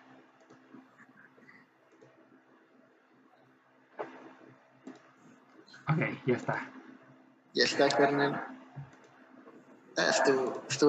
Ok, 5.88 5.98
ya 6.26 6.36
está. 6.36 6.70
Ya 7.52 7.64
está, 7.64 7.88
carnal. 7.88 8.44
Ah, 9.96 10.08
estuvo, 10.08 10.62
estuvo 10.68 10.88